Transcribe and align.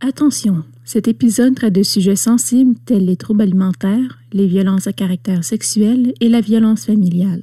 Attention, 0.00 0.62
cet 0.84 1.08
épisode 1.08 1.56
traite 1.56 1.72
de 1.72 1.82
sujets 1.82 2.14
sensibles 2.14 2.76
tels 2.86 3.04
les 3.04 3.16
troubles 3.16 3.42
alimentaires, 3.42 4.20
les 4.32 4.46
violences 4.46 4.86
à 4.86 4.92
caractère 4.92 5.42
sexuel 5.42 6.14
et 6.20 6.28
la 6.28 6.40
violence 6.40 6.86
familiale. 6.86 7.42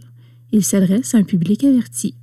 Il 0.53 0.63
s'adresse 0.63 1.13
à 1.15 1.17
un 1.17 1.23
public 1.23 1.65
averti. 1.65 2.15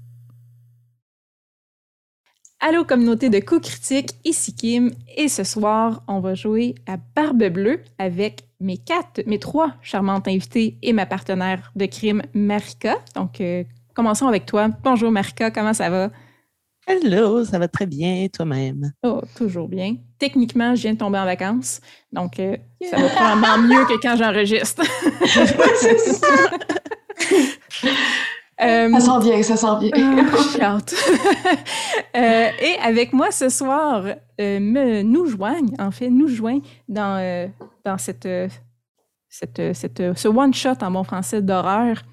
Allô 2.60 2.82
communauté 2.86 3.28
de 3.28 3.40
coups 3.40 3.68
critiques, 3.68 4.14
ici 4.24 4.54
Kim 4.54 4.92
et 5.18 5.28
ce 5.28 5.44
soir 5.44 6.02
on 6.08 6.20
va 6.20 6.34
jouer 6.34 6.76
à 6.86 6.96
Barbe 7.14 7.50
Bleue 7.50 7.80
avec 7.98 8.44
mes 8.58 8.78
quatre, 8.78 9.22
mes 9.26 9.38
trois 9.38 9.74
charmantes 9.82 10.28
invitées 10.28 10.78
et 10.80 10.94
ma 10.94 11.04
partenaire 11.04 11.72
de 11.76 11.84
crime 11.84 12.22
Marika. 12.32 12.96
Donc 13.14 13.42
euh, 13.42 13.64
commençons 13.92 14.28
avec 14.28 14.46
toi. 14.46 14.70
Bonjour 14.82 15.10
Marika, 15.10 15.50
comment 15.50 15.74
ça 15.74 15.90
va? 15.90 16.10
Hello, 16.86 17.44
ça 17.44 17.58
va 17.60 17.68
très 17.68 17.86
bien, 17.86 18.26
toi-même? 18.32 18.92
Oh, 19.04 19.20
toujours 19.36 19.68
bien. 19.68 19.98
Techniquement, 20.22 20.76
je 20.76 20.82
viens 20.82 20.92
de 20.92 20.98
tomber 20.98 21.18
en 21.18 21.24
vacances, 21.24 21.80
donc 22.12 22.38
euh, 22.38 22.56
ça 22.88 22.96
va 22.96 23.08
probablement 23.08 23.58
mieux 23.58 23.84
que 23.86 24.00
quand 24.00 24.14
j'enregistre. 24.16 24.82
Euh, 28.60 28.92
ça 28.92 29.00
sent 29.00 29.28
bien, 29.28 29.42
ça 29.42 29.56
sent 29.56 29.90
bien. 29.90 30.24
euh, 32.16 32.48
et 32.60 32.78
avec 32.80 33.12
moi 33.12 33.32
ce 33.32 33.48
soir, 33.48 34.04
euh, 34.04 34.60
me, 34.60 35.02
nous 35.02 35.26
joignent, 35.26 35.74
en 35.80 35.90
fait, 35.90 36.08
nous 36.08 36.28
joignent 36.28 36.62
dans, 36.88 37.50
dans 37.84 37.98
cette, 37.98 38.28
cette, 39.28 39.74
cette, 39.74 40.16
ce 40.16 40.28
one-shot 40.28 40.76
en 40.82 40.92
bon 40.92 41.02
français 41.02 41.42
d'horreur 41.42 42.04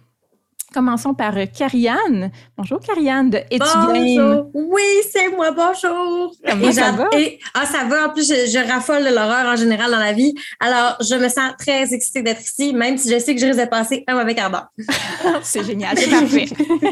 Commençons 0.74 1.16
par 1.16 1.34
Carianne. 1.52 2.32
Bonjour 2.56 2.80
Carianne 2.80 3.32
de 3.32 3.40
Bonjour. 3.58 4.52
Oui, 4.54 4.84
c'est 5.12 5.30
moi. 5.30 5.52
Bonjour. 5.52 6.32
Comment 6.48 6.72
ça 6.72 6.92
va? 6.92 7.10
ah, 7.56 7.66
ça 7.66 7.86
va. 7.86 8.08
En 8.08 8.10
plus, 8.12 8.28
je, 8.28 8.52
je 8.52 8.72
raffole 8.72 9.04
de 9.04 9.10
l'horreur 9.10 9.52
en 9.52 9.56
général 9.56 9.90
dans 9.90 9.98
la 9.98 10.14
vie. 10.14 10.34
Alors, 10.60 10.98
je 11.02 11.16
me 11.16 11.28
sens 11.28 11.54
très 11.58 11.92
excitée 11.92 12.22
d'être 12.22 12.42
ici, 12.42 12.74
même 12.74 12.98
si 12.98 13.12
je 13.12 13.18
sais 13.18 13.34
que 13.34 13.42
je 13.42 13.48
risque 13.48 13.60
de 13.60 13.66
passer 13.66 14.04
un 14.08 14.16
mauvais 14.16 14.36
quart 14.36 14.52
d'heure. 14.52 14.68
c'est 15.42 15.64
génial. 15.64 15.98
C'est 15.98 16.10
parfait. 16.10 16.46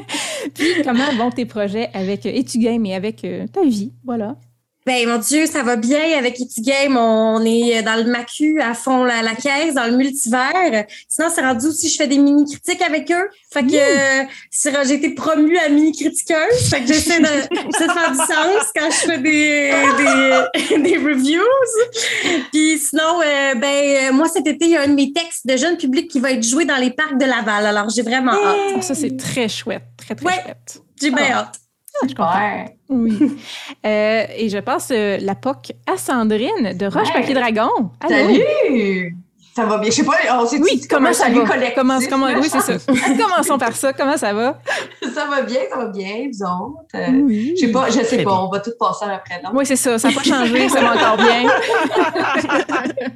Puis, 0.55 0.67
comment 0.83 1.11
vont 1.15 1.29
tes 1.29 1.45
projets 1.45 1.89
avec 1.93 2.25
Etugame 2.25 2.85
et 2.87 2.95
avec 2.95 3.23
euh, 3.23 3.45
ta 3.47 3.61
vie? 3.63 3.93
Voilà. 4.03 4.35
Ben 4.87 5.05
mon 5.05 5.17
Dieu, 5.17 5.45
ça 5.47 5.63
va 5.63 5.75
bien 5.75 6.17
avec 6.17 6.39
Iti 6.39 6.61
Game. 6.61 6.95
On 6.95 7.43
est 7.43 7.83
dans 7.83 8.01
le 8.01 8.09
macu 8.09 8.61
à 8.61 8.73
fond 8.73 9.03
la, 9.03 9.21
la 9.21 9.35
caisse, 9.35 9.73
dans 9.73 9.85
le 9.85 9.97
multivers. 9.97 10.85
Sinon, 11.09 11.27
c'est 11.29 11.41
rendu 11.41 11.65
aussi, 11.65 11.89
je 11.89 11.97
fais 11.97 12.07
des 12.07 12.17
mini 12.17 12.45
critiques 12.45 12.81
avec 12.81 13.11
eux. 13.11 13.29
Fait 13.51 13.63
que 13.63 13.75
euh, 13.75 14.83
j'ai 14.85 14.93
été 14.93 15.09
promue 15.09 15.57
à 15.57 15.67
mini 15.67 15.91
critiqueuse. 15.91 16.69
Fait 16.69 16.79
que 16.79 16.87
j'essaie 16.87 17.19
de, 17.19 17.25
de, 17.49 17.91
faire 17.91 18.11
du 18.11 18.17
sens 18.17 18.71
quand 18.73 18.89
je 18.89 19.11
fais 19.11 19.17
des 19.17 19.73
des, 19.97 20.77
des 20.89 20.97
reviews. 20.97 21.41
Puis 22.53 22.79
sinon, 22.79 23.19
euh, 23.25 23.55
ben 23.55 24.13
moi 24.13 24.29
cet 24.29 24.47
été, 24.47 24.67
il 24.67 24.71
y 24.71 24.77
a 24.77 24.83
un 24.83 24.87
de 24.87 24.93
mes 24.93 25.11
textes 25.11 25.45
de 25.45 25.57
jeune 25.57 25.75
public 25.75 26.09
qui 26.09 26.21
va 26.21 26.31
être 26.31 26.47
joué 26.47 26.63
dans 26.63 26.77
les 26.77 26.91
parcs 26.91 27.17
de 27.17 27.25
Laval. 27.25 27.65
Alors 27.65 27.89
j'ai 27.89 28.03
vraiment 28.03 28.31
hâte. 28.31 28.83
Ça 28.83 28.95
c'est 28.95 29.17
très 29.17 29.49
chouette, 29.49 29.83
très 29.97 30.15
très 30.15 30.25
ouais, 30.25 30.41
chouette. 30.45 30.81
J'ai 31.01 31.11
bien 31.11 31.31
hâte. 31.31 31.59
Je 32.03 32.13
comprends. 32.13 32.65
Oui. 32.89 33.17
euh, 33.85 34.25
et 34.35 34.49
je 34.49 34.59
passe 34.59 34.91
euh, 34.91 35.17
la 35.21 35.35
POC 35.35 35.71
à 35.85 35.97
Sandrine 35.97 36.77
de 36.77 36.85
Roche 36.85 37.11
Papier 37.13 37.33
Dragon. 37.33 37.69
Allô? 37.99 38.15
Salut! 38.15 39.17
Ça 39.57 39.65
va 39.65 39.79
bien. 39.79 39.89
Je 39.89 39.95
sais 39.95 40.03
pas, 40.03 40.13
on 40.39 40.45
s'est 40.45 40.59
oui, 40.59 40.79
comment 40.87 41.11
ça 41.13 41.29
va? 41.29 41.43
Comment, 41.73 41.97
comment, 42.07 42.27
oui, 42.27 42.47
c'est 42.47 42.61
ça. 42.61 42.73
Commençons 43.19 43.57
par 43.57 43.75
ça. 43.75 43.91
Comment 43.91 44.15
ça 44.15 44.31
va? 44.31 44.59
ça 45.01 45.25
va 45.25 45.41
bien, 45.41 45.61
ça 45.67 45.77
va 45.77 45.87
bien, 45.87 46.27
vous 46.31 46.43
autres? 46.43 46.85
Euh, 46.93 47.23
oui. 47.23 47.55
Je 47.59 47.65
sais 47.65 47.71
pas, 47.71 47.89
je 47.89 48.03
sais 48.03 48.21
pas, 48.21 48.39
on 48.39 48.49
va 48.49 48.59
tout 48.59 48.73
passer 48.79 49.05
après. 49.05 49.41
Non? 49.43 49.49
Oui, 49.55 49.65
c'est 49.65 49.75
ça. 49.75 49.97
Ça 49.97 50.09
n'a 50.09 50.13
pas 50.13 50.21
changé, 50.21 50.69
ça 50.69 50.79
va 50.79 50.93
encore 50.93 51.17
bien. 51.17 51.49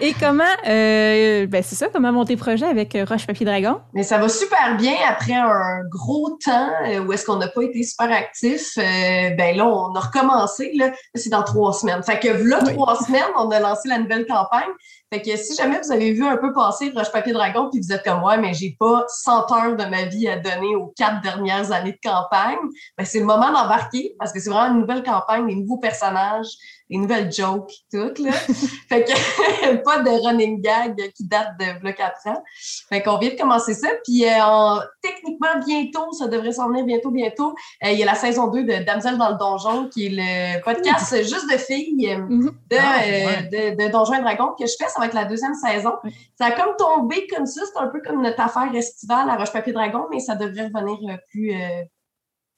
Et 0.00 0.14
comment, 0.18 0.44
euh, 0.66 1.46
ben 1.46 1.62
c'est 1.62 1.76
ça, 1.76 1.88
comment 1.92 2.10
vont 2.10 2.24
tes 2.24 2.38
projets 2.38 2.64
avec 2.64 2.96
euh, 2.96 3.04
Roche 3.06 3.26
Papier 3.26 3.44
Dragon? 3.44 3.82
Mais 3.92 4.04
ça 4.04 4.16
va 4.16 4.30
super 4.30 4.78
bien 4.78 4.94
après 5.10 5.34
un 5.34 5.82
gros 5.90 6.38
temps 6.42 6.70
où 7.06 7.12
est-ce 7.12 7.26
qu'on 7.26 7.36
n'a 7.36 7.48
pas 7.48 7.64
été 7.64 7.82
super 7.82 8.10
actifs. 8.10 8.76
ben 8.76 9.54
là, 9.54 9.66
on 9.66 9.94
a 9.94 10.00
recommencé, 10.00 10.72
là, 10.74 10.90
c'est 11.14 11.28
dans 11.28 11.42
trois 11.42 11.74
semaines. 11.74 12.02
Fait 12.02 12.18
que 12.18 12.28
là, 12.28 12.60
oui. 12.64 12.72
trois 12.72 12.96
semaines, 12.96 13.28
on 13.36 13.50
a 13.50 13.60
lancé 13.60 13.90
la 13.90 13.98
nouvelle 13.98 14.24
campagne. 14.24 14.70
Fait 15.10 15.22
que 15.22 15.36
si 15.36 15.56
jamais 15.56 15.80
vous 15.82 15.90
avez 15.90 16.12
vu 16.12 16.26
un 16.26 16.36
peu 16.36 16.52
passer 16.52 16.92
Roche 16.94 17.10
Papier 17.10 17.32
Dragon 17.32 17.70
puis 17.70 17.80
vous 17.80 17.92
êtes 17.92 18.04
comme 18.04 18.20
moi, 18.20 18.36
mais 18.36 18.52
j'ai 18.52 18.76
pas 18.78 19.04
100 19.08 19.52
heures 19.52 19.76
de 19.76 19.84
ma 19.84 20.04
vie 20.04 20.28
à 20.28 20.38
donner 20.38 20.76
aux 20.76 20.92
quatre 20.96 21.22
dernières 21.22 21.72
années 21.72 21.92
de 21.92 22.08
campagne, 22.08 22.58
ben 22.96 23.04
c'est 23.06 23.20
le 23.20 23.24
moment 23.24 23.50
d'embarquer 23.50 24.14
parce 24.18 24.32
que 24.32 24.40
c'est 24.40 24.50
vraiment 24.50 24.74
une 24.74 24.80
nouvelle 24.80 25.02
campagne, 25.02 25.46
des 25.46 25.54
nouveaux 25.54 25.78
personnages, 25.78 26.48
des 26.90 26.96
nouvelles 26.96 27.30
jokes, 27.30 27.72
toutes, 27.92 28.18
là. 28.18 28.32
fait 28.88 29.04
que 29.04 29.76
pas 29.82 30.00
de 30.00 30.10
running 30.26 30.60
gag 30.60 30.96
qui 31.14 31.24
date 31.26 31.58
de 31.58 31.80
bloc 31.80 31.96
4 31.96 32.26
ans. 32.28 32.42
Fait 32.88 33.02
qu'on 33.02 33.18
vient 33.18 33.30
de 33.30 33.36
commencer 33.36 33.74
ça. 33.74 33.88
Puis 34.04 34.24
euh, 34.24 34.42
en, 34.42 34.80
techniquement, 35.02 35.58
bientôt, 35.66 36.12
ça 36.12 36.28
devrait 36.28 36.52
s'en 36.52 36.68
venir 36.68 36.84
bientôt, 36.84 37.10
bientôt. 37.10 37.54
Euh, 37.84 37.90
il 37.90 37.98
y 37.98 38.02
a 38.02 38.06
la 38.06 38.14
saison 38.14 38.48
2 38.48 38.64
de 38.64 38.84
Damsel 38.84 39.18
dans 39.18 39.30
le 39.30 39.36
donjon, 39.36 39.88
qui 39.88 40.06
est 40.06 40.10
le 40.12 40.62
podcast 40.62 41.12
mmh. 41.12 41.16
juste 41.18 41.50
de 41.50 41.58
filles 41.58 42.10
euh, 42.10 42.18
mmh. 42.18 42.50
de, 42.70 42.76
ah, 42.78 43.00
ouais. 43.00 43.74
de, 43.76 43.84
de, 43.84 43.90
Donjons 43.90 44.14
et 44.14 44.22
Dragons 44.22 44.54
que 44.58 44.66
je 44.66 44.72
fais. 44.78 44.88
Ça 44.88 44.98
va 44.98 45.06
être 45.06 45.14
la 45.14 45.26
deuxième 45.26 45.54
saison. 45.54 45.92
Ça 46.38 46.46
a 46.46 46.52
comme 46.52 46.74
tombé 46.78 47.26
comme 47.26 47.46
ça. 47.46 47.62
C'est 47.66 47.80
un 47.80 47.88
peu 47.88 48.00
comme 48.00 48.22
notre 48.22 48.40
affaire 48.40 48.74
estivale 48.74 49.28
à 49.28 49.36
Roche-Papier-Dragon, 49.36 50.06
mais 50.10 50.20
ça 50.20 50.36
devrait 50.36 50.70
revenir 50.72 51.18
plus, 51.30 51.52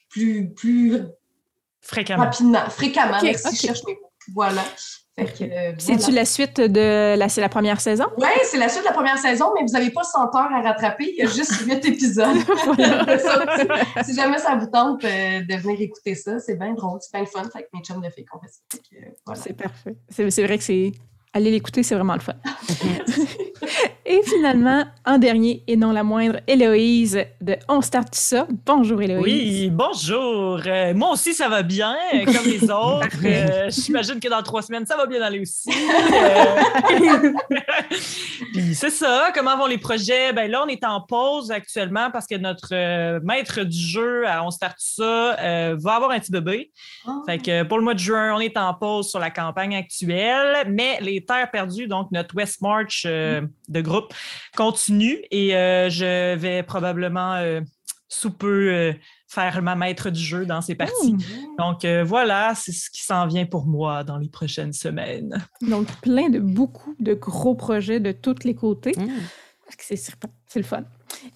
plus, 0.09 0.55
plus 0.55 1.03
fréquemment. 1.81 2.25
Rapidement, 2.25 2.71
fréquemment. 2.71 3.17
Okay, 3.17 3.27
merci, 3.27 3.49
okay. 3.49 3.57
je 3.57 3.63
cherche 3.63 3.85
mes 3.87 3.95
mots. 3.95 4.10
Voilà. 4.35 4.63
Euh, 5.19 5.73
C'est-tu 5.79 5.99
voilà. 5.99 6.21
la 6.21 6.25
suite 6.25 6.61
de 6.61 7.15
la, 7.17 7.29
c'est 7.29 7.41
la 7.41 7.49
première 7.49 7.81
saison? 7.81 8.07
Oui, 8.17 8.29
c'est 8.45 8.59
la 8.59 8.69
suite 8.69 8.83
de 8.83 8.89
la 8.89 8.95
première 8.95 9.19
saison, 9.19 9.53
mais 9.55 9.67
vous 9.67 9.73
n'avez 9.73 9.91
pas 9.91 10.03
100 10.03 10.21
heures 10.35 10.53
à 10.53 10.63
rattraper. 10.63 11.13
Il 11.13 11.17
y 11.17 11.23
a 11.23 11.31
juste 11.31 11.53
8 11.67 11.85
épisodes. 11.85 12.37
si 14.05 14.15
jamais 14.15 14.39
ça 14.39 14.57
vous 14.57 14.67
tente 14.67 15.05
euh, 15.05 15.41
de 15.41 15.57
venir 15.57 15.81
écouter 15.81 16.15
ça, 16.15 16.39
c'est 16.39 16.55
bien 16.55 16.73
drôle, 16.75 16.99
c'est 17.01 17.13
bien 17.13 17.21
le 17.21 17.27
fun. 17.27 17.49
Fait 17.51 17.63
que 17.63 17.69
mes 17.75 17.83
chums 17.83 18.01
de 18.01 18.11
filles 18.11 18.25
qu'on 18.25 18.41
fait 18.41 18.49
ça. 18.49 18.79
Voilà. 19.27 19.41
C'est 19.41 19.53
parfait. 19.53 19.97
C'est 20.09 20.45
vrai 20.45 20.59
que 20.59 20.65
c'est. 20.65 20.93
Allez 21.33 21.53
l'écouter, 21.53 21.85
c'est 21.85 21.95
vraiment 21.95 22.15
le 22.15 22.21
fun. 22.21 22.33
et 24.05 24.21
finalement, 24.25 24.85
en 25.07 25.17
dernier 25.19 25.63
et 25.69 25.77
non 25.77 25.93
la 25.93 26.03
moindre, 26.03 26.41
Héloïse 26.49 27.25
de 27.41 27.57
On 27.69 27.81
Start 27.83 28.13
ça. 28.17 28.49
Bonjour 28.67 29.01
Héloïse. 29.01 29.23
Oui, 29.23 29.71
bonjour. 29.71 30.61
Euh, 30.67 30.93
moi 30.93 31.13
aussi, 31.13 31.33
ça 31.33 31.49
va 31.49 31.63
bien, 31.63 31.95
comme 32.25 32.47
les 32.47 32.65
autres. 32.71 33.07
euh, 33.25 33.71
J'imagine 33.71 34.19
que 34.19 34.27
dans 34.29 34.43
trois 34.43 34.63
semaines, 34.63 34.85
ça 34.87 34.97
va 34.97 35.07
bien 35.07 35.23
aller 35.23 35.39
aussi. 35.41 35.71
Euh... 36.13 37.33
Puis 38.53 38.75
c'est 38.75 38.91
ça. 38.91 39.31
Comment 39.35 39.57
vont 39.57 39.67
les 39.67 39.79
projets? 39.79 40.33
Ben 40.33 40.51
là, 40.51 40.63
on 40.65 40.69
est 40.69 40.85
en 40.85 41.01
pause 41.01 41.51
actuellement 41.51 42.11
parce 42.11 42.27
que 42.27 42.35
notre 42.37 42.69
euh, 42.73 43.21
maître 43.23 43.63
du 43.63 43.79
jeu 43.79 44.27
à 44.27 44.45
On 44.45 44.51
Start 44.51 44.75
ça 44.79 45.37
euh, 45.39 45.77
va 45.79 45.95
avoir 45.95 46.11
un 46.11 46.19
petit 46.19 46.33
bébé. 46.33 46.73
Oh. 47.07 47.23
Fait 47.27 47.39
que 47.39 47.63
pour 47.65 47.79
le 47.79 47.85
mois 47.85 47.95
de 47.95 47.99
juin, 48.01 48.35
on 48.35 48.41
est 48.41 48.57
en 48.57 48.75
pause 48.75 49.09
sur 49.09 49.19
la 49.21 49.31
campagne 49.31 49.77
actuelle, 49.77 50.65
mais 50.69 50.99
les 51.01 51.20
Terres 51.25 51.51
perdues, 51.51 51.87
donc 51.87 52.11
notre 52.13 52.35
West 52.35 52.61
March 52.61 53.05
euh, 53.07 53.43
de 53.69 53.81
groupe, 53.81 54.13
continue 54.57 55.19
et 55.31 55.57
euh, 55.57 55.91
je 55.91 56.35
vais 56.35 56.63
probablement 56.63 57.35
euh, 57.35 57.61
sous 58.09 58.31
peu 58.31 58.73
euh, 58.73 58.93
faire 59.29 59.63
ma 59.63 59.77
maître 59.77 60.11
du 60.11 60.21
jeu 60.21 60.47
dans 60.47 60.61
ces 60.61 60.75
parties. 60.75 61.13
Mmh. 61.13 61.21
Donc 61.59 61.87
voilà, 62.05 62.55
c'est 62.57 62.73
ce 62.73 62.91
qui 62.91 63.03
s'en 63.03 63.27
vient 63.27 63.47
pour 63.47 63.67
moi 63.67 64.03
dans 64.03 64.19
les 64.19 64.29
prochaines 64.29 64.73
semaines. 64.73 65.47
Donc 65.63 65.87
plein 66.01 66.29
de 66.29 66.41
beaucoup 66.41 66.95
de 66.99 67.15
gros 67.15 67.55
projets 67.55 68.01
de 68.01 68.13
tous 68.13 68.45
les 68.45 68.55
côtés. 68.55 68.93
Mmh. 68.97 69.09
C'est 69.79 70.59
le 70.59 70.65
fun. 70.65 70.83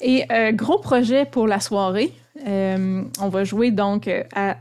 Et 0.01 0.27
gros 0.55 0.79
projet 0.79 1.25
pour 1.25 1.47
la 1.47 1.61
soirée, 1.61 2.13
on 2.45 3.29
va 3.29 3.45
jouer 3.45 3.71
donc 3.71 4.09
à 4.35 4.57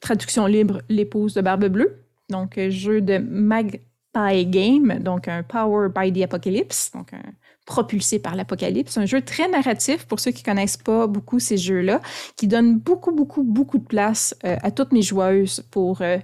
traduction 0.00 0.46
libre 0.46 0.82
L'épouse 0.88 1.34
de 1.34 1.40
Barbe 1.40 1.66
Bleue. 1.66 2.04
Donc, 2.28 2.58
jeu 2.68 3.00
de 3.00 3.18
mag 3.18 3.80
Pie 4.12 4.46
Game, 4.46 4.98
donc 5.00 5.28
un 5.28 5.42
Power 5.42 5.88
by 5.94 6.12
the 6.12 6.24
Apocalypse, 6.24 6.90
donc 6.92 7.12
un 7.12 7.22
propulsé 7.66 8.18
par 8.18 8.34
l'apocalypse. 8.34 8.96
Un 8.98 9.06
jeu 9.06 9.22
très 9.22 9.48
narratif 9.48 10.06
pour 10.06 10.20
ceux 10.20 10.30
qui 10.32 10.42
connaissent 10.42 10.76
pas 10.76 11.06
beaucoup 11.06 11.38
ces 11.38 11.56
jeux-là, 11.56 12.00
qui 12.36 12.46
donne 12.46 12.78
beaucoup, 12.78 13.12
beaucoup, 13.12 13.42
beaucoup 13.42 13.78
de 13.78 13.84
place 13.84 14.34
euh, 14.44 14.56
à 14.62 14.70
toutes 14.70 14.92
mes 14.92 15.02
joueuses 15.02 15.64
pour 15.70 16.02
euh, 16.02 16.18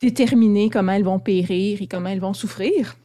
déterminer 0.00 0.70
comment 0.70 0.92
elles 0.92 1.04
vont 1.04 1.18
périr 1.18 1.82
et 1.82 1.86
comment 1.86 2.08
elles 2.08 2.20
vont 2.20 2.34
souffrir. 2.34 2.96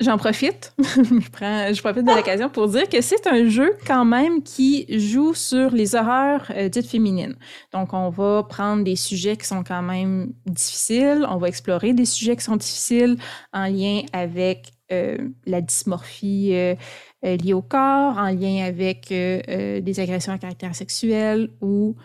J'en 0.00 0.16
profite, 0.16 0.72
je, 0.78 1.80
profite 1.80 2.04
de 2.04 2.14
l'occasion 2.14 2.48
pour 2.48 2.68
dire 2.68 2.88
que 2.88 3.00
c'est 3.00 3.26
un 3.26 3.48
jeu 3.48 3.76
quand 3.84 4.04
même 4.04 4.44
qui 4.44 4.86
joue 4.96 5.34
sur 5.34 5.70
les 5.70 5.96
horreurs 5.96 6.52
euh, 6.54 6.68
dites 6.68 6.86
féminines. 6.86 7.36
Donc, 7.72 7.92
on 7.92 8.08
va 8.08 8.44
prendre 8.44 8.84
des 8.84 8.94
sujets 8.94 9.36
qui 9.36 9.48
sont 9.48 9.64
quand 9.64 9.82
même 9.82 10.32
difficiles, 10.46 11.26
on 11.28 11.38
va 11.38 11.48
explorer 11.48 11.94
des 11.94 12.04
sujets 12.04 12.36
qui 12.36 12.44
sont 12.44 12.54
difficiles 12.54 13.16
en 13.52 13.64
lien 13.64 14.02
avec 14.12 14.70
euh, 14.92 15.18
la 15.46 15.60
dysmorphie 15.60 16.54
euh, 16.54 16.76
liée 17.24 17.52
au 17.52 17.62
corps, 17.62 18.18
en 18.18 18.30
lien 18.30 18.64
avec 18.64 19.08
des 19.08 20.00
agressions 20.00 20.32
à 20.32 20.38
caractère 20.38 20.76
sexuel 20.76 21.50
ou 21.60 21.96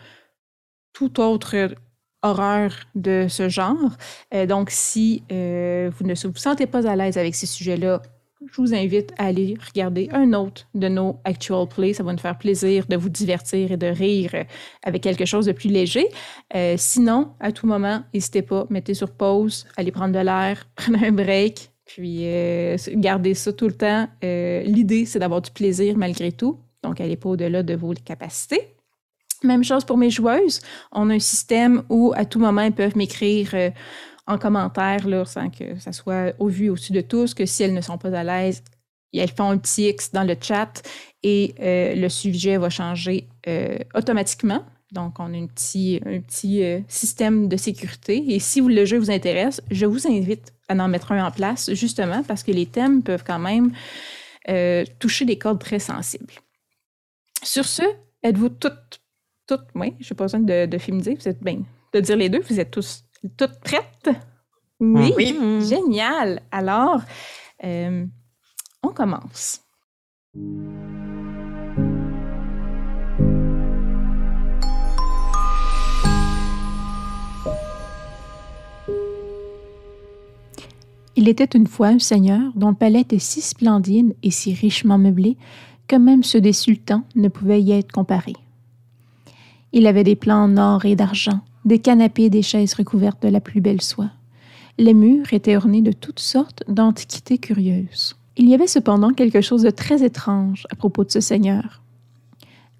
tout 0.92 1.20
autre 1.20 1.68
horreur 2.24 2.72
de 2.94 3.26
ce 3.28 3.48
genre. 3.48 3.76
Euh, 4.34 4.46
donc, 4.46 4.70
si 4.70 5.22
euh, 5.30 5.90
vous 5.96 6.04
ne 6.06 6.14
vous 6.14 6.36
sentez 6.36 6.66
pas 6.66 6.88
à 6.88 6.96
l'aise 6.96 7.18
avec 7.18 7.34
ces 7.34 7.46
sujets-là, 7.46 8.02
je 8.50 8.60
vous 8.60 8.74
invite 8.74 9.12
à 9.18 9.26
aller 9.26 9.56
regarder 9.66 10.08
un 10.12 10.32
autre 10.32 10.66
de 10.74 10.88
nos 10.88 11.18
actual 11.24 11.66
plays. 11.66 11.94
Ça 11.94 12.02
va 12.02 12.12
nous 12.12 12.18
faire 12.18 12.36
plaisir 12.36 12.86
de 12.88 12.96
vous 12.96 13.08
divertir 13.08 13.72
et 13.72 13.76
de 13.76 13.86
rire 13.86 14.44
avec 14.82 15.02
quelque 15.02 15.24
chose 15.24 15.46
de 15.46 15.52
plus 15.52 15.70
léger. 15.70 16.08
Euh, 16.54 16.74
sinon, 16.76 17.32
à 17.40 17.52
tout 17.52 17.66
moment, 17.66 18.02
n'hésitez 18.12 18.42
pas, 18.42 18.66
mettez 18.70 18.94
sur 18.94 19.12
pause, 19.12 19.66
allez 19.76 19.92
prendre 19.92 20.12
de 20.14 20.18
l'air, 20.18 20.66
prenez 20.74 21.06
un 21.06 21.12
break, 21.12 21.70
puis 21.84 22.26
gardez 22.96 23.34
ça 23.34 23.52
tout 23.52 23.66
le 23.66 23.74
temps. 23.74 24.08
L'idée, 24.22 25.04
c'est 25.06 25.18
d'avoir 25.18 25.40
du 25.42 25.50
plaisir 25.50 25.96
malgré 25.96 26.32
tout. 26.32 26.58
Donc, 26.82 27.00
allez 27.00 27.16
pas 27.16 27.30
au-delà 27.30 27.62
de 27.62 27.74
vos 27.74 27.94
capacités. 27.94 28.73
Même 29.44 29.62
chose 29.62 29.84
pour 29.84 29.98
mes 29.98 30.10
joueuses. 30.10 30.60
On 30.90 31.10
a 31.10 31.14
un 31.14 31.18
système 31.18 31.82
où 31.90 32.12
à 32.16 32.24
tout 32.24 32.40
moment, 32.40 32.62
elles 32.62 32.72
peuvent 32.72 32.96
m'écrire 32.96 33.50
euh, 33.52 33.70
en 34.26 34.38
commentaire, 34.38 35.06
là, 35.06 35.26
sans 35.26 35.50
que 35.50 35.78
ça 35.78 35.92
soit 35.92 36.32
au 36.38 36.48
vu 36.48 36.70
au-dessus 36.70 36.92
de 36.92 37.02
tous, 37.02 37.34
que 37.34 37.44
si 37.44 37.62
elles 37.62 37.74
ne 37.74 37.82
sont 37.82 37.98
pas 37.98 38.08
à 38.18 38.24
l'aise, 38.24 38.64
elles 39.12 39.30
font 39.30 39.50
un 39.50 39.58
petit 39.58 39.88
X 39.90 40.12
dans 40.12 40.24
le 40.24 40.34
chat 40.40 40.82
et 41.22 41.54
euh, 41.60 41.94
le 41.94 42.08
sujet 42.08 42.56
va 42.56 42.70
changer 42.70 43.28
euh, 43.46 43.76
automatiquement. 43.94 44.64
Donc, 44.92 45.20
on 45.20 45.34
a 45.34 45.36
un 45.36 45.46
petit, 45.46 46.00
un 46.06 46.20
petit 46.20 46.62
système 46.88 47.48
de 47.48 47.56
sécurité. 47.56 48.24
Et 48.28 48.38
si 48.38 48.60
le 48.60 48.84
jeu 48.84 48.96
vous 48.96 49.10
intéresse, 49.10 49.60
je 49.70 49.86
vous 49.86 50.06
invite 50.06 50.52
à 50.68 50.74
en 50.74 50.88
mettre 50.88 51.12
un 51.12 51.26
en 51.26 51.30
place, 51.30 51.72
justement 51.74 52.22
parce 52.22 52.42
que 52.42 52.52
les 52.52 52.66
thèmes 52.66 53.02
peuvent 53.02 53.24
quand 53.26 53.40
même 53.40 53.72
toucher 55.00 55.24
des 55.24 55.36
cordes 55.36 55.58
très 55.58 55.80
sensibles. 55.80 56.34
Sur 57.42 57.64
ce, 57.64 57.82
êtes-vous 58.22 58.50
toutes, 58.50 59.00
toutes, 59.46 59.66
oui, 59.74 59.94
je 60.00 60.12
n'ai 60.12 60.16
pas 60.16 60.24
besoin 60.24 60.40
de, 60.40 60.66
de 60.66 60.78
féminiser, 60.78 61.14
vous 61.14 61.28
êtes 61.28 61.42
bien, 61.42 61.62
de 61.92 62.00
dire 62.00 62.16
les 62.16 62.28
deux, 62.28 62.40
vous 62.40 62.60
êtes 62.60 62.70
tous, 62.70 63.04
toutes 63.36 63.60
prêtes? 63.60 64.10
Oui, 64.80 65.12
Oui. 65.16 65.38
génial. 65.60 66.40
Alors, 66.50 67.00
euh, 67.64 68.04
on 68.82 68.88
commence. 68.88 69.60
Il 81.16 81.28
était 81.28 81.44
une 81.44 81.66
fois 81.68 81.88
un 81.88 81.98
seigneur 82.00 82.40
dont 82.56 82.70
le 82.70 82.74
palais 82.74 83.02
était 83.02 83.20
si 83.20 83.40
splendide 83.40 84.16
et 84.22 84.30
si 84.30 84.52
richement 84.52 84.98
meublé 84.98 85.36
que 85.86 85.96
même 85.96 86.24
ceux 86.24 86.40
des 86.40 86.52
sultans 86.52 87.04
ne 87.14 87.28
pouvaient 87.28 87.62
y 87.62 87.72
être 87.72 87.92
comparés. 87.92 88.34
Il 89.76 89.88
avait 89.88 90.04
des 90.04 90.14
plans 90.14 90.44
en 90.44 90.56
or 90.56 90.84
et 90.84 90.94
d'argent, 90.94 91.40
des 91.64 91.80
canapés 91.80 92.26
et 92.26 92.30
des 92.30 92.42
chaises 92.42 92.74
recouvertes 92.74 93.20
de 93.24 93.28
la 93.28 93.40
plus 93.40 93.60
belle 93.60 93.82
soie. 93.82 94.10
Les 94.78 94.94
murs 94.94 95.32
étaient 95.32 95.56
ornés 95.56 95.82
de 95.82 95.90
toutes 95.90 96.20
sortes 96.20 96.62
d'antiquités 96.68 97.38
curieuses. 97.38 98.14
Il 98.36 98.48
y 98.48 98.54
avait 98.54 98.68
cependant 98.68 99.10
quelque 99.10 99.40
chose 99.40 99.62
de 99.62 99.70
très 99.70 100.04
étrange 100.04 100.64
à 100.70 100.76
propos 100.76 101.02
de 101.02 101.10
ce 101.10 101.18
seigneur. 101.18 101.82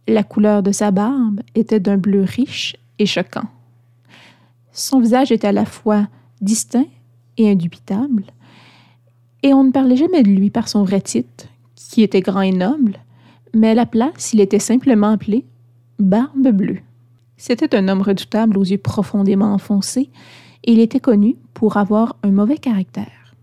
La 0.07 0.23
couleur 0.23 0.63
de 0.63 0.71
sa 0.71 0.93
barbe 0.93 1.41
était 1.57 1.81
d'un 1.81 1.97
bleu 1.97 2.23
riche 2.23 2.77
et 3.01 3.07
choquant. 3.07 3.49
Son 4.71 5.01
visage 5.01 5.33
était 5.33 5.49
à 5.49 5.53
la 5.53 5.65
fois 5.65 6.07
distinct 6.43 6.87
et 7.39 7.51
indubitable, 7.51 8.23
et 9.43 9.53
on 9.53 9.65
ne 9.65 9.73
parlait 9.73 9.97
jamais 9.97 10.23
de 10.23 10.31
lui 10.31 10.51
par 10.51 10.69
son 10.69 10.85
vrai 10.85 11.01
titre, 11.01 11.47
qui 11.75 12.03
était 12.03 12.21
grand 12.21 12.43
et 12.43 12.53
noble, 12.53 13.01
mais 13.53 13.71
à 13.71 13.75
la 13.75 13.87
place, 13.87 14.33
il 14.33 14.41
était 14.41 14.61
simplement 14.61 15.11
appelé 15.11 15.45
Barbe 16.01 16.49
Bleue. 16.49 16.81
C'était 17.37 17.77
un 17.77 17.87
homme 17.87 18.03
redoutable 18.03 18.59
aux 18.59 18.65
yeux 18.65 18.79
profondément 18.79 19.53
enfoncés, 19.55 20.11
et 20.65 20.73
il 20.73 20.81
était 20.81 20.99
connu 20.99 21.37
pour 21.53 21.77
avoir 21.77 22.17
un 22.25 22.33
mauvais 22.33 22.59
caractère. 22.59 23.37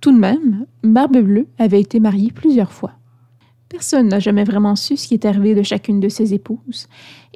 Tout 0.00 0.10
de 0.10 0.18
même, 0.18 0.66
Barbe 0.82 1.18
Bleue 1.18 1.46
avait 1.58 1.80
été 1.80 2.00
marié 2.00 2.32
plusieurs 2.32 2.72
fois. 2.72 2.92
Personne 3.68 4.08
n'a 4.08 4.18
jamais 4.18 4.42
vraiment 4.42 4.74
su 4.74 4.96
ce 4.96 5.06
qui 5.06 5.14
est 5.14 5.24
arrivé 5.24 5.54
de 5.54 5.62
chacune 5.62 6.00
de 6.00 6.08
ses 6.08 6.34
épouses, 6.34 6.88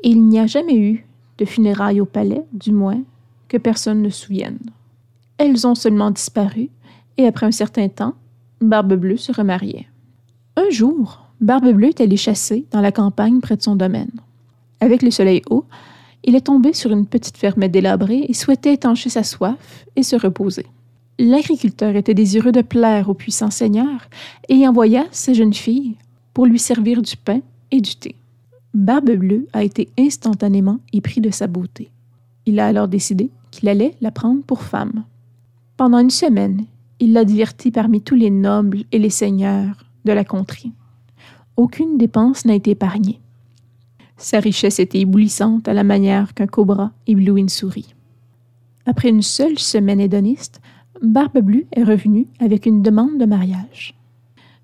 et 0.03 0.09
il 0.09 0.25
n'y 0.25 0.41
a 0.41 0.47
jamais 0.47 0.77
eu 0.77 1.07
de 1.39 1.45
funérailles 1.45 2.01
au 2.01 2.07
palais, 2.07 2.45
du 2.53 2.73
moins, 2.73 3.03
que 3.47 3.59
personne 3.59 4.03
ne 4.03 4.11
souvienne. 4.11 4.59
Elles 5.39 5.65
ont 5.65 5.77
seulement 5.77 6.11
disparu, 6.11 6.71
et 7.19 7.27
après 7.27 7.47
un 7.47 7.53
certain 7.53 7.89
temps, 7.89 8.15
Barbe 8.61 8.95
Bleue 8.95 9.17
se 9.17 9.31
remariait. 9.31 9.87
Un 10.57 10.71
jour, 10.71 11.31
Barbe 11.41 11.71
Bleue 11.71 11.91
est 11.91 12.01
allé 12.01 12.17
chasser 12.17 12.67
dans 12.73 12.81
la 12.81 12.91
campagne 12.91 13.41
près 13.41 13.57
de 13.57 13.63
son 13.63 13.77
domaine. 13.77 14.11
Avec 14.81 15.03
le 15.03 15.11
soleil 15.11 15.43
haut, 15.51 15.65
il 16.25 16.35
est 16.35 16.47
tombé 16.47 16.73
sur 16.73 16.91
une 16.91 17.07
petite 17.07 17.37
fermette 17.37 17.73
délabrée 17.73 18.27
et 18.29 18.35
souhaitait 18.35 18.75
étancher 18.75 19.11
sa 19.11 19.23
soif 19.23 19.87
et 19.95 20.03
se 20.03 20.17
reposer. 20.17 20.67
L'agriculteur 21.19 21.97
était 21.97 22.15
désireux 22.15 22.53
de 22.53 22.61
plaire 22.63 23.09
au 23.09 23.15
puissant 23.15 23.51
seigneur 23.51 24.09
et 24.49 24.67
envoya 24.69 25.07
sa 25.13 25.33
jeune 25.33 25.55
fille 25.55 25.95
pour 26.35 26.47
lui 26.47 26.59
servir 26.59 27.01
du 27.01 27.17
pain 27.17 27.41
et 27.71 27.81
du 27.81 27.97
thé. 27.97 28.17
Barbe 28.75 29.13
Bleue 29.13 29.47
a 29.55 29.65
été 29.65 29.89
instantanément 29.99 30.81
épris 30.93 31.23
de 31.23 31.31
sa 31.31 31.47
beauté. 31.47 31.91
Il 32.45 32.61
a 32.61 32.67
alors 32.67 32.89
décidé 32.89 33.31
qu'il 33.51 33.69
allait 33.69 33.95
la 34.03 34.11
prendre 34.11 34.43
pour 34.43 34.63
femme. 34.63 35.05
Pendant 35.79 35.99
une 35.99 36.11
semaine, 36.11 36.67
il 37.01 37.15
l'a 37.15 37.25
divertie 37.25 37.71
parmi 37.71 38.03
tous 38.03 38.15
les 38.15 38.31
nobles 38.31 38.85
et 38.93 38.99
les 38.99 39.11
seigneurs 39.11 39.85
de 40.05 40.13
la 40.13 40.25
contrée. 40.25 40.71
Aucune 41.57 41.97
dépense 41.97 42.45
n'a 42.45 42.55
été 42.55 42.73
épargnée. 42.73 43.21
Sa 44.17 44.41
richesse 44.41 44.79
était 44.79 45.01
éblouissante 45.01 45.69
à 45.69 45.75
la 45.75 45.85
manière 45.85 46.33
qu'un 46.35 46.47
cobra 46.47 46.93
éblouit 47.07 47.41
une 47.41 47.49
souris. 47.49 47.95
Après 48.87 49.09
une 49.09 49.23
seule 49.23 49.59
semaine 49.59 50.01
hédoniste, 50.01 50.61
Barbe 51.03 51.41
Bleue 51.41 51.67
est 51.73 51.83
revenue 51.83 52.27
avec 52.41 52.67
une 52.67 52.83
demande 52.83 53.19
de 53.19 53.27
mariage. 53.27 53.95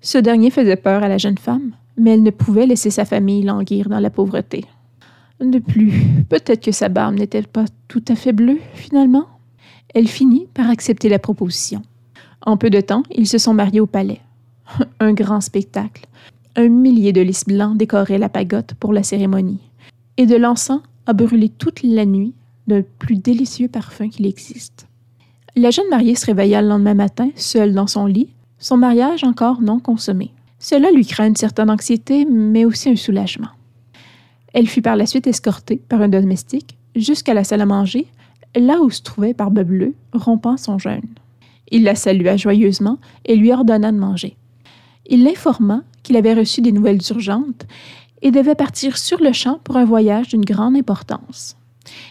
Ce 0.01 0.17
dernier 0.17 0.49
faisait 0.49 0.75
peur 0.75 1.03
à 1.03 1.07
la 1.07 1.17
jeune 1.17 1.37
femme, 1.37 1.71
mais 1.97 2.11
elle 2.11 2.23
ne 2.23 2.31
pouvait 2.31 2.65
laisser 2.65 2.89
sa 2.89 3.05
famille 3.05 3.43
languir 3.43 3.89
dans 3.89 3.99
la 3.99 4.09
pauvreté. 4.09 4.65
De 5.39 5.59
plus, 5.59 5.91
peut-être 6.29 6.63
que 6.63 6.71
sa 6.71 6.89
barbe 6.89 7.15
n'était 7.15 7.43
pas 7.43 7.65
tout 7.87 8.03
à 8.07 8.15
fait 8.15 8.33
bleue, 8.33 8.59
finalement? 8.73 9.27
Elle 9.93 10.07
finit 10.07 10.47
par 10.53 10.69
accepter 10.69 11.09
la 11.09 11.19
proposition. 11.19 11.81
En 12.45 12.57
peu 12.57 12.69
de 12.69 12.81
temps, 12.81 13.03
ils 13.11 13.27
se 13.27 13.37
sont 13.37 13.53
mariés 13.53 13.79
au 13.79 13.85
palais. 13.85 14.21
Un 14.99 15.13
grand 15.13 15.41
spectacle. 15.41 16.05
Un 16.55 16.69
millier 16.69 17.13
de 17.13 17.21
lys 17.21 17.45
blancs 17.45 17.77
décoraient 17.77 18.19
la 18.19 18.29
pagote 18.29 18.75
pour 18.75 18.93
la 18.93 19.01
cérémonie. 19.01 19.71
Et 20.17 20.27
de 20.27 20.35
l'encens 20.35 20.81
a 21.07 21.13
brûlé 21.13 21.49
toute 21.49 21.81
la 21.81 22.05
nuit 22.05 22.35
d'un 22.67 22.83
plus 22.99 23.15
délicieux 23.15 23.67
parfum 23.67 24.09
qu'il 24.09 24.27
existe. 24.27 24.87
La 25.55 25.71
jeune 25.71 25.89
mariée 25.89 26.15
se 26.15 26.27
réveilla 26.27 26.61
le 26.61 26.67
lendemain 26.67 26.93
matin, 26.93 27.29
seule 27.35 27.73
dans 27.73 27.87
son 27.87 28.05
lit, 28.05 28.29
son 28.59 28.77
mariage 28.77 29.23
encore 29.23 29.61
non 29.61 29.79
consommé. 29.79 30.31
Cela 30.59 30.91
lui 30.91 31.05
créa 31.05 31.25
une 31.25 31.35
certaine 31.35 31.71
anxiété, 31.71 32.25
mais 32.25 32.65
aussi 32.65 32.89
un 32.89 32.95
soulagement. 32.95 33.49
Elle 34.53 34.67
fut 34.67 34.83
par 34.83 34.95
la 34.95 35.07
suite 35.07 35.27
escortée 35.27 35.81
par 35.89 36.01
un 36.01 36.07
domestique 36.07 36.77
jusqu'à 36.95 37.33
la 37.33 37.43
salle 37.43 37.61
à 37.61 37.65
manger, 37.65 38.07
là 38.55 38.79
où 38.79 38.91
se 38.91 39.01
trouvait 39.01 39.33
Barbe 39.33 39.63
Bleue, 39.63 39.95
rompant 40.13 40.57
son 40.57 40.77
jeûne. 40.77 41.01
Il 41.71 41.83
la 41.83 41.95
salua 41.95 42.37
joyeusement 42.37 42.99
et 43.25 43.35
lui 43.35 43.51
ordonna 43.51 43.91
de 43.91 43.97
manger. 43.97 44.37
Il 45.07 45.23
l'informa 45.23 45.83
qu'il 46.01 46.15
avait 46.15 46.33
reçu 46.33 46.61
des 46.61 46.71
nouvelles 46.71 47.01
urgentes 47.09 47.65
et 48.21 48.31
devait 48.31 48.55
partir 48.55 48.97
sur 48.97 49.21
le 49.21 49.33
champ 49.33 49.59
pour 49.63 49.77
un 49.77 49.85
voyage 49.85 50.29
d'une 50.29 50.45
grande 50.45 50.75
importance. 50.75 51.57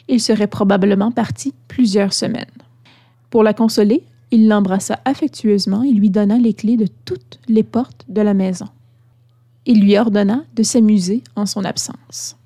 Il 0.09 0.21
serait 0.21 0.47
probablement 0.47 1.11
parti 1.11 1.55
plusieurs 1.69 2.13
semaines. 2.13 2.45
Pour 3.31 3.43
la 3.43 3.55
consoler, 3.55 4.05
il 4.31 4.49
l'embrassa 4.49 5.01
affectueusement 5.05 5.83
et 5.83 5.91
lui 5.91 6.11
donna 6.11 6.37
les 6.37 6.55
clés 6.55 6.77
de 6.77 6.87
toutes 7.05 7.39
les 7.49 7.63
portes 7.63 8.05
de 8.09 8.21
la 8.21 8.35
maison. 8.35 8.67
Il 9.65 9.81
lui 9.81 9.97
ordonna 9.97 10.45
de 10.55 10.63
s'amuser 10.63 11.23
en 11.37 11.47
son 11.47 11.65
absence. 11.65 12.37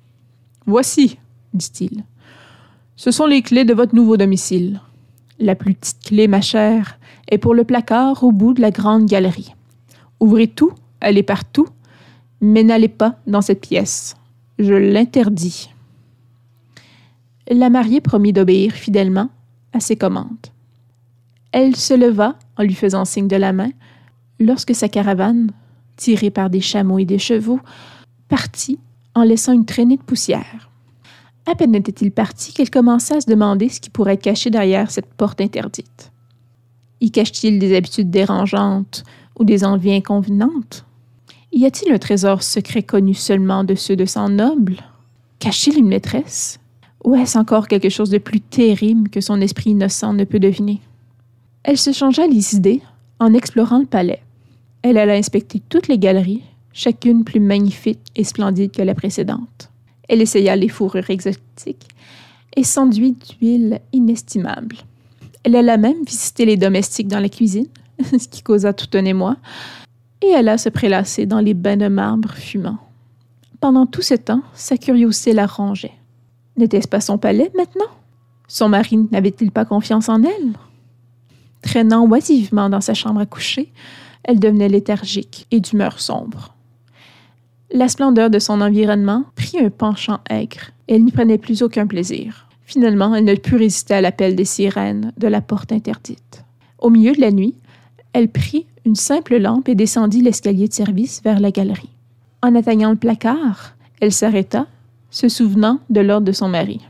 Voici, 0.65 1.17
dit-il. 1.53 2.03
Ce 2.95 3.11
sont 3.11 3.25
les 3.25 3.41
clés 3.41 3.65
de 3.65 3.73
votre 3.73 3.95
nouveau 3.95 4.17
domicile. 4.17 4.81
La 5.39 5.55
plus 5.55 5.73
petite 5.73 6.03
clé, 6.05 6.27
ma 6.27 6.41
chère, 6.41 6.99
est 7.29 7.37
pour 7.37 7.53
le 7.53 7.63
placard 7.63 8.23
au 8.23 8.31
bout 8.31 8.53
de 8.53 8.61
la 8.61 8.71
grande 8.71 9.05
galerie. 9.05 9.53
Ouvrez 10.19 10.47
tout, 10.47 10.71
allez 11.01 11.23
partout, 11.23 11.67
mais 12.41 12.63
n'allez 12.63 12.87
pas 12.87 13.15
dans 13.27 13.41
cette 13.41 13.61
pièce. 13.61 14.15
Je 14.59 14.73
l'interdis. 14.73 15.69
La 17.49 17.69
mariée 17.69 18.01
promit 18.01 18.33
d'obéir 18.33 18.73
fidèlement 18.73 19.29
à 19.73 19.79
ses 19.79 19.95
commandes. 19.95 20.47
Elle 21.51 21.75
se 21.75 21.93
leva 21.93 22.35
en 22.57 22.63
lui 22.63 22.73
faisant 22.73 23.05
signe 23.05 23.27
de 23.27 23.35
la 23.35 23.53
main 23.53 23.69
lorsque 24.39 24.75
sa 24.75 24.89
caravane, 24.89 25.51
tirée 25.95 26.29
par 26.29 26.49
des 26.49 26.61
chameaux 26.61 26.99
et 26.99 27.05
des 27.05 27.19
chevaux, 27.19 27.59
partit 28.27 28.79
en 29.15 29.23
laissant 29.23 29.53
une 29.53 29.65
traînée 29.65 29.97
de 29.97 30.03
poussière. 30.03 30.69
À 31.49 31.55
peine 31.55 31.75
était-il 31.75 32.11
parti 32.11 32.53
qu'elle 32.53 32.69
commença 32.69 33.15
à 33.15 33.21
se 33.21 33.29
demander 33.29 33.69
ce 33.69 33.79
qui 33.79 33.89
pourrait 33.89 34.15
être 34.15 34.21
caché 34.21 34.49
derrière 34.49 34.91
cette 34.91 35.13
porte 35.13 35.39
interdite. 35.39 36.11
Y 36.99 37.11
cache-t-il 37.11 37.57
des 37.59 37.75
habitudes 37.75 38.09
dérangeantes 38.09 39.03
ou 39.39 39.43
des 39.43 39.63
envies 39.63 39.93
inconvenantes? 39.93 40.85
Y 41.51 41.65
a-t-il 41.65 41.93
un 41.93 41.97
trésor 41.97 42.43
secret 42.43 42.83
connu 42.83 43.13
seulement 43.13 43.63
de 43.63 43.75
ceux 43.75 43.95
de 43.95 44.05
sang 44.05 44.29
noble? 44.29 44.77
Cache-t-il 45.39 45.77
une 45.77 45.87
maîtresse? 45.87 46.59
Ou 47.03 47.15
est-ce 47.15 47.37
encore 47.37 47.67
quelque 47.67 47.89
chose 47.89 48.09
de 48.09 48.17
plus 48.17 48.41
terrible 48.41 49.09
que 49.09 49.21
son 49.21 49.39
esprit 49.41 49.71
innocent 49.71 50.13
ne 50.13 50.23
peut 50.23 50.39
deviner? 50.39 50.81
Elle 51.63 51.77
se 51.77 51.91
changea 51.91 52.27
les 52.27 52.55
idées 52.55 52.81
en 53.19 53.33
explorant 53.33 53.79
le 53.79 53.85
palais. 53.85 54.21
Elle 54.81 54.97
alla 54.97 55.13
inspecter 55.13 55.61
toutes 55.69 55.87
les 55.87 55.97
galeries, 55.97 56.43
chacune 56.73 57.23
plus 57.23 57.39
magnifique 57.39 57.99
et 58.15 58.23
splendide 58.23 58.71
que 58.71 58.81
la 58.81 58.95
précédente. 58.95 59.69
Elle 60.07 60.21
essaya 60.21 60.55
les 60.55 60.69
fourrures 60.69 61.09
exotiques 61.09 61.87
et 62.55 62.63
s'enduit 62.63 63.13
d'huile 63.13 63.81
inestimable. 63.93 64.77
Elle 65.43 65.55
alla 65.55 65.77
même 65.77 66.03
visiter 66.05 66.45
les 66.45 66.57
domestiques 66.57 67.07
dans 67.07 67.19
la 67.19 67.29
cuisine, 67.29 67.67
ce 68.03 68.27
qui 68.27 68.41
causa 68.43 68.73
tout 68.73 68.97
un 68.97 69.05
émoi, 69.05 69.37
et 70.21 70.33
alla 70.33 70.57
se 70.57 70.69
prélasser 70.69 71.25
dans 71.25 71.39
les 71.39 71.53
bains 71.53 71.77
de 71.77 71.87
marbre 71.87 72.31
fumants. 72.31 72.79
Pendant 73.59 73.85
tout 73.85 74.01
ce 74.01 74.13
temps, 74.13 74.41
sa 74.53 74.77
curiosité 74.77 75.33
la 75.33 75.45
rongeait. 75.45 75.93
N'était-ce 76.57 76.87
pas 76.87 77.01
son 77.01 77.17
palais 77.17 77.51
maintenant? 77.55 77.91
Son 78.47 78.69
mari 78.69 78.97
n'avait-il 79.11 79.51
pas 79.51 79.65
confiance 79.65 80.09
en 80.09 80.23
elle? 80.23 80.53
Traînant 81.61 82.07
oisivement 82.07 82.69
dans 82.69 82.81
sa 82.81 82.93
chambre 82.93 83.19
à 83.19 83.25
coucher, 83.25 83.71
elle 84.23 84.39
devenait 84.39 84.69
léthargique 84.69 85.47
et 85.51 85.59
d'humeur 85.59 85.99
sombre. 85.99 86.53
La 87.71 87.89
splendeur 87.89 88.29
de 88.29 88.39
son 88.39 88.61
environnement 88.61 89.25
prit 89.35 89.59
un 89.59 89.69
penchant 89.69 90.19
aigre, 90.29 90.71
et 90.87 90.95
elle 90.95 91.03
n'y 91.03 91.11
prenait 91.11 91.37
plus 91.37 91.61
aucun 91.61 91.85
plaisir. 91.85 92.47
Finalement, 92.63 93.13
elle 93.13 93.25
ne 93.25 93.35
put 93.35 93.55
résister 93.55 93.95
à 93.95 94.01
l'appel 94.01 94.35
des 94.35 94.45
sirènes 94.45 95.11
de 95.17 95.27
la 95.27 95.41
porte 95.41 95.71
interdite. 95.71 96.45
Au 96.79 96.89
milieu 96.89 97.13
de 97.13 97.21
la 97.21 97.31
nuit, 97.31 97.55
elle 98.17 98.29
prit 98.29 98.65
une 98.83 98.95
simple 98.95 99.37
lampe 99.37 99.69
et 99.69 99.75
descendit 99.75 100.23
l'escalier 100.23 100.67
de 100.67 100.73
service 100.73 101.21
vers 101.23 101.39
la 101.39 101.51
galerie. 101.51 101.91
En 102.41 102.55
atteignant 102.55 102.89
le 102.89 102.95
placard, 102.95 103.75
elle 104.01 104.11
s'arrêta, 104.11 104.65
se 105.11 105.29
souvenant 105.29 105.81
de 105.91 106.01
l'ordre 106.01 106.25
de 106.25 106.31
son 106.31 106.49
mari. 106.49 106.81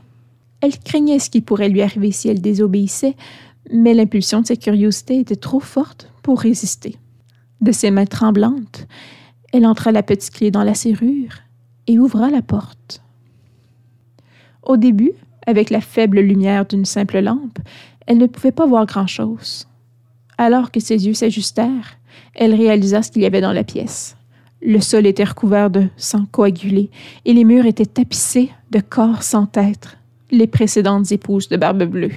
Elle 0.62 0.78
craignait 0.78 1.18
ce 1.18 1.28
qui 1.28 1.42
pourrait 1.42 1.68
lui 1.68 1.82
arriver 1.82 2.12
si 2.12 2.30
elle 2.30 2.40
désobéissait, 2.40 3.14
mais 3.70 3.92
l'impulsion 3.92 4.40
de 4.40 4.46
sa 4.46 4.56
curiosité 4.56 5.20
était 5.20 5.36
trop 5.36 5.60
forte 5.60 6.10
pour 6.22 6.40
résister. 6.40 6.96
De 7.60 7.72
ses 7.72 7.90
mains 7.90 8.06
tremblantes, 8.06 8.86
elle 9.52 9.66
entra 9.66 9.92
la 9.92 10.02
petite 10.02 10.32
clé 10.32 10.50
dans 10.50 10.64
la 10.64 10.72
serrure 10.72 11.40
et 11.86 11.98
ouvra 11.98 12.30
la 12.30 12.40
porte. 12.40 13.02
Au 14.62 14.78
début, 14.78 15.12
avec 15.46 15.68
la 15.68 15.82
faible 15.82 16.20
lumière 16.20 16.64
d'une 16.64 16.86
simple 16.86 17.20
lampe, 17.20 17.58
elle 18.06 18.16
ne 18.16 18.26
pouvait 18.26 18.50
pas 18.50 18.64
voir 18.64 18.86
grand-chose. 18.86 19.67
Alors 20.38 20.70
que 20.70 20.80
ses 20.80 21.06
yeux 21.06 21.14
s'ajustèrent, 21.14 21.98
elle 22.34 22.54
réalisa 22.54 23.02
ce 23.02 23.10
qu'il 23.10 23.22
y 23.22 23.26
avait 23.26 23.40
dans 23.40 23.52
la 23.52 23.64
pièce. 23.64 24.16
Le 24.62 24.80
sol 24.80 25.06
était 25.06 25.24
recouvert 25.24 25.70
de 25.70 25.88
sang 25.96 26.26
coagulé 26.30 26.90
et 27.24 27.32
les 27.32 27.44
murs 27.44 27.66
étaient 27.66 27.86
tapissés 27.86 28.50
de 28.70 28.80
corps 28.80 29.22
sans 29.22 29.46
tête, 29.46 29.98
les 30.30 30.46
précédentes 30.46 31.10
épouses 31.12 31.48
de 31.48 31.56
Barbe 31.56 31.84
Bleue. 31.84 32.12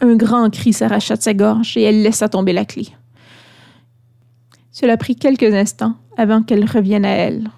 Un 0.00 0.16
grand 0.16 0.50
cri 0.50 0.72
s'arracha 0.72 1.16
de 1.16 1.22
sa 1.22 1.34
gorge 1.34 1.76
et 1.76 1.82
elle 1.82 2.02
laissa 2.02 2.28
tomber 2.28 2.52
la 2.52 2.64
clé. 2.64 2.88
Cela 4.72 4.96
prit 4.96 5.16
quelques 5.16 5.52
instants 5.52 5.96
avant 6.16 6.42
qu'elle 6.42 6.64
revienne 6.64 7.04
à 7.04 7.10
elle. 7.10 7.50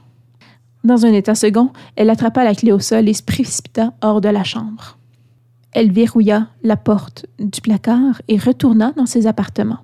Dans 0.82 1.06
un 1.06 1.12
état 1.12 1.34
second, 1.34 1.70
elle 1.94 2.10
attrapa 2.10 2.42
la 2.42 2.54
clé 2.54 2.72
au 2.72 2.80
sol 2.80 3.08
et 3.08 3.14
se 3.14 3.22
précipita 3.22 3.92
hors 4.00 4.20
de 4.20 4.28
la 4.28 4.44
chambre. 4.44 4.98
Elle 5.72 5.90
verrouilla 5.90 6.48
la 6.62 6.76
porte 6.76 7.26
du 7.38 7.60
placard 7.60 8.20
et 8.28 8.36
retourna 8.36 8.92
dans 8.92 9.06
ses 9.06 9.26
appartements. 9.26 9.80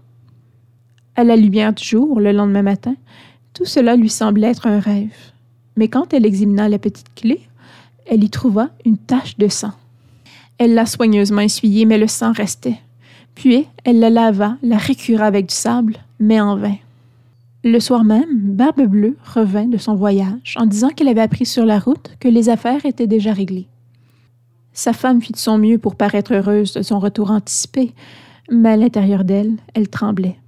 À 1.17 1.25
la 1.25 1.35
lumière 1.35 1.73
du 1.73 1.83
jour, 1.83 2.21
le 2.21 2.33
lendemain 2.33 2.63
matin, 2.63 2.95
tout 3.55 3.65
cela 3.65 3.97
lui 3.97 4.11
semblait 4.11 4.51
être 4.51 4.67
un 4.67 4.81
rêve. 4.81 5.15
Mais 5.77 5.89
quand 5.89 6.13
elle 6.13 6.27
examina 6.27 6.69
la 6.69 6.79
petite 6.79 7.15
clé, 7.15 7.41
elle 8.07 8.23
y 8.23 8.31
trouva 8.31 8.69
une 8.85 8.99
tache 8.99 9.39
de 9.39 9.49
sang. 9.49 9.73
Elle 10.59 10.75
l'a 10.75 10.87
soigneusement 10.87 11.41
essuyée, 11.41 11.87
mais 11.87 11.99
le 11.99 12.07
sang 12.07 12.33
restait. 12.33 12.79
Puis 13.35 13.67
elle 13.85 14.01
la 14.01 14.11
lava, 14.11 14.57
la 14.63 14.77
récura 14.77 15.25
avec 15.25 15.47
du 15.47 15.55
sable, 15.55 15.97
mais 16.19 16.41
en 16.41 16.57
vain. 16.57 16.77
Le 17.65 17.81
soir 17.81 18.05
même, 18.05 18.27
Barbe 18.33 18.83
Bleue 18.83 19.17
revint 19.25 19.67
de 19.67 19.79
son 19.79 19.95
voyage 19.95 20.55
en 20.57 20.67
disant 20.67 20.91
qu'elle 20.91 21.09
avait 21.09 21.21
appris 21.21 21.47
sur 21.47 21.65
la 21.65 21.79
route 21.79 22.17
que 22.21 22.29
les 22.29 22.49
affaires 22.49 22.85
étaient 22.85 23.07
déjà 23.07 23.33
réglées. 23.33 23.69
Sa 24.79 24.93
femme 24.93 25.21
fit 25.21 25.33
de 25.33 25.39
son 25.39 25.59
mieux 25.59 25.77
pour 25.77 25.97
paraître 25.97 26.33
heureuse 26.33 26.75
de 26.75 26.83
son 26.83 27.01
retour 27.01 27.33
anticipé, 27.33 27.93
mais 28.49 28.69
à 28.69 28.77
l'intérieur 28.77 29.25
d'elle, 29.25 29.57
elle 29.75 29.89
tremblait. 29.89 30.39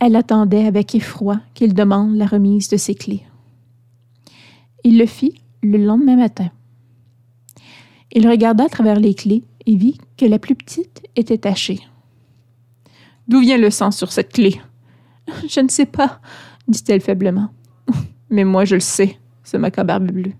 Elle 0.00 0.16
attendait 0.16 0.64
avec 0.64 0.94
effroi 0.94 1.38
qu'il 1.52 1.74
demande 1.74 2.16
la 2.16 2.24
remise 2.24 2.68
de 2.68 2.78
ses 2.78 2.94
clés. 2.94 3.26
Il 4.82 4.96
le 4.96 5.04
fit 5.04 5.42
le 5.62 5.76
lendemain 5.76 6.16
matin. 6.16 6.48
Il 8.12 8.26
regarda 8.26 8.64
à 8.64 8.68
travers 8.70 8.98
les 8.98 9.12
clés 9.12 9.44
et 9.66 9.76
vit 9.76 9.98
que 10.16 10.24
la 10.24 10.38
plus 10.38 10.54
petite 10.54 11.02
était 11.14 11.36
tachée. 11.36 11.80
D'où 13.28 13.40
vient 13.40 13.58
le 13.58 13.68
sang 13.68 13.90
sur 13.90 14.10
cette 14.10 14.32
clé? 14.32 14.58
Je 15.50 15.60
ne 15.60 15.68
sais 15.68 15.84
pas, 15.84 16.22
dit-elle 16.66 17.02
faiblement. 17.02 17.50
Mais 18.30 18.44
moi, 18.44 18.64
je 18.64 18.76
le 18.76 18.80
sais, 18.80 19.18
se 19.44 19.58
moqua 19.58 19.84
Barbe 19.84 20.12
Bleue. 20.12 20.32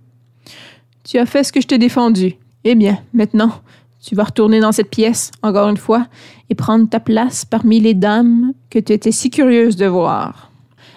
Tu 1.05 1.19
as 1.19 1.27
fait 1.27 1.45
ce 1.45 1.53
que 1.53 1.61
je 1.61 1.67
t'ai 1.67 1.77
défendu. 1.77 2.39
Eh 2.65 2.75
bien, 2.75 2.99
maintenant, 3.13 3.53
tu 4.01 4.15
vas 4.15 4.25
retourner 4.25 4.61
dans 4.61 4.73
cette 4.73 4.91
pièce, 4.91 5.31
encore 5.43 5.69
une 5.69 5.77
fois, 5.77 6.07
et 6.51 6.55
prendre 6.55 6.89
ta 6.89 7.01
place 7.01 7.45
parmi 7.45 7.81
les 7.81 7.95
dames 7.95 8.53
que 8.71 8.79
tu 8.79 8.93
étais 8.93 9.13
si 9.13 9.31
curieuse 9.31 9.77
de 9.77 9.87
voir. 9.87 10.51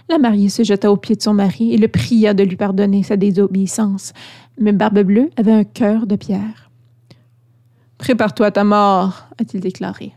La 0.10 0.18
mariée 0.18 0.50
se 0.50 0.63
jeta 0.63 0.91
aux 0.91 0.98
pieds 0.98 1.15
de 1.15 1.22
son 1.22 1.34
mari 1.34 1.74
et 1.74 1.77
le 1.77 1.88
pria 1.88 2.34
de 2.34 2.44
lui 2.44 2.58
pardonner 2.58 3.03
sa 3.03 3.15
désobéissance, 3.15 4.13
mais 4.60 4.74
Barbe 4.74 5.00
Bleue 5.00 5.30
avait 5.38 5.53
un 5.53 5.63
cœur 5.63 6.06
de 6.06 6.15
pierre. 6.15 6.70
Prépare-toi 7.98 8.48
à 8.48 8.51
ta 8.51 8.63
mort, 8.63 9.25
a-t-il 9.39 9.62
déclaré. 9.62 10.13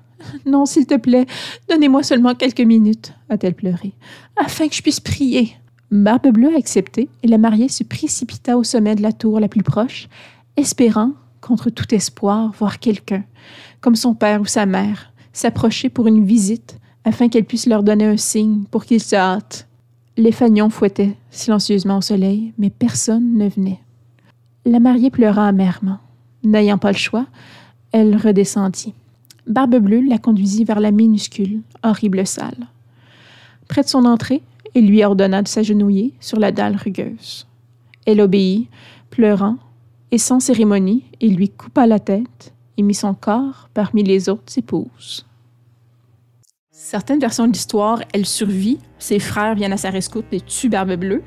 Non, 0.46 0.66
s'il 0.66 0.86
te 0.86 0.96
plaît, 0.96 1.26
donnez-moi 1.68 2.02
seulement 2.02 2.34
quelques 2.34 2.60
minutes, 2.60 3.12
a-t-elle 3.28 3.54
pleuré, 3.54 3.92
afin 4.36 4.68
que 4.68 4.74
je 4.74 4.82
puisse 4.82 5.00
prier. 5.00 5.54
Barbe 5.90 6.28
Bleue 6.28 6.56
accepté 6.56 7.08
et 7.22 7.28
la 7.28 7.38
mariée 7.38 7.68
se 7.68 7.84
précipita 7.84 8.56
au 8.56 8.64
sommet 8.64 8.94
de 8.94 9.02
la 9.02 9.12
tour 9.12 9.38
la 9.38 9.48
plus 9.48 9.62
proche, 9.62 10.08
espérant, 10.56 11.12
contre 11.44 11.68
tout 11.68 11.94
espoir, 11.94 12.52
voir 12.58 12.78
quelqu'un, 12.78 13.22
comme 13.80 13.96
son 13.96 14.14
père 14.14 14.40
ou 14.40 14.46
sa 14.46 14.64
mère, 14.64 15.12
s'approcher 15.32 15.90
pour 15.90 16.06
une 16.06 16.24
visite, 16.24 16.78
afin 17.04 17.28
qu'elle 17.28 17.44
puisse 17.44 17.66
leur 17.66 17.82
donner 17.82 18.06
un 18.06 18.16
signe 18.16 18.64
pour 18.70 18.86
qu'ils 18.86 19.02
se 19.02 19.14
hâtent. 19.14 19.68
Les 20.16 20.32
fagnons 20.32 20.70
fouettaient 20.70 21.16
silencieusement 21.30 21.98
au 21.98 22.00
soleil, 22.00 22.54
mais 22.56 22.70
personne 22.70 23.36
ne 23.36 23.48
venait. 23.48 23.80
La 24.64 24.80
mariée 24.80 25.10
pleura 25.10 25.46
amèrement. 25.46 25.98
N'ayant 26.44 26.78
pas 26.78 26.92
le 26.92 26.96
choix, 26.96 27.26
elle 27.92 28.16
redescendit. 28.16 28.94
Barbe 29.46 29.76
Bleue 29.76 30.02
la 30.08 30.16
conduisit 30.16 30.64
vers 30.64 30.80
la 30.80 30.92
minuscule, 30.92 31.60
horrible 31.82 32.26
salle. 32.26 32.68
Près 33.68 33.82
de 33.82 33.88
son 33.88 34.06
entrée, 34.06 34.40
il 34.74 34.88
lui 34.88 35.04
ordonna 35.04 35.42
de 35.42 35.48
s'agenouiller 35.48 36.14
sur 36.20 36.38
la 36.38 36.52
dalle 36.52 36.76
rugueuse. 36.76 37.46
Elle 38.06 38.22
obéit, 38.22 38.68
pleurant, 39.10 39.58
et 40.14 40.18
sans 40.18 40.38
cérémonie, 40.38 41.02
il 41.20 41.34
lui 41.34 41.48
coupa 41.48 41.88
la 41.88 41.98
tête 41.98 42.54
et 42.76 42.82
mit 42.84 42.94
son 42.94 43.14
corps 43.14 43.68
parmi 43.74 44.04
les 44.04 44.28
autres 44.28 44.56
épouses. 44.56 45.26
Certaines 46.70 47.18
versions 47.18 47.48
de 47.48 47.52
l'histoire, 47.52 48.00
elle 48.12 48.24
survit, 48.24 48.78
ses 49.00 49.18
frères 49.18 49.56
viennent 49.56 49.72
à 49.72 49.76
sa 49.76 49.90
rescousse 49.90 50.22
et 50.30 50.40
tuent 50.40 50.68
Barbe 50.68 50.94
Bleue, 50.94 51.24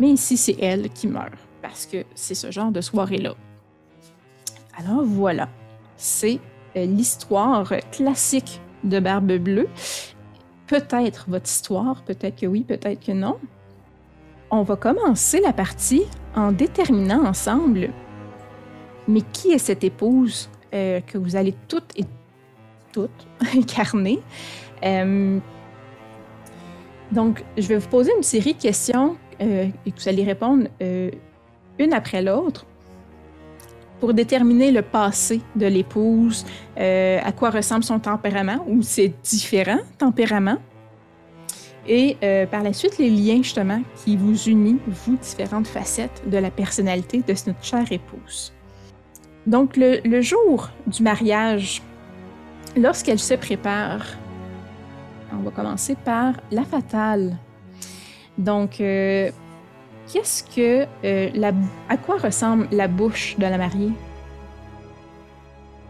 mais 0.00 0.08
ici 0.08 0.36
c'est 0.36 0.56
elle 0.60 0.90
qui 0.90 1.06
meurt, 1.06 1.34
parce 1.62 1.86
que 1.86 1.98
c'est 2.16 2.34
ce 2.34 2.50
genre 2.50 2.72
de 2.72 2.80
soirée-là. 2.80 3.36
Alors 4.76 5.04
voilà, 5.04 5.48
c'est 5.96 6.40
euh, 6.74 6.84
l'histoire 6.84 7.72
classique 7.92 8.60
de 8.82 8.98
Barbe 8.98 9.34
Bleue. 9.34 9.68
Peut-être 10.66 11.26
votre 11.28 11.48
histoire, 11.48 12.02
peut-être 12.02 12.40
que 12.40 12.46
oui, 12.46 12.64
peut-être 12.64 13.06
que 13.06 13.12
non. 13.12 13.36
On 14.50 14.62
va 14.62 14.74
commencer 14.74 15.40
la 15.40 15.52
partie 15.52 16.02
en 16.34 16.50
déterminant 16.50 17.24
ensemble, 17.24 17.92
mais 19.08 19.22
qui 19.32 19.52
est 19.52 19.58
cette 19.58 19.84
épouse 19.84 20.50
euh, 20.74 21.00
que 21.00 21.18
vous 21.18 21.36
allez 21.36 21.54
toutes 21.68 21.98
et 21.98 22.04
toutes 22.92 23.26
incarner? 23.56 24.20
Euh, 24.84 25.38
donc, 27.12 27.44
je 27.56 27.68
vais 27.68 27.78
vous 27.78 27.88
poser 27.88 28.12
une 28.16 28.22
série 28.22 28.54
de 28.54 28.60
questions 28.60 29.16
et 29.38 29.70
que 29.84 30.00
vous 30.00 30.08
allez 30.08 30.24
répondre 30.24 30.66
une 30.80 31.92
après 31.92 32.22
l'autre 32.22 32.66
pour 34.00 34.14
déterminer 34.14 34.70
le 34.70 34.82
passé 34.82 35.40
de 35.54 35.66
l'épouse, 35.66 36.44
euh, 36.78 37.18
à 37.22 37.32
quoi 37.32 37.50
ressemble 37.50 37.84
son 37.84 37.98
tempérament 37.98 38.64
ou 38.66 38.82
ses 38.82 39.12
différents 39.22 39.80
tempéraments. 39.98 40.58
Et 41.88 42.16
euh, 42.22 42.46
par 42.46 42.62
la 42.62 42.72
suite, 42.72 42.98
les 42.98 43.10
liens 43.10 43.42
justement 43.42 43.80
qui 44.04 44.16
vous 44.16 44.48
unissent, 44.48 44.80
vous, 44.86 45.16
différentes 45.16 45.68
facettes 45.68 46.22
de 46.26 46.36
la 46.36 46.50
personnalité 46.50 47.18
de 47.18 47.34
notre 47.46 47.64
chère 47.64 47.90
épouse. 47.90 48.52
Donc, 49.46 49.76
le, 49.76 50.20
jour 50.20 50.70
du 50.86 51.02
mariage, 51.02 51.82
lorsqu'elle 52.76 53.18
se 53.18 53.34
prépare, 53.34 54.04
on 55.32 55.42
va 55.42 55.50
commencer 55.50 55.94
par 55.94 56.34
la 56.50 56.64
fatale. 56.64 57.36
Donc, 58.38 58.80
euh, 58.80 59.30
Qu'est-ce 60.12 60.44
que 60.44 60.86
euh, 61.04 61.30
la, 61.34 61.52
à 61.88 61.96
quoi 61.96 62.18
ressemble 62.18 62.68
la 62.70 62.86
bouche 62.86 63.34
de 63.38 63.42
la 63.42 63.58
mariée? 63.58 63.90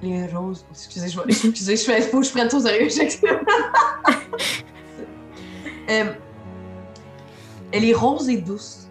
Les 0.03 0.27
roses. 0.27 0.65
Excusez, 0.71 1.09
je 1.09 1.19
vais. 1.19 1.25
Excusez, 1.29 1.77
je 1.77 1.85
fais. 1.85 2.01
Faut 2.03 2.21
que 2.21 2.27
je 2.27 2.31
prenne 2.31 2.49
tout 2.49 2.57
au 2.57 2.61
sérieux. 2.61 2.89
euh, 5.91 6.13
elle 7.73 7.85
est 7.85 7.93
rose 7.93 8.29
et 8.31 8.39
douce. 8.39 8.86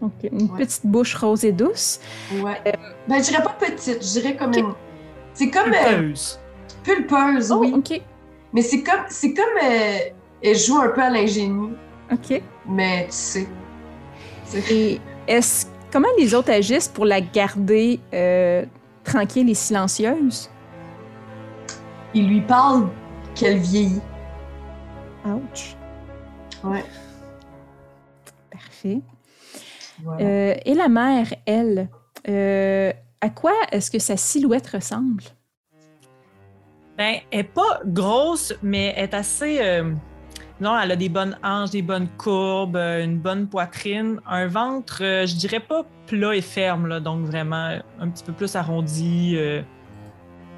Donc, 0.00 0.12
une 0.30 0.42
Ouais. 0.50 0.58
petite 0.58 0.86
bouche 0.86 1.14
rose 1.14 1.44
et 1.44 1.52
douce. 1.52 2.00
Ouais. 2.42 2.60
Ben, 3.08 3.22
je 3.22 3.28
dirais 3.30 3.42
pas 3.42 3.54
petite, 3.58 4.02
je 4.04 4.20
dirais 4.20 4.36
comme 4.36 4.52
une. 4.54 4.72
C'est 5.32 5.50
comme 5.50 5.72
euh, 5.72 5.96
Pulpeuse. 5.98 6.38
pulpeuse, 6.84 7.50
Oh, 7.52 7.58
oui. 7.60 7.72
OK. 7.76 8.00
Mais 8.52 8.62
c'est 8.62 8.82
comme. 8.82 9.04
C'est 9.08 9.32
comme. 9.34 9.44
euh, 9.64 9.96
elle 10.42 10.56
joue 10.56 10.78
un 10.78 10.88
peu 10.88 11.02
à 11.02 11.10
l'ingénu, 11.10 11.70
OK. 12.12 12.42
mais 12.68 13.06
tu 13.06 13.12
sais. 13.12 13.48
C'est- 14.44 14.70
Et 14.72 15.00
est-ce 15.26 15.66
comment 15.92 16.08
les 16.18 16.34
autres 16.34 16.50
agissent 16.52 16.88
pour 16.88 17.04
la 17.06 17.20
garder 17.22 17.98
euh, 18.12 18.64
tranquille 19.02 19.48
et 19.50 19.54
silencieuse? 19.54 20.50
Il 22.14 22.28
lui 22.28 22.40
parle 22.42 22.88
qu'elle 23.34 23.58
vieillit. 23.58 24.00
Ouch. 25.26 25.74
Ouais. 26.62 26.84
Parfait. 28.50 29.00
Voilà. 30.02 30.24
Euh, 30.24 30.54
et 30.64 30.74
la 30.74 30.88
mère, 30.88 31.26
elle, 31.46 31.88
euh, 32.28 32.92
à 33.20 33.30
quoi 33.30 33.52
est-ce 33.72 33.90
que 33.90 33.98
sa 33.98 34.16
silhouette 34.16 34.68
ressemble? 34.68 35.22
Ben, 36.98 37.16
elle 37.30 37.40
est 37.40 37.44
pas 37.44 37.80
grosse, 37.84 38.54
mais 38.62 38.94
elle 38.96 39.04
est 39.04 39.14
assez. 39.14 39.58
euh, 39.60 39.92
Non, 40.60 40.78
elle 40.78 40.92
a 40.92 40.96
des 40.96 41.10
bonnes 41.10 41.36
hanches, 41.42 41.70
des 41.70 41.82
bonnes 41.82 42.08
courbes, 42.16 42.76
une 42.76 43.18
bonne 43.18 43.46
poitrine, 43.46 44.20
un 44.26 44.46
ventre, 44.46 45.02
euh, 45.02 45.26
je 45.26 45.36
dirais 45.36 45.60
pas 45.60 45.84
plat 46.06 46.34
et 46.34 46.40
ferme, 46.40 46.86
là, 46.86 46.98
donc 47.00 47.26
vraiment 47.26 47.78
un 48.00 48.08
petit 48.08 48.24
peu 48.24 48.32
plus 48.32 48.56
arrondi, 48.56 49.34
euh, 49.36 49.60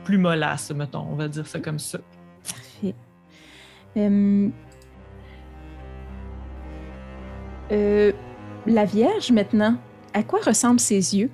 plus 0.04 0.18
mollasse, 0.18 0.70
mettons, 0.70 1.06
on 1.10 1.16
va 1.16 1.26
dire 1.26 1.46
ça 1.46 1.58
comme 1.58 1.80
ça. 1.80 1.98
Parfait. 2.44 2.94
Euh, 3.96 4.48
euh, 7.72 8.12
la 8.66 8.84
Vierge, 8.84 9.30
maintenant, 9.32 9.76
à 10.14 10.22
quoi 10.22 10.40
ressemblent 10.44 10.80
ses 10.80 11.16
yeux? 11.16 11.30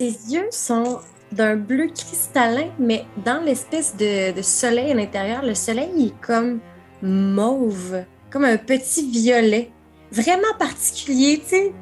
Ses 0.00 0.32
yeux 0.32 0.48
sont 0.50 1.00
d'un 1.32 1.56
bleu 1.56 1.88
cristallin, 1.88 2.68
mais 2.78 3.04
dans 3.24 3.42
l'espèce 3.42 3.96
de, 3.96 4.32
de 4.32 4.42
soleil 4.42 4.92
à 4.92 4.94
l'intérieur, 4.94 5.42
le 5.42 5.54
soleil 5.54 5.90
il 5.96 6.06
est 6.08 6.20
comme 6.20 6.60
mauve, 7.02 8.04
comme 8.30 8.44
un 8.44 8.56
petit 8.56 9.10
violet. 9.10 9.70
Vraiment 10.12 10.54
particulier, 10.58 11.38
tu 11.38 11.48
sais. 11.48 11.72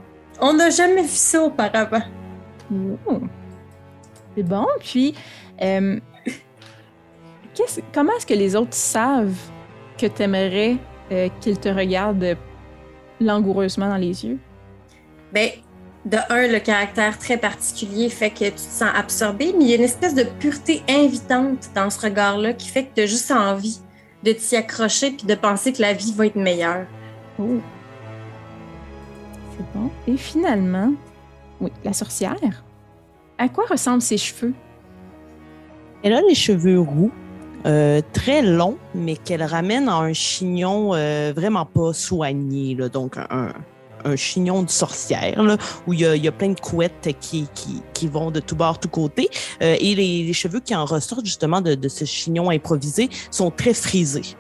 On 0.41 0.55
n'a 0.55 0.71
jamais 0.71 1.03
vu 1.03 1.09
ça 1.09 1.43
auparavant. 1.43 2.03
Oh. 3.07 3.21
C'est 4.37 4.43
bon. 4.43 4.67
Puis, 4.81 5.15
euh, 5.63 6.01
comment 7.93 8.13
est-ce 8.17 8.27
que 8.27 8.35
les 8.35 8.57
autres 8.57 8.75
savent 8.75 9.39
que 9.99 10.07
tu 10.07 10.23
aimerais 10.23 10.77
qu'ils 11.41 11.61
te 11.61 11.69
regardent 11.69 12.37
langoureusement 13.21 13.89
dans 13.89 13.97
les 13.97 14.25
yeux? 14.25 14.39
Ben, 15.33 15.51
de 16.05 16.19
un, 16.29 16.47
le 16.49 16.59
caractère 16.59 17.19
très 17.19 17.39
particulier 17.39 18.09
fait 18.09 18.31
que 18.31 18.45
tu 18.45 18.53
te 18.53 18.61
sens 18.61 18.91
absorbé, 18.95 19.55
mais 19.57 19.65
il 19.65 19.71
y 19.71 19.73
a 19.73 19.77
une 19.77 19.83
espèce 19.83 20.15
de 20.15 20.25
pureté 20.25 20.83
invitante 20.89 21.71
dans 21.75 21.89
ce 21.91 22.01
regard-là 22.01 22.53
qui 22.53 22.69
fait 22.69 22.85
que 22.85 22.95
tu 22.95 23.01
as 23.03 23.07
juste 23.07 23.31
envie 23.31 23.81
de 24.23 24.33
t'y 24.33 24.57
accrocher 24.57 25.13
puis 25.13 25.27
de 25.27 25.35
penser 25.35 25.73
que 25.73 25.83
la 25.83 25.93
vie 25.93 26.13
va 26.13 26.27
être 26.27 26.37
meilleure. 26.37 26.87
Oh. 27.39 27.61
C'est 29.57 29.79
bon. 29.79 29.91
Et 30.07 30.17
finalement, 30.17 30.93
oui, 31.61 31.71
la 31.85 31.93
sorcière. 31.93 32.65
À 33.39 33.49
quoi 33.49 33.65
ressemblent 33.69 34.03
ses 34.03 34.19
cheveux? 34.19 34.55
Elle 36.03 36.13
a 36.13 36.21
les 36.21 36.35
cheveux 36.35 36.81
roux, 36.81 37.11
euh, 37.67 38.01
très 38.13 38.43
longs, 38.43 38.77
mais 38.95 39.17
qu'elle 39.17 39.43
ramène 39.43 39.89
à 39.89 39.97
un 39.97 40.13
chignon 40.13 40.95
euh, 40.95 41.33
vraiment 41.35 41.67
pas 41.67 41.93
soigné, 41.93 42.75
là, 42.75 42.89
donc 42.89 43.17
un, 43.17 43.53
un 44.05 44.17
chignon 44.17 44.63
de 44.63 44.71
sorcière, 44.71 45.43
là, 45.43 45.57
où 45.87 45.93
il 45.95 46.01
y, 46.01 46.07
a, 46.07 46.15
il 46.15 46.25
y 46.25 46.29
a 46.29 46.33
plein 46.33 46.51
de 46.51 46.61
couettes 46.61 47.09
qui, 47.21 47.49
qui, 47.55 47.83
qui 47.95 48.07
vont 48.09 48.31
de 48.31 48.41
tout 48.41 48.57
bord, 48.57 48.79
tout 48.79 48.89
côté. 48.89 49.31
Euh, 49.63 49.77
et 49.81 49.95
les, 49.95 50.25
les 50.25 50.33
cheveux 50.33 50.61
qui 50.61 50.75
en 50.75 50.85
ressortent 50.85 51.25
justement 51.25 51.61
de, 51.61 51.75
de 51.75 51.89
ce 51.89 52.05
chignon 52.05 52.51
improvisé 52.51 53.09
sont 53.31 53.51
très 53.51 53.73
frisés. 53.73 54.37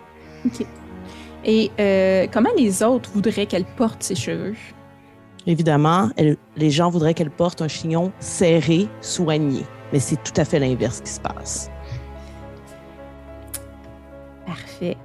Et 1.47 1.71
euh, 1.81 2.27
comment 2.33 2.51
les 2.57 2.83
autres 2.83 3.11
voudraient 3.13 3.47
qu'elle 3.47 3.65
porte 3.65 4.03
ses 4.03 4.15
cheveux? 4.15 4.55
Évidemment, 5.47 6.11
elle- 6.17 6.39
les 6.57 6.71
gens 6.71 6.89
voudraient 6.91 7.13
qu'elle 7.15 7.31
porte 7.31 7.61
un 7.61 7.69
chignon 7.69 8.13
serré, 8.19 8.89
soigné. 9.03 9.63
Mais 9.93 10.01
c'est 10.01 10.17
tout 10.17 10.39
à 10.39 10.45
fait 10.45 10.59
l'inverse 10.59 11.01
qui 11.03 11.11
se 11.11 11.21
passe. 11.21 11.71
Parfait. 14.47 14.97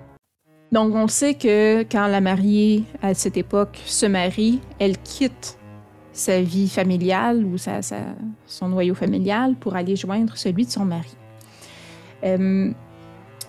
Donc, 0.72 0.94
on 0.94 1.08
sait 1.08 1.34
que 1.34 1.82
quand 1.84 2.08
la 2.08 2.22
mariée, 2.22 2.84
à 3.02 3.14
cette 3.14 3.38
époque, 3.38 3.80
se 3.86 4.06
marie, 4.06 4.60
elle 4.80 4.98
quitte 4.98 5.58
sa 6.14 6.42
vie 6.42 6.70
familiale 6.70 7.44
ou 7.46 7.58
sa, 7.58 7.80
son 8.46 8.70
noyau 8.70 8.94
familial 8.94 9.56
pour 9.56 9.76
aller 9.76 9.96
joindre 9.96 10.38
celui 10.38 10.66
de 10.66 10.72
son 10.72 10.86
mari. 10.86 11.16
Euh, 12.24 12.72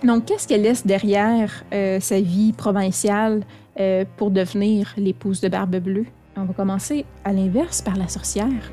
donc, 0.05 0.25
qu'est-ce 0.25 0.49
qu'elle 0.49 0.63
laisse 0.63 0.87
derrière 0.87 1.65
euh, 1.75 2.01
sa 2.01 2.21
vie 2.21 2.53
provinciale 2.53 3.45
euh, 3.79 4.05
pour 4.17 4.31
devenir 4.31 4.95
l'épouse 4.97 5.41
de 5.41 5.49
Barbe 5.49 5.77
Bleue? 5.77 6.07
On 6.37 6.45
va 6.45 6.55
commencer 6.55 7.05
à 7.25 7.33
l'inverse 7.33 7.83
par 7.83 7.97
la 7.97 8.09
sorcière. 8.09 8.73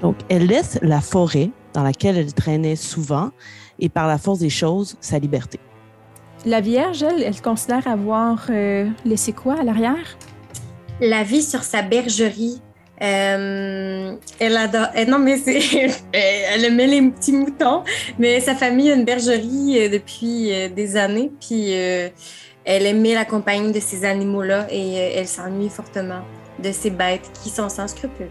Donc, 0.00 0.16
elle 0.28 0.46
laisse 0.46 0.78
la 0.80 1.00
forêt 1.00 1.50
dans 1.74 1.82
laquelle 1.82 2.16
elle 2.16 2.32
traînait 2.32 2.76
souvent 2.76 3.30
et 3.78 3.88
par 3.88 4.06
la 4.06 4.18
force 4.18 4.38
des 4.38 4.50
choses, 4.50 4.96
sa 5.00 5.18
liberté. 5.18 5.58
La 6.46 6.60
Vierge, 6.60 7.02
elle, 7.02 7.22
elle 7.22 7.40
considère 7.40 7.86
avoir 7.88 8.46
euh, 8.50 8.88
laissé 9.04 9.32
quoi 9.32 9.60
à 9.60 9.62
l'arrière? 9.62 10.18
La 11.00 11.22
vie 11.22 11.42
sur 11.42 11.62
sa 11.62 11.82
bergerie. 11.82 12.60
euh, 13.02 14.14
elle 14.38 14.56
adore. 14.56 14.88
eh 14.94 15.06
non, 15.06 15.18
mais 15.18 15.36
c'est. 15.38 15.60
elle 16.12 16.64
aimait 16.64 16.86
les 16.86 17.02
petits 17.10 17.32
moutons, 17.32 17.82
mais 18.18 18.40
sa 18.40 18.54
famille 18.54 18.90
a 18.90 18.94
une 18.94 19.04
bergerie 19.04 19.78
euh, 19.78 19.88
depuis 19.88 20.52
euh, 20.52 20.68
des 20.68 20.96
années, 20.96 21.32
puis 21.40 21.68
euh, 21.74 22.08
elle 22.64 22.86
aimait 22.86 23.14
la 23.14 23.24
compagnie 23.24 23.72
de 23.72 23.80
ces 23.80 24.04
animaux-là 24.04 24.66
et 24.70 24.98
euh, 24.98 25.10
elle 25.16 25.26
s'ennuie 25.28 25.68
fortement 25.68 26.22
de 26.62 26.70
ces 26.72 26.90
bêtes 26.90 27.28
qui 27.42 27.50
sont 27.50 27.68
sans 27.68 27.88
scrupules. 27.88 28.30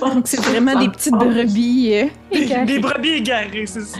Donc, 0.00 0.26
c'est 0.26 0.40
vraiment 0.40 0.78
des 0.78 0.88
petites 0.88 1.14
brebis. 1.14 1.90
euh, 1.94 2.06
égarées. 2.30 2.66
Des 2.66 2.78
brebis 2.78 3.08
égarées, 3.14 3.66
c'est 3.66 3.82
ça. 3.82 3.98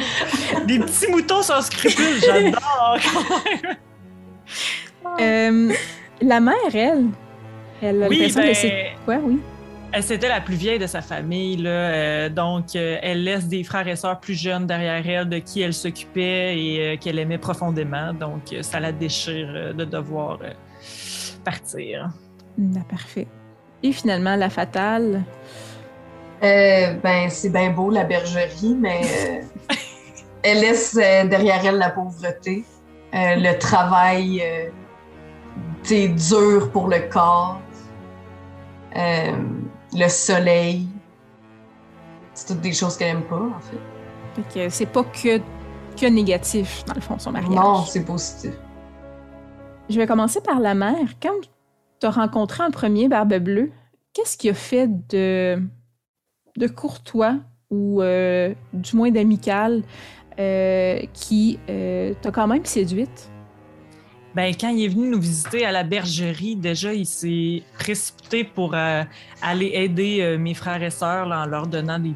Des 0.66 0.78
petits 0.78 1.10
moutons 1.10 1.42
sans 1.42 1.62
scrupules, 1.62 2.20
j'adore! 2.24 2.98
Euh, 5.20 5.72
la 6.22 6.40
mère, 6.40 6.54
elle, 6.72 7.06
elle 7.82 8.02
a 8.02 8.08
oui, 8.08 8.16
l'impression 8.18 8.40
de 8.40 8.44
ben, 8.44 8.48
laisser 8.48 8.72
quoi, 9.04 9.16
oui? 9.22 9.38
elle 9.92 10.02
c'était 10.02 10.28
la 10.28 10.40
plus 10.40 10.56
vieille 10.56 10.78
de 10.78 10.86
sa 10.86 11.02
famille, 11.02 11.56
là, 11.58 11.70
euh, 11.70 12.28
donc 12.28 12.74
euh, 12.74 12.98
elle 13.02 13.22
laisse 13.22 13.46
des 13.46 13.62
frères 13.62 13.86
et 13.86 13.96
sœurs 13.96 14.18
plus 14.18 14.34
jeunes 14.34 14.66
derrière 14.66 15.06
elle 15.08 15.28
de 15.28 15.38
qui 15.38 15.60
elle 15.60 15.74
s'occupait 15.74 16.58
et 16.58 16.80
euh, 16.80 16.96
qu'elle 16.96 17.18
aimait 17.18 17.38
profondément, 17.38 18.12
donc 18.12 18.52
euh, 18.52 18.62
ça 18.62 18.80
la 18.80 18.90
déchire 18.92 19.52
euh, 19.54 19.72
de 19.72 19.84
devoir 19.84 20.38
euh, 20.42 20.50
partir. 21.44 22.10
Ah, 22.58 22.80
parfait. 22.90 23.28
Et 23.84 23.92
finalement, 23.92 24.34
la 24.34 24.48
fatale? 24.48 25.22
Euh, 26.42 26.94
ben, 26.94 27.28
c'est 27.28 27.50
bien 27.50 27.70
beau 27.70 27.90
la 27.90 28.04
bergerie, 28.04 28.74
mais 28.78 29.02
euh, 29.04 29.76
elle 30.42 30.60
laisse 30.60 30.96
euh, 30.96 31.26
derrière 31.26 31.64
elle 31.66 31.76
la 31.76 31.90
pauvreté, 31.90 32.64
le 33.12 33.52
travail 33.58 34.42
t'sais, 35.82 36.08
dur 36.08 36.70
pour 36.72 36.88
le 36.88 37.00
corps, 37.10 37.60
le 38.96 40.08
soleil. 40.08 40.88
C'est 42.32 42.46
toutes 42.48 42.62
des 42.62 42.72
choses 42.72 42.96
qu'elle 42.96 43.16
aime 43.16 43.22
pas, 43.22 43.36
en 43.36 43.60
fait. 43.60 44.50
Fait 44.50 44.70
c'est 44.70 44.86
pas 44.86 45.04
que, 45.04 45.38
que 45.94 46.06
négatif, 46.06 46.84
dans 46.86 46.94
le 46.94 47.02
fond, 47.02 47.18
son 47.18 47.32
mariage. 47.32 47.54
Non, 47.54 47.84
c'est 47.84 48.04
positif. 48.04 48.54
Je 49.90 49.98
vais 49.98 50.06
commencer 50.06 50.40
par 50.40 50.58
la 50.58 50.74
mère. 50.74 51.06
Quand 51.22 51.34
tu 52.04 52.18
rencontré 52.18 52.62
un 52.62 52.70
premier 52.70 53.08
Barbe 53.08 53.34
Bleue, 53.38 53.70
qu'est-ce 54.12 54.36
qui 54.36 54.50
a 54.50 54.54
fait 54.54 54.88
de, 55.08 55.58
courtois 56.76 57.36
ou 57.70 58.02
euh, 58.02 58.52
du 58.74 58.96
moins 58.96 59.10
d'amical 59.10 59.82
euh, 60.38 61.00
qui 61.14 61.58
euh, 61.70 62.12
t'a 62.20 62.30
quand 62.30 62.46
même 62.46 62.64
séduite? 62.66 63.30
Ben, 64.34 64.52
quand 64.58 64.68
il 64.68 64.84
est 64.84 64.88
venu 64.88 65.08
nous 65.08 65.20
visiter 65.20 65.64
à 65.64 65.72
la 65.72 65.82
bergerie, 65.82 66.56
déjà, 66.56 66.92
il 66.92 67.06
s'est 67.06 67.62
précipité 67.78 68.44
pour 68.44 68.74
aller 68.74 69.70
aider 69.74 70.36
mes 70.38 70.54
frères 70.54 70.82
et 70.82 70.90
sœurs 70.90 71.28
en 71.28 71.46
leur 71.46 71.68
donnant 71.68 72.00
des, 72.00 72.14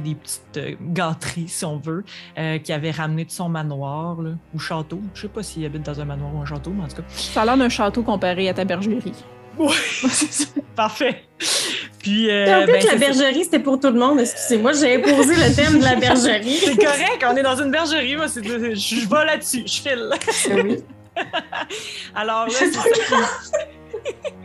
des 0.00 0.14
petites 0.14 0.56
euh, 0.56 0.74
gâteries, 0.80 1.48
si 1.48 1.64
on 1.64 1.78
veut, 1.78 2.04
euh, 2.38 2.58
qu'il 2.58 2.74
avait 2.74 2.90
ramené 2.90 3.24
de 3.24 3.30
son 3.30 3.48
manoir 3.48 4.20
là, 4.22 4.30
ou 4.54 4.58
château. 4.58 5.00
Je 5.14 5.22
sais 5.22 5.28
pas 5.28 5.42
s'il 5.42 5.64
habite 5.64 5.82
dans 5.82 6.00
un 6.00 6.04
manoir 6.04 6.34
ou 6.34 6.40
un 6.40 6.46
château, 6.46 6.70
mais 6.70 6.84
en 6.84 6.88
tout 6.88 6.96
cas. 6.96 7.02
Ça 7.08 7.42
a 7.42 7.44
l'air 7.44 7.56
d'un 7.56 7.68
château 7.68 8.02
comparé 8.02 8.48
à 8.48 8.54
ta 8.54 8.64
bergerie. 8.64 9.12
Oui, 9.58 9.72
c'est 10.08 10.32
ça. 10.32 10.46
Parfait. 10.74 11.24
Puis, 11.98 12.24
J'ai 12.24 12.32
euh, 12.32 12.62
oublié 12.62 12.78
ben, 12.78 12.82
que 12.84 12.92
la 12.92 12.96
bergerie, 12.96 13.44
c'était 13.44 13.58
pour 13.58 13.78
tout 13.78 13.90
le 13.90 13.98
monde. 13.98 14.18
Excusez-moi, 14.20 14.72
j'ai 14.72 14.96
imposé 14.96 15.34
le 15.34 15.54
thème 15.54 15.78
de 15.78 15.84
la 15.84 15.96
bergerie. 15.96 16.56
C'est 16.64 16.76
correct, 16.76 17.24
on 17.30 17.36
est 17.36 17.42
dans 17.42 17.56
une 17.60 17.70
bergerie. 17.70 18.16
Moi, 18.16 18.28
c'est- 18.28 18.42
je, 18.42 18.74
je 18.74 19.08
vais 19.08 19.24
là-dessus, 19.26 19.62
je 19.66 19.80
file. 19.82 20.10
Oui. 20.64 20.78
Alors 22.14 22.46
là, 22.46 22.52
c'est 22.52 22.72
ça 22.72 22.82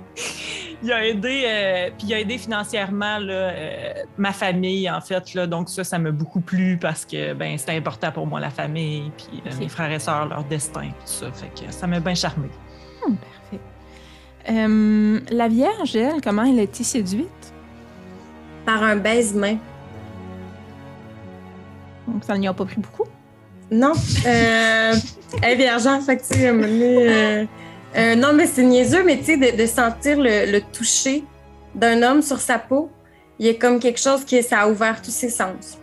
Il 0.83 0.91
a 0.91 1.05
aidé, 1.07 1.43
euh, 1.45 1.89
puis 1.97 2.07
il 2.07 2.13
a 2.13 2.19
aidé 2.19 2.37
financièrement 2.37 3.17
là, 3.17 3.33
euh, 3.33 3.93
ma 4.17 4.31
famille, 4.31 4.89
en 4.89 5.01
fait. 5.01 5.33
Là, 5.33 5.47
donc 5.47 5.69
ça, 5.69 5.83
ça 5.83 5.97
m'a 5.97 6.11
beaucoup 6.11 6.39
plu 6.39 6.77
parce 6.79 7.03
que 7.03 7.33
ben, 7.33 7.57
c'était 7.57 7.75
important 7.75 8.11
pour 8.11 8.27
moi, 8.27 8.39
la 8.39 8.51
famille, 8.51 9.11
puis 9.17 9.41
euh, 9.45 9.49
mes 9.59 9.69
frères 9.69 9.91
et 9.91 9.99
sœurs, 9.99 10.27
leur 10.27 10.43
destin, 10.43 10.89
tout 10.89 11.05
ça. 11.05 11.31
Fait 11.31 11.47
que 11.47 11.71
ça 11.71 11.87
m'a 11.87 11.99
bien 11.99 12.13
charmé. 12.13 12.49
Parfait. 13.01 13.63
Euh, 14.49 15.19
la 15.31 15.47
Vierge, 15.47 15.95
elle, 15.95 16.21
comment 16.21 16.43
elle 16.43 16.59
a 16.59 16.63
été 16.63 16.83
séduite? 16.83 17.53
Par 18.65 18.83
un 18.83 18.97
baise-main. 18.97 19.57
Donc, 22.07 22.23
ça 22.23 22.37
n'y 22.37 22.47
a 22.47 22.53
pas 22.53 22.65
pris 22.65 22.79
beaucoup? 22.79 23.07
Non. 23.71 23.93
Euh, 24.25 24.93
elle 25.41 25.51
est 25.51 25.55
viergeant, 25.55 25.99
fait 26.01 26.17
que, 26.17 26.21
tu 26.21 26.39
sais, 26.39 27.47
euh, 27.97 28.15
non, 28.15 28.33
mais 28.33 28.45
c'est 28.47 28.63
niaiseux, 28.63 29.03
mais 29.03 29.17
tu 29.17 29.23
sais, 29.25 29.37
de, 29.37 29.57
de 29.57 29.65
sentir 29.65 30.17
le, 30.19 30.51
le 30.51 30.61
toucher 30.61 31.23
d'un 31.75 32.01
homme 32.03 32.21
sur 32.21 32.39
sa 32.39 32.59
peau, 32.59 32.89
il 33.39 33.45
y 33.45 33.49
a 33.49 33.53
comme 33.53 33.79
quelque 33.79 33.99
chose 33.99 34.23
qui 34.25 34.41
ça 34.41 34.61
a 34.61 34.67
ouvert 34.69 35.01
tous 35.01 35.11
ses 35.11 35.29
sens. 35.29 35.77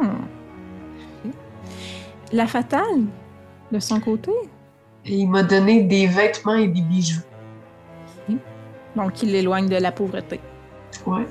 Hmm. 0.00 1.30
La 2.32 2.46
Fatale, 2.46 3.04
de 3.72 3.78
son 3.78 4.00
côté, 4.00 4.32
Et 5.04 5.14
il 5.14 5.28
m'a 5.28 5.42
donné 5.42 5.82
des 5.82 6.06
vêtements 6.06 6.56
et 6.56 6.68
des 6.68 6.80
bijoux. 6.80 7.22
donc 8.96 9.22
il 9.22 9.30
l'éloigne 9.32 9.68
de 9.68 9.76
la 9.76 9.92
pauvreté. 9.92 10.40
Ouais. 11.06 11.26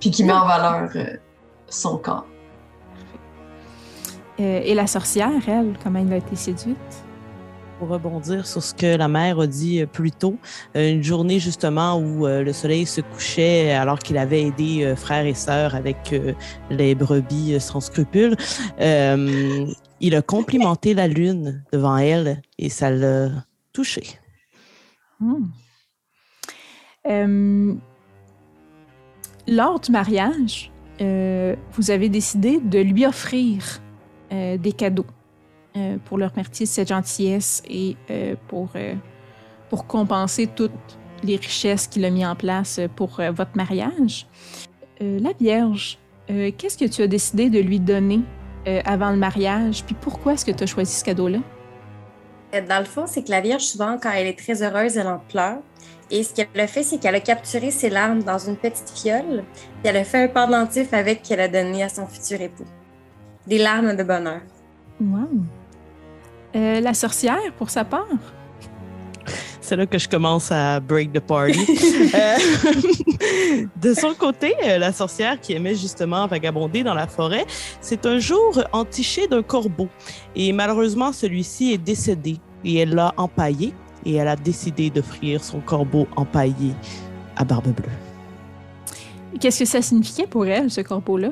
Puis 0.00 0.10
qui 0.10 0.24
met 0.24 0.32
en 0.32 0.46
valeur 0.46 0.90
euh, 0.96 1.16
son 1.68 1.98
corps. 1.98 2.26
Euh, 4.40 4.60
et 4.64 4.74
la 4.74 4.86
sorcière, 4.86 5.30
elle, 5.46 5.76
comment 5.82 6.00
elle 6.00 6.12
a 6.12 6.16
été 6.16 6.34
séduite? 6.34 7.01
Pour 7.82 7.90
rebondir 7.90 8.46
sur 8.46 8.62
ce 8.62 8.74
que 8.74 8.94
la 8.96 9.08
mère 9.08 9.40
a 9.40 9.48
dit 9.48 9.80
euh, 9.80 9.86
plus 9.86 10.12
tôt, 10.12 10.38
euh, 10.76 10.92
une 10.92 11.02
journée 11.02 11.40
justement 11.40 11.98
où 11.98 12.28
euh, 12.28 12.44
le 12.44 12.52
soleil 12.52 12.86
se 12.86 13.00
couchait 13.00 13.72
alors 13.72 13.98
qu'il 13.98 14.18
avait 14.18 14.42
aidé 14.42 14.94
frères 14.96 15.26
et 15.26 15.34
sœurs 15.34 15.74
avec 15.74 16.14
les 16.70 16.94
brebis 16.94 17.58
sans 17.58 17.80
scrupules, 17.80 18.36
il 18.78 20.14
a 20.14 20.22
complimenté 20.22 20.94
la 20.94 21.08
lune 21.08 21.64
devant 21.72 21.96
elle 21.96 22.42
et 22.56 22.68
ça 22.68 22.88
l'a 22.88 23.30
touchée. 23.72 24.06
Hmm. 25.18 25.48
Lors 29.48 29.80
du 29.80 29.90
mariage, 29.90 30.70
vous 31.00 31.90
avez 31.90 32.08
décidé 32.08 32.60
de 32.60 32.78
lui 32.78 33.04
offrir 33.06 33.80
des 34.30 34.72
cadeaux 34.72 35.06
euh, 35.76 35.96
pour 36.04 36.18
leur 36.18 36.32
remercier 36.32 36.66
de 36.66 36.70
cette 36.70 36.88
gentillesse 36.88 37.62
et 37.66 37.96
euh, 38.10 38.34
pour, 38.48 38.68
euh, 38.76 38.94
pour 39.70 39.86
compenser 39.86 40.46
toutes 40.46 40.70
les 41.22 41.36
richesses 41.36 41.86
qu'il 41.86 42.04
a 42.04 42.10
mis 42.10 42.26
en 42.26 42.34
place 42.34 42.80
pour 42.96 43.20
votre 43.32 43.52
mariage. 43.56 44.26
La 45.00 45.30
Vierge, 45.38 45.98
qu'est-ce 46.26 46.76
que 46.76 46.84
tu 46.84 47.00
as 47.02 47.06
décidé 47.06 47.48
de 47.48 47.60
lui 47.60 47.78
donner 47.78 48.20
avant 48.84 49.10
le 49.10 49.16
mariage? 49.16 49.84
Puis 49.84 49.94
pourquoi 50.00 50.32
est-ce 50.32 50.44
que 50.44 50.50
tu 50.50 50.64
as 50.64 50.66
choisi 50.66 50.92
ce 50.92 51.04
cadeau-là? 51.04 51.38
Dans 52.68 52.78
le 52.80 52.84
fond, 52.84 53.06
c'est 53.06 53.22
que 53.22 53.30
la 53.30 53.40
Vierge, 53.40 53.62
souvent, 53.62 53.98
quand 54.02 54.10
elle 54.10 54.26
est 54.26 54.38
très 54.38 54.64
heureuse, 54.64 54.96
elle 54.96 55.06
en 55.06 55.20
pleure. 55.20 55.58
Et 56.10 56.24
ce 56.24 56.34
qu'elle 56.34 56.60
a 56.60 56.66
fait, 56.66 56.82
c'est 56.82 56.98
qu'elle 56.98 57.14
a 57.14 57.20
capturé 57.20 57.70
ses 57.70 57.88
larmes 57.88 58.24
dans 58.24 58.38
une 58.38 58.56
petite 58.56 58.90
fiole, 58.90 59.44
puis 59.54 59.84
elle 59.84 59.96
a 59.96 60.04
fait 60.04 60.24
un 60.24 60.28
pendentif 60.28 60.92
avec 60.92 61.22
qu'elle 61.22 61.40
a 61.40 61.48
donné 61.48 61.84
à 61.84 61.88
son 61.88 62.06
futur 62.06 62.40
époux. 62.40 62.66
Des 63.46 63.58
larmes 63.58 63.96
de 63.96 64.02
bonheur. 64.02 64.42
Wow. 65.00 65.28
Euh, 66.54 66.80
la 66.80 66.94
sorcière, 66.94 67.40
pour 67.58 67.70
sa 67.70 67.84
part? 67.84 68.06
C'est 69.60 69.76
là 69.76 69.86
que 69.86 69.96
je 69.96 70.08
commence 70.08 70.50
à 70.50 70.80
break 70.80 71.12
the 71.12 71.20
party. 71.20 71.60
Euh, 72.14 72.36
de 73.80 73.94
son 73.94 74.12
côté, 74.12 74.54
euh, 74.64 74.76
la 74.76 74.92
sorcière 74.92 75.40
qui 75.40 75.54
aimait 75.54 75.74
justement 75.74 76.26
vagabonder 76.26 76.82
dans 76.82 76.92
la 76.92 77.06
forêt, 77.06 77.46
c'est 77.80 78.04
un 78.04 78.18
jour 78.18 78.62
entiché 78.72 79.26
d'un 79.28 79.42
corbeau. 79.42 79.88
Et 80.36 80.52
malheureusement, 80.52 81.12
celui-ci 81.12 81.72
est 81.72 81.78
décédé 81.78 82.38
et 82.64 82.78
elle 82.78 82.94
l'a 82.94 83.14
empaillé 83.16 83.72
et 84.04 84.16
elle 84.16 84.28
a 84.28 84.36
décidé 84.36 84.90
d'offrir 84.90 85.42
son 85.42 85.60
corbeau 85.60 86.06
empaillé 86.16 86.74
à 87.36 87.44
Barbe 87.44 87.68
Bleue. 87.68 87.88
Qu'est-ce 89.40 89.60
que 89.60 89.64
ça 89.64 89.80
signifiait 89.80 90.26
pour 90.26 90.46
elle, 90.46 90.70
ce 90.70 90.82
corbeau-là? 90.82 91.30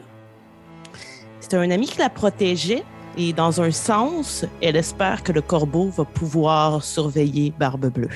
C'était 1.41 1.57
un 1.57 1.71
ami 1.71 1.89
qui 1.89 1.99
la 1.99 2.09
protégeait 2.09 2.85
et 3.17 3.33
dans 3.33 3.61
un 3.61 3.71
sens, 3.71 4.45
elle 4.63 4.77
espère 4.77 5.23
que 5.23 5.33
le 5.33 5.43
corbeau 5.43 5.89
va 5.89 6.05
pouvoir 6.05 6.83
surveiller 6.83 7.53
Barbe 7.59 7.87
Bleue. 7.87 8.09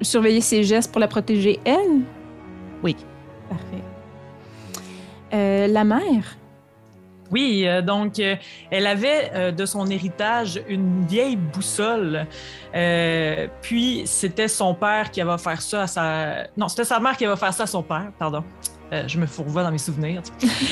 Surveiller 0.00 0.40
ses 0.40 0.62
gestes 0.64 0.92
pour 0.92 1.00
la 1.00 1.08
protéger, 1.08 1.60
elle? 1.64 2.02
Oui. 2.82 2.96
Parfait. 3.48 3.82
Euh, 5.32 5.66
la 5.66 5.84
mère? 5.84 6.36
Oui, 7.30 7.64
euh, 7.66 7.82
donc 7.82 8.18
euh, 8.20 8.36
elle 8.70 8.86
avait 8.86 9.30
euh, 9.34 9.52
de 9.52 9.66
son 9.66 9.86
héritage 9.88 10.62
une 10.66 11.04
vieille 11.04 11.36
boussole. 11.36 12.26
Euh, 12.74 13.48
puis 13.60 14.02
c'était 14.06 14.48
son 14.48 14.74
père 14.74 15.10
qui 15.10 15.20
va 15.20 15.36
faire 15.36 15.60
ça 15.60 15.82
à 15.82 15.86
sa. 15.86 16.46
Non, 16.56 16.68
c'était 16.68 16.84
sa 16.84 17.00
mère 17.00 17.16
qui 17.16 17.26
va 17.26 17.36
faire 17.36 17.52
ça 17.52 17.64
à 17.64 17.66
son 17.66 17.82
père, 17.82 18.10
pardon. 18.18 18.44
Euh, 18.92 19.06
je 19.06 19.18
me 19.18 19.26
fourvoie 19.26 19.62
dans 19.62 19.70
mes 19.70 19.78
souvenirs. 19.78 20.22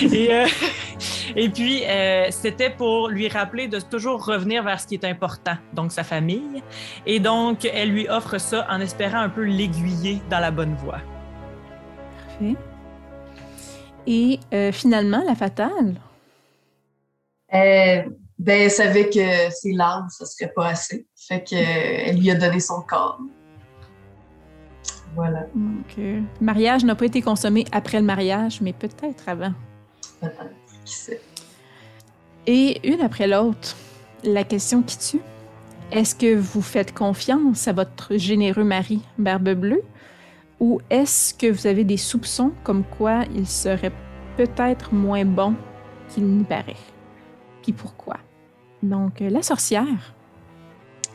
et, 0.03 0.33
euh, 0.33 0.47
et 1.37 1.49
puis, 1.49 1.85
euh, 1.85 2.29
c'était 2.31 2.71
pour 2.71 3.09
lui 3.09 3.29
rappeler 3.29 3.69
de 3.69 3.79
toujours 3.79 4.25
revenir 4.25 4.63
vers 4.63 4.81
ce 4.81 4.87
qui 4.87 4.95
est 4.95 5.05
important, 5.05 5.57
donc 5.75 5.93
sa 5.93 6.03
famille. 6.03 6.63
Et 7.05 7.21
donc, 7.21 7.65
elle 7.65 7.91
lui 7.91 8.09
offre 8.09 8.39
ça 8.39 8.67
en 8.71 8.81
espérant 8.81 9.19
un 9.19 9.29
peu 9.29 9.43
l'aiguiller 9.43 10.21
dans 10.31 10.41
la 10.41 10.51
bonne 10.51 10.75
voie. 10.77 11.01
Parfait. 12.39 12.57
Et 14.07 14.39
euh, 14.55 14.71
finalement, 14.73 15.23
la 15.27 15.35
fatale? 15.35 16.01
Euh, 17.53 18.03
ben, 18.39 18.63
elle 18.63 18.71
savait 18.71 19.09
que 19.09 19.51
ses 19.51 19.73
larmes, 19.73 20.09
ça 20.11 20.27
serait 20.27 20.53
pas 20.55 20.69
assez. 20.69 21.07
Fait 21.17 21.43
que, 21.43 21.55
euh, 21.55 22.03
elle 22.07 22.19
lui 22.19 22.31
a 22.31 22.37
donné 22.37 22.61
son 22.61 22.83
corps. 22.83 23.19
Voilà, 25.17 25.47
Donc, 25.55 25.95
euh, 25.99 26.21
le 26.41 26.45
mariage 26.45 26.85
n'a 26.85 26.95
pas 26.95 27.07
été 27.07 27.23
consommé 27.23 27.65
après 27.73 27.99
le 27.99 28.05
mariage, 28.05 28.61
mais 28.61 28.75
peut-être 28.75 29.27
avant. 29.29 29.53
peut-être. 30.21 30.51
Qui 30.85 30.93
sait? 30.95 31.21
Et 32.47 32.87
une 32.87 33.01
après 33.01 33.27
l'autre, 33.27 33.75
la 34.23 34.45
question 34.45 34.83
qui 34.83 34.99
tue. 34.99 35.21
Est-ce 35.91 36.15
que 36.15 36.35
vous 36.37 36.61
faites 36.63 36.93
confiance 36.93 37.67
à 37.67 37.73
votre 37.73 38.17
généreux 38.17 38.65
mari, 38.65 39.01
Barbe 39.19 39.51
Bleue, 39.55 39.83
ou 40.61 40.81
est-ce 40.91 41.33
que 41.33 41.51
vous 41.51 41.67
avez 41.67 41.85
des 41.85 41.97
soupçons 41.97 42.53
comme 42.63 42.85
quoi 42.85 43.23
il 43.35 43.47
serait 43.47 43.93
peut-être 44.37 44.93
moins 44.93 45.25
bon 45.25 45.55
qu'il 46.11 46.25
n'y 46.27 46.45
paraît? 46.45 46.77
Puis 47.63 47.73
pourquoi? 47.73 48.17
Donc, 48.83 49.23
euh, 49.23 49.31
la 49.31 49.43
sorcière. 49.43 50.15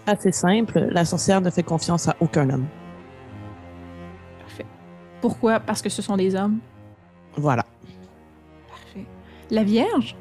Assez 0.08 0.32
simple, 0.32 0.88
la 0.90 1.06
sorcière 1.06 1.40
ne 1.42 1.50
fait 1.52 1.64
confiance 1.64 2.08
à 2.08 2.16
aucun 2.20 2.50
homme. 2.50 2.66
Pourquoi? 5.22 5.60
Parce 5.60 5.82
que 5.82 5.90
ce 5.90 6.02
sont 6.02 6.18
des 6.18 6.36
hommes. 6.36 6.60
Voilà. 7.36 7.66
Parfait. 8.68 9.06
La 9.50 9.64
Vierge? 9.64 10.16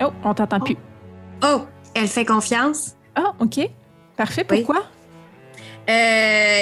Oh, 0.00 0.12
on 0.24 0.34
t'entend 0.34 0.60
plus. 0.60 0.76
Oh, 1.42 1.62
elle 1.94 2.06
fait 2.08 2.24
confiance. 2.24 2.94
Ah, 3.14 3.32
OK. 3.40 3.68
Parfait. 4.16 4.46
Oui. 4.50 4.62
Pourquoi? 4.62 4.84
Euh, 5.90 6.60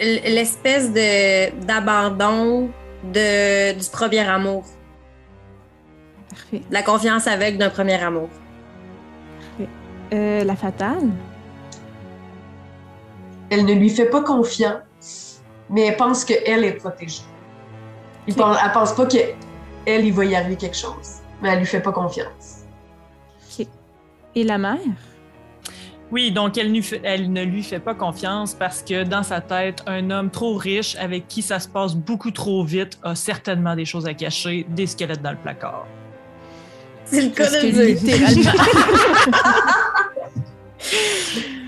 L'espèce 0.00 0.92
de 0.92 1.50
d'abandon 1.66 2.70
de, 3.04 3.78
du 3.78 3.90
premier 3.90 4.20
amour. 4.20 4.64
Parfait. 6.30 6.62
La 6.70 6.82
confiance 6.82 7.26
aveugle 7.26 7.58
d'un 7.58 7.70
premier 7.70 8.02
amour. 8.02 8.28
Euh, 10.12 10.44
la 10.44 10.56
fatale? 10.56 11.10
Elle 13.50 13.64
ne 13.64 13.74
lui 13.74 13.90
fait 13.90 14.08
pas 14.08 14.22
confiance, 14.22 14.80
mais 15.70 15.86
elle 15.86 15.96
pense 15.96 16.24
qu'elle 16.24 16.64
est 16.64 16.72
protégée. 16.74 17.22
Il 18.26 18.32
Ok. 18.32 18.38
pense- 18.38 18.56
elle 18.64 18.72
pense 18.72 18.92
pas 18.94 19.06
qu'elle, 19.06 20.04
il 20.04 20.12
va 20.12 20.24
y 20.24 20.34
arriver 20.34 20.56
quelque 20.56 20.76
chose, 20.76 21.18
mais 21.42 21.50
elle 21.50 21.58
lui 21.60 21.66
fait 21.66 21.80
pas 21.80 21.92
confiance. 21.92 22.54
Et 24.34 24.44
la 24.44 24.58
mère? 24.58 24.78
Oui, 26.12 26.30
donc 26.30 26.56
elle, 26.58 26.70
ne 26.70 26.80
fait- 26.80 27.00
elle 27.02 27.32
ne 27.32 27.42
lui 27.42 27.62
fait 27.62 27.80
pas 27.80 27.94
confiance 27.94 28.54
parce 28.54 28.82
que 28.82 29.02
dans 29.04 29.22
sa 29.22 29.40
tête, 29.40 29.82
un 29.86 30.10
homme 30.10 30.30
trop 30.30 30.54
riche 30.54 30.96
avec 30.96 31.26
qui 31.28 31.42
ça 31.42 31.58
se 31.58 31.66
passe 31.68 31.94
beaucoup 31.96 32.30
trop 32.30 32.62
vite 32.64 32.98
a 33.02 33.14
certainement 33.14 33.74
des 33.74 33.84
choses 33.84 34.06
à 34.06 34.14
cacher, 34.14 34.64
des 34.68 34.86
squelettes 34.86 35.22
dans 35.22 35.32
le 35.32 35.38
placard. 35.38 35.86
C'est 37.04 37.22
le 37.22 37.30
cas 37.30 37.50
de 37.50 37.56
que 37.56 37.66
le 37.66 37.94
dire. 37.94 38.28
littéralement. 38.28 38.52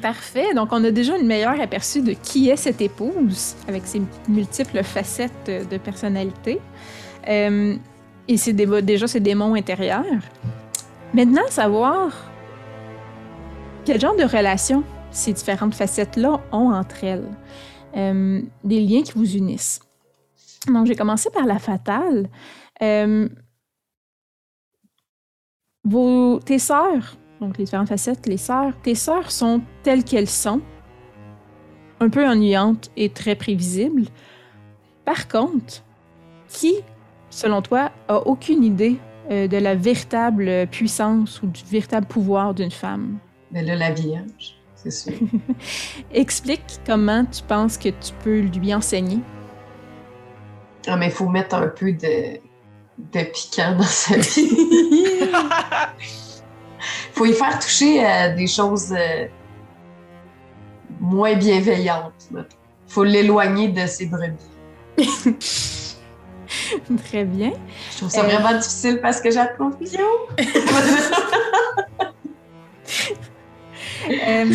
Parfait. 0.00 0.54
Donc, 0.54 0.68
on 0.72 0.84
a 0.84 0.90
déjà 0.90 1.16
une 1.16 1.26
meilleure 1.26 1.60
aperçu 1.60 2.00
de 2.00 2.12
qui 2.12 2.48
est 2.48 2.56
cette 2.56 2.80
épouse 2.80 3.56
avec 3.66 3.86
ses 3.86 4.02
multiples 4.28 4.82
facettes 4.82 5.50
de 5.68 5.78
personnalité. 5.78 6.60
Euh, 7.28 7.76
et 8.28 8.36
déjà 8.82 9.08
ses 9.08 9.20
démons 9.20 9.54
intérieurs. 9.54 10.04
Maintenant, 11.12 11.42
savoir 11.48 12.30
quel 13.84 14.00
genre 14.00 14.14
de 14.14 14.22
relation 14.22 14.84
ces 15.10 15.32
différentes 15.32 15.74
facettes-là 15.74 16.40
ont 16.52 16.72
entre 16.72 17.02
elles. 17.02 17.28
Euh, 17.96 18.40
des 18.62 18.80
liens 18.80 19.02
qui 19.02 19.12
vous 19.16 19.34
unissent. 19.34 19.80
Donc, 20.68 20.86
j'ai 20.86 20.94
commencé 20.94 21.28
par 21.30 21.44
la 21.44 21.58
fatale. 21.58 22.28
Euh, 22.82 23.28
tes 26.44 26.58
sœurs, 26.60 27.16
donc 27.40 27.56
les 27.56 27.64
différentes 27.64 27.88
facettes, 27.88 28.26
les 28.26 28.36
sœurs, 28.36 28.72
tes 28.82 28.94
sœurs 28.94 29.30
sont 29.30 29.62
telles 29.82 30.04
qu'elles 30.04 30.28
sont, 30.28 30.60
un 32.00 32.08
peu 32.08 32.26
ennuyantes 32.26 32.90
et 32.96 33.10
très 33.10 33.34
prévisibles. 33.34 34.04
Par 35.04 35.28
contre, 35.28 35.82
qui, 36.48 36.74
selon 37.30 37.62
toi, 37.62 37.90
a 38.08 38.18
aucune 38.26 38.62
idée 38.64 38.96
euh, 39.30 39.48
de 39.48 39.56
la 39.56 39.74
véritable 39.74 40.66
puissance 40.68 41.42
ou 41.42 41.46
du 41.46 41.62
véritable 41.64 42.06
pouvoir 42.06 42.54
d'une 42.54 42.70
femme? 42.70 43.18
Mais 43.52 43.62
là, 43.62 43.74
la 43.74 43.92
Vierge, 43.92 44.56
c'est 44.74 44.90
sûr. 44.90 45.12
Explique 46.12 46.80
comment 46.86 47.24
tu 47.24 47.42
penses 47.42 47.78
que 47.78 47.88
tu 47.88 48.12
peux 48.22 48.40
lui 48.40 48.74
enseigner. 48.74 49.18
Ah, 50.86 50.96
mais 50.96 51.06
il 51.06 51.12
faut 51.12 51.28
mettre 51.28 51.54
un 51.54 51.68
peu 51.68 51.92
de, 51.92 52.38
de 52.98 53.24
piquant 53.32 53.76
dans 53.76 53.82
sa 53.82 54.16
vie. 54.16 54.48
faut 57.12 57.26
y 57.26 57.32
faire 57.32 57.58
toucher 57.58 58.04
à 58.04 58.30
des 58.30 58.46
choses 58.46 58.92
euh, 58.92 59.26
moins 61.00 61.34
bienveillantes. 61.34 62.28
Il 62.32 62.44
faut 62.86 63.04
l'éloigner 63.04 63.68
de 63.68 63.86
ses 63.86 64.06
brebis. 64.06 64.96
Très 67.08 67.24
bien. 67.24 67.52
Je 67.92 67.96
trouve 67.98 68.10
ça 68.10 68.22
vraiment 68.22 68.56
difficile 68.56 69.00
parce 69.00 69.20
que 69.20 69.30
j'ai 69.30 69.36
la 69.36 69.46
confusion. 69.46 70.04
Euh, 74.10 74.52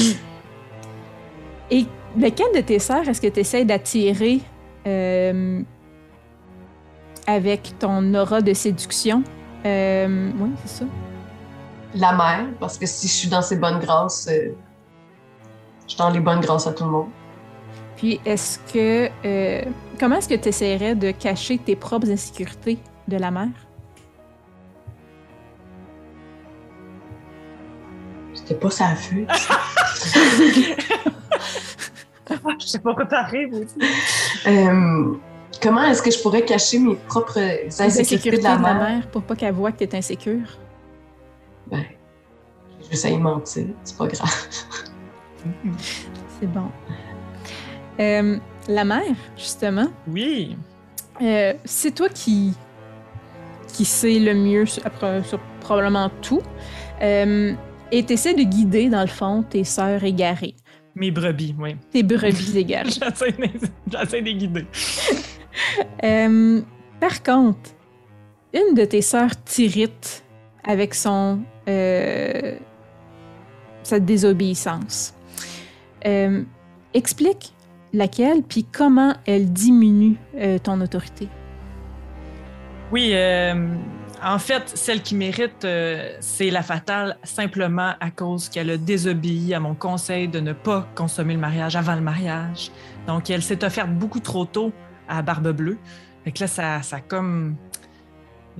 et 1.71 1.85
lequel 2.17 2.47
de 2.53 2.61
tes 2.61 2.79
sœurs 2.79 3.07
est-ce 3.07 3.21
que 3.21 3.27
tu 3.27 3.39
essaies 3.39 3.63
d'attirer 3.63 4.41
euh, 4.85 5.61
avec 7.27 7.79
ton 7.79 8.13
aura 8.13 8.41
de 8.41 8.53
séduction? 8.53 9.23
Euh, 9.65 10.31
oui, 10.39 10.49
c'est 10.65 10.79
ça. 10.79 10.85
La 11.95 12.13
mère, 12.13 12.47
parce 12.59 12.77
que 12.77 12.85
si 12.85 13.07
je 13.07 13.13
suis 13.13 13.29
dans 13.29 13.41
ses 13.41 13.55
bonnes 13.55 13.79
grâces, 13.79 14.29
je 14.29 14.51
suis 15.87 15.97
dans 15.97 16.09
les 16.09 16.19
bonnes 16.19 16.41
grâces 16.41 16.67
à 16.67 16.73
tout 16.73 16.83
le 16.83 16.91
monde. 16.91 17.09
Puis, 17.95 18.19
est-ce 18.25 18.59
que. 18.73 19.09
comment 19.99 20.17
est-ce 20.17 20.27
que 20.27 20.35
tu 20.35 20.49
essaierais 20.49 20.95
de 20.95 21.11
cacher 21.11 21.57
tes 21.57 21.75
propres 21.75 22.09
insécurités 22.11 22.79
de 23.07 23.17
la 23.17 23.31
mère? 23.31 23.47
C'était 28.33 28.55
pas 28.55 28.69
sa 28.69 28.95
fuite. 28.95 29.29
je 32.59 32.65
sais 32.65 32.79
pas 32.79 32.93
quoi 32.93 33.05
t'arrives 33.05 33.67
euh, 34.47 35.13
comment 35.61 35.83
est-ce 35.83 36.01
que 36.01 36.11
je 36.11 36.21
pourrais 36.21 36.43
cacher 36.43 36.79
mes 36.79 36.95
propres 36.95 37.39
insécurités 37.79 38.37
de 38.37 38.43
la, 38.43 38.57
mère? 38.57 39.07
pour 39.07 39.23
pas 39.23 39.35
qu'elle 39.35 39.53
voit 39.53 39.71
que 39.71 39.83
t'es 39.83 39.95
insécure? 39.95 40.57
Ben, 41.69 41.83
j'essaie 42.89 43.11
de 43.11 43.17
mentir, 43.17 43.67
c'est 43.83 43.97
pas 43.97 44.07
grave. 44.07 44.29
c'est 46.39 46.47
bon. 46.47 46.71
Euh, 47.99 48.37
la 48.67 48.83
mère, 48.83 49.15
justement. 49.37 49.87
Oui. 50.07 50.57
Euh, 51.21 51.53
c'est 51.63 51.95
toi 51.95 52.09
qui 52.09 52.53
qui 53.67 53.85
sais 53.85 54.19
le 54.19 54.33
mieux 54.33 54.65
sur, 54.65 54.83
sur 55.25 55.39
probablement 55.59 56.09
tout. 56.21 56.41
Euh, 57.01 57.53
et 57.91 58.05
tu 58.05 58.13
essaies 58.13 58.33
de 58.33 58.43
guider, 58.43 58.89
dans 58.89 59.01
le 59.01 59.07
fond, 59.07 59.43
tes 59.43 59.65
sœurs 59.65 60.03
égarées. 60.03 60.55
Mes 60.95 61.11
brebis, 61.11 61.53
oui. 61.59 61.75
Tes 61.91 62.03
brebis 62.03 62.53
égarées. 62.57 62.89
J'essaie 62.89 64.21
de 64.21 64.25
les 64.25 64.35
guider. 64.35 64.65
Par 67.01 67.21
contre, 67.21 67.71
une 68.53 68.75
de 68.75 68.85
tes 68.85 69.01
sœurs 69.01 69.35
t'irrite 69.43 70.23
avec 70.63 70.95
son 70.95 71.41
euh, 71.67 72.57
sa 73.83 73.99
désobéissance. 73.99 75.13
Euh, 76.05 76.43
explique 76.93 77.53
laquelle, 77.93 78.43
puis 78.43 78.65
comment 78.65 79.15
elle 79.25 79.51
diminue 79.51 80.17
ton 80.63 80.81
autorité. 80.81 81.29
Oui, 82.91 83.13
en 84.23 84.39
fait, 84.39 84.71
celle 84.75 85.01
qui 85.01 85.13
mérite, 85.13 85.65
euh, 85.65 86.15
c'est 86.19 86.49
la 86.49 86.63
fatale 86.63 87.17
simplement 87.23 87.93
à 87.99 88.09
cause 88.11 88.49
qu'elle 88.49 88.71
a 88.71 88.77
désobéi 88.77 89.53
à 89.53 89.59
mon 89.59 89.75
conseil 89.75 90.27
de 90.27 90.39
ne 90.39 90.53
pas 90.53 90.87
consommer 90.95 91.33
le 91.33 91.39
mariage 91.39 91.75
avant 91.75 91.95
le 91.95 92.01
mariage. 92.01 92.71
Donc, 93.07 93.29
elle 93.29 93.43
s'est 93.43 93.63
offerte 93.63 93.91
beaucoup 93.91 94.19
trop 94.19 94.45
tôt 94.45 94.71
à 95.07 95.21
Barbe 95.21 95.51
Bleue. 95.51 95.77
Fait 96.23 96.39
là, 96.39 96.47
ça, 96.47 96.81
ça 96.81 97.01
comme. 97.01 97.55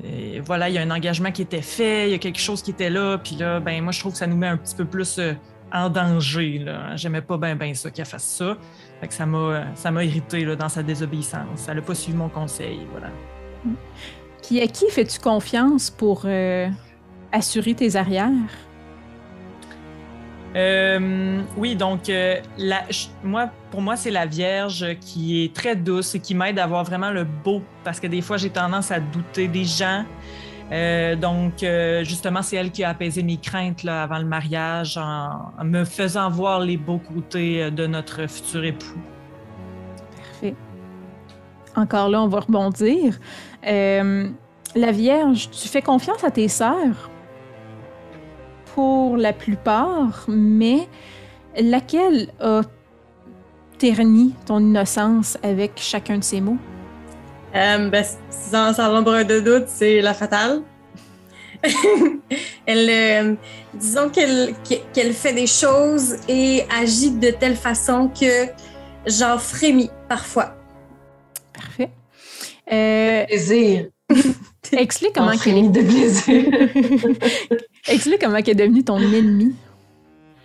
Et 0.03 0.39
voilà, 0.41 0.69
il 0.69 0.75
y 0.75 0.77
a 0.77 0.81
un 0.81 0.91
engagement 0.91 1.31
qui 1.31 1.41
était 1.41 1.61
fait, 1.61 2.09
il 2.09 2.11
y 2.11 2.15
a 2.15 2.17
quelque 2.17 2.39
chose 2.39 2.61
qui 2.61 2.71
était 2.71 2.89
là, 2.89 3.17
puis 3.17 3.35
là, 3.35 3.59
ben 3.59 3.81
moi, 3.81 3.91
je 3.91 3.99
trouve 3.99 4.11
que 4.11 4.17
ça 4.17 4.27
nous 4.27 4.35
met 4.35 4.47
un 4.47 4.57
petit 4.57 4.75
peu 4.75 4.85
plus 4.85 5.17
euh, 5.19 5.33
en 5.71 5.89
danger. 5.89 6.65
J'aimais 6.95 7.21
pas 7.21 7.37
bien 7.37 7.55
ben 7.55 7.73
ça 7.73 7.89
qu'elle 7.91 8.05
fasse 8.05 8.23
ça. 8.23 8.57
Fait 8.99 9.07
que 9.07 9.13
ça 9.13 9.25
m'a, 9.25 9.65
ça 9.75 9.91
m'a 9.91 10.03
irrité 10.03 10.43
là, 10.43 10.55
dans 10.55 10.69
sa 10.69 10.83
désobéissance. 10.83 11.67
Elle 11.67 11.77
n'a 11.77 11.81
pas 11.81 11.95
suivi 11.95 12.17
mon 12.17 12.29
conseil, 12.29 12.79
voilà. 12.91 13.09
Puis 14.43 14.61
à 14.61 14.67
qui 14.67 14.89
fais-tu 14.89 15.19
confiance 15.19 15.89
pour 15.89 16.23
euh, 16.25 16.67
assurer 17.31 17.73
tes 17.73 17.95
arrières? 17.95 18.31
Euh, 20.55 21.41
oui, 21.57 21.75
donc 21.75 22.09
euh, 22.09 22.39
la, 22.57 22.83
moi, 23.23 23.49
pour 23.71 23.81
moi, 23.81 23.95
c'est 23.95 24.11
la 24.11 24.25
Vierge 24.25 24.97
qui 25.01 25.43
est 25.43 25.53
très 25.53 25.75
douce 25.75 26.15
et 26.15 26.19
qui 26.19 26.33
m'aide 26.33 26.59
à 26.59 26.67
voir 26.67 26.83
vraiment 26.83 27.11
le 27.11 27.25
beau, 27.25 27.61
parce 27.83 27.99
que 27.99 28.07
des 28.07 28.21
fois, 28.21 28.37
j'ai 28.37 28.49
tendance 28.49 28.91
à 28.91 28.99
douter 28.99 29.47
des 29.47 29.65
gens. 29.65 30.05
donc, 31.21 31.65
justement, 32.03 32.41
c'est 32.41 32.55
elle 32.55 32.71
qui 32.71 32.83
a 32.83 32.89
apaisé 32.89 33.21
mes 33.21 33.37
craintes 33.37 33.85
avant 33.85 34.17
le 34.17 34.25
mariage 34.25 34.97
en, 34.97 35.51
en, 35.59 35.65
me 35.65 35.83
faisant 35.83 36.29
voir 36.29 36.61
les 36.61 36.77
beaux 36.77 36.99
côtés 36.99 37.69
de 37.69 37.85
notre 37.85 38.27
futur 38.27 38.63
époux. 38.63 38.99
Parfait. 40.17 40.55
Encore 41.75 42.09
là, 42.09 42.21
on 42.21 42.27
va 42.27 42.39
rebondir. 42.39 43.19
Euh, 43.67 44.29
la 44.75 44.91
Vierge, 44.91 45.49
tu 45.51 45.67
fais 45.67 45.81
confiance 45.81 46.23
à 46.23 46.31
tes 46.31 46.47
sœurs? 46.47 47.09
Pour 48.75 49.15
la 49.15 49.31
plupart, 49.31 50.25
mais 50.27 50.89
laquelle 51.57 52.27
a 52.41 52.61
terni 53.77 54.33
ton 54.45 54.59
innocence 54.59 55.37
avec 55.41 55.71
chacun 55.77 56.17
de 56.17 56.23
ces 56.23 56.41
mots? 56.41 56.57
Euh, 57.55 57.89
ben, 57.89 58.05
sans, 58.29 58.77
l'ombre 58.91 59.23
de 59.23 59.39
doute, 59.39 59.67
c'est 59.67 60.01
la 60.01 60.13
fatale. 60.13 60.61
elle, 62.65 62.89
euh, 62.89 63.35
disons 63.73 64.09
qu'elle 64.09 64.53
qu'elle 64.93 65.13
fait 65.13 65.33
des 65.33 65.47
choses 65.47 66.17
et 66.27 66.63
agit 66.69 67.11
de 67.11 67.31
telle 67.31 67.55
façon 67.55 68.09
que 68.09 68.47
j'en 69.07 69.37
frémis 69.37 69.89
parfois. 70.09 70.53
Parfait. 71.53 71.91
Euh, 72.71 73.25
plaisir. 73.25 73.87
Explique 74.73 75.13
comment 75.13 75.37
qu'elle 75.37 75.57
est 75.57 75.69
de 75.69 75.81
plaisir. 75.81 77.59
Explique 77.87 78.21
comment 78.21 78.41
qu'elle 78.41 78.59
est 78.59 78.65
devenue 78.65 78.83
ton 78.83 78.97
ennemie. 78.97 79.55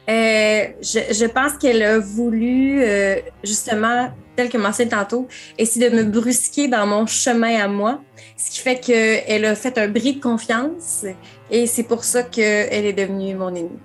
Euh, 0.09 0.67
je, 0.83 0.99
je, 1.13 1.27
pense 1.27 1.53
qu'elle 1.53 1.83
a 1.83 1.99
voulu, 1.99 2.83
euh, 2.83 3.17
justement, 3.45 4.11
tel 4.35 4.49
que 4.49 4.59
mentionné 4.59 4.91
tantôt, 4.91 5.29
essayer 5.57 5.89
de 5.89 5.97
me 5.97 6.03
brusquer 6.03 6.67
dans 6.67 6.87
mon 6.87 7.07
chemin 7.07 7.61
à 7.61 7.69
moi, 7.69 8.03
ce 8.37 8.51
qui 8.51 8.59
fait 8.59 8.81
qu'elle 8.81 9.45
a 9.45 9.55
fait 9.55 9.79
un 9.79 9.89
bris 9.89 10.15
de 10.15 10.21
confiance 10.21 11.05
et 11.51 11.67
c'est 11.67 11.85
pour 11.85 12.03
ça 12.03 12.25
qu'elle 12.25 12.87
est 12.87 12.93
devenue 12.93 13.35
mon 13.37 13.49
ennemie. 13.49 13.79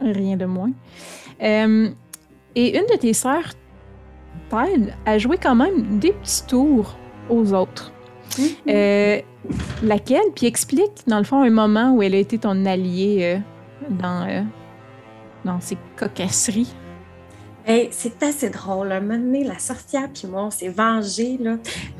Rien 0.00 0.36
de 0.36 0.44
moins. 0.44 0.70
Euh, 1.42 1.88
et 2.54 2.78
une 2.78 2.86
de 2.86 2.96
tes 2.96 3.12
sœurs, 3.12 3.52
Tide, 4.50 4.94
a 5.06 5.18
joué 5.18 5.36
quand 5.36 5.54
même 5.54 5.98
des 5.98 6.12
petits 6.12 6.46
tours 6.46 6.96
aux 7.28 7.52
autres. 7.52 7.92
Euh, 8.68 9.20
laquelle? 9.82 10.30
Puis 10.34 10.46
explique, 10.46 11.02
dans 11.06 11.18
le 11.18 11.24
fond, 11.24 11.42
un 11.42 11.50
moment 11.50 11.92
où 11.92 12.02
elle 12.02 12.14
a 12.14 12.18
été 12.18 12.38
ton 12.38 12.64
alliée 12.66 13.18
euh, 13.22 13.38
dans, 13.90 14.28
euh, 14.28 14.42
dans 15.44 15.60
ces 15.60 15.76
cocasseries. 15.96 16.72
Hey, 17.66 17.88
c'est 17.90 18.22
assez 18.22 18.50
drôle. 18.50 18.92
Un 18.92 19.00
moment 19.00 19.18
donné, 19.18 19.44
la 19.44 19.58
sorcière 19.58 20.08
puis 20.12 20.26
moi, 20.26 20.44
on 20.44 20.50
s'est 20.50 20.68
vengé 20.68 21.38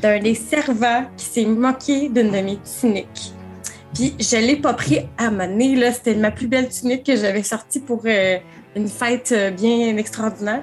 d'un 0.01 0.19
des 0.19 0.35
servants 0.35 1.05
qui 1.17 1.25
s'est 1.27 1.45
moqué 1.45 2.09
d'une 2.09 2.31
de 2.31 2.41
mes 2.41 2.59
tuniques. 2.81 3.35
Puis 3.95 4.15
je 4.19 4.37
l'ai 4.37 4.57
pas 4.57 4.73
pris 4.73 5.01
à 5.19 5.31
moment 5.31 5.47
donné, 5.47 5.93
C'était 5.93 6.15
ma 6.15 6.31
plus 6.31 6.47
belle 6.47 6.69
tunique 6.69 7.05
que 7.05 7.17
j'avais 7.17 7.43
sortie 7.43 7.81
pour, 7.81 8.07
une 8.77 8.89
fête 8.89 9.33
euh, 9.33 9.51
bien 9.51 9.97
extraordinaire. 9.97 10.63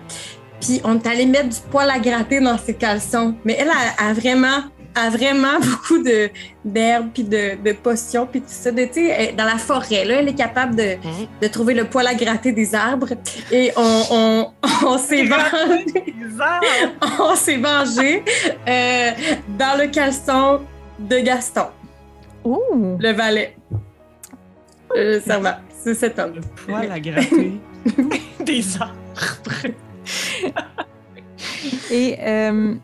Puis 0.61 0.81
on 0.83 0.97
est 0.97 1.07
allé 1.07 1.25
mettre 1.25 1.49
du 1.49 1.59
poil 1.69 1.89
à 1.89 1.99
gratter 1.99 2.39
dans 2.39 2.57
ses 2.57 2.73
caleçons. 2.73 3.35
Mais 3.45 3.57
elle 3.59 3.69
a, 3.69 4.13
vraiment 4.13 4.63
a 4.97 5.09
vraiment 5.09 5.59
beaucoup 5.59 6.01
de 6.01 6.29
d'herbes 6.65 7.09
puis 7.13 7.23
de, 7.23 7.61
de, 7.63 7.71
potions 7.71 8.25
puis 8.25 8.41
tout 8.41 8.47
ça. 8.49 8.71
De, 8.71 9.35
dans 9.35 9.45
la 9.45 9.57
forêt, 9.57 10.05
là, 10.05 10.15
elle 10.15 10.29
est 10.29 10.33
capable 10.33 10.75
de, 10.75 10.95
mhm. 10.95 11.27
de, 11.41 11.47
trouver 11.47 11.73
le 11.73 11.85
poil 11.85 12.07
à 12.07 12.15
gratter 12.15 12.51
des 12.51 12.75
arbres. 12.75 13.09
Et 13.51 13.71
on, 13.75 14.01
on, 14.11 14.51
on 14.85 14.97
s'est 14.97 15.23
vengé. 15.23 15.85
on 17.19 17.35
s'est 17.35 17.57
vengé 17.57 18.23
euh, 18.67 19.11
dans 19.57 19.79
le 19.79 19.87
caleçon 19.87 20.61
de 20.99 21.19
Gaston. 21.19 21.67
Ouh. 22.43 22.97
Le 22.99 23.11
valet. 23.11 23.55
Euh, 24.95 25.19
ça 25.21 25.37
va. 25.39 25.59
C'est 25.83 25.93
cet 25.93 26.17
homme. 26.19 26.33
Le 26.35 26.41
poil 26.41 26.91
à 26.91 26.99
gratter 26.99 27.59
des 28.39 28.63
arbres. 28.79 29.73
Et 31.91 32.17
euh, 32.21 32.75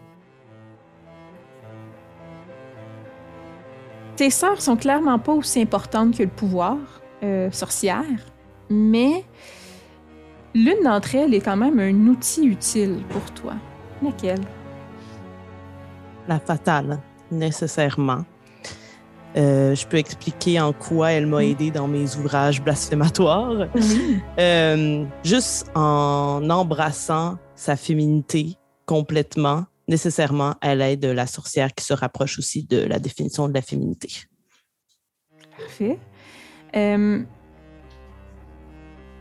tes 4.15 4.30
sœurs 4.30 4.62
sont 4.62 4.76
clairement 4.76 5.19
pas 5.19 5.34
aussi 5.34 5.62
importantes 5.62 6.17
que 6.17 6.23
le 6.23 6.30
pouvoir 6.30 6.78
euh, 7.23 7.49
sorcière, 7.52 8.04
mais 8.69 9.23
l'une 10.54 10.84
d'entre 10.84 11.15
elles 11.15 11.34
est 11.34 11.41
quand 11.41 11.58
même 11.58 11.80
un 11.80 12.08
outil 12.08 12.45
utile 12.45 13.02
pour 13.10 13.23
toi. 13.34 13.54
Laquelle? 14.02 14.41
La 16.28 16.39
fatale, 16.39 16.99
nécessairement. 17.32 18.26
Euh, 19.36 19.73
je 19.73 19.88
peux 19.88 19.97
expliquer 19.97 20.60
en 20.60 20.73
quoi 20.73 21.12
elle 21.12 21.26
m'a 21.26 21.43
aidé 21.43 21.71
dans 21.71 21.88
mes 21.88 22.15
ouvrages 22.15 22.62
blasphématoires. 22.62 23.67
Euh, 24.39 25.06
juste 25.23 25.69
en 25.76 26.49
embrassant 26.49 27.38
sa 27.56 27.76
féminité 27.76 28.58
complètement, 28.86 29.65
nécessairement, 29.87 30.55
elle 30.61 30.81
aide 30.81 31.05
la 31.05 31.27
sorcière 31.27 31.73
qui 31.73 31.83
se 31.83 31.93
rapproche 31.93 32.39
aussi 32.39 32.63
de 32.63 32.77
la 32.77 32.99
définition 32.99 33.47
de 33.47 33.53
la 33.53 33.61
féminité. 33.61 34.09
Parfait. 35.57 35.99
Euh, 36.75 37.21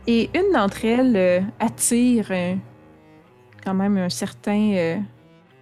et 0.07 0.29
une 0.33 0.51
d'entre 0.53 0.85
elles 0.85 1.45
attire 1.59 2.31
quand 3.63 3.73
même 3.73 3.97
un 3.97 4.09
certain, 4.09 5.03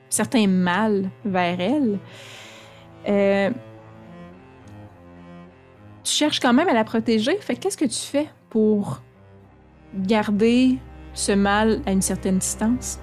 certain 0.10 0.48
mal 0.48 1.10
vers 1.26 1.60
elle 1.60 2.00
tu 6.04 6.12
cherches 6.12 6.40
quand 6.40 6.54
même 6.54 6.68
à 6.68 6.74
la 6.74 6.84
protéger. 6.84 7.38
Fait 7.40 7.56
qu'est-ce 7.56 7.78
que 7.78 7.86
tu 7.86 8.00
fais 8.00 8.28
pour 8.50 9.02
garder 9.96 10.78
ce 11.14 11.32
mal 11.32 11.82
à 11.86 11.92
une 11.92 12.02
certaine 12.02 12.38
distance? 12.38 13.00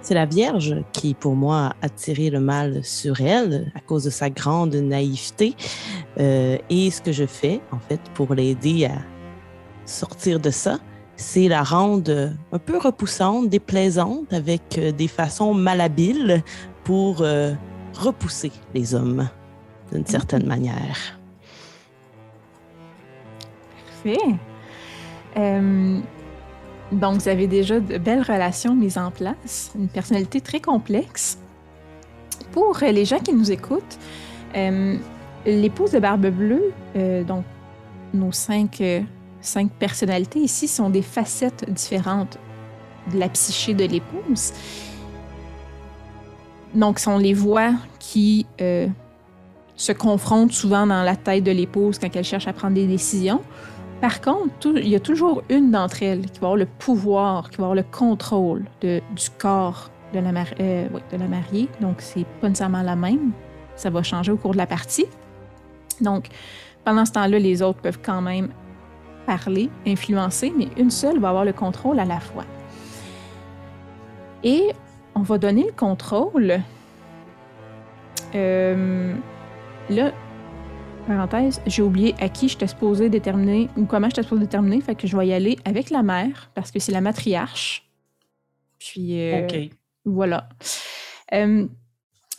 C'est 0.00 0.14
la 0.14 0.26
Vierge 0.26 0.76
qui, 0.92 1.14
pour 1.14 1.34
moi, 1.34 1.66
a 1.66 1.74
attiré 1.82 2.30
le 2.30 2.40
mal 2.40 2.84
sur 2.84 3.20
elle 3.20 3.72
à 3.74 3.80
cause 3.80 4.04
de 4.04 4.10
sa 4.10 4.30
grande 4.30 4.74
naïveté. 4.74 5.54
Euh, 6.18 6.56
et 6.70 6.90
ce 6.90 7.02
que 7.02 7.12
je 7.12 7.26
fais, 7.26 7.60
en 7.72 7.78
fait, 7.78 8.00
pour 8.14 8.34
l'aider 8.34 8.86
à 8.86 8.98
sortir 9.84 10.40
de 10.40 10.50
ça, 10.50 10.78
c'est 11.16 11.48
la 11.48 11.62
rendre 11.62 12.30
un 12.52 12.58
peu 12.58 12.78
repoussante, 12.78 13.48
déplaisante, 13.48 14.32
avec 14.32 14.78
euh, 14.78 14.92
des 14.92 15.08
façons 15.08 15.52
malhabiles 15.52 16.42
pour 16.84 17.22
euh, 17.22 17.52
repousser 17.94 18.52
les 18.72 18.94
hommes 18.94 19.28
d'une 19.92 20.06
certaine 20.06 20.46
manière. 20.46 21.18
Euh, 25.36 26.00
donc, 26.92 27.20
vous 27.20 27.28
avez 27.28 27.46
déjà 27.46 27.80
de 27.80 27.98
belles 27.98 28.22
relations 28.22 28.74
mises 28.74 28.96
en 28.96 29.10
place, 29.10 29.72
une 29.78 29.88
personnalité 29.88 30.40
très 30.40 30.60
complexe. 30.60 31.38
Pour 32.52 32.78
les 32.80 33.04
gens 33.04 33.18
qui 33.18 33.32
nous 33.34 33.50
écoutent, 33.52 33.98
euh, 34.56 34.96
l'épouse 35.44 35.92
de 35.92 35.98
Barbe 35.98 36.26
Bleue, 36.26 36.72
euh, 36.96 37.24
donc 37.24 37.44
nos 38.14 38.32
cinq, 38.32 38.82
cinq 39.42 39.70
personnalités 39.72 40.38
ici, 40.38 40.66
sont 40.66 40.88
des 40.88 41.02
facettes 41.02 41.70
différentes 41.70 42.38
de 43.12 43.18
la 43.18 43.28
psyché 43.28 43.74
de 43.74 43.84
l'épouse. 43.84 44.52
Donc, 46.74 46.98
ce 46.98 47.04
sont 47.04 47.18
les 47.18 47.34
voix 47.34 47.72
qui 47.98 48.46
se 49.78 49.92
confrontent 49.92 50.52
souvent 50.52 50.86
dans 50.86 51.02
la 51.02 51.16
tête 51.16 51.44
de 51.44 51.52
l'épouse 51.52 51.98
quand 51.98 52.14
elle 52.14 52.24
cherche 52.24 52.48
à 52.48 52.52
prendre 52.52 52.74
des 52.74 52.86
décisions. 52.86 53.40
Par 54.00 54.20
contre, 54.20 54.76
il 54.76 54.88
y 54.88 54.94
a 54.94 55.00
toujours 55.00 55.42
une 55.48 55.72
d'entre 55.72 56.02
elles 56.04 56.26
qui 56.30 56.38
va 56.38 56.48
avoir 56.48 56.56
le 56.56 56.66
pouvoir, 56.66 57.50
qui 57.50 57.56
va 57.56 57.64
avoir 57.64 57.74
le 57.74 57.82
contrôle 57.82 58.64
du 58.80 59.00
corps 59.38 59.90
de 60.12 60.20
la, 60.20 60.30
euh, 60.60 60.88
de 61.12 61.16
la 61.16 61.26
mariée. 61.26 61.68
Donc, 61.80 61.96
c'est 61.98 62.24
pas 62.40 62.48
nécessairement 62.48 62.82
la 62.82 62.94
même. 62.94 63.32
Ça 63.74 63.90
va 63.90 64.02
changer 64.02 64.30
au 64.30 64.36
cours 64.36 64.52
de 64.52 64.56
la 64.56 64.66
partie. 64.66 65.06
Donc, 66.00 66.28
pendant 66.84 67.04
ce 67.04 67.12
temps-là, 67.12 67.38
les 67.38 67.60
autres 67.60 67.80
peuvent 67.80 67.98
quand 68.02 68.22
même 68.22 68.48
parler, 69.26 69.68
influencer, 69.86 70.52
mais 70.56 70.68
une 70.76 70.90
seule 70.90 71.18
va 71.18 71.30
avoir 71.30 71.44
le 71.44 71.52
contrôle 71.52 71.98
à 71.98 72.04
la 72.04 72.20
fois. 72.20 72.44
Et 74.44 74.70
on 75.14 75.22
va 75.22 75.38
donner 75.38 75.64
le 75.64 75.72
contrôle. 75.72 76.60
Euh, 78.34 79.14
là, 79.90 80.12
parenthèse, 81.08 81.60
j'ai 81.66 81.82
oublié 81.82 82.14
à 82.20 82.28
qui 82.28 82.48
j'étais 82.48 82.66
supposée 82.66 83.08
déterminer 83.08 83.68
ou 83.76 83.86
comment 83.86 84.08
j'étais 84.08 84.22
supposée 84.22 84.42
déterminer, 84.42 84.80
fait 84.82 84.94
que 84.94 85.06
je 85.06 85.16
vais 85.16 85.26
y 85.26 85.32
aller 85.32 85.58
avec 85.64 85.90
la 85.90 86.02
mère 86.02 86.50
parce 86.54 86.70
que 86.70 86.78
c'est 86.78 86.92
la 86.92 87.00
matriarche. 87.00 87.88
Puis 88.78 89.20
euh, 89.20 89.42
OK. 89.42 89.70
Voilà. 90.04 90.48
Euh, 91.32 91.66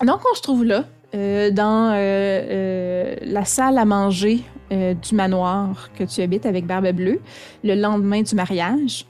donc 0.06 0.22
on 0.32 0.36
se 0.36 0.42
trouve 0.42 0.64
là 0.64 0.86
euh, 1.16 1.50
dans 1.52 1.92
la 1.92 3.46
salle 3.46 3.78
à 3.78 3.86
manger 3.86 4.42
du 4.70 5.16
manoir 5.16 5.90
que 5.98 6.04
tu 6.04 6.22
habites 6.22 6.46
avec 6.46 6.68
Barbe 6.68 6.92
Bleue 6.92 7.20
le 7.64 7.74
lendemain 7.74 8.22
du 8.22 8.36
mariage. 8.36 9.08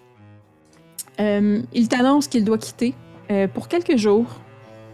il 1.20 1.88
t'annonce 1.90 2.30
qu'il 2.30 2.46
doit 2.46 2.58
quitter 2.58 2.96
pour 3.54 3.68
quelques 3.68 3.98
jours, 3.98 4.28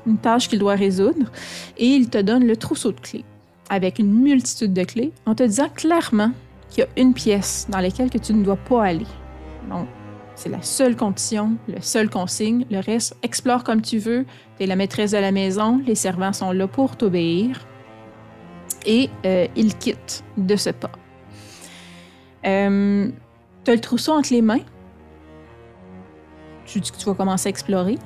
une 0.08 0.18
tâche 0.18 0.50
qu'il 0.50 0.58
doit 0.58 0.74
résoudre, 0.74 1.32
et 1.78 1.86
il 1.86 2.10
te 2.10 2.18
donne 2.18 2.48
le 2.48 2.58
trousseau 2.58 2.92
de 2.92 3.00
clés 3.00 3.26
avec 3.70 4.00
une 4.00 4.14
multitude 4.14 4.74
de 4.74 4.84
clés 4.84 5.12
en 5.26 5.36
te 5.36 5.44
disant 5.44 5.70
clairement 5.70 6.32
qu'il 6.70 6.84
y 6.84 6.88
a 6.88 7.02
une 7.02 7.14
pièce 7.14 7.68
dans 7.70 7.80
laquelle 7.80 8.10
que 8.10 8.18
tu 8.18 8.34
ne 8.34 8.44
dois 8.44 8.58
pas 8.58 8.84
aller. 8.84 9.08
Donc, 9.70 9.88
c'est 10.36 10.50
la 10.50 10.62
seule 10.62 10.96
condition, 10.96 11.56
le 11.68 11.80
seul 11.80 12.10
consigne. 12.10 12.66
Le 12.70 12.80
reste, 12.80 13.16
explore 13.24 13.64
comme 13.64 13.82
tu 13.82 13.98
veux. 13.98 14.26
Tu 14.58 14.64
es 14.64 14.68
la 14.68 14.76
maîtresse 14.76 15.12
de 15.12 15.18
la 15.18 15.32
maison, 15.32 15.82
les 15.86 15.96
servants 15.96 16.34
sont 16.34 16.52
là 16.52 16.68
pour 16.68 16.98
t'obéir. 16.98 17.66
Et 18.86 19.10
euh, 19.26 19.48
il 19.56 19.76
quitte 19.78 20.24
de 20.38 20.56
ce 20.56 20.70
pas. 20.70 20.92
Euh, 22.46 23.10
tu 23.64 23.72
as 23.72 23.74
le 23.74 23.82
trousseau 23.82 24.12
entre 24.12 24.34
les 24.34 24.42
mains. 24.42 24.60
Tu 26.66 26.80
dis 26.80 26.92
que 26.92 26.98
tu 26.98 27.06
vas 27.06 27.16
commencer 27.16 27.48
à 27.48 27.50
explorer. 27.50 27.98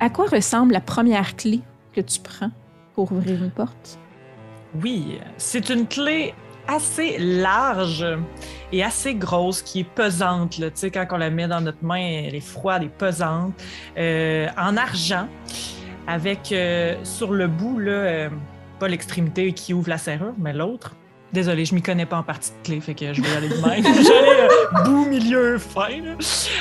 À 0.00 0.08
quoi 0.08 0.26
ressemble 0.26 0.72
la 0.72 0.80
première 0.80 1.36
clé 1.36 1.60
que 1.92 2.00
tu 2.00 2.20
prends 2.20 2.50
pour 2.94 3.12
ouvrir 3.12 3.42
une 3.42 3.50
porte? 3.50 3.98
Oui, 4.80 5.18
c'est 5.36 5.68
une 5.68 5.86
clé 5.86 6.34
assez 6.66 7.18
large 7.18 8.06
et 8.72 8.82
assez 8.82 9.14
grosse 9.14 9.62
qui 9.62 9.80
est 9.80 9.84
pesante. 9.94 10.58
Là. 10.58 10.70
Tu 10.70 10.78
sais, 10.78 10.90
quand 10.90 11.06
on 11.10 11.18
la 11.18 11.30
met 11.30 11.48
dans 11.48 11.60
notre 11.60 11.84
main, 11.84 12.00
elle 12.24 12.34
est 12.34 12.40
froide 12.40 12.84
et 12.84 12.88
pesante, 12.88 13.52
euh, 13.98 14.48
en 14.56 14.76
argent, 14.76 15.28
avec 16.06 16.52
euh, 16.52 16.96
sur 17.04 17.32
le 17.32 17.48
bout, 17.48 17.78
là, 17.78 17.92
euh, 17.92 18.30
pas 18.78 18.88
l'extrémité 18.88 19.52
qui 19.52 19.74
ouvre 19.74 19.88
la 19.88 19.98
serrure, 19.98 20.34
mais 20.38 20.52
l'autre. 20.52 20.96
Désolée, 21.32 21.64
je 21.64 21.74
m'y 21.74 21.80
connais 21.80 22.04
pas 22.04 22.18
en 22.18 22.22
partie 22.22 22.50
de 22.50 22.56
clé, 22.62 22.78
fait 22.80 22.94
que 22.94 23.14
je 23.14 23.22
vais 23.22 23.36
aller 23.36 23.48
de 23.48 23.66
même. 23.66 23.82
J'ai 23.84 24.84
bout, 24.84 25.06
milieu, 25.06 25.56
fin. 25.56 25.88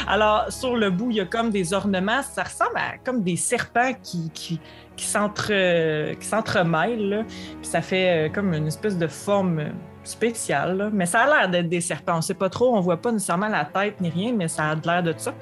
Alors, 0.07 0.49
sur 0.49 0.78
le 0.78 0.89
bout, 0.89 1.11
il 1.11 1.17
y 1.17 1.19
a 1.19 1.26
comme 1.26 1.49
des 1.49 1.74
ornements. 1.74 2.24
Ça 2.24 2.43
ressemble 2.43 2.78
à 2.78 2.97
comme 3.03 3.22
des 3.22 3.36
serpents 3.36 3.91
qui, 4.01 4.32
qui, 4.34 4.61
qui 4.95 5.05
s'entremêlent. 5.05 7.26
Puis 7.28 7.67
ça 7.67 7.82
fait 7.82 8.28
euh, 8.28 8.30
comme 8.30 8.53
une 8.53 8.67
espèce 8.67 8.97
de 8.97 9.07
forme 9.07 9.74
euh, 10.01 10.05
spéciale. 10.05 10.89
Mais 10.93 11.05
ça 11.05 11.21
a 11.21 11.27
l'air 11.27 11.49
d'être 11.49 11.69
des 11.69 11.81
serpents. 11.81 12.13
On 12.13 12.17
ne 12.17 12.21
sait 12.21 12.33
pas 12.33 12.49
trop, 12.49 12.73
on 12.73 12.77
ne 12.77 12.81
voit 12.81 13.01
pas 13.01 13.11
nécessairement 13.11 13.47
la 13.47 13.65
tête 13.65 13.99
ni 14.01 14.09
rien, 14.09 14.33
mais 14.33 14.47
ça 14.47 14.69
a 14.69 14.75
l'air 14.75 15.03
de 15.03 15.13
ça. 15.17 15.33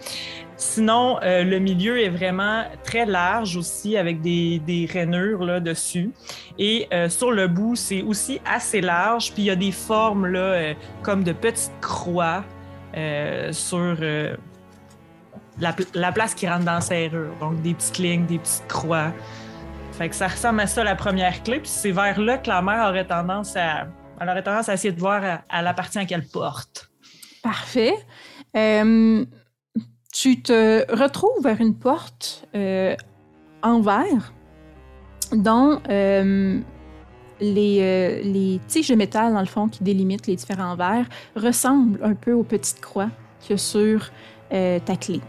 Sinon, 0.57 1.19
euh, 1.23 1.43
le 1.43 1.59
milieu 1.59 2.01
est 2.01 2.09
vraiment 2.09 2.65
très 2.83 3.05
large 3.05 3.55
aussi, 3.55 3.97
avec 3.97 4.21
des, 4.21 4.59
des 4.59 4.87
rainures 4.91 5.43
là, 5.43 5.59
dessus. 5.59 6.11
Et 6.57 6.89
sur 7.07 7.31
le 7.31 7.47
bout, 7.47 7.77
c'est 7.77 8.01
aussi 8.01 8.41
assez 8.45 8.81
large. 8.81 9.31
Puis 9.33 9.43
il 9.43 9.45
y 9.45 9.51
a 9.51 9.55
des 9.55 9.71
formes 9.71 10.27
là, 10.27 10.73
comme 11.01 11.23
de 11.23 11.31
petites 11.31 11.71
croix 11.79 12.43
sur 13.51 13.95
la, 15.59 15.75
la, 15.93 16.11
place 16.11 16.33
qui 16.33 16.47
rentre 16.47 16.65
dans 16.65 16.73
la 16.73 16.81
serrure. 16.81 17.33
Donc 17.39 17.61
des 17.61 17.73
petites 17.73 17.97
lignes, 17.97 18.25
des 18.25 18.39
petites 18.39 18.67
croix. 18.67 19.13
Fait 19.99 20.09
que 20.09 20.15
ça 20.15 20.27
ressemble 20.27 20.61
à 20.61 20.67
ça 20.67 20.83
la 20.83 20.95
première 20.95 21.43
clé. 21.43 21.59
Puis 21.59 21.69
c'est 21.69 21.91
vers 21.91 22.19
là 22.19 22.37
que 22.37 22.49
la 22.49 22.61
mère 22.61 22.87
aurait 22.89 23.05
tendance 23.05 23.55
à, 23.55 23.87
elle 24.19 24.29
aurait 24.29 24.43
tendance 24.43 24.69
à 24.69 24.73
essayer 24.73 24.93
de 24.93 24.99
voir 24.99 25.41
à, 25.47 25.61
la 25.61 25.73
partie 25.73 25.99
en 25.99 26.05
qu'elle 26.05 26.25
porte. 26.25 26.89
Parfait. 27.41 27.93
Euh, 28.55 29.25
tu 30.11 30.41
te 30.41 30.91
retrouves 30.93 31.43
vers 31.43 31.61
une 31.61 31.75
porte 31.75 32.45
euh, 32.55 32.95
en 33.61 33.81
verre 33.81 34.33
dont 35.31 35.79
euh, 35.89 36.59
les, 37.39 37.79
euh, 37.81 38.21
les 38.23 38.59
tiges 38.67 38.89
de 38.89 38.95
métal, 38.95 39.33
dans 39.33 39.39
le 39.39 39.45
fond, 39.45 39.67
qui 39.67 39.83
délimitent 39.83 40.27
les 40.27 40.35
différents 40.35 40.75
verres, 40.75 41.07
ressemblent 41.35 42.03
un 42.03 42.15
peu 42.15 42.33
aux 42.33 42.43
petites 42.43 42.81
croix 42.81 43.09
qu'il 43.39 43.51
y 43.51 43.53
a 43.53 43.57
sur 43.57 44.09
euh, 44.51 44.79
ta 44.79 44.95
clé. 44.95 45.21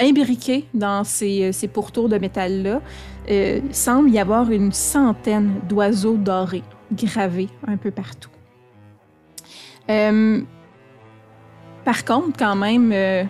Euh, 0.00 0.08
imbriqué 0.08 0.66
dans 0.74 1.04
ces, 1.04 1.52
ces 1.52 1.68
pourtours 1.68 2.08
de 2.08 2.18
métal-là, 2.18 2.80
euh, 3.30 3.60
semble 3.72 4.10
y 4.10 4.18
avoir 4.18 4.50
une 4.50 4.72
centaine 4.72 5.60
d'oiseaux 5.68 6.16
dorés 6.16 6.62
gravés 6.92 7.48
un 7.66 7.76
peu 7.76 7.90
partout. 7.90 8.30
Euh, 9.90 10.42
par 11.84 12.04
contre, 12.04 12.36
quand 12.38 12.56
même, 12.56 12.92
euh, 12.92 13.24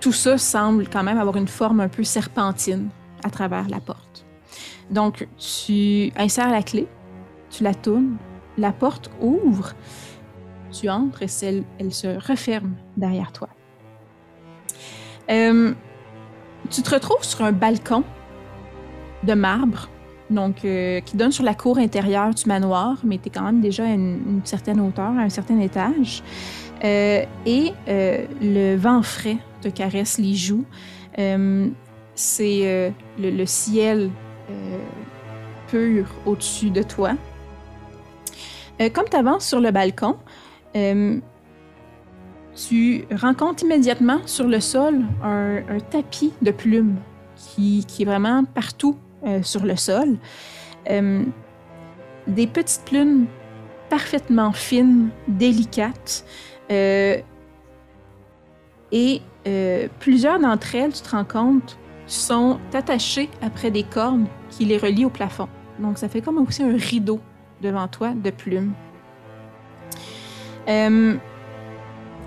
tout 0.00 0.12
ça 0.12 0.38
semble 0.38 0.88
quand 0.88 1.02
même 1.02 1.18
avoir 1.18 1.36
une 1.36 1.48
forme 1.48 1.80
un 1.80 1.88
peu 1.88 2.04
serpentine 2.04 2.88
à 3.24 3.30
travers 3.30 3.68
la 3.68 3.80
porte. 3.80 4.26
Donc, 4.90 5.28
tu 5.38 6.10
insères 6.16 6.50
la 6.50 6.62
clé, 6.62 6.86
tu 7.50 7.62
la 7.62 7.74
tournes, 7.74 8.16
la 8.56 8.72
porte 8.72 9.10
ouvre, 9.20 9.74
tu 10.72 10.88
entres 10.88 11.22
et 11.22 11.28
celle- 11.28 11.64
elle 11.78 11.92
se 11.92 12.08
referme 12.26 12.74
derrière 12.96 13.32
toi. 13.32 13.48
Euh, 15.30 15.72
tu 16.70 16.82
te 16.82 16.90
retrouves 16.90 17.22
sur 17.22 17.44
un 17.44 17.52
balcon 17.52 18.04
de 19.24 19.34
marbre, 19.34 19.88
donc 20.30 20.64
euh, 20.64 21.00
qui 21.00 21.16
donne 21.16 21.32
sur 21.32 21.44
la 21.44 21.54
cour 21.54 21.78
intérieure 21.78 22.34
du 22.34 22.46
manoir, 22.46 22.96
mais 23.04 23.18
tu 23.18 23.28
es 23.28 23.30
quand 23.30 23.42
même 23.42 23.60
déjà 23.60 23.84
à 23.84 23.88
une, 23.88 24.40
certaine 24.44 24.80
hauteur, 24.80 25.10
à 25.18 25.22
un 25.22 25.28
certain 25.28 25.58
étage. 25.60 26.22
Euh, 26.84 27.24
et 27.44 27.72
le 27.88 28.76
vent 28.76 29.02
frais 29.02 29.38
te 29.60 29.68
caresse 29.68 30.18
les 30.18 30.34
joues. 30.34 30.64
C'est 32.14 32.92
le, 33.18 33.30
le 33.30 33.46
ciel 33.46 34.10
pur 35.68 36.06
au-dessus 36.26 36.70
de 36.70 36.82
toi. 36.82 37.12
Comme 38.78 39.06
tu 39.10 39.16
avances 39.16 39.46
sur 39.46 39.60
le 39.60 39.72
balcon, 39.72 40.16
tu 42.58 43.04
rencontres 43.14 43.62
immédiatement 43.62 44.20
sur 44.26 44.46
le 44.46 44.60
sol 44.60 45.04
un, 45.22 45.62
tapis 45.90 46.32
de 46.42 46.50
plumes 46.50 46.96
qui, 47.36 47.86
est 48.00 48.04
vraiment 48.04 48.44
partout 48.44 48.96
euh, 49.24 49.42
sur 49.42 49.64
le 49.64 49.76
sol. 49.76 50.16
Euh, 50.90 51.22
des 52.26 52.46
petites 52.46 52.82
plumes 52.84 53.26
parfaitement 53.88 54.52
fines, 54.52 55.10
délicates. 55.28 56.24
euh, 56.70 57.18
et 58.90 59.22
plusieurs 60.00 60.38
d'entre 60.38 60.74
elles, 60.74 60.92
tu 60.92 61.02
te 61.02 61.10
rends 61.10 61.24
compte, 61.24 61.78
sont 62.06 62.58
attachées 62.74 63.30
après 63.40 63.70
des 63.70 63.82
cordes 63.82 64.26
qui 64.50 64.64
les 64.64 64.76
relient 64.78 65.06
au 65.06 65.10
plafond. 65.10 65.48
Donc, 65.78 65.98
ça 65.98 66.08
fait 66.08 66.20
comme 66.20 66.38
aussi 66.38 66.62
un 66.62 66.76
rideau 66.76 67.20
devant 67.62 67.88
toi 67.88 68.12
de 68.14 68.30
plumes. 68.30 68.72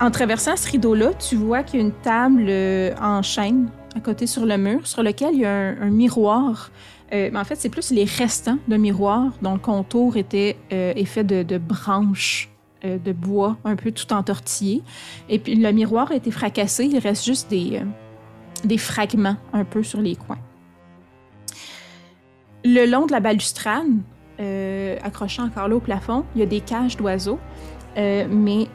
En 0.00 0.10
traversant 0.10 0.56
ce 0.56 0.70
rideau-là, 0.70 1.14
tu 1.14 1.36
vois 1.36 1.62
qu'il 1.62 1.80
y 1.80 1.82
a 1.82 1.86
une 1.86 1.92
table 1.92 2.46
euh, 2.48 2.94
en 3.00 3.22
chaîne 3.22 3.68
à 3.94 4.00
côté 4.00 4.26
sur 4.26 4.46
le 4.46 4.56
mur, 4.56 4.86
sur 4.86 5.02
lequel 5.02 5.34
il 5.34 5.40
y 5.40 5.44
a 5.44 5.50
un, 5.50 5.90
miroir. 5.90 6.70
Euh, 7.12 7.30
mais 7.32 7.38
en 7.38 7.44
fait, 7.44 7.56
c'est 7.56 7.68
plus 7.68 7.90
les 7.90 8.04
restants 8.04 8.58
d'un 8.66 8.78
miroir 8.78 9.32
dont 9.42 9.52
le 9.52 9.58
contour 9.58 10.16
était 10.16 10.56
euh, 10.72 10.92
est 10.96 11.04
fait 11.04 11.24
de, 11.24 11.58
branches 11.58 12.48
de 12.82 13.12
bois 13.12 13.56
un 13.64 13.76
peu 13.76 13.92
tout 13.92 14.12
entortillées. 14.12 14.82
Et 15.28 15.38
puis 15.38 15.54
le 15.54 15.70
miroir 15.70 16.10
a 16.10 16.16
été 16.16 16.32
fracassé, 16.32 16.86
il 16.86 16.98
reste 16.98 17.24
juste 17.24 17.48
des, 17.48 17.80
des 18.64 18.78
fragments 18.78 19.36
un 19.52 19.64
peu 19.64 19.84
sur 19.84 20.00
les 20.00 20.16
coins. 20.16 20.40
Le 22.64 22.86
long 22.86 23.06
de 23.06 23.12
la 23.12 23.20
balustrade, 23.20 23.86
accrochant 25.04 25.44
encore 25.44 25.68
là 25.68 25.76
au 25.76 25.80
plafond, 25.80 26.24
il 26.34 26.40
y 26.40 26.42
a 26.42 26.46
des 26.46 26.60
cages 26.60 26.96
d'oiseaux. 26.96 27.38
Mais 27.96 28.66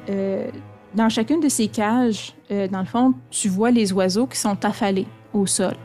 dans 0.96 1.10
chacune 1.10 1.40
de 1.40 1.50
ces 1.50 1.68
cages, 1.68 2.34
euh, 2.52 2.68
dans 2.68 2.80
le 2.80 2.86
fond, 2.86 3.14
tu 3.30 3.50
vois 3.50 3.72
les 3.72 3.94
oiseaux 3.94 4.28
qui 4.28 4.38
sont 4.38 4.64
affalés 4.66 5.08
au 5.34 5.46
sol. 5.46 5.76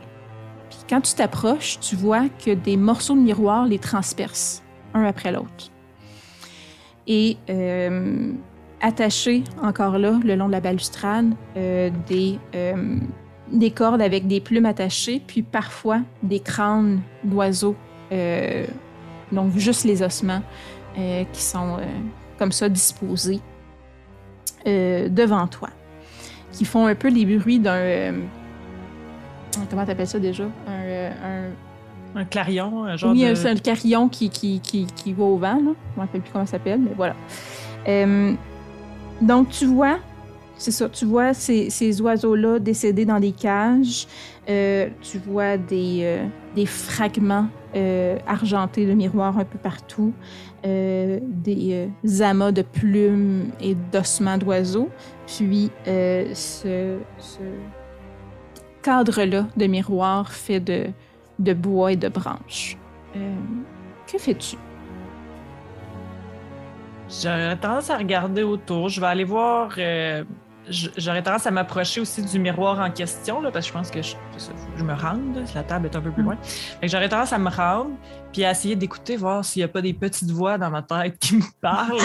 Puis 0.69 0.79
quand 0.89 1.01
tu 1.01 1.13
t'approches, 1.13 1.79
tu 1.79 1.95
vois 1.95 2.27
que 2.43 2.51
des 2.51 2.77
morceaux 2.77 3.15
de 3.15 3.21
miroir 3.21 3.65
les 3.65 3.79
transpercent, 3.79 4.63
un 4.93 5.03
après 5.03 5.31
l'autre. 5.31 5.71
Et 7.05 7.37
euh, 7.49 8.31
attachés 8.81 9.43
encore 9.61 9.97
là, 9.97 10.19
le 10.23 10.35
long 10.35 10.47
de 10.47 10.53
la 10.53 10.61
balustrade, 10.61 11.33
euh, 11.57 11.89
des, 12.07 12.39
des 13.51 13.71
cordes 13.71 14.01
avec 14.01 14.27
des 14.27 14.39
plumes 14.39 14.65
attachées, 14.65 15.21
puis 15.25 15.41
parfois 15.41 15.99
des 16.23 16.39
crânes 16.39 17.01
d'oiseaux, 17.23 17.75
donc 19.31 19.57
juste 19.57 19.83
les 19.83 20.01
ossements 20.01 20.41
qui 20.95 21.41
sont 21.41 21.77
comme 22.37 22.51
ça 22.51 22.69
disposés 22.69 23.41
euh, 24.67 25.09
devant 25.09 25.47
toi, 25.47 25.69
qui 26.51 26.65
font 26.65 26.85
un 26.87 26.95
peu 26.95 27.09
les 27.09 27.25
bruits 27.25 27.59
d'un. 27.59 27.73
euh, 27.75 28.11
comment 29.69 29.85
t'appelles 29.85 30.07
ça 30.07 30.19
déjà? 30.19 30.43
Un, 30.67 30.71
euh, 30.71 31.11
un- 32.15 32.19
Un 32.19 32.25
clarion, 32.25 32.83
un 32.85 32.95
genre 32.95 33.11
oui, 33.11 33.27
de... 33.27 33.35
c'est 33.35 33.49
un 33.49 33.55
carillon 33.55 34.07
qui, 34.07 34.29
qui, 34.29 34.59
qui, 34.59 34.85
qui 34.85 35.13
va 35.13 35.23
au 35.23 35.37
vent, 35.37 35.55
là. 35.55 35.59
Je 35.61 35.67
ne 35.67 35.71
me 35.95 35.99
rappelle 36.01 36.21
plus 36.21 36.31
comment 36.31 36.45
ça 36.45 36.53
s'appelle, 36.53 36.79
mais 36.79 36.91
voilà. 36.95 37.15
Euh, 37.87 38.33
donc, 39.21 39.49
tu 39.49 39.65
vois, 39.65 39.97
c'est 40.57 40.71
ça, 40.71 40.87
tu 40.89 41.05
vois 41.05 41.33
ces, 41.33 41.69
ces 41.69 42.01
oiseaux-là 42.01 42.59
décédés 42.59 43.05
dans 43.05 43.19
des 43.19 43.31
cages. 43.31 44.07
Euh, 44.49 44.89
tu 45.01 45.17
vois 45.19 45.57
des, 45.57 46.01
euh, 46.03 46.25
des 46.55 46.65
fragments 46.65 47.47
euh, 47.75 48.17
argentés 48.27 48.85
de 48.85 48.93
miroirs 48.93 49.37
un 49.37 49.45
peu 49.45 49.57
partout. 49.57 50.13
Euh, 50.65 51.19
des 51.21 51.89
euh, 52.05 52.23
amas 52.23 52.53
de 52.53 52.61
plumes 52.61 53.51
et 53.59 53.75
d'ossements 53.75 54.37
d'oiseaux. 54.37 54.89
Puis, 55.27 55.69
euh, 55.87 56.33
ce, 56.33 56.97
cadre-là 58.81 59.47
de 59.57 59.65
miroir 59.65 60.31
fait 60.31 60.61
de, 60.61 60.85
de 61.39 61.53
bois 61.53 61.91
et 61.91 61.95
de 61.97 62.07
branches. 62.07 62.77
Que 63.13 64.17
fais-tu? 64.17 64.55
J'aurais 67.09 67.57
tendance 67.57 67.89
à 67.89 67.97
regarder 67.97 68.43
autour. 68.43 68.87
Je 68.87 69.01
vais 69.01 69.07
aller 69.07 69.23
voir. 69.25 69.77
J'aurais 70.69 71.21
tendance 71.21 71.45
à 71.45 71.51
m'approcher 71.51 71.99
aussi 72.01 72.21
du 72.21 72.39
miroir 72.39 72.79
en 72.79 72.89
question, 72.89 73.41
là, 73.41 73.51
parce 73.51 73.65
que 73.65 73.71
je 73.71 73.73
pense 73.73 73.91
que 73.91 74.01
je, 74.01 74.83
me 74.83 74.93
rende. 74.93 75.43
La 75.53 75.63
table 75.63 75.87
est 75.87 75.95
un 75.95 76.01
peu 76.01 76.11
plus 76.11 76.23
loin. 76.23 76.37
Fait 76.41 76.87
que 76.87 76.87
j'aurais 76.87 77.09
tendance 77.09 77.33
à 77.33 77.37
me 77.37 77.49
rendre 77.49 77.91
puis 78.31 78.45
à 78.45 78.51
essayer 78.51 78.75
d'écouter, 78.75 79.15
voir 79.17 79.43
s'il 79.43 79.59
n'y 79.59 79.65
a 79.65 79.67
pas 79.67 79.81
des 79.81 79.93
petites 79.93 80.31
voix 80.31 80.57
dans 80.57 80.69
ma 80.69 80.81
tête 80.81 81.19
qui 81.19 81.35
me 81.35 81.43
parlent. 81.61 81.97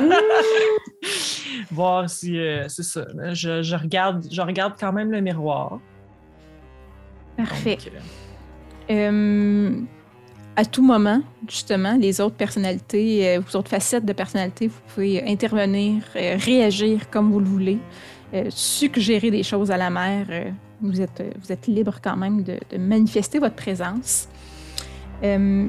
voir 1.70 2.08
si. 2.10 2.38
euh, 2.38 2.68
c'est 2.68 2.82
ça. 2.82 3.06
Je, 3.32 3.62
je 3.62 3.76
regarde, 3.76 4.26
je 4.30 4.40
regarde 4.42 4.74
quand 4.78 4.92
même 4.92 5.10
le 5.10 5.20
miroir. 5.20 5.80
Parfait. 7.36 7.76
Donc, 7.76 7.88
euh, 7.88 8.00
Euh, 8.88 9.80
à 10.56 10.64
tout 10.64 10.82
moment, 10.82 11.20
justement, 11.46 11.96
les 11.96 12.20
autres 12.20 12.36
personnalités, 12.36 13.28
euh, 13.28 13.40
vos 13.40 13.58
autres 13.58 13.68
facettes 13.68 14.06
de 14.06 14.12
personnalité, 14.14 14.68
vous 14.68 14.80
pouvez 14.94 15.22
intervenir, 15.30 16.02
euh, 16.16 16.36
réagir 16.38 17.10
comme 17.10 17.30
vous 17.30 17.40
le 17.40 17.46
voulez, 17.46 17.78
euh, 18.34 18.46
suggérer 18.48 19.30
des 19.30 19.42
choses 19.42 19.70
à 19.70 19.76
la 19.76 19.90
mère. 19.90 20.26
vous, 20.80 21.00
êtes, 21.00 21.22
vous 21.40 21.52
êtes 21.52 21.66
libre 21.66 21.98
quand 22.02 22.16
même 22.16 22.42
de, 22.42 22.58
manifester 22.78 23.38
votre 23.38 23.54
présence. 23.54 24.28
Euh, 25.22 25.68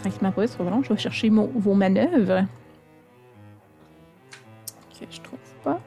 tranquillement 0.00 0.32
pas, 0.32 0.48
trop 0.48 0.64
long, 0.64 0.82
je 0.82 0.88
vais 0.88 0.98
chercher 0.98 1.28
vos 1.28 1.74
manœuvres. 1.74 2.46
Que 4.98 5.06
je 5.10 5.20
trouve 5.20 5.38
pas. 5.62 5.80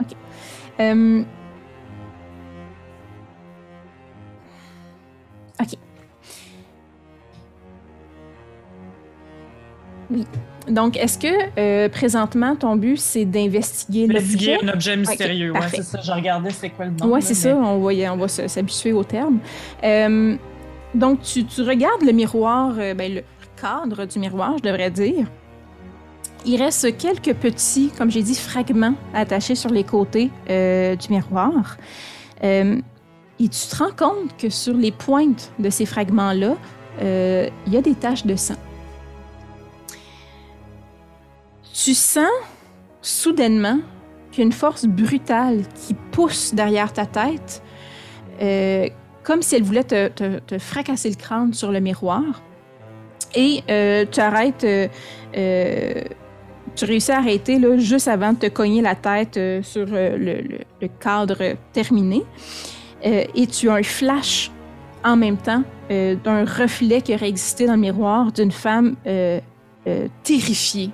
OK. 0.00 0.16
Euh, 0.80 1.22
Oui. 10.10 10.24
Donc, 10.68 10.96
est-ce 10.96 11.16
que 11.18 11.28
euh, 11.58 11.88
présentement, 11.88 12.56
ton 12.56 12.74
but, 12.76 12.96
c'est 12.98 13.24
d'investiguer 13.24 14.04
Investiguer 14.10 14.54
l'objet? 14.56 14.66
un 14.70 14.72
objet 14.74 14.96
mystérieux. 14.96 15.52
ouais, 15.52 15.58
parfait. 15.60 15.76
c'est 15.78 15.82
ça. 15.84 16.00
Je 16.02 16.10
regardais 16.12 16.50
c'est 16.50 16.70
quoi 16.70 16.86
le 16.86 16.90
nom. 16.92 17.12
Oui, 17.12 17.22
c'est 17.22 17.34
mais- 17.34 17.54
ça. 17.54 17.56
On 17.56 17.78
va, 17.78 18.12
on 18.12 18.16
va 18.16 18.28
s'habituer 18.28 18.92
au 18.92 19.04
terme. 19.04 19.38
Euh, 19.84 20.36
donc, 20.94 21.22
tu, 21.22 21.44
tu 21.44 21.62
regardes 21.62 22.02
le 22.02 22.12
miroir, 22.12 22.74
euh, 22.78 22.94
ben, 22.94 23.14
le 23.14 23.22
cadre 23.60 24.06
du 24.06 24.18
miroir, 24.18 24.54
je 24.58 24.62
devrais 24.62 24.90
dire. 24.90 25.26
Il 26.44 26.60
reste 26.62 26.96
quelques 26.96 27.34
petits, 27.34 27.90
comme 27.96 28.10
j'ai 28.10 28.22
dit, 28.22 28.34
fragments 28.34 28.94
attachés 29.14 29.54
sur 29.56 29.70
les 29.70 29.82
côtés 29.84 30.30
du 30.48 31.08
miroir. 31.12 31.76
Et 32.42 33.48
tu 33.48 33.48
te 33.48 33.76
rends 33.76 33.90
compte 33.96 34.36
que 34.38 34.48
sur 34.48 34.74
les 34.74 34.92
pointes 34.92 35.50
de 35.58 35.70
ces 35.70 35.86
fragments-là, 35.86 36.54
il 37.00 37.72
y 37.72 37.76
a 37.76 37.82
des 37.82 37.94
taches 37.94 38.24
de 38.26 38.36
sang. 38.36 38.54
Tu 41.84 41.92
sens 41.94 42.26
soudainement 43.02 43.78
qu'une 44.32 44.50
force 44.52 44.86
brutale 44.86 45.62
qui 45.74 45.94
pousse 46.10 46.54
derrière 46.54 46.90
ta 46.92 47.04
tête, 47.04 47.62
euh, 48.40 48.88
comme 49.22 49.42
si 49.42 49.56
elle 49.56 49.62
voulait 49.62 49.84
te, 49.84 50.08
te- 50.08 50.58
fracasser 50.58 51.10
le 51.10 51.16
crâne 51.16 51.52
sur 51.52 51.70
le 51.70 51.80
miroir. 51.80 52.22
Et 53.34 53.62
euh, 53.68 54.06
tu 54.10 54.20
arrêtes, 54.20 54.64
euh, 54.64 56.02
tu 56.74 56.84
réussis 56.86 57.12
à 57.12 57.18
arrêter 57.18 57.58
là, 57.58 57.76
juste 57.76 58.08
avant 58.08 58.32
de 58.32 58.38
te 58.38 58.46
cogner 58.46 58.80
la 58.80 58.94
tête 58.94 59.38
sur 59.62 59.84
le, 59.84 60.16
le- 60.16 60.88
cadre 61.00 61.56
terminé. 61.74 62.22
Et 63.02 63.46
tu 63.46 63.68
as 63.68 63.74
un 63.74 63.82
flash 63.82 64.50
en 65.04 65.16
même 65.16 65.36
temps 65.36 65.62
d'un 65.90 66.44
reflet 66.44 67.02
qui 67.02 67.14
aurait 67.14 67.28
existé 67.28 67.66
dans 67.66 67.74
le 67.74 67.80
miroir 67.80 68.32
d'une 68.32 68.50
femme 68.50 68.96
terrifiée 70.22 70.90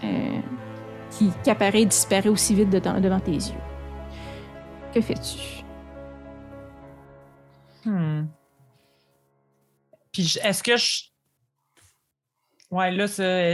qui, 0.00 1.30
qui 1.42 1.50
apparaît 1.50 1.82
et 1.82 1.86
disparaît 1.86 2.28
aussi 2.28 2.54
vite 2.54 2.70
dedans- 2.70 3.00
devant 3.00 3.20
tes 3.20 3.32
yeux. 3.32 3.60
Que 4.94 5.00
fais-tu? 5.00 5.64
Hmm. 7.84 8.26
Puis 10.12 10.38
est-ce 10.42 10.62
que 10.62 10.76
je. 10.76 11.10
Ouais, 12.70 12.92
là, 12.92 13.06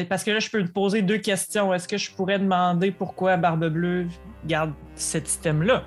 parce 0.08 0.24
que 0.24 0.30
là, 0.30 0.40
je 0.40 0.50
peux 0.50 0.62
te 0.62 0.70
poser 0.70 1.00
deux 1.02 1.18
questions. 1.18 1.72
Est-ce 1.72 1.88
que 1.88 1.96
je 1.96 2.10
pourrais 2.10 2.38
demander 2.38 2.90
pourquoi 2.90 3.36
Barbe 3.36 3.68
Bleue 3.68 4.08
garde 4.44 4.72
cet 4.94 5.26
système-là? 5.26 5.84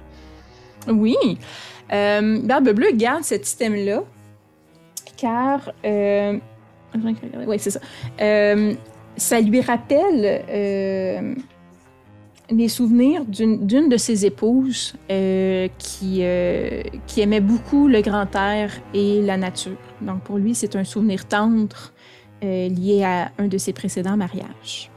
Oui. 0.88 1.16
Euh, 1.92 2.40
Barbe 2.44 2.70
Bleue 2.70 2.92
garde 2.94 3.24
cet 3.24 3.46
système-là 3.46 4.02
car. 5.18 5.72
Euh, 5.86 6.40
oui, 7.46 7.60
c'est 7.60 7.72
ça. 7.72 7.80
Euh, 8.20 8.74
ça 9.20 9.40
lui 9.42 9.62
rappelle 9.62 10.44
euh, 10.50 11.36
les 12.50 12.68
souvenirs 12.68 13.26
d'une 13.26 13.66
d'une 13.68 13.90
de 13.90 13.98
ses 13.98 14.26
épouses 14.26 14.96
euh, 15.12 15.68
qui, 15.78 16.20
euh, 16.24 16.82
qui 17.06 17.22
aimait 17.22 17.42
beaucoup 17.42 17.88
le 17.88 18.02
grand 18.02 18.34
air 18.36 18.72
et 18.94 19.22
la 19.22 19.38
nature. 19.38 19.78
Donc 20.02 20.22
pour 20.24 20.38
lui, 20.38 20.56
c'est 20.56 20.76
un 20.76 20.84
souvenir 20.84 21.28
tendre 21.28 21.92
euh, 22.44 22.68
lié 22.70 23.04
à 23.04 23.32
un 23.38 23.48
de 23.48 23.58
ses 23.58 23.74
précédents 23.74 24.18
mariages. 24.18 24.90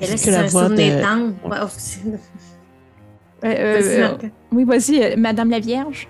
Et 0.00 0.06
là, 0.06 0.12
Est-ce 0.14 0.24
c'est 0.24 0.30
que 0.30 0.34
la 0.36 0.42
un 0.42 0.46
voix 0.46 0.64
souvenir 0.68 0.96
de- 0.96 1.02
tendre. 1.02 1.34
Ouais, 1.44 1.58
oh, 1.62 2.16
Euh, 3.44 3.46
euh, 3.46 4.16
euh, 4.24 4.28
oui, 4.52 4.64
vas-y, 4.64 5.02
euh, 5.02 5.14
Madame 5.18 5.50
la 5.50 5.60
Vierge. 5.60 6.08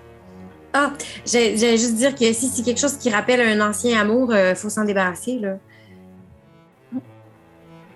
Ah, 0.77 0.91
j'allais 1.25 1.77
juste 1.77 1.95
dire 1.95 2.13
que 2.13 2.33
si 2.33 2.47
c'est 2.49 2.61
quelque 2.61 2.81
chose 2.81 2.97
qui 2.97 3.09
rappelle 3.09 3.39
un 3.39 3.65
ancien 3.65 3.97
amour, 3.99 4.35
il 4.35 4.55
faut 4.55 4.69
s'en 4.69 4.83
débarrasser. 4.83 5.39
Là. 5.39 5.57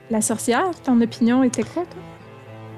La 0.10 0.22
sorcière, 0.22 0.72
ton 0.84 1.00
opinion 1.02 1.44
était 1.44 1.64
quoi, 1.64 1.84
toi? 1.84 2.02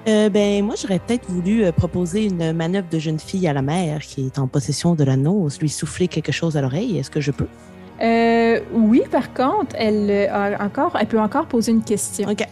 Euh, 0.08 0.30
ben, 0.30 0.66
moi, 0.66 0.76
j'aurais 0.82 0.99
peut-être 0.99 1.30
voulu 1.30 1.64
euh, 1.64 1.72
proposer 1.72 2.26
une 2.26 2.54
manœuvre 2.54 2.88
de 2.89 2.97
jeune 2.97 3.20
fille 3.20 3.47
à 3.47 3.54
la 3.54 3.62
mère 3.62 3.99
qui 3.99 4.26
est 4.26 4.39
en 4.39 4.47
possession 4.47 4.95
de 4.95 5.04
l'anneau, 5.04 5.47
lui 5.60 5.70
souffler 5.70 6.08
quelque 6.08 6.32
chose 6.32 6.58
à 6.58 6.62
l'oreille. 6.62 6.97
Est-ce 6.97 7.12
que 7.12 7.22
je 7.22 7.32
peux? 7.32 7.47
Euh, 8.02 8.60
oui, 8.74 9.04
par 9.12 9.32
contre, 9.34 9.76
elle, 9.78 10.10
euh, 10.10 10.34
a 10.34 10.66
encore, 10.66 10.97
elle 10.99 11.08
peut 11.08 11.20
encore 11.20 11.45
poser 11.45 11.72
une 11.72 11.84
question. 11.84 12.28
OK. 12.28 12.43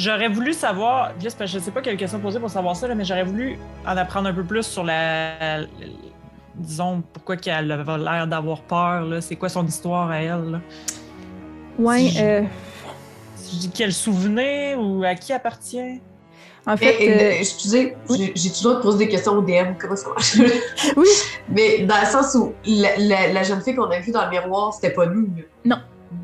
J'aurais 0.00 0.28
voulu 0.28 0.54
savoir, 0.54 1.10
juste 1.20 1.36
parce 1.36 1.52
que 1.52 1.58
je 1.58 1.62
sais 1.62 1.70
pas 1.70 1.82
quelle 1.82 1.96
question 1.98 2.18
poser 2.20 2.40
pour 2.40 2.48
savoir 2.48 2.74
ça, 2.74 2.88
là, 2.88 2.94
mais 2.94 3.04
j'aurais 3.04 3.24
voulu 3.24 3.58
en 3.86 3.96
apprendre 3.98 4.28
un 4.28 4.32
peu 4.32 4.44
plus 4.44 4.62
sur 4.62 4.82
la. 4.82 5.60
la- 5.60 5.66
disons, 6.54 7.02
pourquoi 7.12 7.36
qu'elle 7.36 7.70
avait 7.70 7.98
l'air 7.98 8.26
d'avoir 8.26 8.62
peur, 8.62 9.02
là. 9.02 9.20
C'est 9.20 9.36
quoi 9.36 9.48
son 9.50 9.66
histoire 9.66 10.10
à 10.10 10.22
elle, 10.22 10.50
là? 10.52 10.60
Oui, 11.78 12.10
Si- 12.10 12.22
euh, 12.22 12.42
Si 13.36 13.56
je 13.56 13.60
dis 13.60 13.70
quel 13.74 13.92
souvenir 13.92 14.78
ou 14.80 15.02
à 15.04 15.14
qui 15.14 15.32
appartient? 15.34 16.00
en 16.66 16.72
Mais, 16.72 16.76
fait, 16.76 17.08
euh, 17.08 17.22
euh, 17.22 17.38
excusez, 17.40 17.96
oui. 18.08 18.32
j'ai- 18.34 18.50
toujours 18.52 18.76
de 18.76 18.80
poser 18.80 18.98
des 19.04 19.08
questions 19.10 19.32
au 19.32 19.42
DM, 19.42 19.74
comment 19.78 19.96
ça 19.96 20.08
marche? 20.08 20.36
Oui. 20.96 21.08
Mais 21.48 21.80
dans 21.80 22.00
le 22.00 22.06
sens 22.06 22.34
où 22.36 22.52
la, 22.66 22.96
la- 22.96 23.32
la 23.34 23.42
jeune 23.42 23.60
fille 23.60 23.74
qu'on 23.74 23.90
a 23.90 23.98
vue 23.98 24.12
dans 24.12 24.24
le 24.24 24.30
miroir, 24.30 24.72
c'était 24.72 24.94
pas 24.94 25.06
nous. 25.06 25.28
Non. 25.64 25.76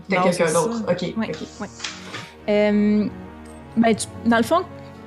C'était 0.09 0.23
quelqu'un 0.23 0.53
d'autre. 0.53 0.83
OK. 0.91 1.03
Ouais, 1.19 1.29
ok. 1.31 1.37
ouais. 1.61 1.69
Euh, 2.49 3.07
ben, 3.77 3.95
tu- 3.95 4.07
dans 4.29 4.37
le 4.39 4.43
fond, 4.43 4.63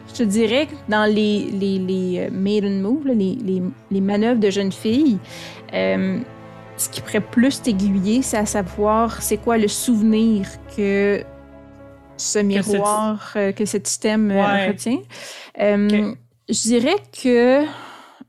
je 0.09 0.13
te 0.20 0.24
dirais 0.24 0.67
que 0.67 0.74
dans 0.91 1.05
les, 1.05 1.49
les, 1.51 1.80
les 1.80 2.20
euh, 2.20 2.30
maiden 2.32 2.82
moves, 2.82 3.05
là, 3.07 3.13
les, 3.13 3.36
les, 3.36 3.61
les 3.91 4.01
manœuvres 4.01 4.39
de 4.39 4.49
jeunes 4.49 4.72
filles, 4.72 5.17
euh, 5.74 6.20
ce 6.78 6.89
qui 6.89 7.01
pourrait 7.01 7.20
plus 7.22 7.61
t'aiguiller, 7.61 8.22
c'est 8.22 8.38
à 8.38 8.45
savoir 8.45 9.22
c'est 9.22 9.38
quoi 9.38 9.57
le 9.57 9.67
souvenir 9.67 10.47
que 10.76 11.24
ce 12.17 12.39
miroir, 12.39 13.34
euh, 13.36 13.51
que 13.51 13.65
ce 13.65 13.78
système 13.84 14.32
euh, 14.32 14.41
Ouais. 14.41 14.67
retient. 14.67 14.99
Euh, 15.59 16.13
Je 16.49 16.61
dirais 16.63 16.95
que, 17.24 17.63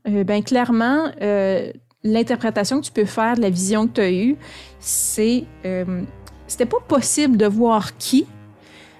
euh, 0.07 0.23
ben, 0.23 0.43
clairement, 0.43 1.05
euh, 1.21 1.71
l'interprétation 2.03 2.79
que 2.79 2.85
tu 2.85 2.91
peux 2.91 3.05
faire 3.05 3.35
de 3.35 3.41
la 3.41 3.49
vision 3.49 3.87
que 3.87 3.93
tu 3.93 4.01
as 4.01 4.11
eue, 4.11 4.35
c'est. 4.79 5.43
euh, 5.65 6.03
c'était 6.47 6.65
pas 6.65 6.79
possible 6.87 7.37
de 7.37 7.45
voir 7.45 7.95
qui, 7.97 8.25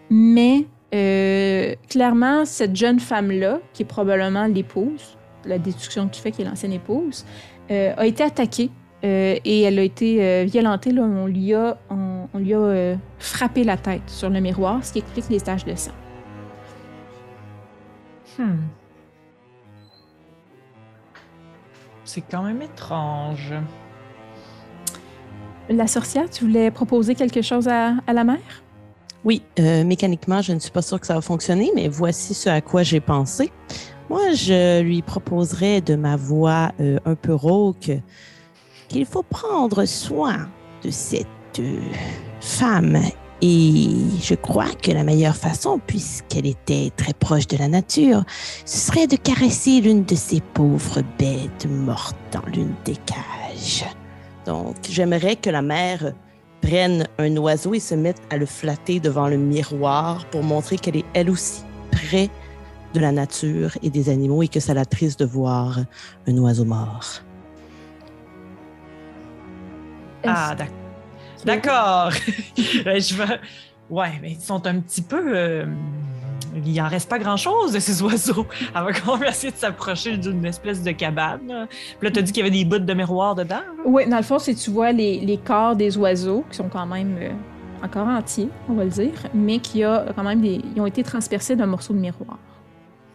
mais 0.09 0.65
euh, 0.93 1.75
clairement, 1.89 2.45
cette 2.45 2.75
jeune 2.75 2.99
femme-là, 2.99 3.59
qui 3.73 3.83
est 3.83 3.85
probablement 3.85 4.45
l'épouse, 4.45 5.17
la 5.45 5.57
déduction 5.57 6.07
que 6.07 6.15
tu 6.15 6.21
fais 6.21 6.31
qui 6.31 6.41
est 6.41 6.45
l'ancienne 6.45 6.73
épouse, 6.73 7.25
euh, 7.69 7.93
a 7.97 8.05
été 8.05 8.23
attaquée 8.23 8.69
euh, 9.03 9.37
et 9.43 9.61
elle 9.61 9.79
a 9.79 9.83
été 9.83 10.45
violentée. 10.45 10.91
Là, 10.91 11.03
on 11.03 11.27
lui 11.27 11.53
a, 11.53 11.77
on, 11.89 12.27
on 12.33 12.37
lui 12.39 12.53
a 12.53 12.95
frappé 13.19 13.63
la 13.63 13.77
tête 13.77 14.07
sur 14.07 14.29
le 14.29 14.39
miroir, 14.39 14.83
ce 14.83 14.93
qui 14.93 14.99
explique 14.99 15.29
les 15.29 15.41
taches 15.41 15.65
de 15.65 15.75
sang. 15.75 15.91
Hmm. 18.37 18.57
C'est 22.03 22.21
quand 22.21 22.43
même 22.43 22.61
étrange. 22.61 23.53
La 25.69 25.87
sorcière, 25.87 26.29
tu 26.29 26.43
voulais 26.43 26.69
proposer 26.69 27.15
quelque 27.15 27.41
chose 27.41 27.69
à, 27.69 27.93
à 28.05 28.13
la 28.13 28.25
mère? 28.25 28.60
Oui, 29.23 29.43
euh, 29.59 29.83
mécaniquement, 29.83 30.41
je 30.41 30.53
ne 30.53 30.59
suis 30.59 30.71
pas 30.71 30.81
sûre 30.81 30.99
que 30.99 31.05
ça 31.05 31.13
va 31.13 31.21
fonctionner, 31.21 31.71
mais 31.75 31.87
voici 31.87 32.33
ce 32.33 32.49
à 32.49 32.61
quoi 32.61 32.81
j'ai 32.81 32.99
pensé. 32.99 33.51
Moi, 34.09 34.33
je 34.33 34.81
lui 34.81 35.01
proposerais 35.03 35.79
de 35.79 35.95
ma 35.95 36.15
voix 36.15 36.71
euh, 36.79 36.97
un 37.05 37.15
peu 37.15 37.33
rauque 37.33 37.91
qu'il 38.87 39.05
faut 39.05 39.23
prendre 39.23 39.85
soin 39.85 40.49
de 40.83 40.89
cette 40.89 41.27
euh, 41.59 41.79
femme. 42.39 42.99
Et 43.43 43.89
je 44.21 44.35
crois 44.35 44.71
que 44.81 44.91
la 44.91 45.03
meilleure 45.03 45.35
façon, 45.35 45.79
puisqu'elle 45.85 46.45
était 46.45 46.91
très 46.95 47.13
proche 47.13 47.47
de 47.47 47.57
la 47.57 47.67
nature, 47.67 48.23
ce 48.65 48.77
serait 48.77 49.07
de 49.07 49.15
caresser 49.15 49.81
l'une 49.81 50.03
de 50.03 50.15
ces 50.15 50.41
pauvres 50.41 51.01
bêtes 51.17 51.67
mortes 51.69 52.17
dans 52.31 52.45
l'une 52.53 52.73
des 52.85 52.97
cages. 52.97 53.85
Donc, 54.45 54.75
j'aimerais 54.89 55.35
que 55.35 55.49
la 55.49 55.61
mère 55.61 56.13
prenne 56.61 57.07
un 57.17 57.35
oiseau 57.37 57.73
et 57.73 57.79
se 57.79 57.95
mette 57.95 58.21
à 58.29 58.37
le 58.37 58.45
flatter 58.45 58.99
devant 58.99 59.27
le 59.27 59.37
miroir 59.37 60.25
pour 60.25 60.43
montrer 60.43 60.77
qu'elle 60.77 60.97
est 60.97 61.05
elle 61.13 61.29
aussi 61.29 61.63
près 61.91 62.29
de 62.93 62.99
la 62.99 63.11
nature 63.11 63.71
et 63.81 63.89
des 63.89 64.09
animaux 64.09 64.43
et 64.43 64.47
que 64.47 64.59
ça 64.59 64.73
l'attriste 64.73 65.19
de 65.19 65.25
voir 65.25 65.79
un 66.27 66.37
oiseau 66.37 66.65
mort. 66.65 67.21
Ah, 70.25 70.55
d'ac- 70.55 70.71
d'accord. 71.45 72.11
Euh, 72.85 72.99
je 72.99 73.15
vais... 73.15 73.39
Ouais, 73.89 74.11
mais 74.21 74.31
ils 74.33 74.39
sont 74.39 74.65
un 74.67 74.79
petit 74.79 75.01
peu. 75.01 75.35
euh, 75.35 75.65
Il 76.65 76.81
en 76.81 76.87
reste 76.87 77.09
pas 77.09 77.17
grand-chose 77.19 77.71
de 77.73 77.79
ces 77.79 78.01
oiseaux. 78.03 78.45
Elle 78.75 78.83
va 78.83 78.91
quand 78.93 79.17
même 79.17 79.29
essayer 79.29 79.51
de 79.51 79.57
s'approcher 79.57 80.17
d'une 80.17 80.45
espèce 80.45 80.83
de 80.83 80.91
cabane. 80.91 81.41
là. 81.47 81.67
Puis 81.67 82.07
là, 82.07 82.11
t'as 82.13 82.21
dit 82.21 82.31
qu'il 82.31 82.43
y 82.43 82.47
avait 82.47 82.55
des 82.57 82.65
bouts 82.65 82.79
de 82.79 82.93
miroir 82.93 83.35
dedans. 83.35 83.61
Oui, 83.85 84.07
dans 84.09 84.17
le 84.17 84.23
fond, 84.23 84.39
c'est 84.39 84.55
tu 84.55 84.69
vois 84.71 84.91
les, 84.91 85.19
les 85.19 85.37
corps 85.37 85.75
des 85.75 85.97
oiseaux 85.97 86.43
qui 86.49 86.57
sont 86.57 86.69
quand 86.69 86.85
même 86.85 87.17
euh, 87.21 87.29
encore 87.85 88.07
entiers, 88.07 88.49
on 88.69 88.73
va 88.73 88.83
le 88.83 88.89
dire, 88.89 89.13
mais 89.33 89.59
qui 89.59 89.83
a 89.83 90.05
quand 90.15 90.23
même 90.23 90.41
des, 90.41 90.61
ils 90.75 90.81
ont 90.81 90.85
été 90.85 91.03
transpercés 91.03 91.55
d'un 91.55 91.65
morceau 91.67 91.93
de 91.93 91.99
miroir. 91.99 92.37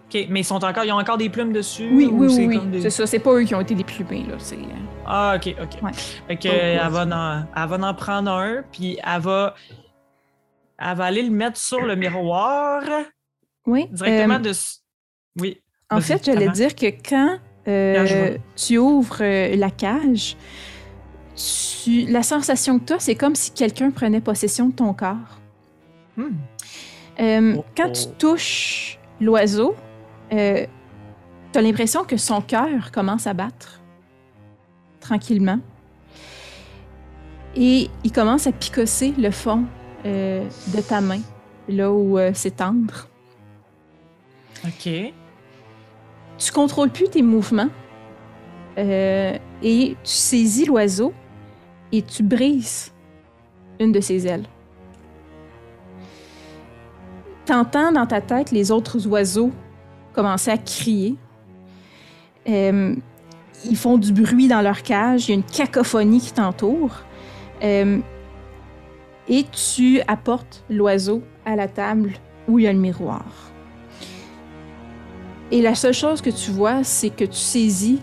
OK, 0.08 0.26
mais 0.30 0.40
ils, 0.40 0.44
sont 0.44 0.64
encore, 0.64 0.84
ils 0.84 0.92
ont 0.92 0.98
encore 0.98 1.18
des 1.18 1.28
plumes 1.28 1.52
dessus? 1.52 1.88
Oui, 1.92 2.06
ou 2.06 2.20
oui, 2.22 2.30
c'est 2.32 2.46
oui, 2.46 2.58
des- 2.70 2.82
c'est 2.82 2.90
ça. 2.90 3.06
C'est 3.06 3.18
pas 3.18 3.32
eux 3.32 3.42
qui 3.42 3.54
ont 3.56 3.60
été 3.60 3.74
déplumés, 3.74 4.24
là. 4.28 4.34
C'est, 4.38 4.54
euh, 4.54 4.58
Ah, 5.04 5.34
OK, 5.36 5.54
OK. 5.60 5.82
Ouais. 5.82 5.90
Fait 6.28 6.36
que, 6.36 6.48
Oh, 6.48 6.50
cool. 6.52 6.58
elle, 6.60 6.90
va 6.90 7.02
en, 7.02 7.62
elle 7.62 7.68
va 7.80 7.88
en 7.88 7.94
prendre 7.94 8.30
un, 8.30 8.62
puis 8.70 8.98
elle 9.04 9.20
va, 9.20 9.54
elle 10.78 10.96
va 10.96 11.04
aller 11.06 11.22
le 11.22 11.30
mettre 11.30 11.58
sur 11.58 11.80
le 11.84 11.96
miroir, 11.96 12.82
Oui. 13.66 13.88
directement 13.90 14.34
euh, 14.34 14.38
de... 14.38 14.52
Oui. 15.40 15.60
en 15.90 16.00
fait, 16.00 16.24
j'allais 16.24 16.48
dire 16.48 16.74
que 16.74 16.86
quand 16.86 17.38
euh, 17.68 18.38
tu 18.54 18.78
ouvres 18.78 19.18
euh, 19.20 19.56
la 19.56 19.70
cage, 19.70 20.36
tu, 21.34 22.06
la 22.06 22.22
sensation 22.22 22.78
que 22.78 22.84
tu 22.84 22.92
as, 22.94 23.00
c'est 23.00 23.16
comme 23.16 23.34
si 23.34 23.50
quelqu'un 23.50 23.90
prenait 23.90 24.20
possession 24.20 24.68
de 24.68 24.74
ton 24.74 24.94
corps. 24.94 25.40
Hmm. 26.16 26.36
Euh, 27.18 27.54
Oh, 27.56 27.64
quand 27.76 27.88
oh. 27.88 27.92
tu 27.92 28.06
touches 28.18 28.98
l'oiseau, 29.20 29.74
tu 30.30 30.36
as 30.36 31.62
l'impression 31.62 32.04
que 32.04 32.16
son 32.16 32.40
cœur 32.40 32.92
commence 32.92 33.26
à 33.26 33.34
battre 33.34 33.80
tranquillement. 35.00 35.58
Et 37.54 37.88
il 38.04 38.12
commence 38.12 38.46
à 38.46 38.52
picosser 38.52 39.14
le 39.16 39.30
fond 39.30 39.64
de 40.04 40.80
ta 40.86 41.00
main, 41.00 41.20
là 41.68 41.90
où 41.90 42.18
c'est 42.34 42.56
tendre. 42.56 43.08
OK. 44.64 45.12
Tu 46.38 46.52
contrôles 46.52 46.90
plus 46.90 47.08
tes 47.08 47.22
mouvements 47.22 47.68
euh, 48.78 49.38
et 49.62 49.96
tu 50.02 50.10
saisis 50.10 50.66
l'oiseau 50.66 51.12
et 51.92 52.02
tu 52.02 52.22
brises 52.22 52.92
une 53.80 53.92
de 53.92 54.00
ses 54.00 54.26
ailes. 54.26 54.46
T'entends 57.46 57.92
dans 57.92 58.06
ta 58.06 58.20
tête 58.20 58.50
les 58.50 58.70
autres 58.70 59.06
oiseaux 59.06 59.52
commencer 60.16 60.50
à 60.50 60.58
crier. 60.58 61.14
Euh, 62.48 62.96
ils 63.64 63.76
font 63.76 63.98
du 63.98 64.12
bruit 64.12 64.48
dans 64.48 64.62
leur 64.62 64.82
cage, 64.82 65.28
il 65.28 65.30
y 65.30 65.32
a 65.32 65.34
une 65.36 65.44
cacophonie 65.44 66.20
qui 66.20 66.32
t'entoure. 66.32 67.02
Euh, 67.62 67.98
et 69.28 69.44
tu 69.44 70.00
apportes 70.06 70.64
l'oiseau 70.70 71.22
à 71.44 71.56
la 71.56 71.68
table 71.68 72.12
où 72.48 72.58
il 72.58 72.64
y 72.64 72.68
a 72.68 72.72
le 72.72 72.78
miroir. 72.78 73.24
Et 75.52 75.62
la 75.62 75.74
seule 75.74 75.94
chose 75.94 76.20
que 76.20 76.30
tu 76.30 76.50
vois, 76.50 76.82
c'est 76.84 77.10
que 77.10 77.24
tu 77.24 77.36
saisis 77.36 78.00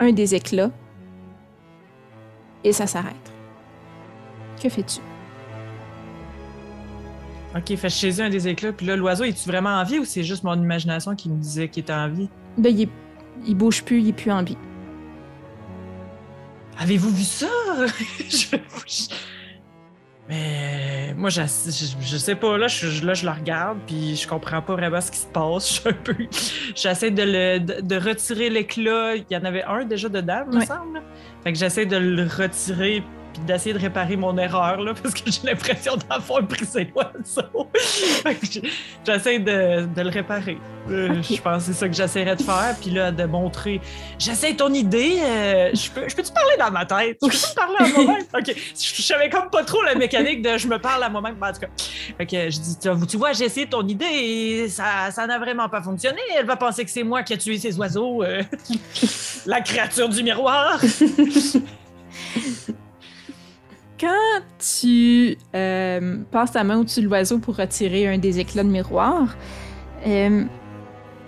un 0.00 0.12
des 0.12 0.34
éclats 0.34 0.70
et 2.64 2.72
ça 2.72 2.86
s'arrête. 2.86 3.14
Que 4.62 4.68
fais-tu? 4.68 5.00
OK, 7.56 7.76
fait 7.76 7.88
chez 7.90 8.10
eux 8.20 8.24
un 8.24 8.30
des 8.30 8.48
éclats. 8.48 8.72
Puis 8.72 8.86
là, 8.86 8.96
l'oiseau, 8.96 9.24
est-tu 9.24 9.48
vraiment 9.48 9.70
en 9.80 9.84
vie 9.84 9.98
ou 9.98 10.04
c'est 10.04 10.22
juste 10.24 10.44
mon 10.44 10.54
imagination 10.54 11.14
qui 11.14 11.28
me 11.28 11.36
disait 11.36 11.68
qu'il 11.68 11.82
était 11.82 11.92
en 11.92 12.08
vie? 12.08 12.28
Ben, 12.56 12.74
il, 12.74 12.82
est- 12.82 12.88
il 13.46 13.54
bouge 13.54 13.82
plus, 13.84 14.00
il 14.00 14.08
est 14.08 14.12
plus 14.12 14.30
en 14.32 14.42
vie. 14.42 14.56
Avez-vous 16.78 17.10
vu 17.10 17.24
ça? 17.24 17.46
Je- 18.28 18.56
je- 18.86 19.08
Mais 20.28 21.14
moi, 21.16 21.30
je, 21.30 21.40
je, 21.40 22.16
sais 22.18 22.34
pas. 22.34 22.58
Là 22.58 22.66
je, 22.68 23.04
là, 23.04 23.14
je 23.14 23.24
le 23.24 23.32
regarde, 23.32 23.78
puis 23.86 24.14
je 24.14 24.28
comprends 24.28 24.60
pas 24.60 24.74
vraiment 24.74 25.00
ce 25.00 25.10
qui 25.10 25.18
se 25.18 25.26
passe. 25.26 25.68
Je 25.76 25.80
suis 25.80 25.88
un 25.88 25.92
peu. 25.92 26.14
J'essaie 26.74 27.10
de, 27.10 27.22
le, 27.22 27.58
de, 27.60 27.80
de 27.80 27.96
retirer 27.96 28.50
l'éclat. 28.50 29.16
Il 29.16 29.24
y 29.30 29.36
en 29.36 29.44
avait 29.44 29.62
un 29.64 29.84
déjà 29.84 30.08
dedans, 30.08 30.44
me 30.46 30.58
Ouais. 30.58 30.66
semble. 30.66 31.00
Fait 31.44 31.52
que 31.52 31.58
j'essaie 31.58 31.86
de 31.86 31.96
le 31.96 32.24
retirer, 32.24 33.02
puis 33.38 33.46
d'essayer 33.46 33.72
de 33.72 33.78
réparer 33.78 34.16
mon 34.16 34.36
erreur, 34.36 34.80
là, 34.80 34.92
parce 35.00 35.14
que 35.14 35.30
j'ai 35.30 35.40
l'impression 35.44 35.94
d'avoir 35.96 36.42
brisé 36.42 36.90
l'oiseau. 36.94 37.68
J'essaie 39.06 39.38
de, 39.38 39.86
de 39.86 40.02
le 40.02 40.08
réparer. 40.10 40.58
Euh. 40.90 41.22
Je 41.22 41.40
pense 41.40 41.66
que 41.66 41.72
c'est 41.72 41.78
ça 41.78 41.88
que 41.88 41.94
j'essaierais 41.94 42.36
de 42.36 42.42
faire, 42.42 42.74
puis 42.80 42.90
là, 42.90 43.10
de 43.12 43.24
montrer. 43.24 43.80
J'essaie 44.18 44.54
ton 44.54 44.72
idée. 44.72 45.18
euh, 45.22 45.70
je 45.74 45.90
peux, 45.90 46.00
peux-tu 46.02 46.32
parler 46.32 46.56
dans 46.58 46.70
ma 46.70 46.84
tête? 46.86 47.18
Je 47.22 47.26
peux-tu 47.28 47.54
parler 47.54 47.76
à 47.78 47.88
moi-même? 48.02 48.24
OK. 48.34 48.54
Je, 48.74 49.02
savais 49.02 49.28
comme 49.30 49.50
pas 49.50 49.64
trop 49.64 49.82
la 49.82 49.94
mécanique 49.94 50.42
de 50.42 50.56
je 50.58 50.66
me 50.66 50.78
parle 50.78 51.02
à 51.04 51.08
moi-même. 51.08 51.36
En 51.42 51.52
tout 51.52 51.60
cas, 51.60 51.68
fait 52.16 52.26
que 52.26 52.50
je 52.50 52.58
dis, 52.60 52.78
tu 52.78 52.88
vois- 52.88 53.06
tu 53.06 53.16
vois, 53.16 53.32
j'ai 53.32 53.44
essayé 53.44 53.66
ton 53.66 53.86
idée 53.86 54.04
et 54.06 54.68
ça 54.68 55.10
ça 55.10 55.26
n'a 55.26 55.38
vraiment 55.38 55.68
pas 55.68 55.82
fonctionné. 55.82 56.20
Elle 56.36 56.46
va 56.46 56.56
penser 56.56 56.84
que 56.84 56.90
c'est 56.90 57.02
moi 57.04 57.22
qui 57.22 57.34
ai 57.34 57.38
tué 57.38 57.58
ces 57.58 57.78
oiseaux. 57.78 58.22
euh, 58.22 58.42
la 59.46 59.60
créature 59.60 60.08
du 60.08 60.22
miroir. 60.22 60.78
Quand 63.98 64.42
tu 64.58 65.36
euh, 65.56 66.18
passes 66.30 66.52
ta 66.52 66.62
main 66.62 66.78
au-dessus 66.78 67.00
de 67.00 67.06
l'oiseau 67.06 67.38
pour 67.38 67.56
retirer 67.56 68.06
un 68.06 68.18
des 68.18 68.38
éclats 68.38 68.62
de 68.62 68.68
miroir, 68.68 69.36
euh, 70.06 70.44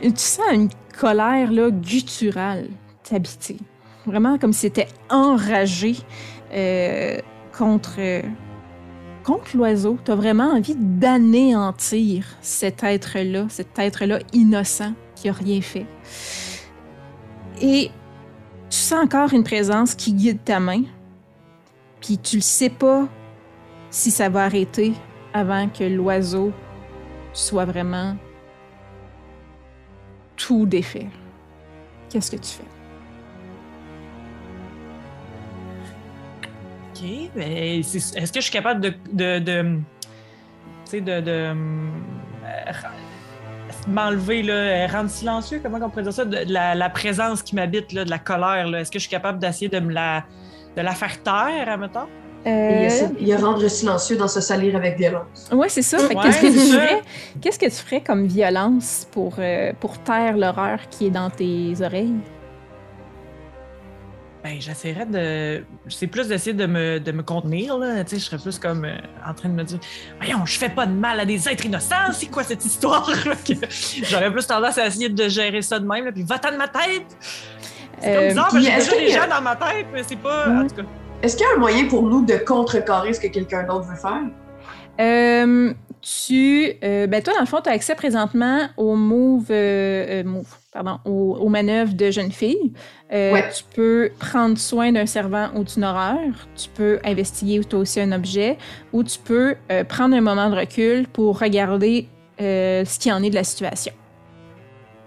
tu 0.01 0.13
sens 0.17 0.53
une 0.53 0.69
colère 0.97 1.51
là, 1.51 1.71
gutturale 1.71 2.69
t'habiter. 3.03 3.57
Vraiment 4.07 4.39
comme 4.39 4.53
si 4.53 4.61
c'était 4.61 4.87
enragé 5.09 5.97
euh, 6.53 7.19
contre, 7.57 8.23
contre 9.25 9.57
l'oiseau. 9.57 9.99
Tu 10.05 10.13
as 10.13 10.15
vraiment 10.15 10.53
envie 10.53 10.77
d'anéantir 10.77 12.25
cet 12.41 12.85
être-là, 12.85 13.47
cet 13.49 13.77
être-là 13.81 14.21
innocent 14.33 14.93
qui 15.17 15.29
a 15.29 15.33
rien 15.33 15.61
fait. 15.61 15.87
Et 17.61 17.91
tu 18.71 18.79
sens 18.79 19.05
encore 19.05 19.33
une 19.33 19.43
présence 19.43 19.97
qui 19.97 20.13
guide 20.13 20.45
ta 20.45 20.61
main, 20.61 20.83
puis 22.01 22.19
tu 22.19 22.37
le 22.37 22.43
sais 22.43 22.71
pas 22.71 23.07
si 23.91 24.11
ça 24.11 24.29
va 24.29 24.45
arrêter 24.45 24.93
avant 25.33 25.69
que 25.69 25.85
l'oiseau 25.85 26.53
soit 27.33 27.65
vraiment 27.65 28.17
tout 30.37 30.67
défait. 30.67 31.09
Qu'est-ce 32.09 32.31
que 32.31 32.37
tu 32.37 32.49
fais? 32.49 32.65
OK, 36.93 37.31
mais 37.35 37.79
est-ce 37.81 38.33
que 38.33 38.41
je 38.41 38.45
suis 38.45 38.53
capable 38.53 38.81
de. 38.81 38.95
de, 39.13 39.79
tu 40.85 40.91
sais, 40.91 41.01
de. 41.01 41.23
euh, 41.27 41.55
m'enlever, 43.89 44.43
là, 44.43 44.53
euh, 44.53 44.87
rendre 44.89 45.11
silencieux, 45.11 45.61
comment 45.63 45.79
on 45.83 45.89
pourrait 45.89 46.03
dire 46.03 46.13
ça, 46.13 46.25
de, 46.25 46.53
la, 46.53 46.75
la 46.75 46.91
présence 46.91 47.43
qui 47.43 47.55
m'habite, 47.55 47.95
de 47.95 48.09
la 48.09 48.19
colère. 48.19 48.75
Est-ce 48.75 48.91
que 48.91 48.99
je 48.99 49.05
suis 49.05 49.11
capable 49.11 49.39
d'essayer 49.39 49.69
de 49.69 49.81
me 49.81 49.93
la, 49.93 50.25
de 50.77 50.83
la 50.83 50.93
faire 50.93 51.23
taire, 51.23 51.69
admettons? 51.69 52.09
Euh, 52.47 52.89
il 53.19 53.29
y 53.29 53.35
a 53.35 53.39
rendre 53.39 53.69
silencieux 53.69 54.17
dans 54.17 54.29
se 54.29 54.41
salir 54.41 54.75
avec 54.75 54.97
violence. 54.97 55.51
ouais, 55.53 55.69
c'est 55.69 55.83
ça. 55.83 55.99
Ouais, 55.99 56.15
qu'est-ce 56.23 56.41
que 56.41 56.47
tu 56.47 56.73
ferais? 56.73 57.03
Qu'est-ce 57.41 57.59
que 57.59 57.67
tu 57.67 57.73
ferais 57.73 58.01
comme 58.01 58.27
violence 58.27 59.07
pour, 59.11 59.35
euh, 59.39 59.73
pour 59.79 59.99
taire 59.99 60.39
l'horreur 60.39 60.79
qui 60.89 61.07
est 61.07 61.11
dans 61.11 61.29
tes 61.29 61.75
oreilles? 61.83 62.17
Ben, 64.43 64.59
j'essaierais 64.59 65.05
de. 65.05 65.65
C'est 65.89 66.07
plus 66.07 66.29
d'essayer 66.29 66.55
de 66.55 66.65
me, 66.65 66.99
de 66.99 67.13
me 67.13 67.23
contenir, 67.23 67.77
là. 67.77 68.03
Tu 68.05 68.11
sais, 68.11 68.21
je 68.21 68.25
serais 68.25 68.39
plus 68.39 68.59
comme 68.59 68.87
euh, 68.87 68.97
en 69.27 69.35
train 69.35 69.51
de 69.51 69.55
me 69.55 69.63
dire 69.63 69.79
Voyons, 70.19 70.47
je 70.47 70.59
fais 70.59 70.71
pas 70.71 70.87
de 70.87 70.93
mal 70.95 71.21
à 71.21 71.27
des 71.27 71.47
êtres 71.47 71.67
innocents, 71.67 72.13
c'est 72.15 72.31
quoi 72.31 72.43
cette 72.43 72.65
histoire? 72.65 73.11
J'aurais 74.03 74.33
plus 74.33 74.47
tendance 74.47 74.79
à 74.79 74.87
essayer 74.87 75.11
de 75.11 75.29
gérer 75.29 75.61
ça 75.61 75.79
de 75.79 75.87
même, 75.87 76.07
là, 76.07 76.13
puis 76.13 76.23
va-t'en 76.23 76.53
de 76.53 76.57
ma 76.57 76.69
tête! 76.69 77.19
C'est 78.01 78.15
comme 78.15 78.23
Euh, 78.25 78.29
bizarre, 78.29 78.45
parce 78.45 78.55
puis 78.55 78.65
que 78.65 78.71
j'ai 78.71 78.77
est-ce 78.79 78.85
déjà 78.91 78.97
qu'il 78.97 79.07
des 79.07 79.13
y 79.13 79.17
a- 79.17 79.23
gens 79.23 79.29
dans 79.37 79.43
ma 79.43 79.57
tête, 79.57 79.87
mais 79.93 80.03
c'est 80.03 80.17
pas. 80.17 80.49
Ouais. 80.49 80.57
En 80.65 80.67
tout 80.67 80.75
cas. 80.77 80.83
Est-ce 81.23 81.37
qu'il 81.37 81.45
y 81.47 81.49
a 81.51 81.55
un 81.55 81.59
moyen 81.59 81.87
pour 81.87 82.03
nous 82.03 82.25
de 82.25 82.35
contrecarrer 82.37 83.13
ce 83.13 83.21
que 83.21 83.27
quelqu'un 83.29 83.63
d'autre 83.65 83.87
veut 83.87 83.97
faire? 83.97 84.23
Euh, 85.01 85.73
tu, 86.03 86.73
euh, 86.83 87.07
ben 87.07 87.23
toi, 87.23 87.35
dans 87.35 87.41
le 87.41 87.47
fond, 87.47 87.61
tu 87.63 87.69
as 87.71 87.73
accès 87.73 87.95
présentement 87.95 88.69
au 88.77 88.97
move, 88.97 89.47
euh, 89.51 90.25
move 90.25 90.47
pardon, 90.73 90.99
aux, 91.05 91.37
aux 91.41 91.49
manœuvres 91.49 91.95
de 91.95 92.11
jeune 92.11 92.33
fille. 92.33 92.73
Ouais. 93.13 93.45
Tu 93.55 93.65
peux 93.75 94.11
prendre 94.19 94.57
soin 94.59 94.93
d'un 94.93 95.07
servant 95.07 95.49
ou 95.55 95.65
d'une 95.65 95.85
horreur. 95.85 96.19
Tu 96.57 96.69
peux 96.75 96.99
investiguer 97.05 97.61
toi 97.65 97.81
aussi 97.81 98.01
un 98.01 98.13
objet. 98.13 98.57
Ou 98.93 99.03
tu 99.03 99.19
peux 99.19 99.57
prendre 99.89 100.15
un 100.15 100.21
moment 100.21 100.49
de 100.49 100.57
recul 100.57 101.07
pour 101.09 101.39
regarder 101.41 102.09
ce 102.39 102.99
qu'il 102.99 103.13
en 103.13 103.23
est 103.23 103.31
de 103.31 103.35
la 103.35 103.45
situation. 103.45 103.93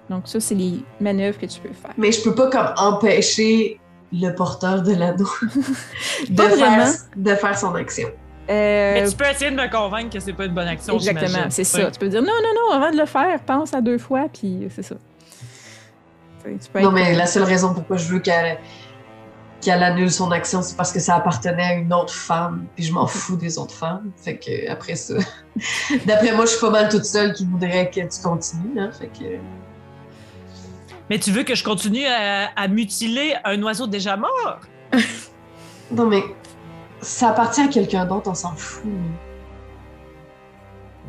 Donc 0.10 0.24
ça, 0.28 0.40
c'est 0.40 0.56
les 0.56 0.84
manœuvres 1.00 1.40
que 1.40 1.46
tu 1.46 1.60
peux 1.60 1.74
faire. 1.74 1.94
Mais 1.98 2.12
je 2.12 2.22
peux 2.22 2.36
pas 2.36 2.50
comme 2.50 2.74
empêcher 2.78 3.80
le 4.12 4.30
porteur 4.32 4.82
de 4.82 4.94
l'anneau 4.94 5.30
de, 6.30 6.44
faire, 6.44 6.88
de 7.16 7.36
faire 7.36 7.58
son 7.58 7.74
action. 7.76 8.10
Euh, 8.50 8.94
Mais 8.94 9.10
tu 9.10 9.16
peux 9.16 9.26
essayer 9.26 9.52
de 9.52 9.56
me 9.56 9.72
convaincre 9.72 10.14
que 10.14 10.20
c'est 10.20 10.34
pas 10.34 10.46
une 10.46 10.54
bonne 10.54 10.68
action. 10.68 10.96
Exactement, 10.96 11.46
c'est 11.50 11.64
ça. 11.64 11.90
Tu 11.90 12.00
peux 12.00 12.10
dire 12.10 12.22
non, 12.22 12.28
non, 12.28 12.50
non, 12.54 12.76
avant 12.76 12.92
de 12.92 12.98
le 12.98 13.06
faire, 13.06 13.40
pense 13.42 13.74
à 13.74 13.82
deux 13.82 13.98
fois, 13.98 14.28
puis 14.32 14.68
c'est 14.70 14.84
ça. 14.84 14.96
Tu 16.44 16.70
peux 16.72 16.82
Non, 16.82 16.92
mais 16.92 17.16
la 17.16 17.26
seule 17.26 17.44
raison 17.44 17.74
pourquoi 17.74 17.96
je 17.96 18.10
veux 18.10 18.20
qu'elle 18.20 18.58
qu'elle 19.62 19.82
annule 19.82 20.12
son 20.12 20.30
action, 20.32 20.62
c'est 20.62 20.76
parce 20.76 20.92
que 20.92 21.00
ça 21.00 21.16
appartenait 21.16 21.64
à 21.64 21.74
une 21.76 21.94
autre 21.94 22.14
femme, 22.14 22.66
puis 22.76 22.84
je 22.84 22.92
m'en 22.92 23.08
fous 23.08 23.38
des 23.38 23.58
autres 23.58 23.74
femmes. 23.74 24.12
Fait 24.18 24.36
que 24.36 24.70
après 24.70 24.96
ça, 24.96 25.16
d'après 26.06 26.34
moi, 26.34 26.46
je 26.46 26.52
suis 26.52 26.60
pas 26.60 26.70
mal 26.70 26.90
toute 26.90 27.06
seule 27.06 27.34
qui 27.34 27.46
voudrait 27.46 27.90
que 27.90 28.02
tu 28.02 28.22
continues. 28.22 28.78
Hein, 28.78 28.92
fait 28.92 29.08
que 29.08 29.38
Mais 31.10 31.20
tu 31.20 31.32
veux 31.32 31.44
que 31.44 31.56
je 31.56 31.64
continue 31.64 32.06
à, 32.06 32.50
à 32.56 32.68
mutiler 32.68 33.36
un 33.44 33.62
oiseau 33.64 33.88
déjà 33.88 34.16
mort? 34.18 34.60
non, 35.92 36.06
mais 36.08 36.24
ça 37.02 37.30
appartient 37.30 37.62
à 37.62 37.68
quelqu'un 37.68 38.06
d'autre, 38.06 38.30
on 38.30 38.34
s'en 38.36 38.56
fout. 38.56 38.84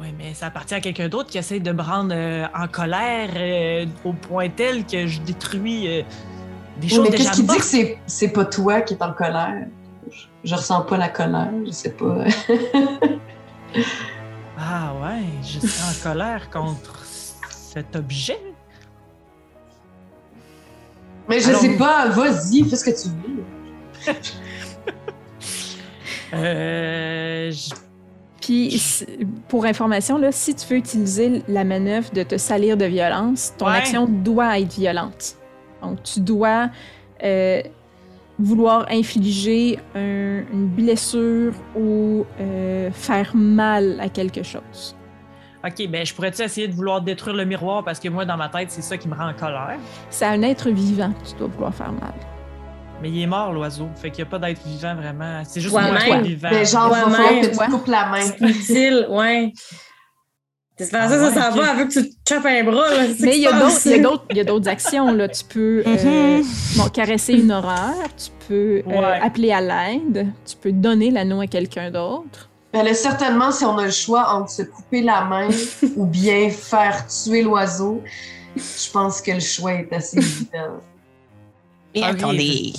Oui, 0.00 0.08
mais 0.18 0.34
ça 0.34 0.46
appartient 0.46 0.74
à 0.74 0.80
quelqu'un 0.80 1.08
d'autre 1.08 1.30
qui 1.30 1.38
essaie 1.38 1.60
de 1.60 1.70
me 1.70 1.80
rendre 1.80 2.12
euh, 2.14 2.46
en 2.54 2.66
colère 2.66 3.30
euh, 3.36 3.86
au 4.04 4.12
point 4.12 4.48
tel 4.48 4.84
que 4.84 5.06
je 5.06 5.20
détruis 5.20 5.86
euh, 5.86 6.02
des 6.78 6.88
Oui, 6.88 6.94
choses 6.94 7.04
mais 7.04 7.10
déjà 7.10 7.30
qu'est-ce 7.30 7.40
qui 7.40 7.46
dit 7.46 7.56
que 7.56 7.62
c'est 7.62 7.98
c'est 8.06 8.32
pas 8.32 8.44
toi 8.44 8.80
qui 8.80 8.94
es 8.94 9.02
en 9.02 9.12
colère? 9.12 9.66
Je, 10.10 10.26
je 10.42 10.54
ressens 10.56 10.82
pas 10.82 10.96
la 10.96 11.08
colère, 11.08 11.52
je 11.64 11.70
sais 11.70 11.92
pas. 11.92 12.24
Ah 14.56 14.92
ouais, 15.02 15.24
je 15.42 15.58
suis 15.66 15.82
en 15.82 16.02
colère 16.02 16.48
contre 16.48 17.02
cet 17.50 17.96
objet. 17.96 18.38
Mais 21.28 21.40
je 21.40 21.48
Alors- 21.48 21.60
sais 21.60 21.76
pas, 21.76 22.08
vas-y, 22.08 22.64
fais 22.68 22.76
ce 22.76 22.84
que 22.84 23.02
tu 23.02 23.08
veux. 23.08 24.14
Euh, 26.32 27.50
je- 27.52 27.70
Puis, 28.40 29.04
pour 29.48 29.64
information, 29.64 30.18
là, 30.18 30.32
si 30.32 30.54
tu 30.54 30.66
veux 30.66 30.76
utiliser 30.76 31.42
la 31.48 31.64
manœuvre 31.64 32.10
de 32.12 32.22
te 32.24 32.36
salir 32.36 32.76
de 32.76 32.84
violence, 32.84 33.52
ton 33.56 33.66
Ouais. 33.66 33.76
action 33.76 34.06
doit 34.06 34.58
être 34.58 34.74
violente. 34.74 35.36
Donc, 35.82 36.02
tu 36.02 36.20
dois 36.20 36.70
euh, 37.22 37.62
vouloir 38.38 38.86
infliger 38.90 39.78
un- 39.94 40.42
une 40.52 40.66
blessure 40.66 41.52
ou 41.78 42.26
euh, 42.40 42.90
faire 42.92 43.30
mal 43.34 43.98
à 44.00 44.08
quelque 44.08 44.42
chose. 44.42 44.94
Ok, 45.66 45.88
ben 45.88 46.04
je 46.04 46.12
pourrais-tu 46.12 46.42
essayer 46.42 46.68
de 46.68 46.74
vouloir 46.74 47.00
détruire 47.00 47.34
le 47.36 47.44
miroir? 47.44 47.84
Parce 47.84 47.98
que 47.98 48.08
moi, 48.08 48.24
dans 48.26 48.36
ma 48.36 48.48
tête, 48.50 48.70
c'est 48.70 48.82
ça 48.82 48.96
qui 48.98 49.08
me 49.08 49.14
rend 49.14 49.30
en 49.30 49.34
colère. 49.34 49.78
C'est 50.10 50.26
un 50.26 50.42
être 50.42 50.68
vivant 50.70 51.10
que 51.12 51.28
tu 51.30 51.34
dois 51.36 51.48
vouloir 51.48 51.74
faire 51.74 51.92
mal. 51.92 52.12
Mais 53.00 53.10
il 53.10 53.22
est 53.22 53.26
mort, 53.26 53.52
l'oiseau. 53.52 53.88
Fait 53.96 54.10
qu'il 54.10 54.24
n'y 54.24 54.28
a 54.28 54.30
pas 54.30 54.38
d'être 54.38 54.62
vivant 54.66 54.94
vraiment. 54.94 55.42
C'est 55.44 55.60
juste 55.60 55.72
moi 55.72 55.82
qui 55.98 56.10
est 56.10 56.20
vivant. 56.22 56.48
Ben, 56.50 56.66
genre, 56.66 56.88
va 56.90 57.00
que 57.04 57.50
tu 57.50 57.58
ouais. 57.58 57.66
te 57.66 57.70
coupes 57.70 57.86
la 57.86 58.06
main. 58.06 58.20
C'est 58.20 58.40
utile, 58.48 59.06
ouais. 59.10 59.52
C'est 60.76 60.90
pas 60.90 61.02
Ah 61.02 61.08
ça, 61.08 61.22
ouais, 61.28 61.30
ça 61.34 61.50
va 61.50 61.70
avec 61.70 61.88
que 61.88 61.92
tu 62.00 62.10
te 62.10 62.34
chopes 62.34 62.46
un 62.46 62.64
bras. 62.64 62.90
Là. 62.90 63.02
Mais 63.20 63.36
il 63.36 63.42
y, 63.42 63.46
a 63.46 63.52
d'autres- 64.44 64.68
actions. 64.68 65.12
Là. 65.12 65.28
Tu 65.28 65.44
peux 65.44 65.82
euh, 65.86 66.38
Mhm. 66.40 66.44
bon, 66.76 66.88
caresser 66.88 67.34
une 67.34 67.52
horreur, 67.52 67.94
tu 68.16 68.30
peux 68.48 68.82
euh, 68.86 68.90
Ouais. 68.90 69.20
appeler 69.22 69.52
à 69.52 69.60
l'aide, 69.60 70.26
tu 70.44 70.56
peux 70.56 70.72
donner 70.72 71.10
l'anneau 71.10 71.40
à 71.40 71.46
quelqu'un 71.46 71.90
d'autre. 71.90 72.50
Ben 72.74 72.84
là, 72.84 72.92
certainement, 72.92 73.52
si 73.52 73.64
on 73.64 73.78
a 73.78 73.84
le 73.84 73.90
choix 73.92 74.30
entre 74.34 74.50
se 74.50 74.62
couper 74.62 75.00
la 75.00 75.24
main 75.24 75.48
ou 75.96 76.06
bien 76.06 76.50
faire 76.50 77.06
tuer 77.06 77.42
l'oiseau, 77.42 78.02
je 78.56 78.90
pense 78.92 79.22
que 79.22 79.30
le 79.30 79.38
choix 79.40 79.74
est 79.74 79.92
assez 79.92 80.18
évident. 80.18 80.80
Mais 81.94 82.02
attendez, 82.02 82.72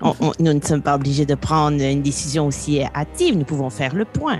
On- 0.00 0.14
on- 0.20 0.32
nous 0.38 0.52
ne 0.52 0.60
sommes 0.60 0.80
pas 0.82 0.94
obligés 0.94 1.26
de 1.26 1.34
prendre 1.34 1.82
une 1.82 2.02
décision 2.02 2.46
aussi 2.46 2.82
hâtive. 2.94 3.36
Nous 3.36 3.44
pouvons 3.44 3.68
faire 3.68 3.94
le 3.96 4.04
point. 4.04 4.38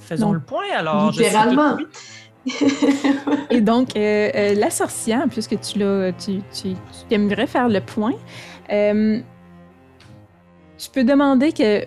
Faisons 0.00 0.26
Non. 0.28 0.32
le 0.32 0.40
point 0.40 0.64
alors. 0.76 1.12
Littéralement. 1.12 1.76
Et 3.50 3.60
donc, 3.60 3.94
euh, 3.96 4.30
euh, 4.34 4.54
la 4.54 4.70
sorcière, 4.70 5.26
puisque 5.30 5.60
tu 5.60 5.78
l'as, 5.78 6.10
tu, 6.12 6.40
tu, 6.52 6.72
tu 6.74 7.14
aimerais 7.14 7.46
faire 7.46 7.68
le 7.68 7.80
point, 7.80 8.14
euh, 8.72 9.20
tu 10.76 10.90
peux 10.90 11.04
demander 11.04 11.52
que 11.52 11.84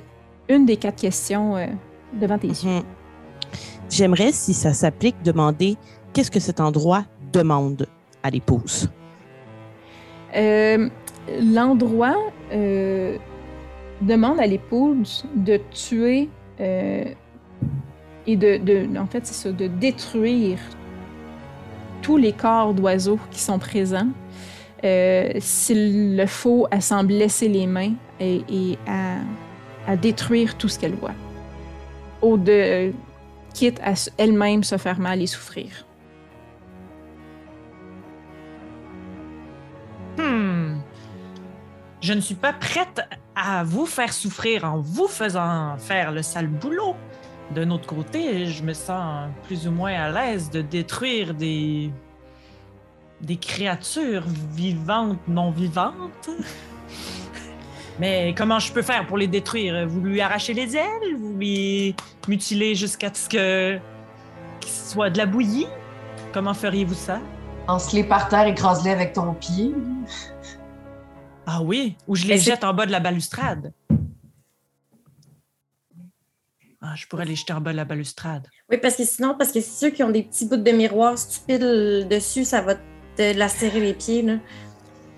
une 0.56 0.66
des 0.66 0.78
quatre 0.78 1.02
questions 1.02 1.56
euh, 1.58 1.68
devant 2.14 2.38
tes 2.38 2.48
yeux. 2.48 2.70
Mhm. 2.70 2.84
J'aimerais, 3.90 4.32
si 4.32 4.54
ça 4.54 4.74
s'applique, 4.74 5.22
demander 5.24 5.76
qu'est-ce 6.14 6.32
que 6.32 6.40
cet 6.40 6.60
endroit 6.60 7.04
demande 7.34 7.88
à 8.24 8.30
l'épouse? 8.30 8.90
Euh, 10.36 10.90
L'endroit 11.42 12.16
euh, 12.54 13.18
demande 14.02 14.40
à 14.40 14.48
l'épouse 14.48 15.26
de 15.36 15.60
tuer 15.72 16.30
et 16.60 18.36
de, 18.36 18.58
de- 18.58 18.98
en 18.98 19.06
fait, 19.08 19.26
c'est 19.26 19.34
ça, 19.34 19.52
de 19.52 19.68
détruire 19.68 20.58
tous 22.02 22.18
les 22.18 22.34
corps 22.34 22.74
d'oiseaux 22.74 23.20
qui 23.30 23.40
sont 23.40 23.60
présents. 23.60 24.08
S'il 25.40 26.16
le 26.18 26.26
faut, 26.26 26.66
à 26.72 26.82
s'en 26.82 27.04
blesser 27.04 27.48
les 27.48 27.68
mains 27.68 27.94
et, 28.20 28.42
et 28.50 28.78
à, 28.88 29.18
à 29.88 29.96
détruire 29.96 30.58
tout 30.58 30.68
ce 30.68 30.80
qu'elle 30.80 30.96
voit. 30.96 31.14
Au 32.22 32.38
de, 32.38 32.94
quitte 33.54 33.80
à 33.82 33.94
elle-même 34.18 34.64
se 34.64 34.78
faire 34.78 35.00
mal 35.00 35.22
et 35.22 35.28
souffrir. 35.28 35.86
Hmm. 40.18 40.76
Je 42.02 42.14
ne 42.14 42.20
suis 42.20 42.36
pas 42.36 42.54
prête 42.54 43.02
à 43.36 43.64
vous 43.64 43.86
faire 43.86 44.14
souffrir 44.14 44.66
en 44.66 44.80
vous 44.80 45.08
faisant 45.08 45.78
faire 45.78 46.12
le 46.12 46.22
sale 46.22 46.48
boulot. 46.48 46.96
D'un 47.56 47.70
autre 47.72 47.88
côté, 47.88 48.46
je 48.46 48.64
me 48.64 48.74
sens 48.74 49.30
plus 49.44 49.68
ou 49.68 49.72
moins 49.72 49.94
à 49.94 50.10
l'aise 50.12 50.50
de 50.50 50.62
détruire 50.62 51.34
des 51.34 51.92
des 53.22 53.38
créatures 53.38 54.24
vivantes, 54.54 55.20
non 55.28 55.52
vivantes. 55.52 56.30
Mais 58.02 58.34
comment 58.36 58.58
je 58.58 58.74
peux 58.74 58.82
faire 58.82 59.06
pour 59.06 59.20
les 59.20 59.28
détruire? 59.28 59.88
Vous 59.88 60.02
lui 60.02 60.22
arrachez 60.22 60.56
les 60.56 60.76
ailes? 60.76 61.16
Vous 61.20 61.38
lui 61.38 61.96
mutilez 62.28 62.74
jusqu'à 62.74 63.14
ce 63.14 63.30
que 63.30 63.78
qu'il 64.60 64.72
soit 64.72 65.12
de 65.12 65.20
la 65.20 65.28
bouillie? 65.28 65.68
Comment 66.34 66.56
feriez-vous 66.56 66.96
ça? 66.96 67.22
Lance-les 67.68 68.04
par 68.04 68.28
terre, 68.28 68.48
écrase-les 68.48 68.90
avec 68.90 69.14
ton 69.14 69.36
pied. 69.36 69.76
Ah 71.46 71.62
oui, 71.62 71.96
ou 72.08 72.16
je 72.16 72.26
les 72.26 72.40
jette 72.40 72.64
en 72.64 72.74
bas 72.74 72.88
de 72.88 72.92
la 72.92 73.00
balustrade? 73.00 73.72
Ah, 76.82 76.96
je 76.96 77.06
pourrais 77.06 77.26
les 77.26 77.36
jeter 77.36 77.54
en 77.54 77.62
bas 77.62 77.72
de 77.72 77.78
la 77.78 77.86
balustrade. 77.86 78.48
Oui, 78.72 78.78
parce 78.82 78.96
que 78.96 79.06
sinon, 79.06 79.36
parce 79.38 79.52
que 79.52 79.62
c'est 79.62 79.86
ceux 79.86 79.92
qui 79.92 80.02
ont 80.02 80.10
des 80.10 80.24
petits 80.24 80.48
bouts 80.48 80.58
de 80.58 80.72
miroir 80.72 81.20
stupides 81.20 82.08
dessus, 82.10 82.46
ça 82.46 82.62
va 82.62 82.74
te 83.16 83.38
lacérer 83.38 83.80
les 83.80 83.94
pieds. 83.94 84.24
Là. 84.24 84.38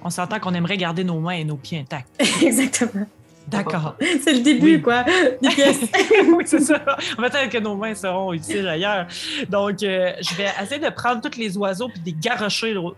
On 0.04 0.10
s'entend 0.10 0.40
qu'on 0.40 0.54
aimerait 0.54 0.78
garder 0.78 1.04
nos 1.04 1.20
mains 1.20 1.32
et 1.34 1.44
nos 1.44 1.56
pieds 1.58 1.80
intacts. 1.80 2.10
Exactement. 2.44 3.06
D'accord. 3.48 3.96
C'est 4.24 4.34
le 4.34 4.40
début, 4.40 4.76
Oui. 4.76 4.82
quoi, 4.82 5.04
des 5.42 5.50
pièces. 5.50 5.82
oui, 6.28 6.44
c'est 6.46 6.62
ça. 6.62 6.80
Peut-être 7.18 7.50
que 7.50 7.58
nos 7.58 7.76
mains 7.76 7.94
seront 7.94 8.32
utiles 8.34 8.68
ailleurs. 8.68 9.06
Donc, 9.50 9.84
euh, 9.84 10.14
je 10.22 10.34
vais 10.36 10.48
essayer 10.62 10.80
de 10.80 10.90
prendre 10.90 11.20
tous 11.22 11.38
les 11.38 11.58
oiseaux 11.58 11.90
puis 11.90 12.00
de 12.00 12.06
les 12.06 12.14
garrocher 12.14 12.76
au, 12.78 12.96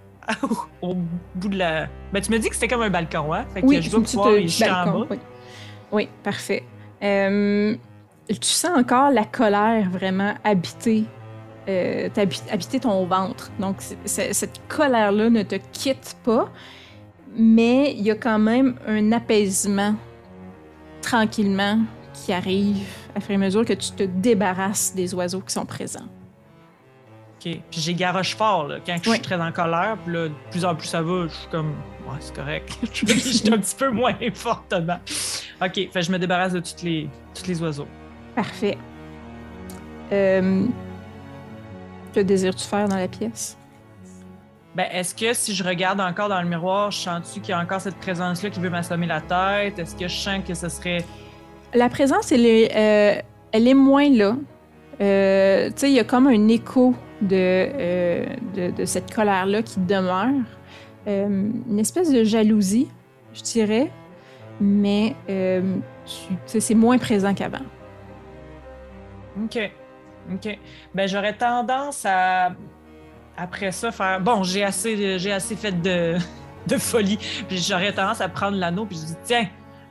au 0.83 0.93
bout 1.33 1.49
de 1.49 1.57
la. 1.57 1.87
Ben, 2.13 2.21
tu 2.21 2.31
me 2.31 2.37
dis 2.37 2.49
que 2.49 2.53
c'était 2.55 2.67
comme 2.67 2.83
un 2.83 2.89
balcon, 2.91 3.33
hein? 3.33 3.45
Fait 3.55 3.61
que 3.63 3.67
je 3.81 3.89
vais 3.89 4.03
tu 4.03 4.15
pouvoir 4.15 4.29
te- 4.29 4.33
les 4.35 4.47
jeter 4.47 4.69
en 4.69 4.85
bas. 4.99 5.05
Oui, 5.09 5.17
Oui, 5.91 6.09
parfait. 6.23 6.63
Euh, 7.03 7.75
tu 8.29 8.37
sens 8.41 8.77
encore 8.77 9.09
la 9.11 9.25
colère 9.25 9.89
vraiment 9.89 10.35
habiter, 10.43 11.05
euh, 11.67 12.07
habiter 12.51 12.79
ton 12.79 13.03
ventre. 13.05 13.51
Donc, 13.59 13.77
cette 14.05 14.61
colère-là 14.67 15.29
ne 15.31 15.41
te 15.43 15.55
quitte 15.73 16.15
pas, 16.23 16.49
mais 17.37 17.93
il 17.93 18.01
y 18.03 18.11
a 18.11 18.15
quand 18.15 18.39
même 18.39 18.75
un 18.87 19.11
apaisement 19.11 19.95
tranquillement 21.01 21.79
qui 22.13 22.33
arrive 22.33 22.85
à 23.15 23.19
fur 23.19 23.31
et 23.31 23.35
à 23.35 23.37
mesure 23.37 23.65
que 23.65 23.73
tu 23.73 23.91
te 23.91 24.03
débarrasses 24.03 24.93
des 24.95 25.13
oiseaux 25.13 25.41
qui 25.41 25.53
sont 25.53 25.65
présents. 25.65 26.05
OK. 27.45 27.59
Puis 27.69 27.81
j'ai 27.81 27.93
garoche 27.93 28.35
fort, 28.35 28.67
là, 28.67 28.77
quand 28.85 28.95
je 29.03 29.09
Oui. 29.09 29.15
suis 29.17 29.23
très 29.23 29.39
en 29.39 29.51
colère. 29.51 29.97
Puis 30.03 30.13
là, 30.13 30.27
de 30.29 30.33
plus 30.51 30.65
en 30.65 30.75
plus 30.75 30.87
ça 30.87 31.01
va, 31.01 31.27
je 31.27 31.33
suis 31.33 31.47
comme, 31.49 31.71
ouais, 32.07 32.17
c'est 32.19 32.35
correct. 32.35 32.77
je 32.93 33.05
suis 33.13 33.53
un 33.53 33.57
petit 33.57 33.75
peu 33.75 33.89
moins 33.91 34.13
fortement. 34.33 34.99
OK. 35.61 35.89
Fait 35.91 36.01
je 36.01 36.11
me 36.11 36.17
débarrasse 36.17 36.53
de 36.53 36.59
tous 36.61 36.83
les, 36.83 37.09
tous 37.33 37.47
les 37.47 37.61
oiseaux. 37.61 37.87
Parfait. 38.35 38.77
Euh, 40.11 40.65
que 42.13 42.19
désires-tu 42.21 42.63
faire 42.65 42.87
dans 42.87 42.97
la 42.97 43.07
pièce? 43.07 43.57
Ben, 44.75 44.87
est-ce 44.91 45.15
que 45.15 45.33
si 45.33 45.55
je 45.55 45.63
regarde 45.63 46.01
encore 46.01 46.27
dans 46.27 46.41
le 46.41 46.49
miroir, 46.49 46.91
je 46.91 46.97
sens-tu 46.97 47.39
qu'il 47.39 47.51
y 47.51 47.53
a 47.53 47.59
encore 47.59 47.79
cette 47.79 47.95
présence-là 47.95 48.49
qui 48.49 48.59
veut 48.59 48.69
m'assommer 48.69 49.07
la 49.07 49.21
tête? 49.21 49.79
Est-ce 49.79 49.95
que 49.95 50.09
je 50.09 50.15
sens 50.15 50.43
que 50.45 50.53
ce 50.53 50.67
serait. 50.67 50.97
La 51.73 51.87
présence, 51.87 52.33
elle 52.33 52.45
est, 52.45 52.75
euh, 52.75 53.21
elle 53.53 53.67
est 53.69 53.73
moins 53.73 54.09
là. 54.09 54.35
Euh, 54.99 55.67
tu 55.67 55.73
sais, 55.77 55.89
il 55.89 55.95
y 55.95 55.99
a 55.99 56.03
comme 56.03 56.27
un 56.27 56.49
écho 56.49 56.93
de, 57.21 57.29
euh, 57.31 58.25
de, 58.53 58.71
de 58.71 58.85
cette 58.85 59.13
colère-là 59.13 59.61
qui 59.61 59.79
demeure. 59.79 60.43
Une 61.07 61.79
espèce 61.79 62.11
de 62.11 62.23
jalousie, 62.23 62.87
je 63.31 63.43
dirais, 63.43 63.91
mais 64.59 65.15
c'est 66.47 66.73
moins 66.73 66.97
présent 66.97 67.33
qu'avant. 67.33 67.65
OK. 69.41 69.71
OK. 70.33 70.59
Ben, 70.95 71.07
j'aurais 71.07 71.33
tendance 71.37 72.05
à, 72.05 72.53
après 73.37 73.71
ça, 73.71 73.91
faire. 73.91 74.19
Bon, 74.21 74.43
j'ai 74.43 74.63
assez, 74.63 75.19
j'ai 75.19 75.31
assez 75.31 75.55
fait 75.55 75.71
de, 75.81 76.15
de 76.67 76.77
folie. 76.77 77.17
Puis 77.47 77.57
j'aurais 77.57 77.93
tendance 77.93 78.21
à 78.21 78.29
prendre 78.29 78.57
l'anneau, 78.57 78.85
puis 78.85 78.97
je 78.97 79.05
dis, 79.05 79.15
tiens, 79.23 79.47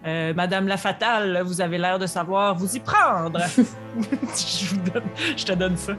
euh, 0.07 0.35
Madame 0.35 0.69
la 0.69 0.77
Fatale, 0.77 1.43
vous 1.45 1.61
avez 1.61 1.79
l'air 1.79 1.99
de 1.99 2.07
savoir 2.07 2.55
vous 2.55 2.77
y 2.77 2.81
prendre. 2.81 3.41
je, 3.57 4.75
vous 4.75 4.91
donne- 4.91 5.03
je 5.37 5.45
te 5.45 5.53
donne 5.53 5.77
ça. 5.77 5.93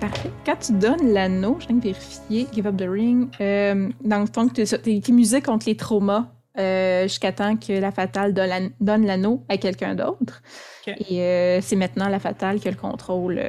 Parfait. 0.00 0.30
Quand 0.46 0.56
tu 0.56 0.72
donnes 0.72 1.12
l'anneau, 1.12 1.58
je 1.60 1.66
viens 1.66 1.76
de 1.76 1.82
vérifier, 1.82 2.46
Give 2.54 2.66
Up 2.66 2.76
the 2.78 2.86
Ring, 2.88 3.28
euh, 3.40 3.90
dans 4.02 4.20
le 4.20 4.26
fond, 4.32 4.48
tu 4.48 4.62
es 4.62 5.12
musé 5.12 5.42
contre 5.42 5.66
les 5.66 5.76
traumas 5.76 6.28
euh, 6.58 7.02
jusqu'à 7.02 7.32
temps 7.32 7.54
que 7.56 7.74
la 7.78 7.90
fatale 7.92 8.32
donne 8.32 8.48
l'an- 8.48 8.70
donne 8.80 9.04
l'anneau 9.04 9.44
à 9.50 9.58
quelqu'un 9.58 9.94
d'autre. 9.94 10.40
Et 10.86 11.20
euh, 11.20 11.60
c'est 11.60 11.76
maintenant 11.76 12.08
la 12.08 12.18
fatale 12.18 12.60
qui 12.60 12.68
a 12.68 12.70
le 12.70 12.78
contrôle. 12.78 13.40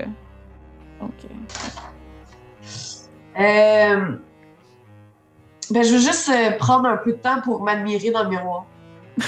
Donc, 0.99 1.13
euh, 3.39 4.15
Ben, 5.69 5.83
je 5.83 5.93
veux 5.93 5.99
juste 5.99 6.29
euh, 6.29 6.51
prendre 6.57 6.87
un 6.89 6.97
peu 6.97 7.11
de 7.13 7.17
temps 7.17 7.41
pour 7.41 7.61
m'admirer 7.63 8.11
dans 8.11 8.23
le 8.23 8.29
miroir. 8.29 8.65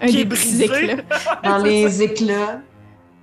un 0.00 0.06
Qui 0.06 0.12
des 0.14 0.20
est 0.20 0.24
petits 0.24 0.56
brisé. 0.58 0.64
éclats. 0.64 1.02
Dans 1.44 1.58
les 1.58 2.02
éclats. 2.02 2.60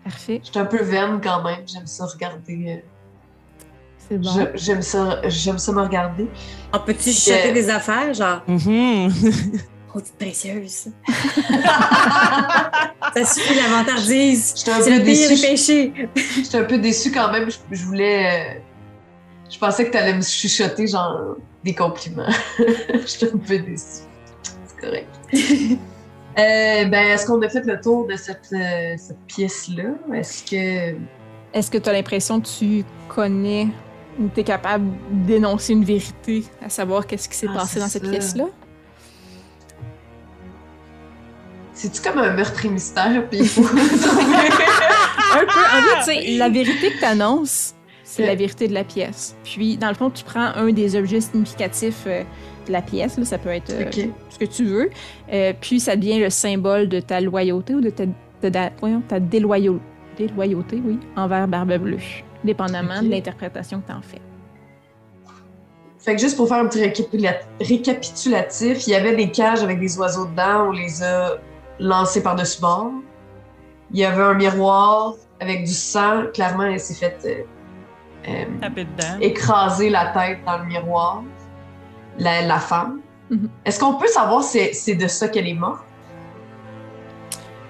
Parfait, 0.03 0.41
Je 0.43 0.49
suis 0.51 0.59
un 0.59 0.65
peu 0.65 0.81
vaine 0.83 1.19
quand 1.21 1.41
même. 1.43 1.61
J'aime 1.65 1.87
ça 1.87 2.05
regarder. 2.05 2.65
euh, 2.67 3.65
c'est 4.07 4.17
bon. 4.17 4.29
je- 4.29 4.57
J'aime 4.57 4.81
ça, 4.81 5.21
j'aime 5.27 5.57
ça 5.57 5.71
me 5.71 5.81
regarder. 5.81 6.27
On 6.73 6.79
peut-tu 6.79 7.11
chuchoter 7.11 7.51
des 7.51 7.69
affaires, 7.69 8.13
genre, 8.13 8.41
Mhm. 8.47 9.11
oh, 9.95 9.99
petite 9.99 10.17
précieuse. 10.17 10.87
ça 13.15 13.25
suffit, 13.25 13.55
la 13.55 13.67
vantardise. 13.77 14.53
J'étais 14.57 14.71
un 14.71 14.81
C'est 14.81 14.91
peu 14.91 14.97
le 14.97 15.03
pire 15.03 15.13
des 15.29 15.35
déçue. 15.35 15.47
péchés. 15.47 15.93
J'étais 16.35 16.57
un 16.57 16.63
peu 16.63 16.77
déçue 16.77 17.11
quand 17.11 17.31
même. 17.31 17.49
Je, 17.49 17.57
je 17.71 17.85
voulais. 17.85 18.61
Je 19.49 19.57
pensais 19.57 19.85
que 19.85 19.91
tu 19.91 19.97
allais 19.97 20.13
me 20.15 20.21
chuchoter, 20.21 20.87
genre, 20.87 21.35
des 21.63 21.73
compliments. 21.73 22.27
J'étais 22.59 23.33
un 23.33 23.37
peu 23.37 23.59
déçue. 23.59 24.03
c'est 24.43 24.81
correct. 24.81 25.09
Euh, 26.39 26.85
ben, 26.85 27.07
est-ce 27.07 27.25
qu'on 27.25 27.41
a 27.41 27.49
fait 27.49 27.65
le 27.65 27.81
tour 27.81 28.05
de 28.05 28.15
cette, 28.15 28.49
euh, 28.53 28.93
cette 28.95 29.17
pièce-là? 29.25 29.85
Est-ce 30.13 30.43
que. 30.43 30.95
Est-ce 31.51 31.71
que 31.71 31.79
tu 31.79 31.89
as 31.89 31.93
l'impression 31.93 32.39
que 32.39 32.47
tu 32.47 32.83
connais 33.09 33.69
ou 34.19 34.29
tu 34.31 34.41
es 34.41 34.43
capable 34.43 34.85
d'énoncer 35.09 35.73
une 35.73 35.83
vérité, 35.83 36.43
à 36.63 36.69
savoir 36.69 37.07
qu'est-ce 37.07 37.27
qui 37.27 37.35
s'est 37.35 37.47
Ah, 37.49 37.57
passé 37.57 37.79
dans 37.79 37.87
cette 37.87 38.05
ça. 38.05 38.11
pièce-là? 38.11 38.45
C'est-tu 41.73 42.01
comme 42.03 42.19
un 42.19 42.33
meurtre 42.33 42.65
et 42.65 42.69
mystère? 42.69 43.27
Puis 43.29 43.39
il 43.39 43.47
faut. 43.47 43.61
Un 43.65 45.39
peu. 45.39 45.59
En 45.59 46.03
fait, 46.03 46.11
tu 46.21 46.25
sais, 46.25 46.37
la 46.37 46.49
vérité 46.49 46.91
que 46.91 46.99
tu 46.99 47.05
annonces, 47.05 47.73
c'est 48.17 48.27
la 48.27 48.35
vérité 48.35 48.67
de 48.67 48.73
la 48.73 48.83
pièce. 48.83 49.35
Puis, 49.43 49.77
dans 49.77 49.89
le 49.89 49.93
fond, 49.95 50.09
tu 50.09 50.23
prends 50.23 50.47
un 50.55 50.71
des 50.71 50.95
objets 50.95 51.21
significatifs 51.21 52.03
euh, 52.07 52.23
de 52.67 52.71
la 52.71 52.81
pièce. 52.81 53.17
là, 53.17 53.25
ça 53.25 53.37
peut 53.37 53.49
être 53.49 53.69
euh, 53.71 53.89
ce 54.29 54.37
que 54.39 54.45
tu 54.45 54.65
veux. 54.65 54.89
Euh, 55.31 55.53
puis, 55.59 55.79
ça 55.79 55.95
devient 55.95 56.19
le 56.19 56.29
symbole 56.29 56.89
de 56.89 56.99
ta 56.99 57.21
loyauté 57.21 57.75
ou 57.75 57.81
de 57.81 57.89
ta, 57.89 58.05
de 58.05 58.49
ta- 58.49 58.71
voyons, 58.79 59.01
ta 59.07 59.19
déloyau- 59.19 59.79
déloyauté, 60.17 60.81
oui, 60.85 60.99
envers 61.15 61.47
Barbe 61.47 61.77
Bleue, 61.77 61.97
dépendamment 62.43 63.01
de 63.01 63.07
l'interprétation 63.09 63.81
que 63.81 63.87
tu 63.87 63.93
en 63.93 64.01
fais. 64.01 64.21
Fait 65.99 66.15
que 66.15 66.21
juste 66.21 66.37
pour 66.37 66.47
faire 66.47 66.57
un 66.59 66.67
petit 66.67 66.79
récapitula- 66.79 67.39
récapitulatif, 67.59 68.87
il 68.87 68.91
y 68.91 68.95
avait 68.95 69.15
des 69.15 69.29
cages 69.31 69.61
avec 69.61 69.79
des 69.79 69.97
oiseaux 69.97 70.25
dedans, 70.25 70.67
on 70.69 70.71
les 70.71 71.03
a 71.03 71.37
lancés 71.79 72.23
par-dessus 72.23 72.61
bord. 72.61 72.91
Il 73.91 73.99
y 73.99 74.05
avait 74.05 74.21
un 74.23 74.33
miroir 74.33 75.13
avec 75.39 75.63
du 75.65 75.73
sang. 75.73 76.23
Clairement, 76.33 76.63
elle 76.63 76.79
s'est 76.79 76.93
fait 76.93 77.45
euh, 78.27 79.19
écraser 79.21 79.89
la 79.89 80.07
tête 80.07 80.39
dans 80.45 80.57
le 80.57 80.65
miroir, 80.65 81.23
la, 82.19 82.41
la 82.41 82.59
femme. 82.59 82.99
Mhm. 83.29 83.49
Est-ce 83.65 83.79
qu'on 83.79 83.95
peut 83.95 84.07
savoir 84.07 84.43
si 84.43 84.73
c'est 84.73 84.95
de 84.95 85.07
ça 85.07 85.27
qu'elle 85.27 85.47
est 85.47 85.53
morte? 85.53 85.85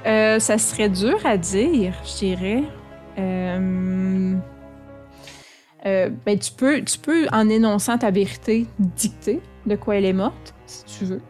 Euh, 0.05 0.39
ça 0.39 0.58
serait 0.58 0.89
dur 0.89 1.20
à 1.26 1.38
dire, 1.38 1.93
je 2.05 2.18
dirais. 2.18 2.64
Euh, 3.18 4.36
euh, 5.86 6.10
ben, 6.26 6.39
tu, 6.39 6.51
peux, 6.51 6.82
tu 6.84 6.97
peux, 6.97 7.28
en 7.32 7.49
énonçant 7.49 7.97
ta 7.97 8.12
vérité, 8.12 8.68
dicter 8.80 9.41
de 9.66 9.76
quoi 9.76 9.97
elle 9.97 10.05
est 10.05 10.14
morte, 10.14 10.53
si 10.66 10.86
tu 10.86 11.05
veux. 11.05 11.22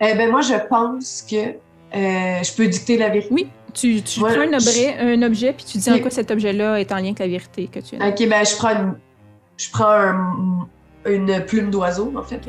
Eh 0.00 0.14
ben 0.14 0.30
moi, 0.30 0.40
je 0.40 0.54
pense 0.68 1.22
que 1.22 1.54
je 1.92 2.56
peux 2.56 2.66
dicter 2.66 2.98
la 2.98 3.08
vérité. 3.10 3.32
Oui, 3.32 3.48
tu, 3.74 4.02
tu 4.02 4.20
prends 4.20 4.28
un 4.30 4.50
je- 4.50 4.54
objet, 4.54 4.96
un 4.98 5.22
objet 5.22 5.52
puis 5.52 5.64
tu 5.64 5.78
dis 5.78 5.90
en 5.90 5.96
Ok. 5.96 6.02
quoi 6.02 6.10
cet 6.10 6.30
objet-là 6.30 6.80
est 6.80 6.90
en 6.92 6.96
lien 6.96 7.06
avec 7.06 7.18
la 7.18 7.26
vérité 7.28 7.66
que 7.66 7.80
tu 7.80 7.96
as. 7.96 8.08
Ok, 8.08 8.26
ben 8.28 8.44
je 8.44 8.56
prends 8.56 8.70
une, 8.70 8.94
je 9.56 9.70
prends 9.70 9.90
un- 9.90 10.68
une 11.06 11.44
plume 11.44 11.70
d'oiseau, 11.70 12.12
en 12.16 12.22
fait. 12.22 12.40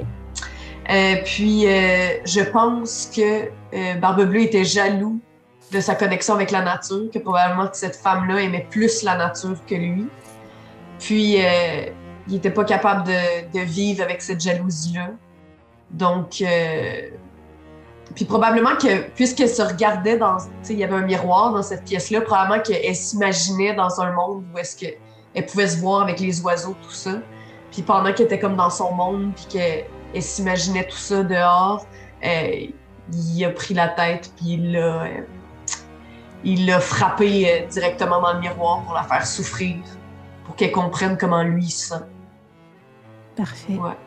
Euh, 0.89 1.15
puis 1.26 1.65
euh, 1.67 2.09
je 2.26 2.41
pense 2.41 3.11
que 3.15 3.45
euh, 3.73 3.93
Barbe 3.95 4.23
Bleue 4.26 4.41
était 4.43 4.63
jaloux 4.63 5.19
de 5.71 5.80
sa 5.82 5.95
connexion 5.95 6.36
avec 6.36 6.51
la 6.51 6.61
nature, 6.61 7.09
que 7.11 7.19
probablement 7.19 7.67
que 7.67 7.76
cette 7.76 7.95
femme-là 7.95 8.39
aimait 8.41 8.67
plus 8.69 9.01
la 9.03 9.17
nature 9.17 9.57
que 9.67 9.76
lui. 9.76 10.05
Puis 10.99 11.38
il 12.28 12.34
n'était 12.34 12.51
pas 12.51 12.63
capable 12.63 13.07
de, 13.07 13.59
de 13.59 13.63
vivre 13.65 14.03
avec 14.03 14.21
cette 14.21 14.41
jalousie-là. 14.41 15.09
Donc, 15.91 16.41
puis 18.16 18.24
probablement 18.24 18.76
que, 18.78 19.09
puisqu'elle 19.09 19.49
se 19.49 19.61
regardait 19.61 20.18
dans, 20.18 20.38
tu 20.38 20.43
sais, 20.63 20.74
il 20.74 20.80
y 20.80 20.84
avait 20.84 20.95
un 20.95 21.05
miroir 21.05 21.51
dans 21.51 21.61
cette 21.61 21.84
pièce-là, 21.84 22.22
probablement 22.22 22.61
qu'elle 22.63 22.95
s'imaginait 22.95 23.76
dans 23.76 23.99
un 23.99 24.13
monde 24.13 24.45
où 24.53 24.57
est-ce 24.57 24.78
que 24.78 24.91
elle 25.34 25.45
pouvait 25.45 25.68
se 25.68 25.78
voir 25.80 26.03
avec 26.03 26.22
les 26.22 26.41
oiseaux, 26.41 26.78
tout 26.82 26.93
ça. 26.93 27.20
Puis 27.72 27.82
pendant 27.82 28.13
qu'elle 28.13 28.28
était 28.28 28.39
comme 28.39 28.55
dans 28.55 28.70
son 28.70 28.93
monde, 28.93 29.34
puis 29.36 29.45
qu'elle 29.49 29.86
elle 30.13 30.24
s'imaginait 30.24 30.88
tout 30.88 30.95
ça 30.95 31.24
dehors, 31.24 31.86
euh, 32.24 32.68
il 33.11 33.45
a 33.45 33.49
pris 33.49 33.74
la 33.74 33.89
tête, 33.89 34.32
puis 34.38 34.53
il 34.53 34.72
l'a, 34.72 35.03
euh, 35.03 35.22
il 36.45 36.66
l'a 36.66 36.80
frappé 36.80 37.51
euh, 37.51 37.68
directement 37.68 38.22
dans 38.22 38.32
le 38.32 38.39
miroir 38.39 38.82
pour 38.84 38.93
la 38.93 39.03
faire 39.03 39.28
souffrir, 39.28 39.76
pour 40.45 40.55
qu'elle 40.55 40.72
comprenne 40.72 41.18
comment 41.18 41.43
lui 41.43 41.66
il 41.66 41.70
se 41.70 41.89
sent. 41.89 42.03
Parfait. 43.36 43.74
Ouais. 43.74 43.97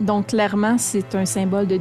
Donc, 0.00 0.28
clairement, 0.28 0.78
c'est 0.78 1.14
un 1.14 1.26
symbole 1.26 1.66
de 1.66 1.80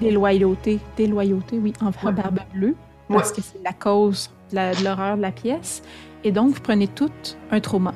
déloyauté, 0.00 0.78
déloyauté, 0.96 1.58
oui, 1.58 1.72
envers 1.80 2.04
Ouais. 2.04 2.12
Barbe 2.12 2.40
Bleue, 2.52 2.74
parce 3.08 3.32
que 3.32 3.40
c'est 3.40 3.62
la 3.64 3.72
cause 3.72 4.30
de 4.50 4.56
la- 4.56 4.74
de 4.74 4.82
l'horreur 4.84 5.16
de 5.16 5.22
la 5.22 5.32
pièce. 5.32 5.82
Et 6.24 6.32
donc, 6.32 6.54
vous 6.54 6.60
prenez 6.60 6.88
tout 6.88 7.10
un 7.50 7.60
trauma. 7.60 7.92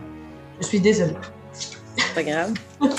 Je 0.60 0.66
suis 0.66 0.80
désolée. 0.80 1.16
C'est 1.52 2.14
pas 2.14 2.22
grave. 2.22 2.52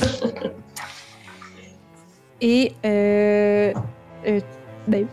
Et 2.42 2.74
euh, 2.86 3.74
euh, 4.28 4.40
ben, 4.88 5.06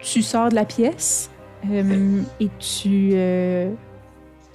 tu 0.00 0.22
sors 0.22 0.50
de 0.50 0.54
la 0.54 0.64
pièce 0.66 1.30
euh, 1.70 2.20
et 2.38 2.50
tu. 2.58 3.12
euh, 3.14 3.70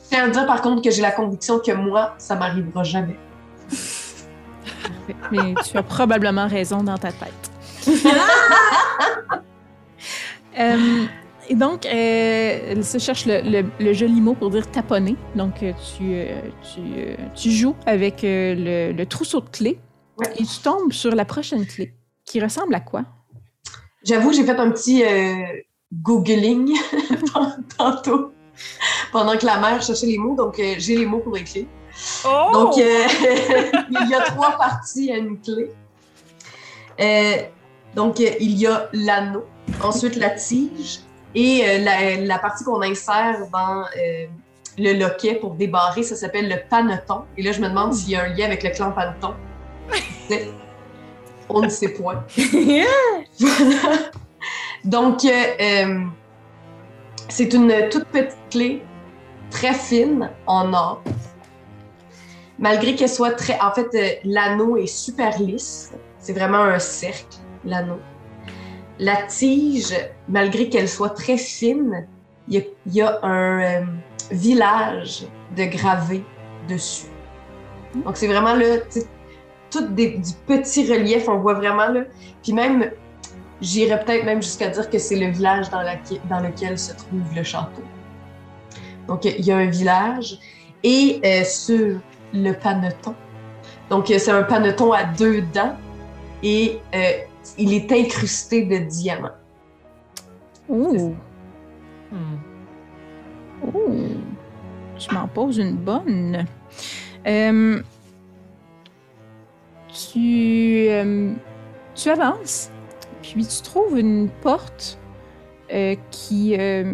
Je 0.03 0.09
tiens 0.09 0.25
à 0.25 0.29
dire 0.29 0.45
par 0.45 0.61
contre 0.61 0.83
que 0.83 0.91
j'ai 0.91 1.01
la 1.01 1.11
conviction 1.11 1.57
que 1.59 1.71
moi, 1.71 2.13
ça 2.19 2.35
m'arrivera 2.35 2.83
jamais. 2.83 3.15
mais 5.31 5.55
tu 5.65 5.75
as 5.75 5.81
probablement 5.83 6.47
raison 6.47 6.83
dans 6.83 6.97
ta 6.99 7.11
tête. 7.11 7.51
Euh, 10.59 11.05
et 11.47 11.55
donc, 11.55 11.85
euh, 11.85 11.89
elle 12.71 12.83
se 12.83 12.97
cherche 12.97 13.25
le, 13.25 13.41
le- 13.41 13.69
le 13.79 13.93
joli 13.93 14.19
mot 14.19 14.33
pour 14.33 14.49
dire 14.49 14.69
taponner. 14.69 15.15
Donc, 15.35 15.61
euh, 15.63 15.71
tu, 15.95 16.03
euh, 16.13 16.41
tu, 16.73 16.79
euh, 16.97 17.15
tu 17.35 17.51
joues 17.51 17.75
avec 17.85 18.23
euh, 18.23 18.55
le, 18.91 18.91
le 18.97 19.05
trousseau 19.05 19.39
de 19.41 19.49
clés 19.49 19.79
Ouais. 20.17 20.27
et 20.37 20.43
tu 20.43 20.59
tombes 20.61 20.91
sur 20.91 21.15
la 21.15 21.23
prochaine 21.23 21.65
clé 21.65 21.93
qui 22.25 22.41
ressemble 22.41 22.75
à 22.75 22.81
quoi? 22.81 23.03
J'avoue, 24.03 24.33
j'ai 24.33 24.43
fait 24.43 24.57
un 24.57 24.71
petit 24.71 25.03
euh, 25.05 25.43
googling 25.93 26.73
tantôt 27.77 28.33
pendant 29.13 29.37
que 29.37 29.45
la 29.45 29.59
mère 29.59 29.81
cherchait 29.81 30.07
les 30.07 30.17
mots, 30.17 30.35
donc 30.35 30.59
euh, 30.59 30.75
j'ai 30.77 30.97
les 30.97 31.05
mots 31.05 31.19
pour 31.19 31.35
les 31.35 31.43
clés. 31.45 31.67
Oh! 32.25 32.49
Donc, 32.53 32.77
euh, 32.79 32.81
il 33.91 34.09
y 34.09 34.13
a 34.13 34.21
trois 34.23 34.57
parties 34.57 35.11
à 35.11 35.17
une 35.17 35.39
clé. 35.39 35.71
Donc, 37.95 38.19
euh, 38.19 38.29
il 38.39 38.57
y 38.57 38.67
a 38.67 38.89
l'anneau, 38.93 39.45
ensuite 39.83 40.15
la 40.15 40.29
tige 40.31 41.01
et 41.35 41.63
euh, 41.63 41.79
la, 41.79 42.15
la 42.17 42.39
partie 42.39 42.63
qu'on 42.63 42.81
insère 42.81 43.47
dans 43.51 43.81
euh, 43.81 44.25
le 44.77 44.93
loquet 44.93 45.35
pour 45.35 45.55
débarrer, 45.55 46.03
ça 46.03 46.15
s'appelle 46.15 46.49
le 46.49 46.57
paneton. 46.69 47.23
Et 47.37 47.43
là, 47.43 47.51
je 47.51 47.61
me 47.61 47.69
demande 47.69 47.93
s'il 47.93 48.11
y 48.11 48.15
a 48.15 48.23
un 48.23 48.29
lien 48.29 48.45
avec 48.45 48.63
le 48.63 48.69
clan 48.69 48.91
paneton. 48.91 49.33
On 51.49 51.61
ne 51.61 51.69
sait 51.69 51.89
point. 51.89 52.23
Voilà. 52.37 52.85
Donc, 54.85 55.25
euh, 55.25 56.05
c'est 57.27 57.53
une 57.53 57.89
toute 57.89 58.05
petite 58.05 58.37
clé, 58.49 58.83
très 59.49 59.73
fine, 59.73 60.29
en 60.47 60.73
or. 60.73 61.03
Malgré 62.57 62.95
qu'elle 62.95 63.09
soit 63.09 63.31
très... 63.31 63.59
En 63.61 63.73
fait, 63.73 64.19
l'anneau 64.23 64.77
est 64.77 64.87
super 64.87 65.39
lisse. 65.39 65.91
C'est 66.19 66.33
vraiment 66.33 66.63
un 66.63 66.79
cercle, 66.79 67.37
l'anneau. 67.65 67.99
La 68.99 69.23
tige, 69.23 69.95
malgré 70.27 70.69
qu'elle 70.69 70.89
soit 70.89 71.11
très 71.11 71.37
fine, 71.37 72.07
il 72.47 72.55
y 72.55 72.57
a, 72.57 72.61
il 72.85 72.93
y 72.93 73.01
a 73.01 73.19
un 73.23 73.61
euh, 73.61 73.85
village 74.31 75.25
de 75.55 75.65
gravés 75.65 76.23
dessus. 76.67 77.07
Donc, 77.95 78.17
c'est 78.17 78.27
vraiment 78.27 78.55
là, 78.55 78.77
tout 79.71 79.87
des, 79.87 80.17
du 80.17 80.33
petit 80.45 80.91
relief, 80.91 81.29
on 81.29 81.37
voit 81.37 81.53
vraiment 81.53 81.87
là. 81.87 82.01
Puis 82.43 82.53
même, 82.53 82.91
j'irais 83.61 84.03
peut-être 84.03 84.25
même 84.25 84.41
jusqu'à 84.41 84.67
dire 84.69 84.89
que 84.89 84.97
c'est 84.99 85.15
le 85.15 85.27
village 85.27 85.69
dans, 85.69 85.81
laquelle- 85.81 86.21
dans 86.29 86.39
lequel 86.39 86.77
se 86.77 86.93
trouve 86.93 87.35
le 87.35 87.43
château. 87.43 87.83
Donc, 89.07 89.25
il 89.25 89.45
y 89.45 89.51
a 89.51 89.57
un 89.57 89.67
village 89.69 90.39
et 90.83 91.19
euh, 91.23 91.43
sur 91.43 91.99
le 92.33 92.51
paneton. 92.53 93.15
Donc, 93.89 94.11
euh, 94.11 94.19
c'est 94.19 94.31
un 94.31 94.43
paneton 94.43 94.91
à 94.91 95.03
deux 95.03 95.41
dents 95.41 95.75
et 96.43 96.79
euh, 96.93 97.11
il 97.57 97.73
est 97.73 97.91
incrusté 97.91 98.65
de 98.65 98.77
diamants. 98.77 99.29
Oh! 100.67 101.13
Hmm. 102.11 102.37
Oh! 103.73 103.91
Je 104.97 105.13
m'en 105.13 105.27
pose 105.27 105.57
une 105.57 105.75
bonne. 105.75 106.45
Euh, 107.27 107.81
tu, 109.87 110.87
euh, 110.89 111.33
tu 111.95 112.09
avances, 112.09 112.69
puis 113.21 113.45
tu 113.45 113.61
trouves 113.61 113.97
une 113.97 114.29
porte 114.41 114.97
euh, 115.71 115.95
qui, 116.11 116.55
euh, 116.57 116.93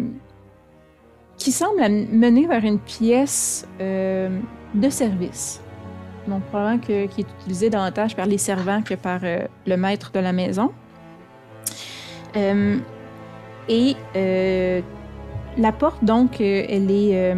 qui 1.36 1.52
semble 1.52 1.80
mener 1.80 2.46
vers 2.46 2.64
une 2.64 2.78
pièce 2.78 3.66
euh, 3.80 4.40
de 4.74 4.90
service. 4.90 5.60
Donc, 6.28 6.42
probablement 6.44 6.78
qui 6.78 6.92
est 6.92 7.26
utilisée 7.40 7.70
davantage 7.70 8.16
par 8.16 8.26
les 8.26 8.38
servants 8.38 8.82
que 8.82 8.94
par 8.94 9.20
euh, 9.22 9.46
le 9.66 9.76
maître 9.76 10.10
de 10.12 10.18
la 10.18 10.32
maison. 10.32 10.72
Euh, 12.36 12.78
et 13.68 13.96
euh, 14.16 14.80
la 15.56 15.72
porte, 15.72 16.04
donc, 16.04 16.40
elle 16.40 16.90
est. 16.90 17.34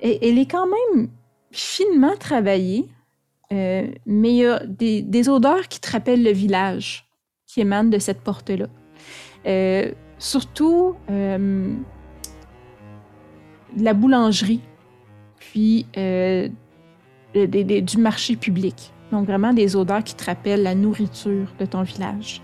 elle, 0.00 0.38
est 0.38 0.50
quand 0.50 0.66
même 0.66 1.08
finement 1.50 2.16
travaillée. 2.18 2.88
mais 3.50 3.94
il 4.06 4.36
y 4.36 4.46
a 4.46 4.60
des, 4.66 5.28
odeurs 5.28 5.68
qui 5.68 5.80
te 5.80 5.90
rappellent 5.90 6.22
le 6.22 6.32
village 6.32 7.06
qui 7.46 7.60
émanent 7.60 7.90
de 7.90 7.98
cette 7.98 8.20
porte-là. 8.20 8.66
Surtout 10.18 10.96
la 13.76 13.92
boulangerie, 13.92 14.60
puis 15.38 15.86
du 17.34 17.98
marché 17.98 18.36
public. 18.36 18.92
Donc 19.12 19.26
vraiment 19.26 19.52
des 19.52 19.76
odeurs 19.76 20.02
qui 20.02 20.14
te 20.14 20.24
rappellent 20.24 20.62
la 20.62 20.74
nourriture 20.74 21.46
de 21.58 21.66
ton 21.66 21.82
village. 21.82 22.40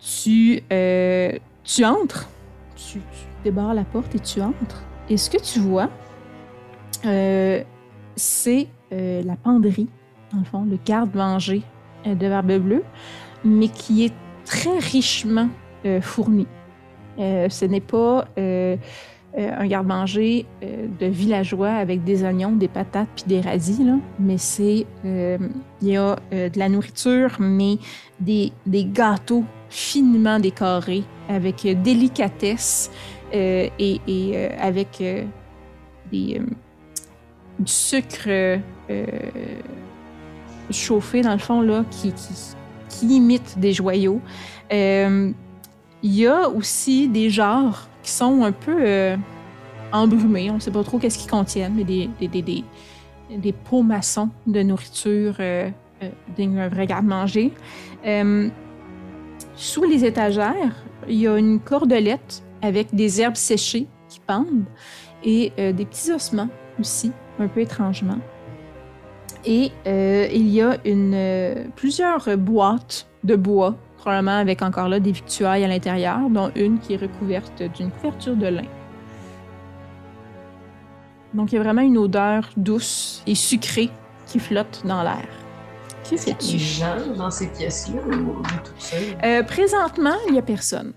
Tu, 0.00 0.62
euh, 0.72 1.32
tu 1.64 1.84
entres, 1.84 2.28
tu, 2.74 2.98
tu 2.98 3.26
débarres 3.44 3.74
la 3.74 3.84
porte 3.84 4.14
et 4.14 4.18
tu 4.18 4.40
entres. 4.40 4.82
Et 5.08 5.16
ce 5.16 5.30
que 5.30 5.38
tu 5.40 5.58
vois, 5.58 5.90
euh, 7.04 7.62
c'est 8.16 8.68
euh, 8.92 9.22
la 9.24 9.36
penderie, 9.36 9.88
dans 10.32 10.38
le 10.38 10.44
fond, 10.44 10.64
le 10.64 10.78
garde-manger 10.84 11.62
de 12.04 12.28
Barbe 12.28 12.58
Bleue, 12.58 12.84
mais 13.44 13.68
qui 13.68 14.04
est 14.04 14.14
très 14.44 14.78
richement 14.78 15.48
fourni. 16.00 16.46
Ce 17.18 17.64
n'est 17.64 17.80
pas 17.80 18.26
euh, 19.38 19.50
un 19.56 19.66
garde-manger 19.66 20.44
euh, 20.62 20.88
de 21.00 21.06
villageois 21.06 21.70
avec 21.70 22.04
des 22.04 22.22
oignons, 22.22 22.52
des 22.52 22.68
patates 22.68 23.08
puis 23.14 23.24
des 23.26 23.40
radis, 23.40 23.82
là, 23.82 23.94
mais 24.18 24.36
c'est 24.36 24.84
euh, 25.06 25.38
il 25.80 25.88
y 25.88 25.96
a 25.96 26.16
de 26.30 26.58
la 26.58 26.68
nourriture, 26.68 27.36
mais 27.38 27.78
des, 28.20 28.52
gâteaux 28.66 29.44
finement 29.70 30.38
décorés 30.38 31.04
avec 31.30 31.66
délicatesse 31.82 32.90
et, 33.32 34.50
avec 34.60 35.02
du 36.10 36.42
sucre 37.64 38.60
chauffé 40.70 41.22
dans 41.22 41.32
le 41.32 41.38
fond 41.38 41.62
là 41.62 41.84
qui, 41.90 42.12
imite 43.02 43.58
des 43.58 43.72
joyaux. 43.72 44.20
Il 44.70 45.34
y 46.02 46.26
a 46.26 46.48
aussi 46.48 47.08
des 47.08 47.30
genres 47.30 47.88
qui 48.02 48.10
sont 48.10 48.42
un 48.42 48.52
peu 48.52 48.76
euh. 48.80 49.16
On 49.94 50.06
ne 50.06 50.58
sait 50.58 50.70
pas 50.70 50.82
trop 50.84 50.98
qu'est-ce 50.98 51.18
qu'ils 51.18 51.30
contiennent, 51.30 51.74
mais 51.74 51.84
des, 51.84 53.52
pots 53.52 53.82
maçons 53.82 54.30
de 54.46 54.62
nourriture 54.62 55.34
euh, 55.38 55.68
euh, 56.02 56.08
d'un 56.36 56.68
vrai 56.68 56.86
garde-manger. 56.86 57.52
Euh, 58.06 58.48
sous 59.54 59.84
les 59.84 60.04
étagères, 60.04 60.74
il 61.08 61.16
y 61.16 61.28
a 61.28 61.36
une 61.36 61.60
cordelette 61.60 62.42
avec 62.62 62.94
des 62.94 63.20
herbes 63.20 63.36
séchées 63.36 63.86
qui 64.08 64.20
pendent 64.26 64.64
et 65.24 65.52
euh, 65.58 65.72
des 65.72 65.84
petits 65.84 66.12
ossements 66.12 66.48
aussi, 66.80 67.12
un 67.38 67.48
peu 67.48 67.60
étrangement. 67.60 68.18
Et 69.44 69.72
euh, 69.86 70.28
il 70.32 70.48
y 70.48 70.62
a 70.62 70.78
plusieurs 71.76 72.36
boîtes 72.38 73.08
de 73.24 73.36
bois, 73.36 73.76
probablement 74.02 74.38
avec 74.38 74.62
encore 74.62 74.88
là 74.88 74.98
des 74.98 75.12
victuailles 75.12 75.64
à 75.64 75.68
l'intérieur, 75.68 76.18
dont 76.28 76.50
une 76.56 76.80
qui 76.80 76.94
est 76.94 76.96
recouverte 76.96 77.62
d'une 77.74 77.90
couverture 77.92 78.34
de 78.34 78.48
lin. 78.48 78.66
Donc 81.34 81.52
il 81.52 81.54
y 81.54 81.58
a 81.58 81.62
vraiment 81.62 81.82
une 81.82 81.96
odeur 81.96 82.50
douce 82.56 83.22
et 83.28 83.36
sucrée 83.36 83.90
qui 84.26 84.40
flotte 84.40 84.82
dans 84.84 85.04
l'air. 85.04 85.28
Que 86.02 86.16
Est-ce 86.16 86.24
qu'il 86.34 86.58
y 86.82 86.84
a 86.84 86.96
des 86.96 87.06
gens 87.06 87.14
dans 87.16 87.30
ces 87.30 87.46
pièces-là 87.46 88.00
ou 88.04 88.42
tout 88.42 88.72
seul? 88.76 88.98
Euh, 89.22 89.42
présentement, 89.44 90.16
il 90.26 90.32
n'y 90.32 90.38
a 90.40 90.42
personne. 90.42 90.92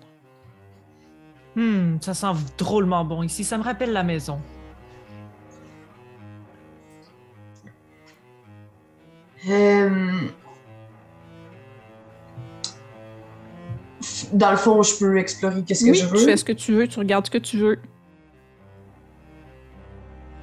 Hmm, 1.56 1.98
ça 2.02 2.16
sent 2.16 2.34
drôlement 2.58 3.06
bon 3.06 3.22
ici. 3.22 3.44
Ça 3.44 3.58
me 3.60 3.64
rappelle 3.64 3.94
la 3.94 4.04
maison. 4.04 4.40
Euh, 9.48 10.05
Dans 14.36 14.52
le 14.52 14.58
fond, 14.58 14.84
je 14.84 14.94
peux 15.00 15.18
explorer 15.18 15.64
qu'est-ce 15.64 15.86
que 15.86 15.92
oui, 15.92 15.98
je 15.98 16.06
tu 16.08 16.14
veux. 16.14 16.20
fais 16.26 16.36
ce 16.38 16.44
que 16.44 16.52
tu 16.52 16.74
veux, 16.74 16.88
tu 16.88 17.00
regardes 17.00 17.26
ce 17.26 17.32
que 17.32 17.38
tu 17.38 17.58
veux. 17.58 17.80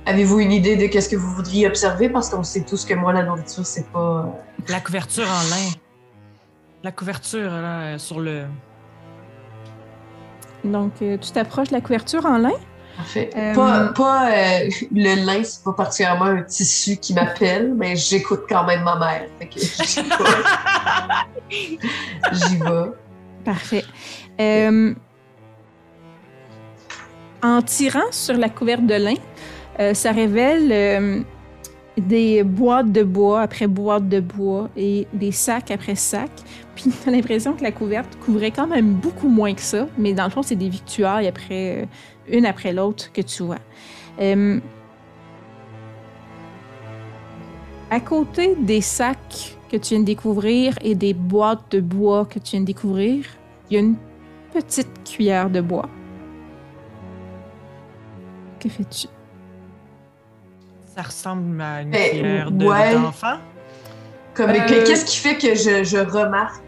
Avez-vous 0.07 0.40
une 0.40 0.51
idée 0.51 0.76
de 0.76 0.86
qu'est-ce 0.86 1.09
que 1.11 1.16
vous 1.16 1.30
voudriez 1.30 1.66
observer? 1.66 2.09
Parce 2.09 2.30
qu'on 2.30 2.43
sait 2.43 2.62
tous 2.62 2.84
que 2.86 2.95
moi, 2.95 3.12
la 3.12 3.22
nourriture, 3.22 3.64
c'est 3.66 3.86
pas... 3.93 4.24
euh, 4.26 4.72
La 4.72 4.80
couverture 4.80 5.26
en 5.28 5.43
lin. 5.51 5.70
La 6.82 6.90
couverture 6.90 7.51
là, 7.51 7.99
sur 7.99 8.18
le. 8.18 8.45
Donc, 10.64 10.93
euh, 11.03 11.18
tu 11.18 11.30
t'approches 11.30 11.68
de 11.68 11.74
la 11.74 11.80
couverture 11.82 12.24
en 12.26 12.38
lin? 12.38 12.53
Parfait. 12.97 13.30
Euh, 13.36 13.55
Pas, 13.55 13.88
pas 13.93 14.30
euh, 14.32 14.68
le 14.90 15.24
lin, 15.26 15.45
c'est 15.45 15.62
pas 15.64 15.72
particulièrement 15.74 16.24
un 16.26 16.43
tissu 16.43 16.97
qui 16.97 17.14
m'appelle, 17.14 17.72
mais 17.76 17.95
j'écoute 17.95 18.43
quand 18.49 18.64
même 18.64 18.82
ma 18.84 18.97
mère. 18.99 19.26
Fait 19.38 19.47
que 19.49 19.61
j'y 19.61 20.01
vais. 20.03 21.76
J'y 22.32 22.57
vais. 22.57 22.90
Parfait. 23.45 23.84
Euh, 24.40 24.95
en 27.43 27.62
tirant 27.62 28.11
sur 28.11 28.34
la 28.36 28.49
couverte 28.49 28.86
de 28.86 28.95
lin, 28.95 29.14
euh, 29.80 29.95
ça 29.95 30.12
révèle 30.12 30.70
euh, 30.70 31.20
des 31.97 32.45
boîtes 32.45 32.93
de 32.93 33.03
bois 33.03 33.43
après 33.43 33.66
boîtes 33.66 34.09
de 34.09 34.20
bois 34.20 34.68
et 34.76 35.07
des 35.12 35.32
sacs 35.32 35.70
après 35.70 35.97
sacs. 35.97 36.30
Puis 36.76 36.90
t'as 37.05 37.11
l'impression 37.11 37.55
que 37.55 37.62
la 37.62 37.72
couverte 37.72 38.16
couvrait 38.24 38.53
quand 38.53 38.68
même 38.68 38.95
beaucoup 38.95 39.28
moins 39.28 39.55
que 39.55 39.61
ça, 39.61 39.88
mais 39.99 40.12
dans 40.12 40.24
le 40.24 40.30
fond, 40.30 40.43
c'est 40.43 40.57
des 40.57 40.68
victuailles 40.68 41.26
après, 41.26 41.88
une 42.28 42.47
après 42.47 42.72
l'autre 42.72 43.12
que 43.12 43.22
tu 43.22 43.43
vois. 43.43 43.59
À 47.90 48.01
côté 48.01 48.55
des 48.59 48.80
sacs 48.80 49.59
que 49.73 49.77
tu 49.79 49.95
viens 49.95 50.01
de 50.01 50.05
découvrir 50.05 50.75
et 50.83 50.95
des 50.95 51.14
boîtes 51.14 51.70
de 51.73 51.81
bois 51.81 52.27
que 52.27 52.39
tu 52.39 52.53
viens 52.53 52.61
de 52.61 52.66
découvrir, 52.66 53.25
il 53.70 53.75
y 53.75 53.77
a 53.79 53.81
une 53.81 53.97
petite 54.53 54.89
cuillère 55.05 55.49
de 55.51 55.61
bois. 55.62 55.89
Que 58.61 58.68
fais-tu? 58.68 59.09
Ça 60.95 61.03
ressemble 61.03 61.61
à 61.61 61.83
une 61.83 61.91
Ben, 61.91 62.11
cuillère 62.11 62.51
de- 62.51 62.66
ouais. 62.66 62.95
d'enfant. 62.95 63.39
Comme, 64.35 64.51
Euh, 64.51 64.61
que- 64.61 64.87
Qu'est-ce 64.87 65.05
qui 65.07 65.16
fait 65.18 65.37
que 65.37 65.55
je, 65.55 65.83
je 65.85 65.99
remarque 65.99 66.62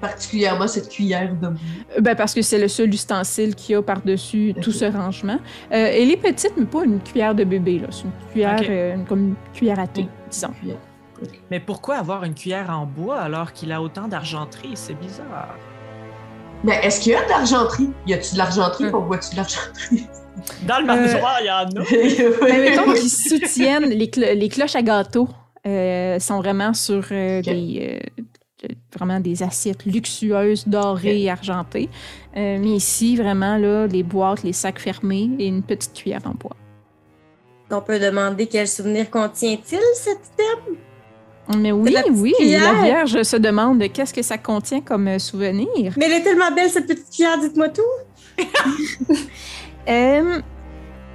particulièrement 0.00 0.66
cette 0.66 0.88
cuillère 0.88 1.34
de 1.34 1.48
bois? 1.48 1.52
Ben 2.00 2.16
parce 2.16 2.32
que 2.34 2.40
c'est 2.42 2.58
le 2.58 2.68
seul 2.68 2.88
ustensile 2.92 3.54
qu'il 3.54 3.74
y 3.74 3.76
a 3.76 3.82
par-dessus 3.82 4.54
tout 4.62 4.72
ce 4.72 4.86
rangement. 4.86 5.38
Euh, 5.72 5.90
elle 5.92 6.10
est 6.10 6.16
petite, 6.16 6.52
mais 6.56 6.64
pas 6.66 6.84
une 6.84 7.00
cuillère 7.00 7.34
de 7.34 7.44
bébé. 7.44 7.78
là. 7.78 7.88
C'est 7.90 8.04
une 8.04 8.12
cuillère 8.32 8.60
euh, 8.68 8.94
une- 8.94 9.04
comme 9.04 9.20
une 9.20 9.34
cuillère 9.52 9.78
à 9.80 9.86
thé, 9.86 10.06
disons. 10.30 10.48
Cuillère. 10.60 10.76
Mais 11.50 11.60
pourquoi 11.60 11.96
avoir 11.96 12.24
une 12.24 12.34
cuillère 12.34 12.70
en 12.70 12.86
bois 12.86 13.18
alors 13.20 13.52
qu'il 13.52 13.72
a 13.72 13.80
autant 13.82 14.08
d'argenterie? 14.08 14.72
C'est 14.74 14.94
bizarre. 14.94 15.54
Mais 16.64 16.74
est-ce 16.82 17.00
qu'il 17.00 17.12
y 17.12 17.14
a 17.14 17.24
de 17.24 17.28
l'argenterie? 17.28 17.90
Y 18.06 18.14
a-tu 18.14 18.32
de 18.34 18.38
l'argenterie? 18.38 18.84
Euh. 18.84 18.90
On 18.94 19.00
voit-tu 19.00 19.30
de 19.32 19.36
l'argenterie? 19.36 20.06
Dans 20.66 20.78
le 20.80 20.86
manoir, 20.86 21.38
il 21.40 21.46
y 21.46 21.50
en 21.50 21.64
a. 21.64 22.40
Ben, 22.46 22.60
mettons 22.62 22.92
qu'ils 22.92 23.10
soutiennent 23.10 23.88
les, 23.90 24.06
clo- 24.08 24.34
les 24.34 24.48
cloches 24.48 24.76
à 24.76 24.82
gâteau 24.82 25.28
euh, 25.66 26.18
sont 26.20 26.38
vraiment 26.38 26.72
sur 26.74 27.04
euh, 27.10 27.42
des 27.42 28.00
euh, 28.00 28.22
de- 28.68 28.74
vraiment 28.96 29.20
des 29.20 29.42
assiettes 29.42 29.84
luxueuses 29.84 30.66
dorées 30.66 31.22
et 31.22 31.30
argentées. 31.30 31.88
Euh, 32.36 32.58
mais 32.60 32.70
ici, 32.76 33.16
vraiment, 33.16 33.56
là, 33.56 33.86
les 33.86 34.02
boîtes, 34.02 34.42
les 34.42 34.52
sacs 34.52 34.78
fermés 34.80 35.30
et 35.38 35.46
une 35.46 35.62
petite 35.62 35.92
cuillère 35.94 36.22
en 36.24 36.34
bois. 36.34 36.56
On 37.70 37.80
peut 37.82 37.98
demander 38.00 38.46
quel 38.46 38.66
souvenir 38.66 39.10
contient-il, 39.10 39.78
cet 39.94 40.18
item? 40.34 40.76
Mais 41.56 41.72
oui, 41.72 41.94
oui, 42.10 42.34
cuillère. 42.36 42.74
la 42.74 42.82
Vierge 42.82 43.22
se 43.22 43.36
demande 43.36 43.82
qu'est-ce 43.92 44.12
que 44.12 44.22
ça 44.22 44.36
contient 44.38 44.80
comme 44.80 45.08
euh, 45.08 45.18
souvenir. 45.18 45.94
Mais 45.96 46.06
elle 46.06 46.12
est 46.20 46.22
tellement 46.22 46.50
belle, 46.54 46.68
cette 46.68 46.86
petite 46.86 47.10
cuillère, 47.10 47.38
dites-moi 47.40 47.68
tout. 47.70 47.82
Euh, 49.88 50.40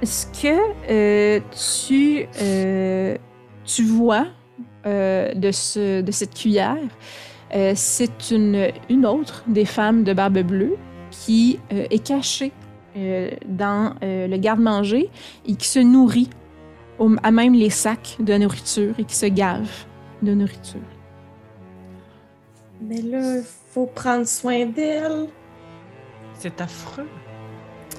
ce 0.02 0.26
que 0.26 0.58
euh, 0.90 1.38
tu, 1.86 2.26
euh, 2.42 3.16
tu 3.64 3.84
vois 3.84 4.26
euh, 4.84 5.32
de, 5.34 5.52
ce, 5.52 6.00
de 6.00 6.10
cette 6.10 6.34
cuillère, 6.34 6.76
euh, 7.54 7.72
c'est 7.76 8.32
une, 8.32 8.72
une 8.90 9.06
autre 9.06 9.44
des 9.46 9.64
femmes 9.64 10.02
de 10.02 10.12
Barbe 10.12 10.40
Bleue 10.40 10.76
qui 11.12 11.60
euh, 11.72 11.86
est 11.88 12.04
cachée 12.04 12.50
euh, 12.96 13.30
dans 13.46 13.94
euh, 14.02 14.26
le 14.26 14.36
garde-manger 14.38 15.08
et 15.46 15.54
qui 15.54 15.68
se 15.68 15.78
nourrit 15.78 16.30
au- 16.98 17.14
à 17.22 17.30
même 17.30 17.54
les 17.54 17.70
sacs 17.70 18.16
de 18.18 18.36
nourriture 18.36 18.94
et 18.98 19.04
qui 19.04 19.14
se 19.14 19.26
gave 19.26 19.68
de 20.24 20.34
nourriture. 20.34 20.80
Mais 22.80 23.00
là, 23.02 23.36
il 23.38 23.44
faut 23.72 23.86
prendre 23.86 24.26
soin 24.26 24.66
d'elle. 24.66 25.26
C'est 26.38 26.60
affreux. 26.60 27.08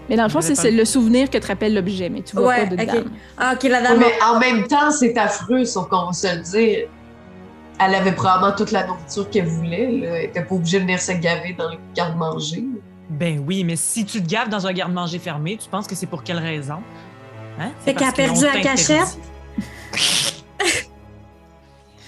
Mais 0.10 0.16
dans 0.16 0.24
le 0.24 0.30
fond, 0.30 0.42
c'est 0.42 0.70
le 0.72 0.86
souvenir 0.86 1.30
que 1.30 1.38
te 1.38 1.48
rappelle 1.48 1.74
l'objet, 1.74 2.10
mais 2.10 2.22
tu 2.22 2.36
vois 2.36 2.48
Ouais, 2.48 2.68
pas 2.70 2.76
de 2.76 2.82
ok. 2.82 2.86
dame. 2.88 3.12
Ah, 3.38 3.54
OK, 3.56 3.64
la 3.64 3.82
dame. 3.82 4.00
mais 4.00 4.14
en 4.24 4.40
même 4.40 4.68
temps, 4.68 4.92
c'est 4.92 5.18
affreux, 5.18 5.66
sauf 5.66 5.88
qu'on 5.88 6.08
va 6.08 6.14
se 6.14 6.36
le 6.36 6.42
dire. 6.44 6.88
Elle 7.80 7.96
avait 7.96 8.12
probablement 8.14 8.56
toute 8.56 8.72
la 8.72 8.86
nourriture 8.86 9.30
qu'elle 9.30 9.48
voulait. 9.48 9.92
Là. 9.92 10.08
Elle 10.20 10.26
était 10.26 10.44
pas 10.44 10.56
obligée 10.56 10.78
de 10.78 10.84
venir 10.84 11.02
se 11.02 11.12
gaver 11.14 11.54
dans 11.58 11.70
le 11.72 11.78
garde-manger. 11.96 12.64
Ben 13.10 13.44
oui, 13.46 13.64
mais 13.64 13.76
si 13.76 14.06
tu 14.06 14.22
te 14.22 14.28
gaves 14.28 14.50
dans 14.50 14.66
un 14.68 14.74
garde-manger 14.74 15.20
fermé, 15.20 15.58
tu 15.58 15.68
penses 15.70 15.88
que 15.88 15.96
c'est 15.96 16.06
pour 16.06 16.24
quelle 16.24 16.40
raison? 16.40 16.78
Hein? 17.60 17.72
C'est 17.80 17.86
Fait 17.92 17.94
qu'elle 17.96 18.08
a 18.08 18.12
perdu 18.12 18.46
la 18.46 18.62
cachette? 18.62 19.18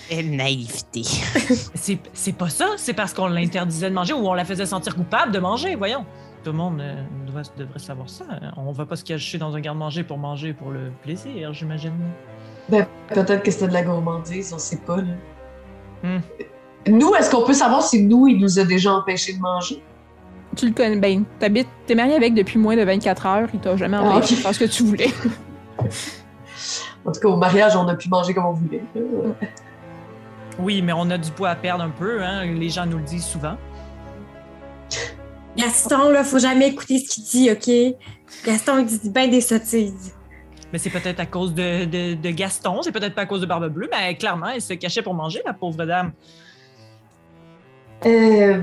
Quelle 0.09 0.35
naïveté. 0.35 1.01
C'est 1.75 1.99
c'est 2.13 2.33
pas 2.33 2.49
ça, 2.49 2.67
c'est 2.77 2.93
parce 2.93 3.13
qu'on 3.13 3.27
l'interdisait 3.27 3.89
de 3.89 3.95
manger 3.95 4.13
ou 4.13 4.27
on 4.27 4.33
la 4.33 4.45
faisait 4.45 4.65
sentir 4.65 4.95
coupable 4.95 5.31
de 5.31 5.39
manger, 5.39 5.75
voyons. 5.75 6.05
Tout 6.43 6.51
le 6.51 6.57
monde 6.57 6.79
euh, 6.79 6.95
devrait, 7.25 7.43
devrait 7.57 7.79
savoir 7.79 8.09
ça. 8.09 8.25
On 8.55 8.71
va 8.71 8.85
pas 8.85 8.95
se 8.95 9.03
cacher 9.03 9.37
dans 9.37 9.53
un 9.55 9.59
garde-manger 9.59 10.03
pour 10.03 10.17
manger 10.17 10.53
pour 10.53 10.71
le 10.71 10.91
plaisir, 11.03 11.51
j'imagine. 11.53 11.93
Ben, 12.69 12.85
peut-être 13.09 13.43
que 13.43 13.51
c'était 13.51 13.67
de 13.67 13.73
la 13.73 13.83
gourmandise, 13.83 14.53
on 14.53 14.59
sait 14.59 14.77
pas, 14.85 14.97
là. 14.97 15.13
Hmm. 16.03 16.19
Nous, 16.87 17.13
est-ce 17.15 17.29
qu'on 17.29 17.43
peut 17.43 17.53
savoir 17.53 17.81
si 17.83 18.03
nous, 18.03 18.27
il 18.27 18.39
nous 18.39 18.59
a 18.59 18.63
déjà 18.63 18.93
empêchés 18.93 19.33
de 19.33 19.39
manger? 19.39 19.83
Tu 20.55 20.67
le 20.67 20.73
connais 20.73 20.95
bien. 20.97 21.23
T'habites, 21.39 21.67
t'es 21.85 21.95
marié 21.95 22.15
avec 22.15 22.33
depuis 22.33 22.57
moins 22.59 22.75
de 22.77 22.83
24 22.83 23.25
heures. 23.25 23.49
Il 23.53 23.59
t'a 23.59 23.75
jamais 23.75 23.97
Ah, 23.97 24.03
empêché 24.03 24.35
ok. 24.35 24.37
de 24.39 24.43
faire 24.43 24.53
ce 24.55 24.59
que 24.59 24.65
tu 24.65 24.83
voulais. 24.83 25.09
En 27.05 27.11
tout 27.11 27.19
cas, 27.19 27.27
au 27.27 27.35
mariage, 27.37 27.75
on 27.75 27.87
a 27.87 27.95
pu 27.95 28.09
manger 28.09 28.33
comme 28.33 28.45
on 28.45 28.51
voulait. 28.53 28.83
Oui, 30.59 30.81
mais 30.81 30.93
on 30.93 31.09
a 31.09 31.17
du 31.17 31.31
poids 31.31 31.49
à 31.49 31.55
perdre 31.55 31.83
un 31.83 31.89
peu, 31.89 32.23
hein. 32.23 32.45
Les 32.45 32.69
gens 32.69 32.85
nous 32.85 32.97
le 32.97 33.03
disent 33.03 33.25
souvent. 33.25 33.57
Gaston, 35.57 36.09
là, 36.11 36.23
faut 36.23 36.39
jamais 36.39 36.67
écouter 36.69 36.99
ce 36.99 37.09
qu'il 37.09 37.23
dit, 37.23 37.51
OK? 37.51 37.95
Gaston, 38.45 38.79
il 38.79 38.85
dit 38.85 39.09
bien 39.09 39.27
des 39.27 39.41
sottises. 39.41 40.13
Mais 40.73 40.79
c'est 40.79 40.89
peut-être 40.89 41.19
à 41.19 41.25
cause 41.25 41.53
de, 41.53 41.85
de- 41.85 42.15
de 42.15 42.29
Gaston, 42.31 42.81
c'est 42.81 42.91
peut-être 42.91 43.15
pas 43.15 43.21
à 43.21 43.25
cause 43.25 43.39
de 43.41 43.45
Barbe 43.45 43.69
Bleue, 43.69 43.89
mais 43.91 44.15
clairement, 44.17 44.49
elle 44.49 44.61
se 44.61 44.73
cachait 44.73 45.01
pour 45.01 45.13
manger, 45.13 45.41
la 45.45 45.53
pauvre 45.53 45.85
dame. 45.85 46.11
Euh... 48.05 48.61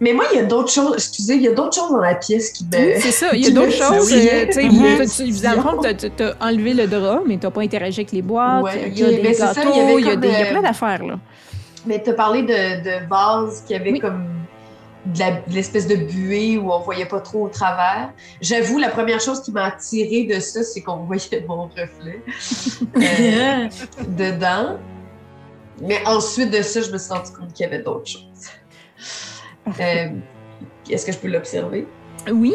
Mais 0.00 0.12
moi, 0.12 0.24
il 0.32 0.36
y 0.36 0.40
a 0.40 0.44
d'autres 0.44 0.70
choses. 0.70 0.94
Excusez, 0.94 1.34
il 1.34 1.42
y 1.42 1.48
a 1.48 1.52
d'autres 1.52 1.74
choses 1.74 1.90
dans 1.90 1.98
la 2.00 2.14
pièce 2.14 2.52
qui 2.52 2.64
me. 2.64 2.76
Oui, 2.76 2.92
c'est 3.00 3.10
ça. 3.10 3.28
Il 3.34 3.40
y 3.40 3.44
a 3.44 3.48
Tu 3.48 3.54
d'autres 3.54 3.72
choses. 3.72 4.12
euh, 4.12 4.46
tu 4.46 4.52
sais, 4.52 5.40
t'as- 5.82 5.94
tu- 5.94 6.10
t'as 6.10 6.34
enlevé 6.40 6.72
le 6.74 6.86
drap, 6.86 7.22
mais 7.26 7.36
t'as 7.36 7.50
pas 7.50 7.62
interagi 7.62 8.00
avec 8.00 8.12
les 8.12 8.22
boîtes. 8.22 8.62
Ouais, 8.62 8.92
il 8.94 8.98
y 8.98 9.04
a 9.04 9.10
des 9.22 9.34
ça, 9.34 9.52
gâteaux, 9.54 9.70
il 9.74 9.76
y 9.76 9.80
avait 9.80 9.94
il 10.00 10.06
y 10.06 10.08
a 10.08 10.12
comme, 10.12 10.20
des- 10.20 10.28
il 10.28 10.32
y 10.32 10.42
a 10.42 10.46
plein 10.46 10.62
d'affaires, 10.62 11.04
là. 11.04 11.18
Mais 11.86 12.00
tu 12.02 12.10
as 12.10 12.14
parlé 12.14 12.42
de, 12.42 12.46
de 12.84 13.08
vases 13.08 13.64
qui 13.66 13.74
avaient 13.74 13.92
Oui. 13.92 14.00
comme 14.00 14.24
de 15.06 15.54
l'espèce 15.54 15.86
de 15.88 15.96
buée 15.96 16.58
où 16.58 16.70
on 16.70 16.80
voyait 16.80 17.06
pas 17.06 17.20
trop 17.20 17.46
au 17.46 17.48
travers. 17.48 18.10
J'avoue, 18.42 18.78
la 18.78 18.90
première 18.90 19.20
chose 19.20 19.40
qui 19.42 19.50
m'a 19.52 19.64
attirée 19.64 20.24
de 20.32 20.38
ça, 20.38 20.62
c'est 20.62 20.82
qu'on 20.82 20.96
voyait 21.06 21.44
mon 21.48 21.64
reflet 21.64 22.22
euh, 22.96 23.68
dedans. 24.16 24.76
Mais 25.80 26.00
ensuite 26.06 26.50
de 26.50 26.62
ça, 26.62 26.82
je 26.82 26.90
me 26.92 26.98
suis 26.98 27.12
rendu 27.12 27.30
compte 27.30 27.52
qu'il 27.52 27.64
y 27.64 27.68
avait 27.68 27.82
d'autres 27.82 28.06
choses. 28.08 28.22
Euh, 29.80 30.08
Est-ce 30.90 31.06
que 31.06 31.12
je 31.12 31.18
peux 31.18 31.28
l'observer? 31.28 31.86
Oui. 32.32 32.54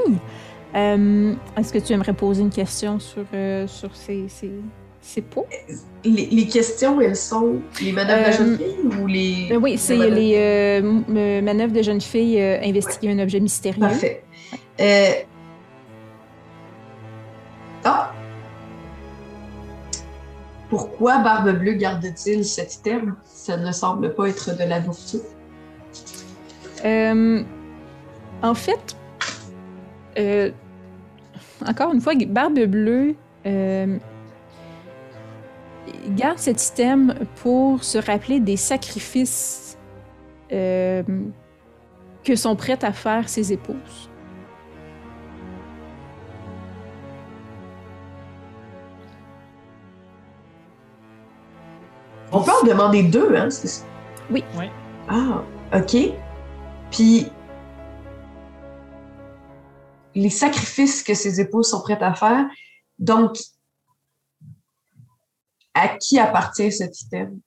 Euh, 0.75 1.33
Est-ce 1.57 1.71
que 1.71 1.79
tu 1.79 1.93
aimerais 1.93 2.13
poser 2.13 2.41
une 2.41 2.49
question 2.49 2.99
sur, 2.99 3.25
euh, 3.33 3.67
sur 3.67 3.95
ces, 3.95 4.27
ces, 4.27 4.51
ces 5.01 5.21
pots? 5.21 5.45
Les, 6.03 6.25
les 6.25 6.47
questions, 6.47 6.99
elles 6.99 7.15
sont 7.15 7.61
les 7.81 7.91
madames 7.91 8.25
de 8.25 8.31
jeune 8.31 8.57
fille 8.57 8.99
ou 8.99 9.07
les. 9.07 9.49
Euh, 9.51 9.57
oui, 9.57 9.77
c'est 9.77 10.09
les 10.09 10.33
euh, 10.35 11.41
manœuvres 11.41 11.73
de 11.73 11.81
jeune 11.81 12.01
fille 12.01 12.41
investiguer 12.41 13.11
un 13.11 13.19
objet 13.19 13.39
mystérieux. 13.39 13.79
Parfait. 13.79 14.23
Ah! 17.85 18.11
Pourquoi 20.69 21.19
Barbe 21.19 21.51
Bleue 21.59 21.73
garde-t-il 21.73 22.43
cet 22.43 22.75
item? 22.75 23.15
Ça 23.25 23.57
ne 23.57 23.71
semble 23.71 24.15
pas 24.15 24.27
être 24.29 24.57
de 24.57 24.63
la 24.63 24.79
nourriture. 24.79 25.19
Euh, 26.85 27.43
en 28.41 28.53
fait, 28.53 28.97
euh, 30.17 30.51
encore 31.65 31.93
une 31.93 32.01
fois, 32.01 32.13
Barbe 32.27 32.59
Bleue 32.59 33.15
euh, 33.45 33.97
garde 36.09 36.37
cet 36.37 36.65
item 36.65 37.15
pour 37.35 37.83
se 37.83 37.97
rappeler 37.97 38.39
des 38.39 38.57
sacrifices 38.57 39.77
euh, 40.51 41.03
que 42.23 42.35
sont 42.35 42.55
prêtes 42.55 42.83
à 42.83 42.91
faire 42.91 43.29
ses 43.29 43.53
épouses. 43.53 44.09
On 52.31 52.41
peut 52.41 52.51
en 52.51 52.65
demander 52.65 53.03
deux, 53.03 53.35
hein? 53.35 53.49
c'est 53.51 53.67
ça? 53.67 53.85
Oui. 54.31 54.43
Ouais. 54.57 54.71
Ah, 55.07 55.43
OK. 55.75 55.95
Puis, 56.93 57.25
les 60.13 60.29
sacrifices 60.29 61.03
que 61.03 61.15
ses 61.15 61.41
épouses 61.41 61.69
sont 61.69 61.81
prêtes 61.81 62.03
à 62.03 62.13
faire, 62.13 62.45
donc, 62.99 63.37
à 65.73 65.89
qui 65.89 66.19
appartient 66.19 66.71
cet 66.71 67.01
item? 67.01 67.39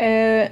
Euh, 0.00 0.48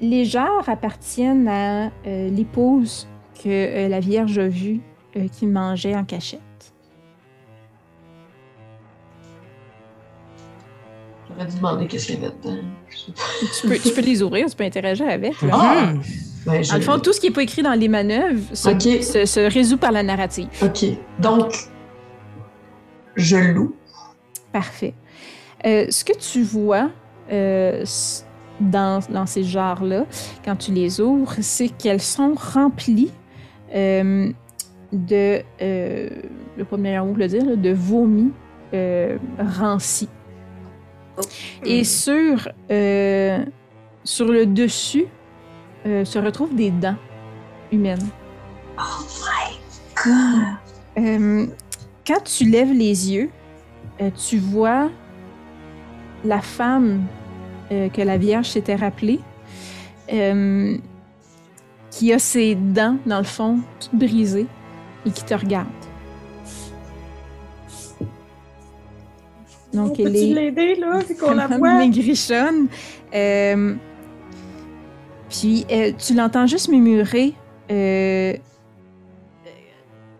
les 0.00 0.26
genres 0.26 0.68
appartiennent 0.68 1.48
à 1.48 1.86
euh, 2.06 2.28
l'épouse 2.28 3.08
que 3.42 3.48
euh, 3.48 3.88
la 3.88 4.00
Vierge 4.00 4.38
a 4.38 4.48
vue 4.48 4.82
euh, 5.16 5.28
qui 5.28 5.46
mangeait 5.46 5.96
en 5.96 6.04
cachette. 6.04 6.40
J'aurais 11.30 11.46
dû 11.46 11.56
demander 11.56 11.86
qu'est-ce 11.86 12.06
qu'il 12.06 12.20
y 12.20 12.26
avait 12.26 12.34
dedans. 12.36 12.58
Tu 12.90 13.66
peux, 13.66 13.78
tu 13.78 13.94
peux 13.94 14.00
les 14.02 14.22
ouvrir, 14.22 14.50
tu 14.50 14.56
peux 14.56 14.64
interagir 14.64 15.08
avec. 15.08 15.40
là. 15.40 15.48
Ah! 15.54 15.92
Ben, 16.50 16.62
je- 16.64 16.70
Dans 16.70 16.76
le 16.76 16.82
fond, 16.82 16.98
tout 16.98 17.12
ce 17.12 17.20
qui 17.20 17.26
n'est 17.28 17.32
pas 17.32 17.42
écrit 17.42 17.62
dans 17.62 17.74
les 17.74 17.88
manœuvres 17.88 18.40
se, 18.54 18.70
se- 19.02 19.24
se 19.26 19.40
résout 19.52 19.76
par 19.78 19.92
la 19.92 20.02
narrative. 20.02 20.48
OK. 20.62 20.84
Donc, 21.20 21.52
je 23.16 23.36
loue. 23.36 23.74
Parfait. 24.52 24.94
Euh, 25.66 25.86
ce 25.90 26.04
que 26.04 26.16
tu 26.16 26.42
vois 26.42 26.90
euh, 27.32 27.84
dans, 28.60 29.00
dans 29.10 29.26
ces 29.26 29.42
genres-là, 29.44 30.04
quand 30.44 30.56
tu 30.56 30.72
les 30.72 31.00
ouvres, 31.00 31.34
c'est 31.40 31.68
qu'elles 31.68 32.00
sont 32.02 32.34
remplies 32.54 33.10
euh, 33.74 34.30
de, 34.92 35.42
le 35.60 36.64
pas 36.64 36.76
le 36.76 36.82
meilleur 36.82 37.04
mot 37.04 37.14
le 37.14 37.26
dire, 37.28 37.44
là, 37.44 37.56
de 37.56 37.70
vomi 37.72 38.32
euh, 38.72 39.18
ranci. 39.60 40.08
Et 41.64 41.82
sur, 41.84 42.48
euh, 42.70 43.44
sur 44.04 44.26
le 44.26 44.46
dessus 44.46 45.06
euh, 45.88 46.04
se 46.04 46.18
retrouvent 46.18 46.54
des 46.54 46.70
dents 46.70 46.96
humaines. 47.72 48.06
Euh, 50.96 51.46
quand 52.06 52.22
tu 52.24 52.44
lèves 52.48 52.72
les 52.72 53.12
yeux, 53.12 53.30
euh, 54.00 54.10
tu 54.28 54.38
vois 54.38 54.90
la 56.24 56.40
femme 56.40 57.04
euh, 57.72 57.88
que 57.88 58.02
la 58.02 58.16
Vierge 58.16 58.46
s'était 58.48 58.76
rappelée, 58.76 59.20
euh, 60.12 60.76
qui 61.90 62.12
a 62.12 62.18
ses 62.18 62.54
dents, 62.54 62.96
dans 63.06 63.18
le 63.18 63.24
fond, 63.24 63.58
toutes 63.80 63.94
brisées, 63.94 64.46
et 65.06 65.10
qui 65.10 65.24
te 65.24 65.34
regarde. 65.34 65.66
Donc, 69.72 69.90
On 69.90 69.94
elle 69.98 70.04
peut-tu 70.12 70.16
est 70.16 70.34
l'aider, 70.34 70.74
là, 70.76 70.98
vu 71.00 71.14
qu'on 71.14 71.34
la 71.34 71.46
voit? 71.46 71.74
maigrichonne. 71.74 72.68
Euh, 73.14 73.74
puis 75.28 75.66
euh, 75.70 75.92
tu 75.98 76.14
l'entends 76.14 76.46
juste 76.46 76.68
murmurer 76.68 77.34
euh, 77.70 78.34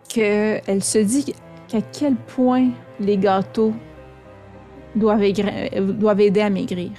qu'elle 0.07 0.83
se 0.83 0.99
dit 0.99 1.33
qu'à 1.67 1.81
quel 1.81 2.15
point 2.15 2.69
les 2.99 3.17
gâteaux 3.17 3.73
doivent, 4.95 5.21
aider 5.23 6.41
à 6.41 6.49
maigrir. 6.49 6.91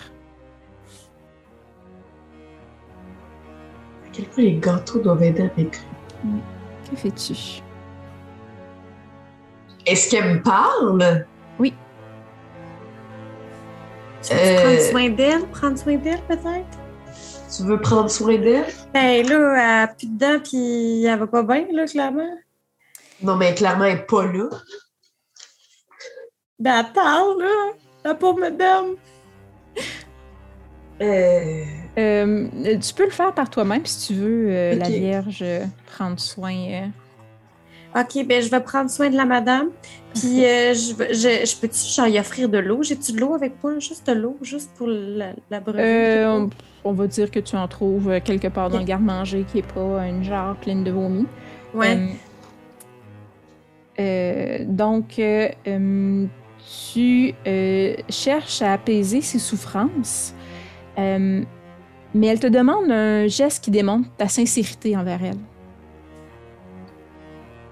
À 4.04 4.08
quel 4.12 4.24
point 4.26 4.44
les 4.44 4.56
gâteaux 4.56 5.00
doivent 5.00 5.22
aider 5.22 5.42
à 5.42 5.50
maigrir. 5.56 5.82
Que 6.90 6.96
fais-tu? 6.96 7.62
Est-ce 9.86 10.10
qu'elle 10.10 10.34
me 10.34 10.42
parle? 10.42 11.26
Tu 14.22 14.34
veux 14.34 14.40
Euh, 14.40 14.62
prendre 14.62 14.80
soin 14.80 15.08
d'elle? 15.08 15.46
Prendre 15.46 15.78
soin 15.78 15.96
d'elle, 15.96 16.20
peut-être? 16.28 16.79
Tu 17.56 17.62
veux 17.64 17.80
prendre 17.80 18.10
soin 18.10 18.38
d'elle? 18.38 18.64
Ben 18.94 19.26
là, 19.26 19.54
elle 19.54 19.84
a 19.84 19.88
plus 19.88 20.06
de 20.06 20.18
dents, 20.18 20.40
puis 20.42 21.04
elle 21.04 21.18
va 21.18 21.26
pas 21.26 21.42
bien, 21.42 21.66
là, 21.72 21.86
clairement. 21.86 22.30
Non, 23.22 23.36
mais 23.36 23.54
clairement, 23.54 23.84
elle 23.84 23.96
n'est 23.98 24.02
pas 24.02 24.24
là. 24.26 24.48
Ben 26.58 26.72
attends, 26.72 27.36
là, 27.38 27.72
la 28.04 28.14
pauvre 28.14 28.38
madame. 28.40 28.94
Euh, 31.02 31.64
Euh, 31.98 32.48
tu 32.78 32.94
peux 32.94 33.04
le 33.04 33.10
faire 33.10 33.34
par 33.34 33.50
toi-même 33.50 33.84
si 33.84 34.08
tu 34.08 34.14
veux, 34.20 34.46
euh, 34.50 34.74
la. 34.76 34.88
Vierge, 34.88 35.44
prendre 35.86 36.20
soin. 36.20 36.54
euh. 36.54 36.86
OK, 38.00 38.24
ben 38.26 38.40
je 38.42 38.48
vais 38.50 38.60
prendre 38.60 38.88
soin 38.90 39.10
de 39.10 39.16
la 39.16 39.24
madame. 39.24 39.70
Puis 40.14 40.44
euh, 40.44 40.74
je, 40.74 40.94
vais- 40.94 41.14
je, 41.14 41.46
je 41.46 41.56
peux-tu 41.60 41.78
genre 41.94 42.06
y 42.08 42.18
offrir 42.18 42.48
de 42.48 42.58
l'eau? 42.58 42.82
J'ai-tu 42.82 43.12
de 43.12 43.20
l'eau 43.20 43.34
avec 43.34 43.52
moi? 43.62 43.78
Juste 43.78 44.06
de 44.08 44.12
l'eau, 44.12 44.36
juste 44.42 44.70
pour 44.76 44.88
la, 44.88 45.32
la? 45.50 45.60
Euh, 45.76 46.26
on, 46.26 46.50
on 46.84 46.92
va 46.92 47.06
dire 47.06 47.30
que 47.30 47.38
tu 47.38 47.54
en 47.56 47.68
trouves 47.68 48.10
euh, 48.10 48.20
quelque 48.22 48.48
part 48.48 48.70
dans 48.70 48.78
le 48.78 48.84
garde-manger 48.84 49.44
qui 49.50 49.58
n'est 49.58 49.62
pas 49.62 50.06
une 50.08 50.24
jarre 50.24 50.56
pleine 50.56 50.82
de 50.84 50.90
vomi. 50.90 51.26
ouais. 51.74 52.16
Euh, 53.98 54.58
donc, 54.66 55.20
tu 56.84 57.34
cherches 58.08 58.62
à 58.62 58.72
apaiser 58.72 59.20
ses 59.20 59.38
souffrances, 59.38 60.34
mais 60.96 62.26
elle 62.26 62.40
te 62.40 62.46
demande 62.46 62.90
un 62.90 63.26
geste 63.26 63.64
qui 63.64 63.70
démontre 63.70 64.08
ta 64.16 64.28
sincérité 64.28 64.96
envers 64.96 65.22
elle. 65.22 65.36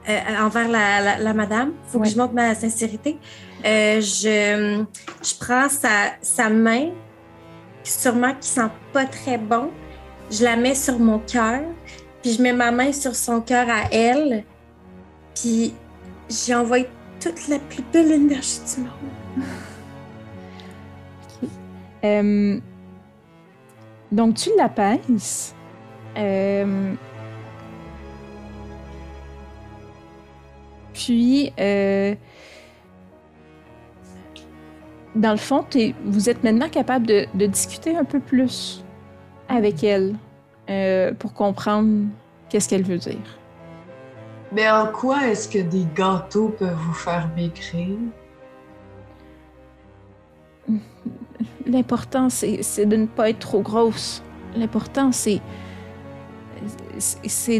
Euh, 0.09 0.19
envers 0.41 0.69
la, 0.69 1.01
la, 1.03 1.19
la 1.19 1.35
madame, 1.35 1.73
faut 1.87 1.99
Ouais. 1.99 2.07
que 2.07 2.15
je 2.15 2.19
montre 2.19 2.33
ma 2.33 2.55
sincérité. 2.55 3.19
Euh, 3.65 4.01
je, 4.01 4.85
je 5.23 5.35
prends 5.39 5.69
sa, 5.69 6.13
sa 6.23 6.49
main, 6.49 6.91
sûrement 7.85 8.33
qui 8.41 8.49
sent 8.49 8.71
pas 8.93 9.05
très 9.05 9.37
bon. 9.37 9.71
Je 10.31 10.45
la 10.45 10.57
mets 10.57 10.75
sur 10.75 10.99
mon 10.99 11.19
cœur, 11.19 11.61
puis 12.23 12.33
je 12.33 12.43
mets 12.43 12.53
ma 12.55 12.71
main 12.71 12.93
sur 12.93 13.15
son 13.15 13.41
cœur 13.43 13.67
à 13.69 13.93
elle, 13.93 14.45
puis 15.35 15.75
j'ai 16.31 16.55
envoyé 16.55 16.89
toute 17.21 17.49
la 17.49 17.59
plus 17.59 17.83
belle 17.93 18.13
énergie 18.13 18.61
du 18.77 18.81
monde. 18.83 19.45
Euh, 22.05 22.61
donc, 24.13 24.37
tu 24.37 24.51
l'apaises. 24.57 25.55
Euh, 26.17 26.95
puis, 30.99 31.53
euh, 31.61 32.17
dans 35.15 35.31
le 35.31 35.37
fond, 35.37 35.65
vous 36.05 36.29
êtes 36.29 36.43
maintenant 36.43 36.69
capable 36.69 37.07
de, 37.07 37.27
de 37.35 37.47
discuter 37.47 37.97
un 37.97 38.03
peu 38.03 38.19
plus 38.19 38.85
avec 39.49 39.85
elle 39.85 40.17
euh, 40.69 41.13
pour 41.15 41.35
comprendre 41.35 42.07
qu'est-ce 42.49 42.69
qu'elle 42.69 42.83
veut 42.83 42.99
dire. 42.99 43.39
Mais 44.51 44.69
en 44.69 44.89
quoi 44.89 45.29
est-ce 45.29 45.49
que 45.49 45.61
des 45.61 45.87
gâteaux 45.95 46.49
peuvent 46.49 46.75
vous 46.75 46.95
faire 46.95 47.31
maigrir? 47.37 47.97
L'important, 51.65 52.29
c'est 52.29 52.87
de 52.87 52.97
ne 52.97 53.07
pas 53.07 53.31
être 53.31 53.39
trop 53.39 53.61
grosse. 53.61 54.21
L'important, 54.57 55.13
C'est 55.13 55.41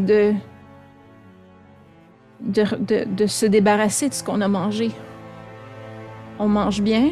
de, 0.01 0.35
de. 2.41 2.63
de- 2.77 3.05
de 3.15 3.27
se 3.27 3.47
débarrasser 3.47 4.09
de 4.09 4.15
ce 4.15 4.23
qu'on 4.25 4.41
a 4.41 4.49
mangé. 4.49 4.91
On 6.39 6.49
mange 6.49 6.81
bien, 6.83 7.11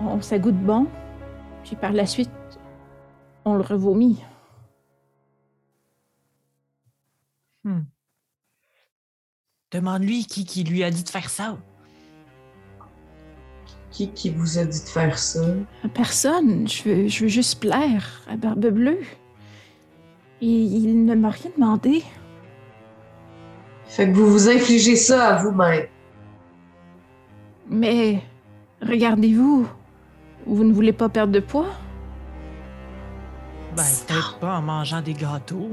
on, 0.00 0.20
ça 0.20 0.38
goûte 0.38 0.58
bon, 0.60 0.86
puis 1.64 1.76
par 1.76 1.92
la 1.92 2.04
suite, 2.06 2.30
on 3.46 3.54
le 3.54 3.62
revomit. 3.62 4.22
Demande-lui 9.72 10.26
qui, 10.26 10.44
qui 10.44 10.64
lui 10.64 10.84
a 10.84 10.90
dit 10.90 11.04
de 11.04 11.08
faire 11.08 11.30
ça. 11.30 11.56
Qui 13.90 14.10
qui 14.10 14.30
vous 14.30 14.58
a 14.58 14.64
dit 14.64 14.80
de 14.80 14.88
faire 14.88 15.18
ça? 15.18 15.44
Personne, 15.94 16.66
je 16.68 16.82
veux, 16.88 17.08
je 17.08 17.22
veux 17.22 17.28
juste 17.28 17.60
plaire 17.60 18.22
à 18.28 18.36
Barbe 18.36 18.66
Bleue. 18.68 19.00
Et 20.40 20.46
il 20.46 21.04
ne 21.04 21.14
m'a 21.14 21.30
rien 21.30 21.50
demandé. 21.56 22.02
Fait 23.92 24.08
que 24.08 24.14
vous 24.14 24.26
vous 24.26 24.48
infligez 24.48 24.96
ça 24.96 25.34
à 25.34 25.42
vous-même. 25.42 25.84
Mais 27.68 28.22
regardez-vous, 28.80 29.68
vous 30.46 30.64
ne 30.64 30.72
voulez 30.72 30.94
pas 30.94 31.10
perdre 31.10 31.30
de 31.30 31.40
poids? 31.40 31.68
Ben, 33.76 33.82
peut-être 34.06 34.38
pas 34.38 34.56
en 34.56 34.62
mangeant 34.62 35.02
des 35.02 35.12
gâteaux. 35.12 35.72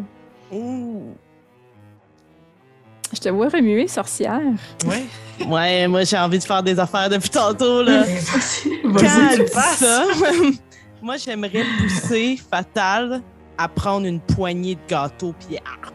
Ouh. 0.52 1.14
Je 3.14 3.20
te 3.22 3.30
vois 3.30 3.48
remuer, 3.48 3.88
sorcière. 3.88 4.42
Ouais. 4.86 5.06
Ouais, 5.48 5.88
moi 5.88 6.04
j'ai 6.04 6.18
envie 6.18 6.38
de 6.38 6.44
faire 6.44 6.62
des 6.62 6.78
affaires 6.78 7.08
depuis 7.08 7.30
tantôt 7.30 7.82
là. 7.82 8.04
Quand 8.84 9.32
elle 9.32 9.46
dit 9.46 9.52
ça, 9.54 10.04
moi 11.02 11.16
j'aimerais 11.16 11.64
pousser 11.80 12.38
Fatal 12.52 13.22
à 13.58 13.70
prendre 13.70 14.06
une 14.06 14.20
poignée 14.20 14.76
de 14.76 14.82
gâteaux 14.90 15.34
puis 15.40 15.56
à 15.56 15.88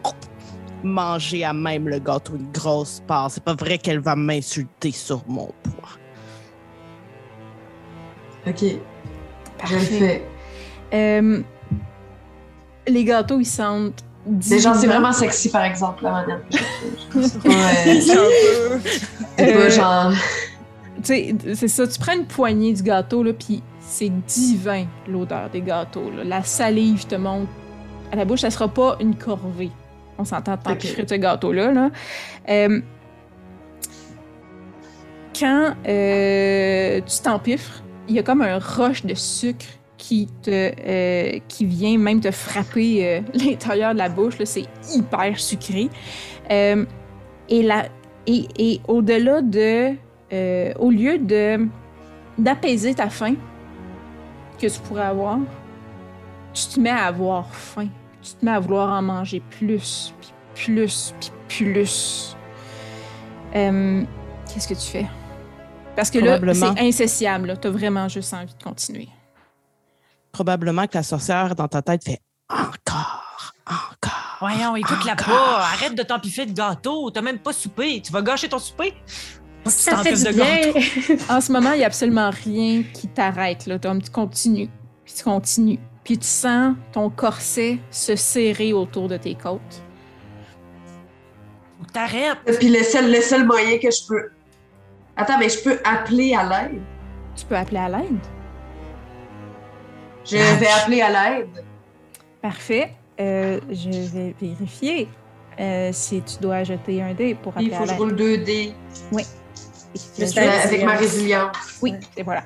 manger 0.85 1.43
à 1.43 1.53
même 1.53 1.87
le 1.89 1.99
gâteau 1.99 2.33
une 2.35 2.51
grosse 2.51 3.01
part. 3.07 3.29
C'est 3.31 3.43
pas 3.43 3.53
vrai 3.55 3.77
qu'elle 3.77 3.99
va 3.99 4.15
m'insulter 4.15 4.91
sur 4.91 5.23
mon 5.27 5.49
poids. 5.63 5.89
Ok, 8.47 8.63
fais. 9.65 10.23
Euh, 10.93 11.41
les 12.87 13.03
gâteaux, 13.03 13.39
ils 13.39 13.45
sentent. 13.45 14.03
Déjà, 14.27 14.73
c'est 14.73 14.79
divinement. 14.81 14.93
vraiment 15.01 15.13
sexy, 15.13 15.49
par 15.49 15.63
exemple, 15.65 16.03
la 16.03 16.11
manière. 16.11 16.39
Ouais, 17.15 18.01
C'est 18.01 18.11
un 18.11 18.15
peu. 18.15 18.79
c'est 19.37 19.57
Euh, 19.57 19.63
pas 19.63 19.69
genre... 19.69 20.11
Tu 21.03 21.03
sais, 21.03 21.35
c'est 21.55 21.67
ça, 21.67 21.87
tu 21.87 21.99
prends 21.99 22.13
une 22.13 22.25
poignée 22.25 22.73
du 22.73 22.81
gâteau, 22.81 23.21
là, 23.23 23.33
puis 23.33 23.61
c'est 23.81 24.09
divin, 24.25 24.85
l'odeur 25.07 25.49
des 25.51 25.61
gâteaux. 25.61 26.09
là. 26.09 26.23
La 26.23 26.43
salive 26.43 27.05
te 27.05 27.15
monte 27.15 27.47
à 28.11 28.15
la 28.15 28.25
bouche, 28.25 28.41
ça 28.41 28.49
sera 28.49 28.67
pas 28.67 28.97
une 28.99 29.15
corvée. 29.15 29.69
On 30.17 30.25
s'entend 30.25 30.57
tant 30.57 30.75
que 30.75 30.87
ce 30.87 31.15
gâteau-là. 31.15 31.71
Là. 31.71 31.89
Euh, 32.49 32.81
quand 35.37 35.73
euh, 35.87 37.01
tu 37.01 37.21
t'empiffres, 37.21 37.83
il 38.07 38.15
y 38.15 38.19
a 38.19 38.23
comme 38.23 38.41
un 38.41 38.59
roche 38.59 39.05
de 39.05 39.13
sucre 39.13 39.65
qui 39.97 40.27
te 40.41 40.49
euh, 40.51 41.39
qui 41.47 41.65
vient 41.65 41.97
même 41.97 42.21
te 42.21 42.31
frapper 42.31 43.23
l'intérieur 43.33 43.93
de 43.93 43.97
la 43.97 44.09
bouche. 44.09 44.35
C'est 44.45 44.65
hyper 44.93 45.39
sucré. 45.39 45.89
Et 46.49 47.61
la, 47.61 47.85
et, 48.27 48.47
et 48.57 48.81
au-delà 48.87 49.41
de... 49.41 49.93
au 50.79 50.89
lieu 50.89 51.17
de 51.17 51.67
d'apaiser 52.37 52.93
ta 52.93 53.09
faim 53.09 53.35
que 54.59 54.67
tu 54.67 54.79
pourrais 54.81 55.05
avoir, 55.05 55.39
tu 56.53 56.65
te 56.67 56.79
mets 56.79 56.89
à 56.89 57.05
avoir 57.05 57.53
faim. 57.53 57.87
Tu 58.25 58.33
te 58.33 58.43
mets 58.43 58.51
à 58.51 58.59
vouloir 58.59 58.89
en 58.89 59.03
manger 59.03 59.39
plus, 59.51 60.11
puis 60.19 60.73
plus, 60.73 61.13
puis 61.19 61.31
plus. 61.47 62.35
Euh, 63.55 64.03
Qu'est-ce 64.51 64.67
que 64.67 64.73
tu 64.73 64.87
fais? 64.87 65.05
Parce 65.95 66.09
que 66.09 66.17
là, 66.17 66.39
c'est 66.55 66.81
incessiable. 66.81 67.55
Tu 67.61 67.67
as 67.67 67.71
vraiment 67.71 68.07
juste 68.07 68.33
envie 68.33 68.53
de 68.53 68.63
continuer. 68.63 69.09
Probablement 70.31 70.87
que 70.87 70.95
la 70.95 71.03
sorcière 71.03 71.53
dans 71.55 71.67
ta 71.67 71.83
tête 71.83 72.03
fait 72.03 72.19
encore, 72.49 73.53
encore. 73.67 74.37
Voyons, 74.39 74.75
écoute-la 74.75 75.13
Encore. 75.13 75.27
pas. 75.27 75.59
Arrête 75.73 75.95
de 75.95 76.03
t'empiffer 76.03 76.47
de 76.47 76.51
gâteaux. 76.51 77.11
T'as 77.11 77.21
même 77.21 77.39
pas 77.39 77.53
soupé. 77.53 78.01
Tu 78.01 78.11
vas 78.11 78.23
gâcher 78.23 78.49
ton 78.49 78.59
souper? 78.59 78.93
Pas 79.63 79.69
que 79.69 79.75
tu 79.75 79.81
Ça 79.81 79.97
fait 79.97 80.31
du 80.31 80.33
bien. 80.35 81.17
En 81.29 81.41
ce 81.41 81.51
moment, 81.51 81.73
il 81.73 81.77
n'y 81.77 81.83
a 81.83 81.87
absolument 81.87 82.31
rien 82.31 82.83
qui 82.91 83.07
t'arrête. 83.07 83.69
Tu 83.69 84.11
continues, 84.11 84.69
puis 85.05 85.13
tu 85.13 85.23
continues. 85.23 85.79
Puis 86.05 86.17
tu 86.19 86.27
sens 86.27 86.75
ton 86.93 87.09
corset 87.09 87.79
se 87.91 88.15
serrer 88.15 88.71
autour 88.73 89.09
de 89.09 89.17
tes 89.17 89.35
côtes. 89.35 89.59
Faut 91.79 91.85
que 91.85 91.91
T'arrêtes. 91.91 92.37
Puis 92.59 92.69
le 92.69 92.83
seul, 92.83 93.11
le 93.11 93.19
seul 93.21 93.45
moyen 93.45 93.77
que 93.79 93.89
je 93.91 94.07
peux... 94.07 94.29
Attends, 95.17 95.37
mais 95.39 95.49
je 95.49 95.61
peux 95.63 95.79
appeler 95.83 96.33
à 96.35 96.43
l'aide. 96.43 96.81
Tu 97.35 97.45
peux 97.45 97.55
appeler 97.55 97.79
à 97.79 97.89
l'aide? 97.89 98.19
Je 100.25 100.37
vais 100.37 100.67
appeler 100.67 101.01
à 101.01 101.09
l'aide. 101.37 101.63
Parfait. 102.41 102.91
Euh, 103.19 103.59
je 103.71 103.89
vais 103.89 104.35
vérifier 104.39 105.07
euh, 105.59 105.89
si 105.93 106.21
tu 106.21 106.37
dois 106.41 106.63
jeter 106.63 107.01
un 107.01 107.13
dé 107.13 107.33
pour 107.35 107.53
Il 107.59 107.73
appeler 107.73 107.75
faut 107.77 107.83
à 107.83 107.85
que 107.85 107.85
je 107.87 107.91
l'aide. 107.93 108.01
roule 108.01 108.15
2 108.15 108.37
dés 108.39 108.73
Et 109.13 109.17
Je 110.19 110.21
je- 110.21 110.25
suis 110.25 110.39
euh, 110.39 110.43
Ouais, 110.43 110.49
avec 110.49 110.83
ma 110.85 110.95
résilience. 110.97 111.55
Oui, 111.81 111.93
et 112.17 112.23
voilà. 112.23 112.43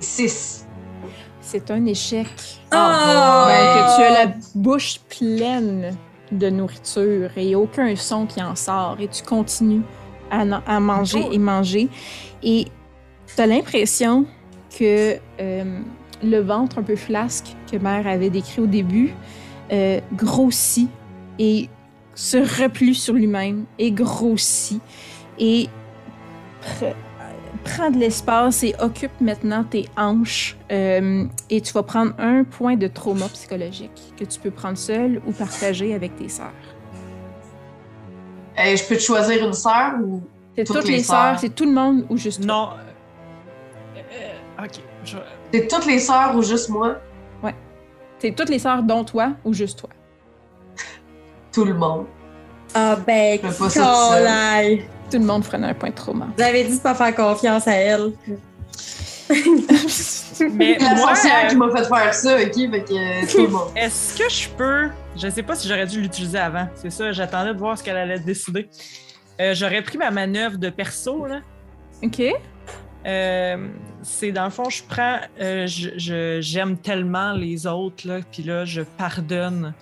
6. 0.00 0.66
C'est 1.40 1.70
un 1.70 1.84
échec. 1.86 2.28
Oh! 2.72 2.76
Donc, 2.76 3.96
tu 3.96 4.02
as 4.02 4.24
la 4.24 4.32
bouche 4.54 5.00
pleine 5.08 5.96
de 6.32 6.50
nourriture 6.50 7.30
et 7.36 7.54
aucun 7.54 7.94
son 7.96 8.26
qui 8.26 8.42
en 8.42 8.54
sort. 8.54 8.96
Et 9.00 9.08
tu 9.08 9.22
continues 9.22 9.82
à, 10.30 10.80
manger 10.80 11.26
et 11.32 11.38
manger. 11.38 11.88
Et 12.42 12.66
tu 13.34 13.40
as 13.40 13.46
l'impression 13.46 14.26
que 14.78 15.16
euh, 15.40 15.80
le 16.22 16.38
ventre 16.40 16.78
un 16.78 16.82
peu 16.82 16.96
flasque 16.96 17.56
que 17.70 17.76
mère 17.76 18.06
avait 18.06 18.30
décrit 18.30 18.60
au 18.60 18.66
début 18.66 19.14
euh, 19.72 20.00
grossit 20.14 20.88
et 21.38 21.68
se 22.14 22.36
replie 22.62 22.94
sur 22.94 23.14
lui-même 23.14 23.64
et 23.78 23.90
grossit 23.92 24.80
et 25.38 25.68
prend 27.64 27.90
de 27.90 27.98
l'espace 27.98 28.62
et 28.62 28.74
occupe 28.80 29.20
maintenant 29.20 29.64
tes 29.64 29.88
hanches. 29.96 30.56
Euh, 30.70 31.24
et 31.48 31.60
tu 31.60 31.72
vas 31.72 31.82
prendre 31.82 32.12
un 32.18 32.44
point 32.44 32.76
de 32.76 32.86
trauma 32.86 33.28
psychologique 33.28 34.14
que 34.18 34.24
tu 34.24 34.38
peux 34.40 34.50
prendre 34.50 34.78
seul 34.78 35.20
ou 35.26 35.32
partager 35.32 35.94
avec 35.94 36.16
tes 36.16 36.28
sœurs. 36.28 36.52
Eh, 38.58 38.76
je 38.76 38.84
peux 38.84 38.96
te 38.96 39.02
choisir 39.02 39.46
une 39.46 39.52
sœur 39.52 39.94
ou. 40.02 40.22
C'est 40.56 40.64
Toutes 40.64 40.76
toutes, 40.76 40.88
les 40.88 41.02
sœurs. 41.02 41.38
c'est 41.38 41.54
tout 41.54 41.64
le 41.64 41.72
monde 41.72 42.04
ou 42.10 42.16
juste 42.16 42.44
toi. 42.44 42.54
Non. 42.54 42.68
Euh, 43.96 44.00
euh, 44.00 44.64
ok. 44.64 44.80
Je... 45.04 45.16
C'est 45.52 45.68
toutes 45.68 45.86
les 45.86 45.98
sœurs 45.98 46.34
ou 46.36 46.42
juste 46.42 46.68
moi? 46.68 46.96
C'est 48.18 48.32
toutes 48.32 48.50
les 48.50 48.58
sœurs 48.58 48.82
dont 48.82 49.02
toi 49.02 49.32
ou 49.46 49.54
juste 49.54 49.78
toi? 49.78 49.88
Tout 51.52 51.64
le 51.64 51.72
monde. 51.72 52.04
Ah 52.74 52.96
ben, 53.06 53.38
Je 53.42 54.82
tout 55.10 55.18
le 55.18 55.24
monde 55.24 55.44
prenait 55.44 55.68
un 55.68 55.74
point 55.74 55.90
de 55.90 55.94
trauma. 55.94 56.28
Vous 56.36 56.42
avez 56.42 56.64
dit 56.64 56.76
de 56.78 56.82
pas 56.82 56.94
faire 56.94 57.14
confiance 57.14 57.66
à 57.68 57.72
elle. 57.74 58.12
Mais 59.30 60.76
C'est 60.78 60.84
la 60.84 60.94
moi, 60.94 61.14
sorcière 61.14 61.44
euh, 61.44 61.48
qui 61.48 61.56
m'a 61.56 61.70
fait 61.70 61.84
faire 61.84 62.14
ça, 62.14 62.36
ok? 62.36 62.54
Fait 62.54 62.84
que 62.84 62.92
euh, 62.94 63.26
tout 63.30 63.42
le 63.42 63.48
monde. 63.48 63.68
est-ce 63.76 64.16
que 64.16 64.28
je 64.30 64.48
peux? 64.48 64.88
Je 65.16 65.28
sais 65.28 65.42
pas 65.42 65.54
si 65.54 65.68
j'aurais 65.68 65.86
dû 65.86 66.00
l'utiliser 66.00 66.38
avant. 66.38 66.66
C'est 66.74 66.90
ça, 66.90 67.12
j'attendais 67.12 67.52
de 67.52 67.58
voir 67.58 67.76
ce 67.76 67.84
qu'elle 67.84 67.96
allait 67.98 68.18
décider. 68.20 68.68
Euh, 69.40 69.54
j'aurais 69.54 69.82
pris 69.82 69.98
ma 69.98 70.10
manœuvre 70.10 70.56
de 70.56 70.70
perso, 70.70 71.26
là. 71.26 71.40
OK. 72.02 72.22
Euh, 73.06 73.68
c'est 74.02 74.32
dans 74.32 74.44
le 74.44 74.50
fond, 74.50 74.68
je 74.70 74.82
prends, 74.88 75.18
euh, 75.40 75.66
je- 75.66 75.90
je- 75.96 76.38
j'aime 76.40 76.76
tellement 76.78 77.32
les 77.32 77.66
autres, 77.66 78.06
là, 78.08 78.18
puis 78.30 78.42
là, 78.42 78.64
je 78.64 78.82
pardonne 78.82 79.72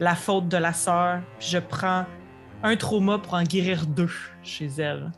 la 0.00 0.14
faute 0.14 0.48
de 0.48 0.56
la 0.56 0.72
sœur, 0.72 1.20
puis 1.38 1.48
je 1.50 1.58
prends 1.58 2.04
un 2.64 2.76
trauma 2.76 3.18
pour 3.18 3.34
en 3.34 3.42
guérir 3.44 3.86
deux 3.86 4.10
chez 4.42 4.66
elle. 4.78 5.12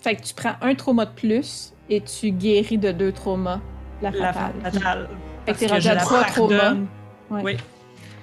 Fait 0.00 0.16
que 0.16 0.22
tu 0.22 0.32
prends 0.32 0.54
un 0.62 0.74
trauma 0.74 1.04
de 1.06 1.10
plus 1.10 1.74
et 1.90 2.00
tu 2.00 2.30
guéris 2.30 2.78
de 2.78 2.92
deux 2.92 3.12
traumas 3.12 3.60
la 4.00 4.10
La 4.10 4.32
fatale. 4.32 4.52
fatale. 4.72 5.08
Fait 5.44 5.52
que 5.54 5.58
t'es 5.58 5.66
rendu 5.66 5.88
à 5.88 5.94
la 5.94 6.00
trois 6.00 6.24
traumas. 6.24 6.74
Ouais. 7.30 7.42
Oui. 7.44 7.56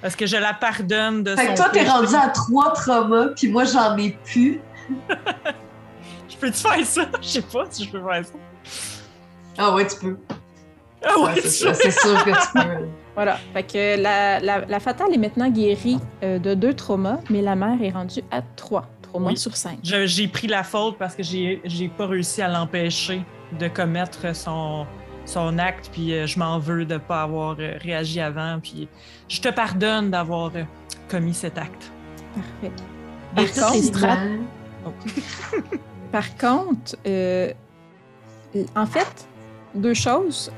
Parce 0.02 0.16
que 0.16 0.26
je 0.26 0.36
la 0.36 0.54
pardonne 0.54 1.22
de 1.22 1.36
Fait 1.36 1.46
son 1.48 1.52
que 1.52 1.56
toi, 1.56 1.68
t'es 1.70 1.88
rendu 1.88 2.14
à 2.14 2.28
trois 2.28 2.72
traumas, 2.72 3.28
puis 3.36 3.48
moi, 3.48 3.64
j'en 3.64 3.96
ai 3.98 4.10
plus. 4.24 4.60
Je 6.28 6.36
peux-tu 6.36 6.58
faire 6.58 6.84
ça? 6.86 7.02
Je 7.22 7.26
sais 7.28 7.42
pas 7.42 7.64
si 7.70 7.84
je 7.86 7.90
peux 7.90 8.02
faire 8.02 8.24
ça. 8.24 8.32
Ah 9.56 9.74
ouais, 9.74 9.86
tu 9.86 9.96
peux. 9.98 10.18
Ah 11.02 11.18
Ouais, 11.18 11.40
ça, 11.40 11.72
c'est 11.72 11.90
sûr 11.90 12.24
que 12.24 12.30
tu 12.30 12.52
peux. 12.52 12.88
Voilà. 13.16 13.38
Fait 13.54 13.62
que 13.64 14.00
la, 14.00 14.38
la, 14.40 14.64
la 14.66 14.78
fatale 14.80 15.12
est 15.12 15.18
maintenant 15.18 15.48
guérie 15.50 15.98
euh, 16.22 16.38
de 16.38 16.54
deux 16.54 16.74
traumas, 16.74 17.18
mais 17.30 17.42
la 17.42 17.56
mère 17.56 17.80
est 17.82 17.90
rendue 17.90 18.22
à 18.30 18.42
trois 18.42 18.86
traumas 19.02 19.30
Oui. 19.30 19.36
sur 19.36 19.56
cinq. 19.56 19.78
J'ai 19.82 20.28
pris 20.28 20.46
la 20.46 20.62
faute 20.62 20.98
parce 20.98 21.14
que 21.16 21.22
j'ai 21.22 21.60
j'ai 21.64 21.88
pas 21.88 22.06
réussi 22.06 22.42
à 22.42 22.48
l'empêcher 22.48 23.22
de 23.58 23.68
commettre 23.68 24.36
son, 24.36 24.86
son 25.24 25.58
acte, 25.58 25.88
puis 25.92 26.12
euh, 26.12 26.26
je 26.26 26.38
m'en 26.38 26.58
veux 26.58 26.84
de 26.84 26.98
pas 26.98 27.22
avoir 27.22 27.56
euh, 27.58 27.72
réagi 27.80 28.20
avant, 28.20 28.58
puis 28.62 28.86
je 29.28 29.40
te 29.40 29.48
pardonne 29.48 30.10
d'avoir 30.10 30.50
euh, 30.54 30.62
commis 31.08 31.32
cet 31.34 31.56
acte. 31.56 31.90
Parfait. 33.34 33.72
Les 33.74 33.82
strates. 33.82 34.18
Par 36.12 36.36
contre, 36.36 36.96
euh, 37.06 37.50
en 38.74 38.86
fait, 38.86 39.26
deux 39.74 39.94
choses. 39.94 40.50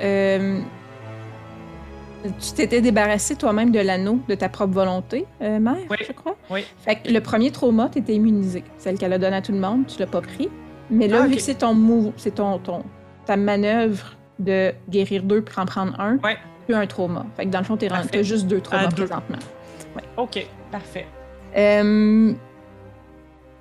Tu 2.25 2.53
t'étais 2.55 2.81
débarrassé 2.81 3.37
toi-même 3.37 3.71
de 3.71 3.79
l'anneau 3.79 4.19
de 4.29 4.35
ta 4.35 4.49
propre 4.49 4.75
volonté, 4.75 5.25
euh, 5.41 5.59
mère, 5.61 5.77
Oui. 5.89 5.97
je 6.07 6.13
crois? 6.13 6.37
Oui. 6.51 6.65
Fait 6.79 6.97
que 6.97 7.11
le 7.13 7.21
premier 7.21 7.51
trauma, 7.53 7.89
tu 7.93 7.99
étais 8.01 8.15
immunisé. 8.15 8.65
Celle 8.77 8.99
qu'elle 8.99 9.13
a 9.13 9.19
donnée 9.19 9.37
à 9.37 9.43
tout 9.43 9.53
le 9.53 9.61
monde, 9.61 9.87
tu 9.87 9.99
l'as 10.01 10.07
pas 10.09 10.21
pris. 10.21 10.49
Mais 10.91 11.07
là, 11.07 11.21
Ah, 11.23 11.27
vu 11.27 11.37
que 11.37 11.41
c'est 11.43 11.59
ton 11.59 11.75
move, 11.75 12.13
c'est 12.17 12.35
ton, 12.35 12.59
ton, 12.59 12.83
ta 13.25 13.37
manœuvre 13.37 14.15
de 14.41 14.73
guérir 14.89 15.23
deux 15.23 15.43
puis 15.43 15.55
en 15.61 15.67
prendre 15.67 15.99
un, 16.01 16.17
Ouais. 16.25 16.37
plus 16.67 16.75
un 16.75 16.87
trauma. 16.87 17.25
Fait 17.37 17.45
que 17.45 17.51
dans 17.51 17.59
le 17.59 17.65
fond, 17.65 17.77
t'es 17.77 17.89
rendu- 17.89 18.09
t'as 18.09 18.23
juste 18.23 18.47
deux 18.47 18.61
traumas 18.61 18.89
deux. 18.89 18.97
présentement. 19.07 19.39
OK, 20.17 20.45
parfait. 20.73 21.07
Euh, 21.57 22.33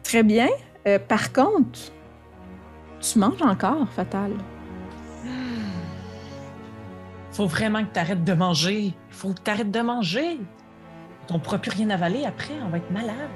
très 0.03 0.23
bien. 0.23 0.47
Euh, 0.87 0.97
par 0.99 1.31
contre, 1.31 1.79
tu 3.01 3.19
manges 3.19 3.41
encore, 3.41 3.87
Fatal? 3.95 4.31
Faut 7.37 7.45
vraiment 7.45 7.85
que 7.85 7.93
tu 7.93 7.99
arrêtes 7.99 8.23
de 8.23 8.33
manger. 8.33 8.93
Faut 9.11 9.31
que 9.31 9.39
tu 9.43 9.51
arrêtes 9.51 9.69
de 9.69 9.79
manger. 9.81 10.39
On 11.29 11.35
ne 11.35 11.39
pourra 11.39 11.59
plus 11.59 11.69
rien 11.69 11.91
avaler 11.91 12.25
après, 12.25 12.55
on 12.65 12.69
va 12.69 12.77
être 12.77 12.89
malade. 12.89 13.29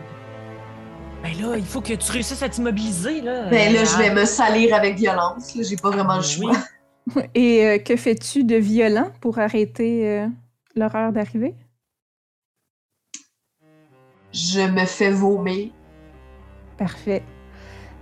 Ben 1.22 1.32
là, 1.40 1.56
il 1.56 1.64
faut 1.64 1.82
que 1.82 1.94
tu 1.94 2.12
réussisses 2.12 2.42
à 2.42 2.50
t'immobiliser, 2.50 3.22
là. 3.22 3.44
Ben 3.52 3.72
là, 3.72 3.84
je 3.86 3.96
vais 4.00 4.10
Ah, 4.10 4.16
me 4.16 4.26
salir 4.26 4.74
avec 4.74 4.96
violence. 4.96 5.56
là. 5.56 5.62
J'ai 5.62 5.76
pas 5.76 5.92
vraiment 5.92 6.16
le 6.16 6.22
Oui. 6.22 6.26
choix. 6.26 7.24
Et 7.36 7.64
euh, 7.64 7.78
que 7.78 7.96
fais-tu 7.96 8.44
de 8.44 8.56
violent 8.56 9.12
pour 9.22 9.38
arrêter 9.38 10.10
euh, 10.10 10.28
l'horreur 10.76 11.12
d'arriver? 11.12 11.54
Je 14.34 14.62
me 14.62 14.86
fais 14.88 15.12
vomir. 15.12 15.70
Parfait. 16.76 17.22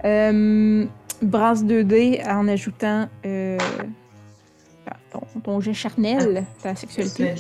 Euh, 0.06 0.86
brasse 1.22 1.62
2D 1.66 2.26
en 2.26 2.48
ajoutant 2.48 3.10
euh, 3.26 3.58
ton, 5.12 5.22
ton 5.44 5.60
jet 5.60 5.74
charnel, 5.74 6.46
ta 6.62 6.76
sexualité. 6.76 7.36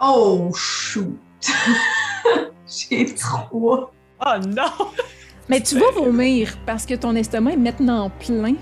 Oh, 0.00 0.50
shoot! 0.54 1.18
J'ai 2.66 3.14
trois. 3.14 3.92
Oh 4.24 4.38
non! 4.46 4.90
Mais 5.48 5.60
tu 5.60 5.78
vas 5.78 5.90
vomir 5.94 6.56
parce 6.64 6.86
que 6.86 6.94
ton 6.94 7.14
estomac 7.14 7.52
est 7.52 7.56
maintenant 7.56 8.10
plein, 8.10 8.54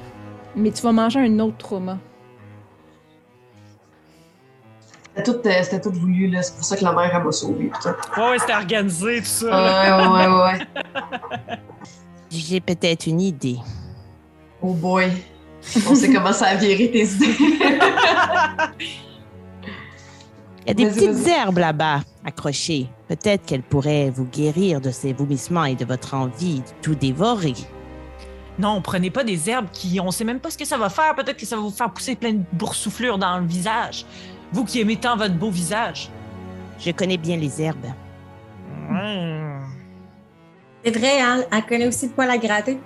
mais 0.57 0.71
tu 0.71 0.83
vas 0.83 0.93
manger 0.93 1.21
un 1.21 1.39
autre 1.39 1.59
trauma. 1.59 1.99
C'était 5.15 5.33
tout, 5.33 5.49
euh, 5.49 5.63
c'était 5.63 5.81
tout 5.81 5.91
voulu, 5.93 6.29
là. 6.29 6.43
C'est 6.43 6.55
pour 6.55 6.65
ça 6.65 6.77
que 6.77 6.85
la 6.85 6.93
mère, 6.93 7.11
elle 7.15 7.25
m'a 7.25 7.33
sauvé. 7.33 7.67
putain. 7.67 7.97
Ouais, 8.17 8.31
ouais, 8.31 8.39
c'était 8.39 8.55
organisé, 8.55 9.19
tout 9.19 9.25
ça. 9.27 9.47
Ouais, 9.47 10.09
ouais, 10.09 10.43
ouais. 10.43 11.59
J'ai 12.31 12.61
peut-être 12.61 13.07
une 13.07 13.21
idée. 13.21 13.59
Oh 14.63 14.73
boy. 14.73 15.11
On 15.89 15.95
sait 15.95 16.13
comment 16.13 16.33
ça 16.33 16.47
a 16.47 16.57
viré 16.57 16.91
tes 16.91 17.05
idées. 17.05 17.37
Il 20.63 20.69
y 20.69 20.71
a 20.71 20.75
des 20.75 20.87
petites 20.87 21.27
herbes 21.27 21.59
là-bas, 21.59 22.01
accrochées. 22.25 22.89
Peut-être 23.09 23.45
qu'elles 23.45 23.63
pourraient 23.63 24.11
vous 24.11 24.25
guérir 24.25 24.81
de 24.81 24.91
ces 24.91 25.13
vomissements 25.13 25.65
et 25.65 25.75
de 25.75 25.85
votre 25.85 26.15
envie 26.15 26.61
de 26.61 26.65
tout 26.83 26.95
dévorer. 26.95 27.55
Non, 28.59 28.81
prenez 28.83 29.11
pas 29.11 29.25
des 29.25 29.49
herbes 29.49 29.69
qui. 29.73 30.01
On 30.01 30.11
sait 30.11 30.25
même 30.25 30.39
pas 30.39 30.51
ce 30.51 30.59
que 30.59 30.67
ça 30.67 30.77
va 30.77 30.91
faire. 30.91 31.15
Peut-être 31.15 31.39
que 31.39 31.47
ça 31.47 31.57
va 31.57 31.63
vous 31.63 31.71
faire 31.71 31.91
pousser 31.91 32.15
plein 32.15 32.33
de 32.33 32.43
boursouflures 32.53 33.19
dans 33.19 33.39
le 33.39 33.47
visage. 33.47 34.05
Vous 34.53 34.65
qui 34.65 34.81
aimez 34.81 34.97
tant 34.97 35.17
votre 35.17 35.35
beau 35.35 35.51
visage. 35.51 36.11
Je 36.79 36.91
connais 36.91 37.17
bien 37.17 37.37
les 37.37 37.63
herbes. 37.63 37.87
Mmh. 38.91 39.63
C'est 40.85 40.99
vrai, 40.99 41.21
hein? 41.21 41.43
Elle 41.51 41.67
connaît 41.67 41.87
aussi 41.87 42.09
de 42.09 42.13
quoi 42.13 42.27
la 42.27 42.39
gratter. 42.39 42.79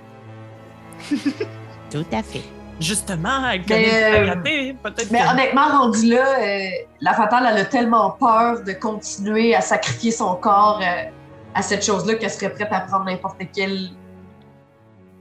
Tout 1.91 2.05
à 2.11 2.23
fait. 2.23 2.43
Justement, 2.79 3.47
elle 3.49 3.61
Mais, 3.61 3.65
connaît 3.65 4.29
euh. 4.29 4.73
Peut-être 4.83 5.11
Mais 5.11 5.19
que- 5.21 5.31
honnêtement, 5.31 5.67
rendu 5.69 6.07
là, 6.07 6.25
euh, 6.39 6.67
la 7.01 7.13
fatale, 7.13 7.47
elle 7.49 7.57
a 7.61 7.65
tellement 7.65 8.11
peur 8.11 8.63
de 8.63 8.73
continuer 8.73 9.55
à 9.55 9.61
sacrifier 9.61 10.11
son 10.11 10.35
corps 10.35 10.81
euh, 10.81 11.09
à 11.53 11.61
cette 11.61 11.85
chose-là 11.85 12.15
qu'elle 12.15 12.29
serait 12.31 12.49
prête 12.51 12.67
à 12.71 12.81
prendre 12.81 13.05
n'importe 13.05 13.37
quelle 13.55 13.89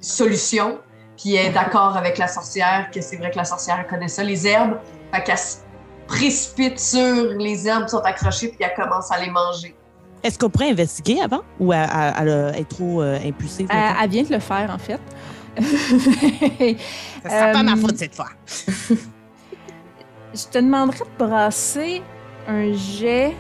solution. 0.01 0.79
Puis 1.17 1.35
elle 1.37 1.47
est 1.47 1.51
d'accord 1.51 1.97
avec 1.97 2.19
la 2.19 2.27
sorcière, 2.27 2.91
que 2.93 3.01
c'est 3.01 3.17
vrai 3.17 3.31
que 3.31 3.37
la 3.37 3.45
sorcière 3.45 3.87
connaît 3.87 4.09
ça, 4.09 4.25
les 4.25 4.47
herbes. 4.47 4.79
Fait 5.13 5.23
qu'elle 5.23 5.39
se 5.39 5.59
précipite 6.09 6.79
sur 6.81 7.25
les 7.39 7.69
herbes 7.69 7.85
qui 7.85 7.91
sont 7.91 7.99
accrochées, 8.01 8.49
puis 8.49 8.59
elle 8.61 8.75
commence 8.75 9.11
à 9.13 9.19
les 9.21 9.31
manger. 9.31 9.75
Est-ce 10.25 10.39
qu'on 10.39 10.51
pourrait 10.51 10.71
investiguer 10.71 11.21
avant 11.23 11.43
ou 11.61 11.73
elle, 11.73 11.89
elle- 12.19 12.53
elle, 12.55 12.61
est 12.61 12.69
trop 12.69 13.01
euh, 13.03 13.19
impulsive? 13.25 13.69
Elle 13.71 14.11
vient 14.11 14.23
de 14.25 14.33
le 14.33 14.39
faire, 14.41 14.71
en 14.75 14.79
fait. 14.79 15.01
Ça 15.63 17.31
sera 17.31 17.53
pas 17.53 17.63
ma 17.63 17.73
euh, 17.73 17.77
faute 17.77 17.97
cette 17.97 18.15
fois. 18.15 18.31
Je 20.35 20.47
te 20.51 20.59
demanderais 20.59 20.99
de 20.99 21.25
brasser 21.25 22.03
un 22.49 22.73
jet 22.73 23.35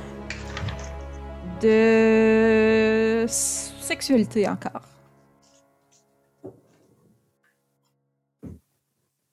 de 1.61 3.24
sexualité 3.28 4.49
encore. 4.49 4.82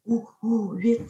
Ouh, 0.07 0.27
ouh, 0.41 0.73
8. 0.73 1.01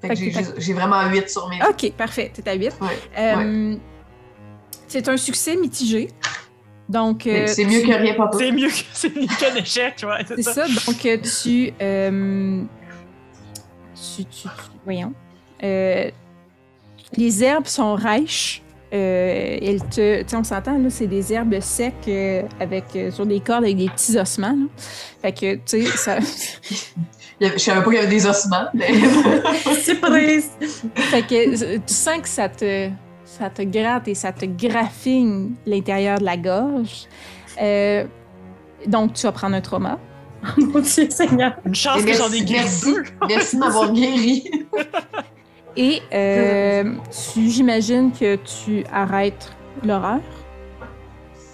Fait 0.00 0.16
Fait 0.16 0.30
que 0.30 0.52
que 0.54 0.60
j'ai 0.60 0.72
vraiment 0.72 1.08
8 1.08 1.28
sur 1.30 1.48
mes. 1.48 1.60
OK, 1.62 1.92
parfait. 1.92 2.30
T'es 2.34 2.48
à 2.48 2.54
8. 2.54 2.72
Ouais, 2.80 2.98
Euh, 3.18 3.76
C'est 4.88 5.08
un 5.08 5.16
succès 5.16 5.56
mitigé. 5.56 6.10
Donc, 6.88 7.26
euh, 7.26 7.46
c'est 7.46 7.64
mieux 7.64 7.80
tu- 7.80 7.88
que 7.88 7.92
rien, 7.94 8.14
papa. 8.14 8.36
C'est 8.38 8.52
mieux 8.52 8.68
que 8.68 8.74
c'est 8.92 9.14
mieux 9.16 9.26
qu'un 9.26 9.54
échec, 9.56 9.94
ouais, 10.02 10.24
c'est 10.28 10.36
C'est 10.36 10.42
ça. 10.42 10.66
ça. 10.66 10.66
Donc, 10.92 11.06
euh, 11.06 11.16
tu, 11.42 11.72
euh, 11.80 12.62
tu, 13.94 14.24
tu- 14.24 14.42
tu- 14.42 14.48
Voyons. 14.84 15.12
Euh, 15.62 16.10
les 17.16 17.42
herbes 17.44 17.66
sont 17.66 17.94
rêches. 17.94 18.60
Euh, 18.92 19.58
elles 19.60 19.82
te, 19.88 20.22
tu 20.22 20.28
sais, 20.28 20.36
on 20.36 20.44
s'entend, 20.44 20.78
là, 20.78 20.88
c'est 20.90 21.06
des 21.08 21.32
herbes 21.32 21.58
secs 21.60 21.92
euh, 22.06 22.42
avec, 22.60 22.84
euh, 22.94 23.10
sur 23.10 23.26
des 23.26 23.40
cordes 23.40 23.64
avec 23.64 23.76
des 23.76 23.88
petits 23.88 24.16
ossements. 24.18 24.50
là. 24.56 24.66
Fait 25.22 25.32
que, 25.32 25.54
tu 25.56 25.60
sais, 25.64 25.84
ça. 25.96 26.18
Je 27.40 27.58
savais 27.58 27.80
pas 27.82 27.90
qu'il 27.90 27.94
y 27.94 27.98
avait 27.98 28.06
des 28.06 28.26
ossements, 28.26 28.66
mais. 28.74 28.88
Surprise! 29.82 30.50
fait 30.94 31.22
que 31.22 31.76
tu 31.78 31.92
sens 31.92 32.18
que 32.22 32.28
ça 32.28 32.48
te, 32.48 32.88
ça 33.38 33.50
te 33.50 33.62
gratte 33.62 34.08
et 34.08 34.14
ça 34.14 34.32
te 34.32 34.44
graffine 34.46 35.54
l'intérieur 35.66 36.18
de 36.18 36.24
la 36.24 36.36
gorge. 36.36 37.06
Euh, 37.60 38.04
donc, 38.86 39.14
tu 39.14 39.22
vas 39.26 39.32
prendre 39.32 39.56
un 39.56 39.60
trauma. 39.60 39.98
Mon 40.58 40.80
Dieu 40.80 41.08
Seigneur! 41.10 41.54
Une 41.64 41.74
chance 41.74 42.02
Et 42.02 42.04
que 42.04 42.12
j'en 42.14 42.30
ai 42.30 42.42
guéri 42.44 42.62
merci. 42.64 42.84
deux. 42.92 43.04
Merci 43.28 43.56
de 43.56 43.60
m'avoir 43.60 43.92
guéri. 43.92 44.44
Et 45.76 46.00
euh, 46.12 46.94
tu- 47.32 47.48
j'imagine 47.50 48.12
que 48.12 48.36
tu 48.36 48.84
arrêtes 48.92 49.50
l'horreur? 49.84 50.20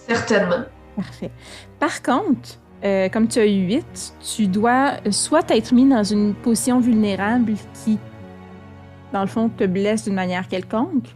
Certainement. 0.07 0.65
Parfait. 0.97 1.31
Par 1.78 2.02
contre, 2.02 2.59
euh, 2.85 3.09
comme 3.09 3.28
tu 3.28 3.39
as 3.39 3.47
eu 3.47 3.66
8, 3.66 4.15
tu 4.36 4.47
dois 4.47 4.94
soit 5.11 5.51
être 5.51 5.73
mis 5.73 5.89
dans 5.89 6.05
une 6.05 6.35
position 6.35 6.81
vulnérable 6.81 7.55
qui, 7.85 7.98
dans 9.12 9.23
le 9.23 9.27
fond, 9.28 9.48
te 9.48 9.65
blesse 9.65 10.05
d'une 10.05 10.15
manière 10.15 10.48
quelconque, 10.48 11.07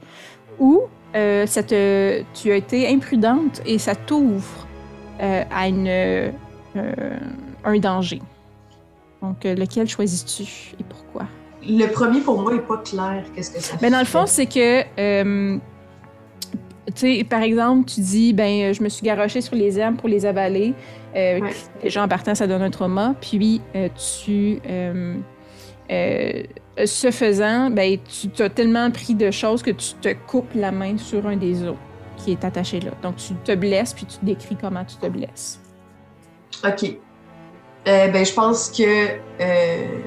ou 0.58 0.82
euh, 1.14 1.46
ça 1.46 1.62
te, 1.62 2.22
tu 2.34 2.50
as 2.50 2.56
été 2.56 2.88
imprudente 2.92 3.60
et 3.66 3.78
ça 3.78 3.94
t'ouvre 3.94 4.66
euh, 5.20 5.42
à 5.54 5.68
une, 5.68 5.86
euh, 5.88 6.30
un 7.64 7.78
danger. 7.78 8.20
Donc, 9.22 9.46
euh, 9.46 9.54
lequel 9.54 9.88
choisis-tu 9.88 10.74
et 10.80 10.84
pourquoi? 10.88 11.26
Le 11.66 11.86
premier, 11.86 12.20
pour 12.20 12.40
moi, 12.42 12.52
n'est 12.52 12.60
pas 12.60 12.78
clair. 12.78 13.24
Qu'est-ce 13.34 13.50
que 13.52 13.60
ça 13.60 13.76
Ben, 13.80 13.90
dans 13.92 14.00
le 14.00 14.04
fond, 14.04 14.26
c'est 14.26 14.44
que, 14.46 14.82
euh, 14.98 15.56
tu 16.86 16.92
sais, 17.18 17.24
par 17.24 17.40
exemple, 17.40 17.86
tu 17.88 18.00
dis, 18.00 18.34
ben, 18.34 18.70
euh, 18.70 18.72
je 18.74 18.82
me 18.82 18.88
suis 18.90 19.02
garoché 19.02 19.40
sur 19.40 19.54
les 19.54 19.78
herbes 19.78 19.96
pour 19.96 20.08
les 20.08 20.26
avaler. 20.26 20.74
Euh, 21.16 21.40
Ouais. 21.40 21.50
Déjà, 21.80 22.02
en 22.02 22.08
partant, 22.08 22.34
ça 22.34 22.46
donne 22.46 22.60
un 22.60 22.70
trauma. 22.70 23.14
Puis, 23.20 23.62
euh, 23.76 23.88
tu, 24.24 24.60
euh, 25.90 26.42
ce 26.84 27.10
faisant, 27.10 27.70
ben, 27.70 27.98
tu 28.34 28.42
as 28.42 28.48
tellement 28.50 28.90
pris 28.90 29.14
de 29.14 29.30
choses 29.30 29.62
que 29.62 29.70
tu 29.70 29.94
te 30.00 30.12
coupes 30.26 30.52
la 30.54 30.72
main 30.72 30.96
sur 30.98 31.26
un 31.26 31.36
des 31.36 31.62
os 31.64 31.76
qui 32.16 32.32
est 32.32 32.44
attaché 32.44 32.80
là. 32.80 32.90
Donc, 33.02 33.16
tu 33.16 33.34
te 33.44 33.54
blesses, 33.54 33.92
puis 33.92 34.06
tu 34.06 34.16
décris 34.24 34.56
comment 34.60 34.84
tu 34.84 34.96
te 34.96 35.06
blesses. 35.06 35.60
OK. 36.64 36.84
Euh, 37.86 38.08
ben, 38.08 38.24
je 38.24 38.32
pense 38.32 38.70
que. 38.70 38.82
euh, 39.40 39.98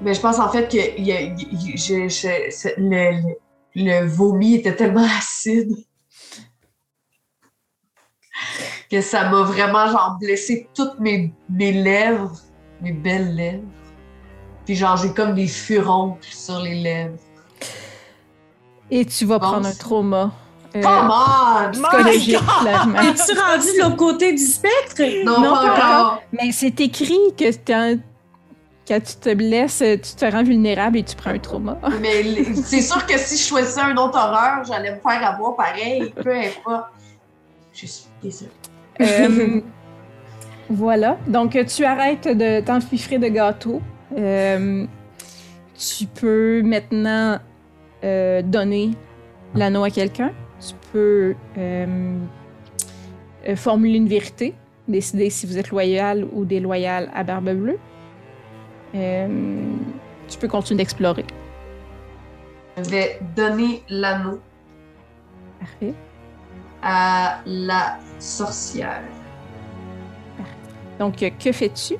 Ben, 0.00 0.12
je 0.14 0.20
pense 0.20 0.38
en 0.38 0.50
fait 0.50 0.68
que 0.70 1.00
y 1.00 1.12
a- 1.12 1.20
le, 2.76 2.76
le- 2.76 3.34
le 3.76 4.06
vomi 4.06 4.56
était 4.56 4.74
tellement 4.74 5.06
acide 5.18 5.72
que 8.90 9.00
ça 9.00 9.30
m'a 9.30 9.42
vraiment 9.42 9.86
genre 9.86 10.18
blessé 10.20 10.68
toutes 10.74 10.98
mes, 11.00 11.32
mes 11.48 11.72
lèvres, 11.72 12.36
mes 12.84 12.92
belles 12.92 13.34
lèvres. 13.34 13.62
Puis 14.64 14.76
genre 14.76 14.96
j'ai 14.96 15.12
comme 15.12 15.34
des 15.34 15.46
furoncles 15.48 16.26
sur 16.30 16.60
les 16.60 16.74
lèvres. 16.82 17.18
Et 18.90 19.04
tu 19.04 19.24
vas 19.24 19.38
prendre 19.38 19.66
un 19.66 19.72
trauma. 19.74 20.30
euh, 20.76 20.82
Come 20.82 21.10
on! 21.10 21.70
psychologique, 21.72 22.38
clairement. 22.60 22.98
Es-tu 23.00 23.38
rendu 23.38 23.66
de 23.76 23.82
l'autre 23.82 23.96
côté 23.96 24.32
du 24.32 24.44
spectre? 24.44 25.02
Non, 25.24 25.40
Non, 25.40 25.52
pas 25.54 25.60
pas 25.76 25.98
encore. 25.98 26.22
Mais 26.32 26.52
c'est 26.52 26.78
écrit 26.80 27.18
que 27.36 27.44
quand 27.66 29.00
tu 29.00 29.16
te 29.16 29.34
blesses, 29.34 29.78
tu 29.78 30.14
te 30.14 30.24
rends 30.30 30.42
vulnérable 30.42 30.98
et 30.98 31.02
tu 31.02 31.16
prends 31.16 31.30
un 31.30 31.38
trauma. 31.38 31.78
Mais 32.00 32.22
c'est 32.54 32.82
sûr 32.82 33.04
que 33.06 33.16
si 33.18 33.36
je 33.38 33.48
choisissais 33.48 33.80
un 33.80 33.96
autre 33.96 34.18
horreur, 34.18 34.62
j'allais 34.64 34.94
me 34.94 35.00
faire 35.00 35.26
avoir 35.26 35.56
pareil, 35.56 36.12
peu 36.22 36.34
importe. 36.36 36.86
Je 37.72 37.86
suis 37.86 38.04
désolée. 38.22 38.50
Euh, 39.00 39.60
voilà. 40.70 41.18
Donc, 41.26 41.58
tu 41.66 41.84
arrêtes 41.84 42.28
de 42.28 42.60
t'enfiffrer 42.60 43.18
de 43.18 43.28
gâteau. 43.28 43.80
Euh, 44.16 44.86
tu 45.76 46.06
peux 46.06 46.62
maintenant 46.62 47.38
euh, 48.04 48.42
donner 48.42 48.90
l'anneau 49.54 49.84
à 49.84 49.90
quelqu'un. 49.90 50.32
Tu 50.60 50.74
peux 50.92 51.34
euh, 51.58 52.18
euh, 53.48 53.56
formuler 53.56 53.96
une 53.96 54.08
vérité, 54.08 54.54
décider 54.88 55.30
si 55.30 55.46
vous 55.46 55.58
êtes 55.58 55.70
loyal 55.70 56.26
ou 56.32 56.44
déloyal 56.44 57.10
à 57.14 57.24
Barbe 57.24 57.50
Bleue. 57.50 57.78
Euh, 58.94 59.28
tu 60.28 60.38
peux 60.38 60.48
continuer 60.48 60.78
d'explorer. 60.78 61.24
Je 62.78 62.90
vais 62.90 63.20
donner 63.36 63.82
l'anneau 63.88 64.40
Parfait. 65.60 65.94
à 66.82 67.40
la 67.46 67.98
sorcière. 68.18 69.02
Donc, 70.98 71.24
que 71.38 71.52
fais-tu? 71.52 71.94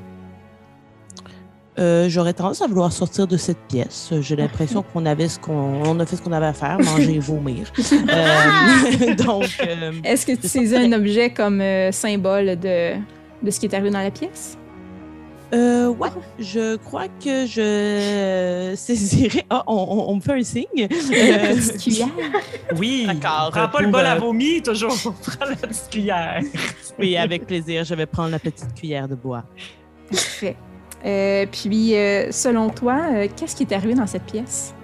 Euh, 1.78 2.08
J'aurais 2.08 2.32
tendance 2.32 2.62
à 2.62 2.66
vouloir 2.66 2.92
sortir 2.92 3.26
de 3.26 3.36
cette 3.36 3.58
pièce. 3.68 4.12
J'ai 4.20 4.36
l'impression 4.36 4.82
qu'on 4.92 5.06
avait 5.06 5.28
ce 5.28 5.38
qu'on 5.38 5.82
on 5.84 5.98
a 5.98 6.06
fait 6.06 6.16
ce 6.16 6.22
qu'on 6.22 6.32
avait 6.32 6.46
à 6.46 6.52
faire, 6.52 6.78
manger 6.78 7.14
et 7.14 7.18
vomir. 7.18 7.72
Euh, 7.92 9.14
donc, 9.24 9.48
euh, 9.60 9.92
Est-ce 10.04 10.26
que 10.26 10.32
tu 10.32 10.46
saisis 10.46 10.76
un 10.76 10.92
objet 10.92 11.30
comme 11.30 11.62
symbole 11.90 12.58
de, 12.58 12.94
de 13.42 13.50
ce 13.50 13.58
qui 13.58 13.66
est 13.66 13.74
arrivé 13.74 13.90
dans 13.90 14.00
la 14.00 14.10
pièce? 14.10 14.58
Euh, 15.52 15.88
ouais, 15.88 16.08
je 16.38 16.76
crois 16.76 17.06
que 17.22 17.46
je 17.46 18.72
saisirais. 18.76 19.44
Ah, 19.50 19.62
on, 19.66 19.74
on- 19.74 20.10
on 20.10 20.16
me 20.16 20.20
fait 20.20 20.32
un 20.32 20.42
signe. 20.42 20.64
Euh, 20.76 20.86
Petite 20.88 21.78
cuillère. 21.80 22.08
Oui, 22.76 23.04
D'accord, 23.06 23.50
prends 23.52 23.68
pas 23.68 23.82
le 23.82 23.88
bol 23.88 24.04
à 24.06 24.16
euh, 24.16 24.18
vomi, 24.18 24.62
toujours. 24.62 24.94
Prends 25.22 25.46
la 25.48 25.56
petite 25.56 25.88
cuillère. 25.90 26.40
oui, 26.98 27.16
avec 27.16 27.46
plaisir. 27.46 27.84
Je 27.84 27.94
vais 27.94 28.06
prendre 28.06 28.30
la 28.30 28.38
petite 28.38 28.74
cuillère 28.74 29.06
de 29.06 29.14
bois. 29.14 29.44
Parfait. 30.10 30.56
Euh, 31.04 31.46
puis, 31.52 31.94
euh, 31.94 32.32
selon 32.32 32.70
toi, 32.70 32.98
euh, 33.12 33.28
qu'est-ce 33.36 33.54
qui 33.54 33.64
est 33.64 33.72
arrivé 33.72 33.94
dans 33.94 34.06
cette 34.06 34.24
pièce? 34.24 34.74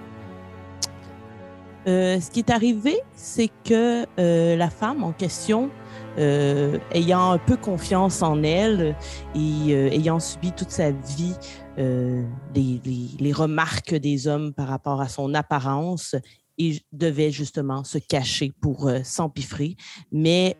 Euh, 1.87 2.19
ce 2.19 2.29
qui 2.29 2.39
est 2.39 2.49
arrivé, 2.51 2.99
c'est 3.15 3.49
que 3.65 4.05
euh, 4.19 4.55
la 4.55 4.69
femme 4.69 5.03
en 5.03 5.11
question, 5.13 5.69
euh, 6.17 6.77
ayant 6.91 7.37
peu 7.45 7.55
confiance 7.55 8.21
en 8.21 8.43
elle 8.43 8.95
et 9.35 9.73
euh, 9.73 9.89
ayant 9.91 10.19
subi 10.19 10.51
toute 10.51 10.71
sa 10.71 10.91
vie 10.91 11.35
euh, 11.77 12.23
les, 12.53 13.31
remarques 13.31 13.95
des 13.95 14.27
hommes 14.27 14.53
par 14.53 14.67
rapport 14.67 15.01
à 15.01 15.07
son 15.07 15.33
apparence, 15.33 16.15
et 16.57 16.79
devait 16.91 17.31
justement 17.31 17.83
se 17.83 17.97
cacher 17.97 18.51
pour 18.61 18.87
euh, 18.87 18.99
s'empiffrer. 19.03 19.77
Mais 20.11 20.57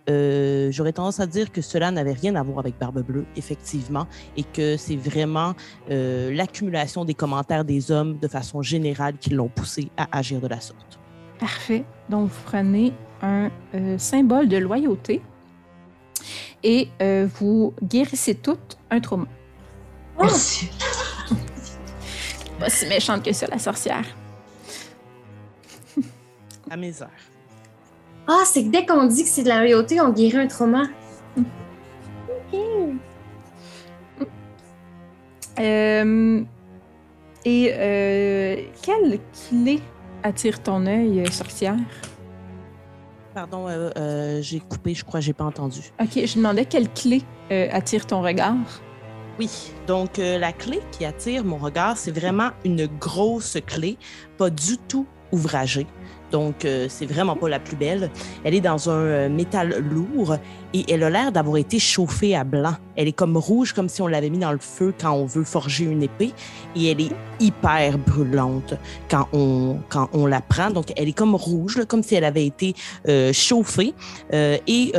j'aurais 0.71 0.93
tendance 0.93 1.19
à 1.19 1.27
dire 1.27 1.51
que 1.51 1.61
cela 1.61 1.91
n'avait 1.91 2.13
rien 2.13 2.35
à 2.35 2.43
voir 2.43 2.59
avec 2.59 2.79
Barbe 2.79 3.03
Bleue, 3.03 3.25
effectivement, 3.35 4.07
et 4.37 4.43
que 4.43 4.77
c'est 4.77 4.95
vraiment 4.95 5.53
l'accumulation 5.89 7.03
des 7.05 7.13
commentaires 7.13 7.65
des 7.65 7.91
hommes 7.91 8.17
de 8.19 8.27
façon 8.27 8.61
générale 8.61 9.17
qui 9.19 9.31
l'ont 9.31 9.49
poussé 9.49 9.89
à 9.97 10.17
agir 10.17 10.39
de 10.39 10.47
la 10.47 10.61
sorte. 10.61 10.99
Parfait. 11.39 11.83
Donc, 12.09 12.29
vous 12.29 12.41
prenez 12.45 12.93
un 13.21 13.49
symbole 13.97 14.47
de 14.47 14.57
loyauté 14.57 15.21
et 16.63 16.89
euh, 17.01 17.27
vous 17.39 17.73
guérissez 17.83 18.35
toutes 18.35 18.77
un 18.89 18.99
trauma. 18.99 19.27
Merci. 20.19 20.69
Pas 22.59 22.69
si 22.69 22.85
méchante 22.87 23.23
que 23.23 23.33
ça, 23.33 23.47
la 23.47 23.59
sorcière. 23.59 24.05
À 26.69 26.77
mes 26.77 27.01
heures. 27.01 27.09
Ah, 28.27 28.43
c'est 28.45 28.63
que 28.63 28.69
dès 28.69 28.85
qu'on 28.85 29.05
dit 29.05 29.23
que 29.23 29.29
c'est 29.29 29.43
de 29.43 29.49
la 29.49 29.59
loyauté, 29.59 29.99
on 29.99 30.09
guérit 30.09 30.37
un 30.37 30.47
trauma. 30.47 30.83
Euh, 35.59 36.41
et 37.45 37.73
euh, 37.73 38.55
quelle 38.81 39.19
clé 39.49 39.81
attire 40.23 40.63
ton 40.63 40.85
œil, 40.85 41.21
euh, 41.21 41.31
sorcière? 41.31 41.75
Pardon, 43.33 43.67
euh, 43.67 43.89
euh, 43.97 44.41
j'ai 44.41 44.59
coupé, 44.59 44.93
je 44.93 45.05
crois, 45.05 45.21
j'ai 45.21 45.33
pas 45.33 45.45
entendu. 45.45 45.79
Ok, 46.01 46.25
je 46.25 46.35
demandais 46.35 46.65
quelle 46.65 46.91
clé 46.91 47.21
euh, 47.51 47.67
attire 47.71 48.05
ton 48.05 48.21
regard. 48.21 48.55
Oui, 49.39 49.71
donc 49.87 50.17
la 50.17 50.51
clé 50.51 50.81
qui 50.91 51.05
attire 51.05 51.43
mon 51.45 51.57
regard, 51.57 51.97
c'est 51.97 52.11
vraiment 52.11 52.51
une 52.65 52.85
grosse 52.85 53.57
clé, 53.65 53.97
pas 54.37 54.49
du 54.49 54.77
tout 54.77 55.07
ouvragée. 55.31 55.87
Donc, 56.31 56.65
euh, 56.65 56.87
c'est 56.89 57.05
vraiment 57.05 57.35
pas 57.35 57.49
la 57.49 57.59
plus 57.59 57.75
belle. 57.75 58.09
Elle 58.43 58.55
est 58.55 58.61
dans 58.61 58.89
un 58.89 58.93
euh, 58.93 59.29
métal 59.29 59.77
lourd 59.79 60.37
et 60.73 60.85
elle 60.91 61.03
a 61.03 61.09
l'air 61.09 61.31
d'avoir 61.31 61.57
été 61.57 61.79
chauffée 61.79 62.35
à 62.35 62.43
blanc. 62.43 62.75
Elle 62.95 63.07
est 63.07 63.13
comme 63.13 63.35
rouge, 63.35 63.73
comme 63.73 63.89
si 63.89 64.01
on 64.01 64.07
l'avait 64.07 64.29
mis 64.29 64.39
dans 64.39 64.51
le 64.51 64.59
feu 64.59 64.93
quand 64.99 65.11
on 65.11 65.25
veut 65.25 65.43
forger 65.43 65.85
une 65.85 66.03
épée. 66.03 66.31
Et 66.75 66.91
elle 66.91 67.01
est 67.01 67.11
hyper 67.39 67.97
brûlante 67.97 68.75
quand 69.09 69.27
on, 69.33 69.79
quand 69.89 70.09
on 70.13 70.25
la 70.25 70.41
prend. 70.41 70.71
Donc, 70.71 70.93
elle 70.95 71.09
est 71.09 71.13
comme 71.13 71.35
rouge, 71.35 71.81
comme 71.87 72.03
si 72.03 72.15
elle 72.15 72.23
avait 72.23 72.45
été 72.45 72.73
euh, 73.07 73.33
chauffée. 73.33 73.93
Euh, 74.33 74.57
et 74.67 74.93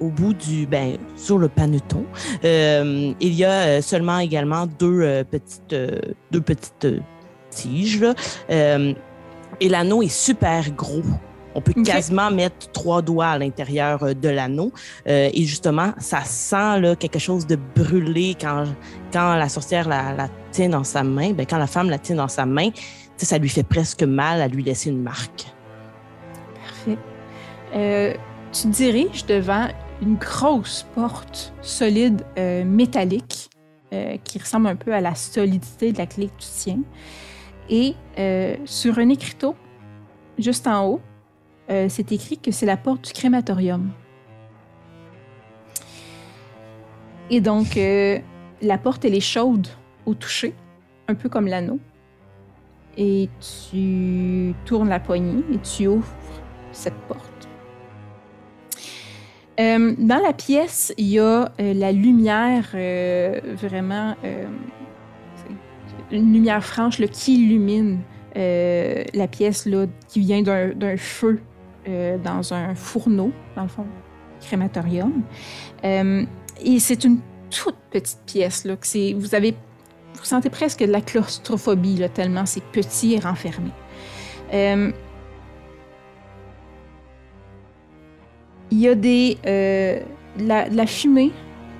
au 0.00 0.08
bout 0.08 0.32
du, 0.32 0.66
ben, 0.66 0.96
sur 1.16 1.38
le 1.38 1.48
paneton, 1.48 2.04
il 2.42 3.34
y 3.34 3.44
a 3.44 3.82
seulement 3.82 4.18
également 4.18 4.66
deux 4.66 5.24
petites, 5.30 5.74
deux 6.30 6.40
petites 6.40 6.86
tiges. 7.50 8.04
Et 9.60 9.68
l'anneau 9.68 10.02
est 10.02 10.08
super 10.08 10.70
gros. 10.70 11.02
On 11.54 11.60
peut 11.60 11.74
quasiment 11.82 12.30
mettre 12.30 12.70
trois 12.70 13.02
doigts 13.02 13.28
à 13.28 13.38
l'intérieur 13.38 14.02
euh, 14.04 14.14
de 14.14 14.28
l'anneau. 14.28 14.72
Euh, 15.08 15.28
et 15.32 15.44
justement, 15.44 15.92
ça 15.98 16.22
sent 16.22 16.80
là, 16.80 16.94
quelque 16.94 17.18
chose 17.18 17.46
de 17.46 17.56
brûlé 17.56 18.36
quand, 18.40 18.64
quand 19.12 19.34
la 19.34 19.48
sorcière 19.48 19.88
la, 19.88 20.12
la 20.12 20.28
tient 20.52 20.68
dans 20.68 20.84
sa 20.84 21.02
main. 21.02 21.32
Ben, 21.32 21.46
quand 21.46 21.58
la 21.58 21.66
femme 21.66 21.90
la 21.90 21.98
tient 21.98 22.16
dans 22.16 22.28
sa 22.28 22.46
main, 22.46 22.68
ça 23.16 23.38
lui 23.38 23.48
fait 23.48 23.64
presque 23.64 24.04
mal 24.04 24.40
à 24.40 24.46
lui 24.46 24.62
laisser 24.62 24.90
une 24.90 25.02
marque. 25.02 25.46
Parfait. 26.64 26.98
Euh, 27.74 28.14
tu 28.52 28.62
te 28.62 28.68
diriges 28.68 29.26
devant 29.26 29.66
une 30.00 30.14
grosse 30.14 30.86
porte 30.94 31.52
solide 31.60 32.22
euh, 32.38 32.64
métallique 32.64 33.50
qui 34.22 34.38
ressemble 34.38 34.66
un 34.66 34.76
peu 34.76 34.92
à 34.92 35.00
la 35.00 35.14
solidité 35.14 35.92
de 35.92 35.98
la 35.98 36.04
clé 36.04 36.26
que 36.26 36.42
tu 36.42 36.48
tiens. 36.54 36.80
Et 37.70 37.94
sur 38.64 38.98
un 38.98 39.08
écriteau, 39.08 39.54
juste 40.38 40.66
en 40.66 40.86
haut, 40.86 41.00
c'est 41.68 42.12
écrit 42.12 42.38
que 42.38 42.50
c'est 42.50 42.66
la 42.66 42.76
porte 42.76 43.04
du 43.06 43.12
crématorium. 43.12 43.90
Et 47.30 47.40
donc, 47.40 47.78
la 48.62 48.78
porte, 48.78 49.04
elle 49.04 49.14
est 49.14 49.20
chaude 49.20 49.68
au 50.06 50.14
toucher, 50.14 50.54
un 51.08 51.14
peu 51.14 51.28
comme 51.28 51.46
l'anneau. 51.46 51.78
Et 52.96 53.28
tu 53.70 54.54
tournes 54.64 54.88
la 54.88 54.98
poignée 54.98 55.44
et 55.52 55.58
tu 55.58 55.86
ouvres 55.86 56.08
cette 56.72 56.98
porte. 57.06 57.48
Euh, 59.60 59.94
dans 59.98 60.22
la 60.22 60.32
pièce, 60.32 60.92
il 60.98 61.06
y 61.06 61.18
a 61.18 61.50
euh, 61.60 61.74
la 61.74 61.90
lumière 61.90 62.70
euh, 62.74 63.40
vraiment, 63.56 64.14
une 66.10 66.32
lumière 66.32 66.64
franche 66.64 67.00
qui 67.06 67.44
illumine 67.44 68.00
la 68.34 69.26
pièce 69.28 69.66
là, 69.66 69.86
qui 70.08 70.20
vient 70.20 70.42
d'un 70.42 70.96
feu 70.96 71.40
dans 71.86 72.52
un 72.52 72.74
fourneau, 72.74 73.32
dans 73.56 73.62
le 73.62 73.68
fond, 73.68 73.86
crématorium. 74.40 75.22
et 75.82 76.78
c'est 76.78 77.04
une 77.04 77.18
toute 77.50 77.76
petite 77.90 78.20
pièce. 78.26 78.64
Là, 78.64 78.76
vous, 79.16 79.34
avez, 79.34 79.52
vous 79.52 80.24
sentez 80.24 80.50
presque 80.50 80.80
de 80.80 80.92
la 80.92 81.00
claustrophobie, 81.00 81.96
là, 81.96 82.08
tellement 82.08 82.46
c'est 82.46 82.62
petit 82.62 83.14
et 83.14 83.20
renfermé. 83.20 83.70
Euh, 84.52 84.90
il 88.70 88.80
y 88.80 88.88
a 88.88 88.94
des, 88.94 89.38
euh, 89.46 90.00
la, 90.38 90.68
la, 90.68 90.86
fumée 90.86 91.32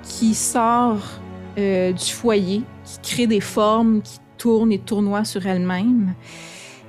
qui 0.03 0.33
sort 0.33 1.19
euh, 1.57 1.91
du 1.91 2.11
foyer, 2.11 2.63
qui 2.83 3.15
crée 3.15 3.27
des 3.27 3.41
formes, 3.41 4.01
qui 4.01 4.19
tournent 4.37 4.71
et 4.71 4.79
tournoient 4.79 5.25
sur 5.25 5.45
elle-même. 5.45 6.13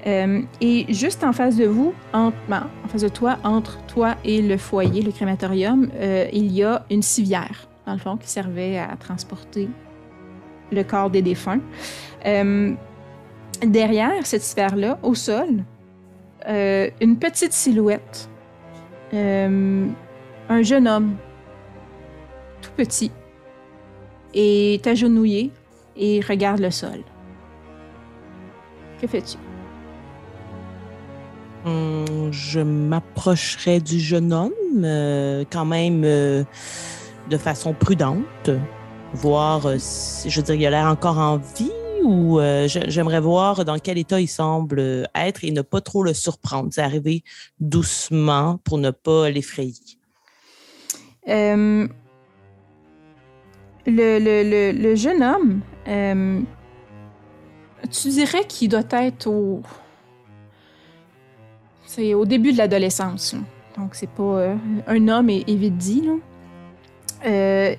et 0.06 0.86
juste 0.88 1.24
en 1.24 1.32
face 1.32 1.56
de 1.56 1.66
vous, 1.66 1.92
en, 2.12 2.32
ben, 2.48 2.68
en 2.84 2.88
face 2.88 3.02
de 3.02 3.08
toi, 3.08 3.38
entre 3.44 3.78
toi 3.86 4.16
et 4.24 4.40
le 4.40 4.56
foyer, 4.56 5.02
le 5.02 5.12
crématorium, 5.12 5.90
il 6.32 6.52
y 6.52 6.62
a 6.62 6.86
une 6.90 7.02
civière 7.02 7.68
dans 7.86 7.92
le 7.92 7.98
fond, 7.98 8.16
qui 8.16 8.28
servait 8.28 8.78
à 8.78 8.96
transporter 8.96 9.68
le 10.70 10.84
corps 10.84 11.10
des 11.10 11.22
défunts. 11.22 11.60
Euh, 12.26 12.72
derrière 13.66 14.26
cette 14.26 14.42
sphère-là, 14.42 14.98
au 15.02 15.14
sol, 15.14 15.64
euh, 16.48 16.88
une 17.00 17.18
petite 17.18 17.52
silhouette. 17.52 18.28
Euh, 19.12 19.86
un 20.48 20.62
jeune 20.62 20.86
homme, 20.86 21.16
tout 22.62 22.70
petit, 22.76 23.10
est 24.34 24.86
agenouillé 24.86 25.50
et 25.96 26.20
regarde 26.20 26.60
le 26.60 26.70
sol. 26.70 27.00
Que 29.00 29.06
fais-tu? 29.06 29.36
Hum, 31.64 32.32
je 32.32 32.60
m'approcherai 32.60 33.80
du 33.80 34.00
jeune 34.00 34.32
homme, 34.32 35.44
quand 35.50 35.64
même 35.64 36.04
de 37.30 37.36
façon 37.36 37.72
prudente, 37.72 38.50
voir, 39.14 39.66
euh, 39.66 39.76
si, 39.78 40.30
je 40.30 40.40
veux 40.40 40.42
dire, 40.42 40.54
il 40.54 40.66
a 40.66 40.70
l'air 40.70 40.86
encore 40.86 41.18
en 41.18 41.36
vie 41.36 41.70
ou 42.02 42.40
euh, 42.40 42.66
j'aimerais 42.66 43.20
voir 43.20 43.64
dans 43.64 43.78
quel 43.78 43.98
état 43.98 44.20
il 44.20 44.26
semble 44.28 45.08
être 45.14 45.44
et 45.44 45.50
ne 45.50 45.62
pas 45.62 45.80
trop 45.80 46.02
le 46.02 46.14
surprendre. 46.14 46.70
C'est 46.72 46.82
arriver 46.82 47.22
doucement 47.60 48.58
pour 48.64 48.78
ne 48.78 48.90
pas 48.90 49.30
l'effrayer. 49.30 49.74
Euh, 53.88 54.18
le, 54.18 54.72
le, 54.72 54.94
jeune 54.94 55.22
homme, 55.22 55.60
tu 57.90 58.08
dirais 58.08 58.44
qu'il 58.46 58.68
doit 58.68 58.82
être 58.92 59.26
au. 59.26 59.62
Début 62.24 62.52
de 62.52 62.58
l'adolescence. 62.58 63.34
Donc, 63.76 63.94
c'est 63.94 64.08
pas 64.08 64.54
un 64.86 65.08
homme 65.08 65.28
vite 65.28 65.76
dit. 65.76 66.08
Euh, 67.26 67.74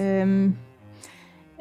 euh, 0.00 0.48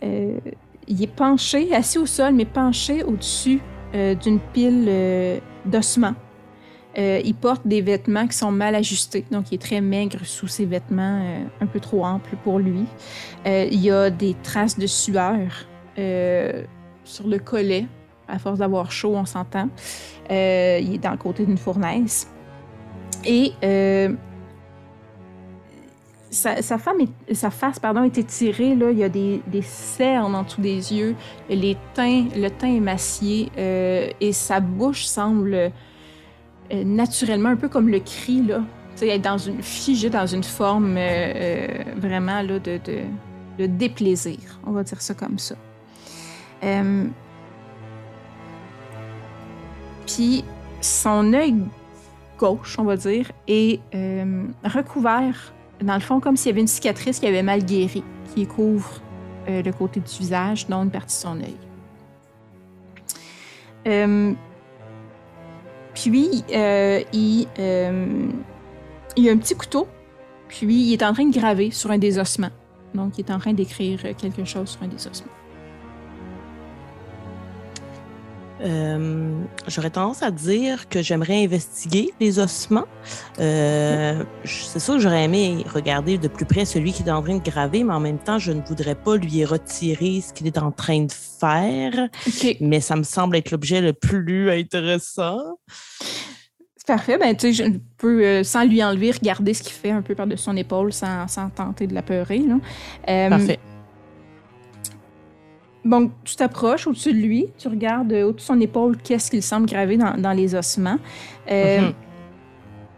euh, 0.03 0.39
il 0.87 1.03
est 1.03 1.15
penché, 1.15 1.73
assis 1.73 1.97
au 1.97 2.05
sol, 2.05 2.33
mais 2.33 2.45
penché 2.45 3.03
au-dessus 3.03 3.59
d'une 3.93 4.39
pile 4.53 5.41
d'ossements. 5.65 6.15
Il 6.97 7.35
porte 7.35 7.67
des 7.67 7.81
vêtements 7.81 8.27
qui 8.27 8.37
sont 8.37 8.51
mal 8.51 8.75
ajustés, 8.75 9.25
donc 9.31 9.51
il 9.51 9.55
est 9.55 9.61
très 9.61 9.81
maigre 9.81 10.19
sous 10.23 10.47
ses 10.47 10.65
vêtements 10.65 11.21
un 11.59 11.65
peu 11.65 11.79
trop 11.79 12.05
amples 12.05 12.35
pour 12.43 12.59
lui. 12.59 12.85
il 13.45 13.79
y 13.79 13.91
a 13.91 14.09
des 14.09 14.35
traces 14.43 14.79
de 14.79 14.87
sueur 14.87 15.67
sur 17.03 17.27
le 17.27 17.37
collet, 17.37 17.85
à 18.27 18.39
force 18.39 18.59
d'avoir 18.59 18.91
chaud, 18.91 19.15
on 19.15 19.25
s'entend. 19.25 19.69
il 20.29 20.33
est 20.33 21.03
dans 21.03 21.11
le 21.11 21.17
côté 21.17 21.45
d'une 21.45 21.57
fournaise. 21.57 22.27
Et 23.25 23.53
sa, 26.35 27.49
face 27.49 27.79
pardon, 27.79 28.03
est 28.03 28.17
étirée. 28.17 28.75
Là. 28.75 28.91
Il 28.91 28.97
y 28.97 29.03
a 29.03 29.09
des, 29.09 29.41
cernes 29.61 30.35
en 30.35 30.43
dessous 30.43 30.61
des 30.61 30.93
yeux. 30.93 31.15
Les 31.49 31.77
teints, 31.93 32.25
le 32.35 32.49
teint 32.49 32.73
émacié 32.73 33.51
euh, 33.57 34.09
et 34.19 34.33
sa 34.33 34.59
bouche 34.59 35.05
semble 35.05 35.71
euh, 36.71 36.83
naturellement 36.83 37.49
un 37.49 37.55
peu 37.55 37.69
comme 37.69 37.89
le 37.89 37.99
cri. 37.99 38.41
Là. 38.41 38.61
être 39.01 39.21
dans 39.21 39.37
une, 39.37 39.61
figée 39.61 40.09
dans 40.09 40.25
une 40.25 40.43
forme 40.43 40.95
euh, 40.97 41.67
vraiment 41.97 42.41
là, 42.41 42.59
de, 42.59 42.79
de, 43.57 43.65
déplaisir. 43.65 44.39
On 44.65 44.71
va 44.71 44.83
dire 44.83 45.01
ça 45.01 45.13
comme 45.13 45.39
ça. 45.39 45.55
Puis 50.07 50.43
son 50.81 51.33
œil 51.33 51.55
gauche, 52.39 52.77
on 52.79 52.83
va 52.83 52.97
dire, 52.97 53.31
est 53.47 53.79
recouvert 54.63 55.53
dans 55.81 55.95
le 55.95 55.99
fond, 55.99 56.19
comme 56.19 56.37
s'il 56.37 56.47
y 56.47 56.51
avait 56.51 56.61
une 56.61 56.67
cicatrice 56.67 57.19
qui 57.19 57.27
avait 57.27 57.43
mal 57.43 57.63
guéri, 57.63 58.03
qui 58.33 58.47
couvre 58.47 59.01
euh, 59.47 59.61
le 59.61 59.71
côté 59.71 59.99
du 59.99 60.11
visage, 60.17 60.67
dont 60.67 60.83
une 60.83 60.91
partie 60.91 61.15
de 61.15 61.21
son 61.21 61.39
œil. 61.41 61.55
Euh, 65.95 66.01
puis, 66.01 66.43
euh, 66.53 67.01
il, 67.13 67.47
il 69.17 69.23
y 69.23 69.29
a 69.29 69.31
un 69.31 69.37
petit 69.37 69.55
couteau, 69.55 69.87
puis 70.47 70.89
il 70.89 70.93
est 70.93 71.03
en 71.03 71.13
train 71.13 71.25
de 71.25 71.33
graver 71.33 71.71
sur 71.71 71.91
un 71.91 71.97
des 71.97 72.19
ossements. 72.19 72.51
Donc, 72.93 73.17
il 73.17 73.25
est 73.25 73.31
en 73.31 73.39
train 73.39 73.53
d'écrire 73.53 73.99
quelque 74.17 74.45
chose 74.45 74.69
sur 74.69 74.83
un 74.83 74.87
des 74.87 75.07
ossements. 75.07 75.31
Euh, 78.61 79.41
j'aurais 79.67 79.89
tendance 79.89 80.23
à 80.23 80.31
dire 80.31 80.87
que 80.87 81.01
j'aimerais 81.01 81.43
investiguer 81.43 82.13
les 82.19 82.39
ossements. 82.39 82.85
Euh, 83.39 84.23
c'est 84.45 84.79
sûr 84.79 84.95
que 84.95 84.99
j'aurais 84.99 85.25
aimé 85.25 85.65
regarder 85.73 86.17
de 86.17 86.27
plus 86.27 86.45
près 86.45 86.65
celui 86.65 86.93
qui 86.93 87.03
est 87.03 87.11
en 87.11 87.21
train 87.21 87.37
de 87.37 87.43
graver, 87.43 87.83
mais 87.83 87.93
en 87.93 87.99
même 87.99 88.17
temps, 88.17 88.39
je 88.39 88.51
ne 88.51 88.61
voudrais 88.61 88.95
pas 88.95 89.17
lui 89.17 89.43
retirer 89.43 90.21
ce 90.21 90.33
qu'il 90.33 90.47
est 90.47 90.57
en 90.57 90.71
train 90.71 91.03
de 91.03 91.11
faire. 91.11 92.09
Mais 92.61 92.79
ça 92.79 92.95
me 92.95 93.03
semble 93.03 93.35
être 93.35 93.51
l'objet 93.51 93.81
le 93.81 93.93
plus 93.93 94.49
intéressant. 94.49 95.39
C'est 96.77 96.87
parfait. 96.87 97.17
Ben, 97.17 97.35
tu 97.35 97.53
sais, 97.53 97.65
je 97.65 97.77
peux, 97.97 98.23
euh, 98.23 98.43
sans 98.43 98.63
lui 98.63 98.83
enlever, 98.83 99.11
regarder 99.11 99.53
ce 99.53 99.63
qu'il 99.63 99.73
fait 99.73 99.91
un 99.91 100.01
peu 100.01 100.15
par-dessus 100.15 100.43
son 100.43 100.55
épaule 100.55 100.93
sans, 100.93 101.27
sans 101.27 101.49
tenter 101.49 101.87
de 101.87 101.93
l'apeurer. 101.93 102.41
Parfait. 103.05 103.59
Bon, 105.85 106.11
tu 106.23 106.35
t'approches 106.35 106.87
au-dessus 106.87 107.13
de 107.13 107.19
lui, 107.19 107.45
tu 107.59 107.67
regardes 107.67 108.11
euh, 108.11 108.23
au-dessus 108.23 108.47
de 108.47 108.55
son 108.55 108.59
épaule 108.59 108.97
qu'est-ce 108.97 109.29
qu'il 109.29 109.43
semble 109.43 109.67
gravé 109.67 109.97
dans, 109.97 110.33
les 110.35 110.55
ossements. 110.55 110.97
Euh, 111.51 111.81
mhm. 111.81 111.93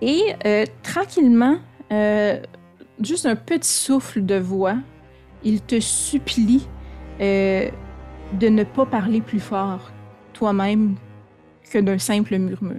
Et 0.02 0.22
euh, 0.46 0.64
tranquillement, 0.84 1.58
juste 3.02 3.26
un 3.26 3.36
petit 3.36 3.70
souffle 3.70 4.26
de 4.26 4.36
voix, 4.36 4.78
il 5.44 5.62
te 5.62 5.82
supplie 5.82 6.66
de 7.20 7.72
ne 8.42 8.64
pas 8.64 8.86
parler 8.86 9.20
plus 9.20 9.40
fort 9.40 9.92
toi-même 10.34 10.96
que 11.70 11.80
d'un 11.80 11.98
simple 11.98 12.38
murmure. 12.38 12.78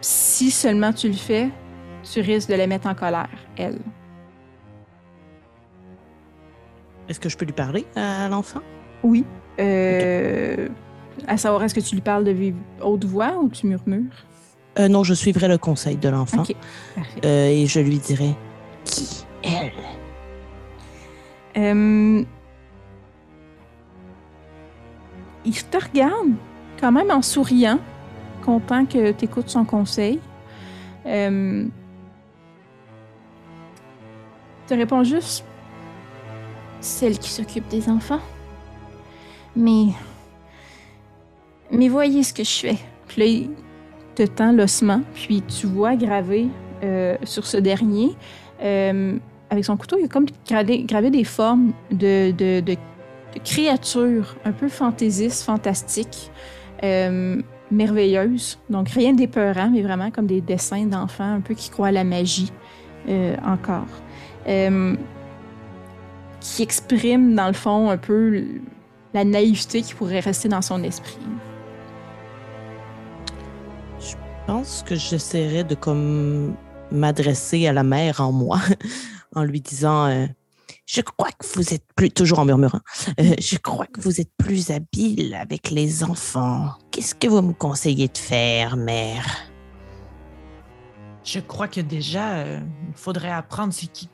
si 0.00 0.50
seulement 0.52 0.92
tu 0.92 1.08
le 1.08 1.14
fais, 1.14 1.48
tu 2.04 2.20
risques 2.20 2.50
de 2.50 2.54
la 2.54 2.68
mettre 2.68 2.86
en 2.86 2.94
colère, 2.94 3.28
elle. 3.56 3.80
Est-ce 7.10 7.18
que 7.18 7.28
je 7.28 7.36
peux 7.36 7.44
lui 7.44 7.52
parler 7.52 7.84
à 7.96 8.28
l'enfant? 8.28 8.60
Oui. 9.02 9.24
Euh, 9.58 10.68
à 11.26 11.36
savoir, 11.36 11.64
est-ce 11.64 11.74
que 11.74 11.80
tu 11.80 11.96
lui 11.96 12.02
parles 12.02 12.22
de 12.22 12.52
haute 12.80 13.04
voix 13.04 13.36
ou 13.42 13.48
tu 13.48 13.66
murmures? 13.66 14.12
Euh, 14.78 14.86
non, 14.86 15.02
je 15.02 15.14
suivrai 15.14 15.48
le 15.48 15.58
conseil 15.58 15.96
de 15.96 16.08
l'enfant. 16.08 16.44
Euh, 17.24 17.48
et 17.48 17.66
je 17.66 17.80
lui 17.80 17.98
dirai 17.98 18.36
qui 18.84 19.24
elle. 19.42 19.72
il 25.44 25.64
te 25.64 25.84
regarde 25.84 26.30
quand 26.78 26.92
même 26.92 27.10
en 27.10 27.22
souriant, 27.22 27.80
content 28.44 28.86
que 28.86 29.10
tu 29.10 29.24
écoutes 29.24 29.48
son 29.48 29.64
conseil. 29.64 30.20
te 31.04 31.66
réponds 34.70 35.02
juste 35.02 35.44
celle 36.80 37.18
qui 37.18 37.30
s'occupe 37.30 37.68
des 37.68 37.88
enfants. 37.88 38.20
Mais. 39.56 39.86
Mais 41.72 41.88
voyez 41.88 42.22
ce 42.22 42.32
que 42.34 42.42
je 42.42 42.58
fais. 42.58 42.76
Puis 43.06 43.20
là, 43.20 43.26
il 43.26 43.50
te 44.14 44.22
tend 44.24 44.52
l'ossement, 44.52 45.02
puis 45.14 45.42
tu 45.42 45.66
vois 45.66 45.96
gravé 45.96 46.48
euh, 46.82 47.16
sur 47.24 47.46
ce 47.46 47.56
dernier, 47.56 48.10
euh, 48.62 49.18
avec 49.50 49.64
son 49.64 49.76
couteau, 49.76 49.96
il 49.98 50.04
a 50.04 50.08
comme 50.08 50.26
gravé, 50.48 51.10
des 51.10 51.24
formes 51.24 51.72
de, 51.90 52.30
de, 52.32 52.76
créatures 53.44 54.36
un 54.44 54.52
peu 54.52 54.68
fantaisistes, 54.68 55.44
fantastiques, 55.44 56.30
euh, 56.82 57.40
merveilleuses. 57.70 58.58
Donc 58.68 58.88
rien 58.90 59.12
d'épeurant, 59.12 59.70
mais 59.70 59.82
vraiment 59.82 60.10
comme 60.10 60.26
des 60.26 60.40
dessins 60.40 60.86
d'enfants 60.86 61.34
un 61.34 61.40
peu 61.40 61.54
qui 61.54 61.70
croient 61.70 61.88
à 61.88 61.92
la 61.92 62.04
magie 62.04 62.52
encore. 63.44 63.86
Qui 66.40 66.62
exprime 66.62 67.34
dans 67.34 67.48
le 67.48 67.52
fond 67.52 67.90
un 67.90 67.98
peu 67.98 68.44
la 69.14 69.24
naïveté 69.24 69.82
qui 69.82 69.94
pourrait 69.94 70.20
rester 70.20 70.48
dans 70.48 70.62
son 70.62 70.82
esprit. 70.82 71.18
Je 74.00 74.14
pense 74.46 74.82
que 74.86 74.94
j'essaierais 74.94 75.64
de 75.64 75.74
comme 75.74 76.54
m'adresser 76.90 77.66
à 77.66 77.72
la 77.72 77.82
mère 77.82 78.20
en 78.20 78.32
moi 78.32 78.60
en 79.34 79.44
lui 79.44 79.60
disant 79.60 80.06
euh, 80.06 80.26
je 80.86 81.00
crois 81.02 81.30
que 81.30 81.46
vous 81.54 81.72
êtes 81.72 81.84
plus 81.94 82.10
toujours 82.10 82.40
en 82.40 82.44
murmurant 82.44 82.80
euh, 83.20 83.34
je 83.38 83.58
crois 83.58 83.86
que 83.86 84.00
vous 84.00 84.20
êtes 84.20 84.32
plus 84.36 84.70
habile 84.70 85.36
avec 85.40 85.70
les 85.70 86.02
enfants 86.02 86.72
qu'est-ce 86.90 87.14
que 87.14 87.28
vous 87.28 87.42
me 87.42 87.52
conseillez 87.52 88.08
de 88.08 88.18
faire 88.18 88.76
mère 88.76 89.50
Je 91.22 91.38
crois 91.38 91.68
que 91.68 91.80
déjà, 91.80 92.38
euh, 92.38 92.60
il 92.88 92.94
faudrait 92.94 93.30
apprendre 93.30 93.72
c'est 93.72 93.86
qui. 93.86 94.08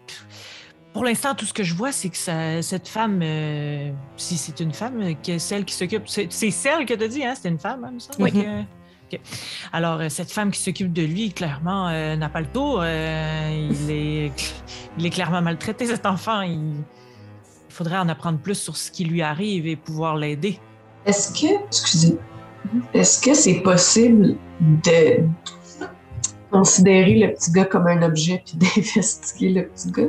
Pour 0.97 1.05
l'instant, 1.05 1.35
tout 1.35 1.45
ce 1.45 1.53
que 1.53 1.63
je 1.63 1.75
vois, 1.75 1.93
c'est 1.93 2.09
que 2.09 2.17
ça- 2.17 2.63
cette 2.63 2.89
femme, 2.89 3.21
euh, 3.23 3.91
si 4.17 4.39
c'est 4.39 4.61
une 4.61 4.73
femme, 4.73 5.03
euh, 5.03 5.13
que 5.13 5.37
celle 5.37 5.67
qui 5.67 5.75
s'occupe, 5.75 6.05
c'est 6.09 6.51
celle 6.51 6.87
que 6.87 6.95
tu 6.95 7.05
as 7.05 7.09
dit, 7.09 7.23
hein? 7.23 7.35
C'était 7.37 7.51
une 7.51 7.59
femme, 7.59 7.85
hein, 7.85 7.89
il 7.91 7.95
me 7.97 7.99
semble? 7.99 8.23
Oui. 8.23 8.33
que- 8.33 8.61
OK. 9.17 9.21
Alors, 9.75 10.01
euh, 10.01 10.09
cette 10.09 10.33
femme 10.33 10.51
qui 10.51 10.59
s'occupe 10.59 10.95
de 10.95 11.03
lui, 11.03 11.33
clairement, 11.35 11.89
euh, 11.89 12.17
n'a 12.17 12.31
pas 12.31 12.41
le 12.41 12.47
tour. 12.47 12.81
Euh, 12.83 13.69
il, 13.71 13.91
est, 13.91 14.33
il 14.99 15.05
est 15.05 15.11
clairement 15.11 15.43
maltraité, 15.43 15.85
cet 15.85 16.07
enfant. 16.07 16.41
Il, 16.41 16.55
il 16.79 17.75
faudrait 17.75 17.99
en 17.99 18.09
apprendre 18.09 18.39
plus 18.39 18.55
sur 18.55 18.75
ce 18.79 18.91
qui 18.91 19.05
lui 19.05 19.21
arrive 19.21 19.67
et 19.67 19.77
pouvoir 19.77 20.17
l'aider. 20.17 20.59
Est-ce 21.05 21.31
que, 21.39 21.63
excusez, 21.67 22.17
est-ce 22.95 23.21
que 23.21 23.35
c'est 23.35 23.61
possible 23.61 24.37
de 24.83 25.19
considérer 26.51 27.15
le 27.17 27.33
petit 27.35 27.51
gars 27.53 27.65
comme 27.65 27.87
un 27.87 28.03
objet 28.03 28.43
puis 28.45 28.57
d'investiguer 28.77 29.51
le 29.51 29.63
petit 29.69 29.91
gars? 29.91 30.03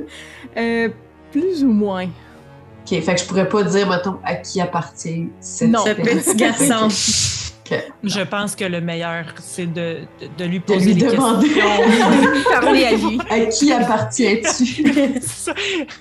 Euh, 0.58 0.90
plus 1.32 1.64
ou 1.64 1.72
moins. 1.72 2.06
Ok, 2.06 3.02
fait 3.02 3.16
que 3.16 3.20
je 3.22 3.26
pourrais 3.26 3.50
pas 3.50 3.64
dire, 3.64 3.90
mettons, 3.90 4.18
à 4.24 4.36
qui 4.36 4.62
appartient 4.62 5.30
cette 5.42 5.70
Non. 5.70 5.84
Ce 5.86 5.92
petit 5.92 6.36
garçon. 6.36 6.88
Je 8.02 8.22
pense 8.22 8.56
que 8.56 8.64
le 8.64 8.80
meilleur, 8.80 9.26
c'est 9.42 9.66
de, 9.66 9.98
de, 10.22 10.28
de 10.38 10.46
lui 10.46 10.60
De 10.60 10.64
poser 10.64 10.94
lui 10.94 11.02
des 11.02 11.08
demander. 11.12 11.48
questions. 11.50 12.52
Parler 12.62 12.86
à 12.86 12.92
lui. 12.94 13.20
À 13.30 13.40
qui 13.48 13.74
appartiens-tu? 13.74 14.86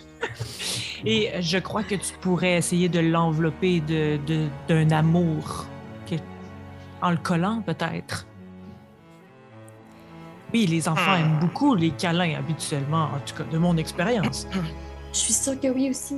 Et 1.05 1.31
je 1.41 1.59
crois 1.59 1.83
que 1.83 1.95
tu 1.97 2.13
pourrais 2.21 2.57
essayer 2.59 2.89
de 2.89 3.01
l'envelopper 3.01 3.81
de, 3.81 4.19
de- 4.27 4.47
d'un 4.69 4.91
amour. 4.97 5.67
en 7.03 7.11
le 7.11 7.17
collant, 7.19 7.63
peut-être. 7.67 8.27
Oui, 10.57 10.65
les 10.65 10.89
enfants 10.89 11.17
aiment 11.17 11.39
beaucoup 11.39 11.75
les 11.75 11.91
câlins 11.91 12.35
habituellement, 12.39 13.11
en 13.15 13.19
tout 13.27 13.35
cas 13.35 13.45
de 13.45 13.59
mon 13.59 13.77
expérience. 13.77 14.49
Je 15.13 15.19
suis 15.19 15.35
sûre 15.35 15.61
que 15.61 15.69
oui 15.69 15.91
aussi. 15.91 16.17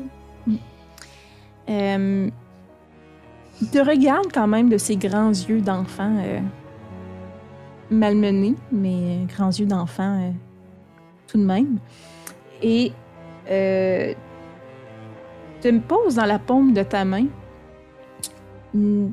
Euh, 1.69 2.31
il 3.61 3.69
te 3.69 3.79
regarde 3.81 4.27
quand 4.33 4.47
même 4.47 4.69
de 4.69 4.79
ses 4.79 4.95
grands 4.97 5.31
yeux 5.31 5.61
d'enfant 5.61 6.17
euh, 6.25 6.39
malmenés, 7.91 8.55
mais 8.71 9.27
grands 9.37 9.51
yeux 9.51 9.67
d'enfant 9.67 10.21
euh, 10.23 10.31
tout 11.27 11.39
de 11.39 11.45
même. 11.45 11.79
Et 12.63 12.93
euh, 13.51 14.15
te 15.61 15.77
pose 15.81 16.15
dans 16.15 16.27
la 16.27 16.39
paume 16.39 16.75
de 16.75 16.85
ta 16.85 17.05
main 17.05 17.27
une- 18.73 19.13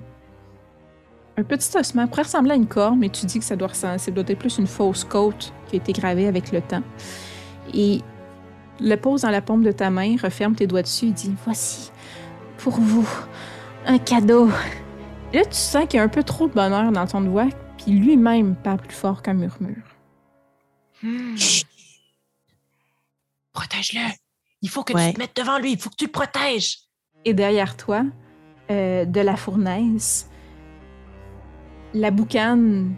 un 1.38 1.44
petit 1.44 1.78
ossement, 1.78 2.08
pourrait 2.08 2.24
ressembler 2.24 2.52
à 2.52 2.56
une 2.56 2.68
corne, 2.68 3.00
mais 3.00 3.10
tu 3.10 3.26
dis 3.26 3.40
que 3.40 3.46
ça 3.46 3.56
doit, 3.56 3.68
ressembler- 3.70 3.98
ça 4.00 4.12
doit 4.12 4.24
être 4.28 4.40
plus 4.40 4.58
une 4.58 4.68
fausse 4.68 5.04
côte 5.04 5.54
qui 5.68 5.76
a 5.76 5.78
été 5.78 5.92
gravée 5.94 6.28
avec 6.28 6.52
le 6.52 6.62
temps. 6.62 6.84
Et 7.74 8.02
le 8.80 8.96
pose 8.96 9.22
dans 9.24 9.32
la 9.32 9.42
paume 9.42 9.64
de 9.64 9.72
ta 9.72 9.90
main, 9.90 10.16
referme 10.22 10.56
tes 10.56 10.68
doigts 10.68 10.82
dessus 10.82 11.08
et 11.08 11.12
dit 11.12 11.34
Voici 11.46 11.92
pour 12.58 12.74
vous 12.80 13.08
un 13.86 13.98
cadeau. 13.98 14.50
Et 15.34 15.38
là, 15.38 15.46
tu 15.46 15.56
sens 15.58 15.86
qu'il 15.88 15.98
y 15.98 16.00
a 16.00 16.04
un 16.04 16.08
peu 16.10 16.24
trop 16.24 16.48
de 16.48 16.54
bonheur 16.54 16.92
dans 16.92 17.06
ton 17.08 17.22
voix, 17.22 17.48
puis 17.78 17.92
lui-même 17.92 18.56
parle 18.56 18.78
plus 18.80 18.96
fort 18.96 19.22
qu'un 19.22 19.34
murmure. 19.34 19.76
Protège-le. 23.54 24.02
Il 24.62 24.70
faut 24.70 24.84
que 24.84 24.94
Ouais. 24.94 25.10
tu 25.10 25.14
te 25.16 25.20
mettes 25.20 25.36
devant 25.36 25.60
lui. 25.60 25.74
Il 25.74 25.80
faut 25.80 25.90
que 25.90 25.96
tu 25.96 26.06
le 26.06 26.12
protèges. 26.12 26.80
Et 27.26 27.34
derrière 27.34 27.76
toi, 27.78 28.04
euh, 28.72 29.06
de 29.06 29.20
la 29.22 29.36
fournaise, 29.36 30.30
la 31.96 32.12
boucane 32.12 32.94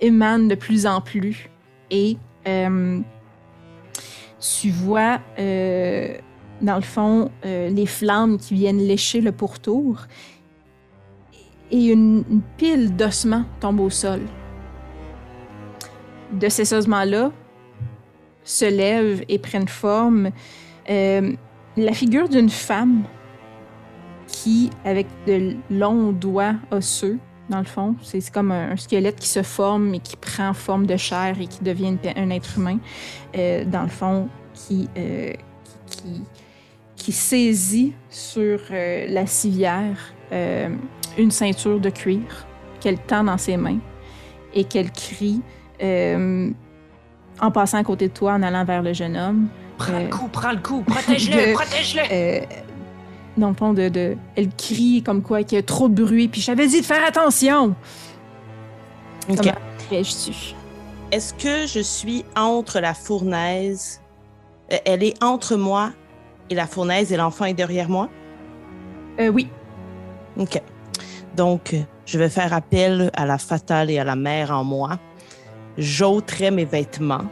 émane 0.00 0.48
de 0.48 0.54
plus 0.54 0.86
en 0.86 1.00
plus. 1.00 1.48
Et 1.90 2.18
euh, 2.46 3.00
tu 4.40 4.70
vois, 4.70 5.20
euh, 5.38 6.16
dans 6.60 6.74
le 6.74 6.82
fond, 6.82 7.30
euh, 7.44 7.70
les 7.70 7.86
flammes 7.86 8.38
qui 8.38 8.54
viennent 8.54 8.84
lécher 8.84 9.20
le 9.20 9.32
pourtour. 9.32 10.06
Et 11.70 11.86
une, 11.86 12.24
une 12.30 12.42
pile 12.56 12.94
d'ossements 12.94 13.44
tombe 13.60 13.80
au 13.80 13.90
sol. 13.90 14.20
De 16.32 16.48
ces 16.48 16.74
ossements-là 16.74 17.30
se 18.42 18.64
lèvent 18.64 19.24
et 19.28 19.38
prennent 19.38 19.68
forme. 19.68 20.30
la 20.88 21.92
figure 21.92 22.28
d'une 22.28 22.50
femme 22.50 23.04
qui, 24.46 24.70
avec 24.84 25.08
de 25.26 25.56
longs 25.70 26.12
doigts 26.12 26.54
osseux, 26.70 27.18
dans 27.48 27.58
le 27.58 27.64
fond, 27.64 27.96
c'est 28.00 28.30
comme 28.30 28.52
un, 28.52 28.70
un 28.70 28.76
squelette 28.76 29.18
qui 29.18 29.26
se 29.26 29.42
forme 29.42 29.92
et 29.94 29.98
qui 29.98 30.16
prend 30.16 30.54
forme 30.54 30.86
de 30.86 30.96
chair 30.96 31.34
et 31.40 31.48
qui 31.48 31.64
devient 31.64 31.96
une 32.04 32.12
un 32.16 32.30
être 32.30 32.56
humain, 32.56 32.78
euh, 33.36 33.64
dans 33.64 33.82
le 33.82 33.88
fond, 33.88 34.28
qui, 34.54 34.88
euh, 34.96 35.32
qui, 35.90 35.96
qui, 35.96 36.22
qui 36.94 37.12
saisit 37.12 37.92
sur 38.08 38.60
euh, 38.70 39.06
la 39.08 39.26
civière 39.26 40.12
une 41.18 41.30
ceinture 41.30 41.80
de 41.80 41.90
cuir 41.90 42.46
qu'elle 42.80 42.98
tend 42.98 43.24
dans 43.24 43.38
ses 43.38 43.56
mains 43.56 43.78
et 44.54 44.64
qu'elle 44.64 44.90
crie 44.90 45.40
en 45.80 47.50
passant 47.52 47.78
à 47.78 47.84
côté 47.84 48.08
de 48.08 48.12
toi, 48.12 48.34
en 48.34 48.42
allant 48.42 48.64
vers 48.64 48.82
le 48.82 48.92
jeune 48.92 49.16
homme. 49.16 49.48
Prends 49.78 49.98
le 49.98 50.08
coup, 50.08 50.28
prends 50.28 50.52
le 50.52 50.58
coup. 50.58 50.82
Protège-le, 50.82 51.52
protège-le. 51.54 52.65
Dans 53.36 53.48
le 53.48 53.54
fond, 53.54 53.72
de, 53.74 53.88
de- 53.88 54.16
elle 54.34 54.48
crie 54.50 55.02
comme 55.04 55.22
quoi 55.22 55.42
qu'il 55.42 55.56
y 55.56 55.58
a 55.58 55.62
trop 55.62 55.88
de 55.88 56.02
bruit, 56.02 56.28
puis 56.28 56.40
j'avais 56.40 56.66
dit 56.66 56.80
de 56.80 56.86
faire 56.86 57.04
attention. 57.06 57.74
Ok. 59.28 59.36
Comment 59.38 59.52
réagis-tu? 59.90 60.54
Est-ce 61.12 61.34
que 61.34 61.66
je 61.66 61.80
suis 61.80 62.24
entre 62.34 62.80
la 62.80 62.94
fournaise? 62.94 64.00
Euh, 64.72 64.76
Elle 64.84 65.02
est 65.02 65.22
entre 65.22 65.56
moi 65.56 65.92
et 66.48 66.54
la 66.54 66.66
fournaise 66.66 67.12
et 67.12 67.16
l'enfant 67.16 67.44
est 67.44 67.54
derrière 67.54 67.88
moi? 67.88 68.08
Euh, 69.20 69.28
oui. 69.28 69.48
OK. 70.38 70.60
Donc, 71.36 71.76
je 72.06 72.18
vais 72.18 72.28
faire 72.30 72.52
appel 72.52 73.10
à 73.14 73.26
la 73.26 73.38
fatale 73.38 73.90
et 73.90 73.98
à 73.98 74.04
la 74.04 74.16
mère 74.16 74.50
en 74.50 74.64
moi. 74.64 74.98
J'ôterai 75.76 76.50
mes 76.50 76.64
vêtements 76.64 77.24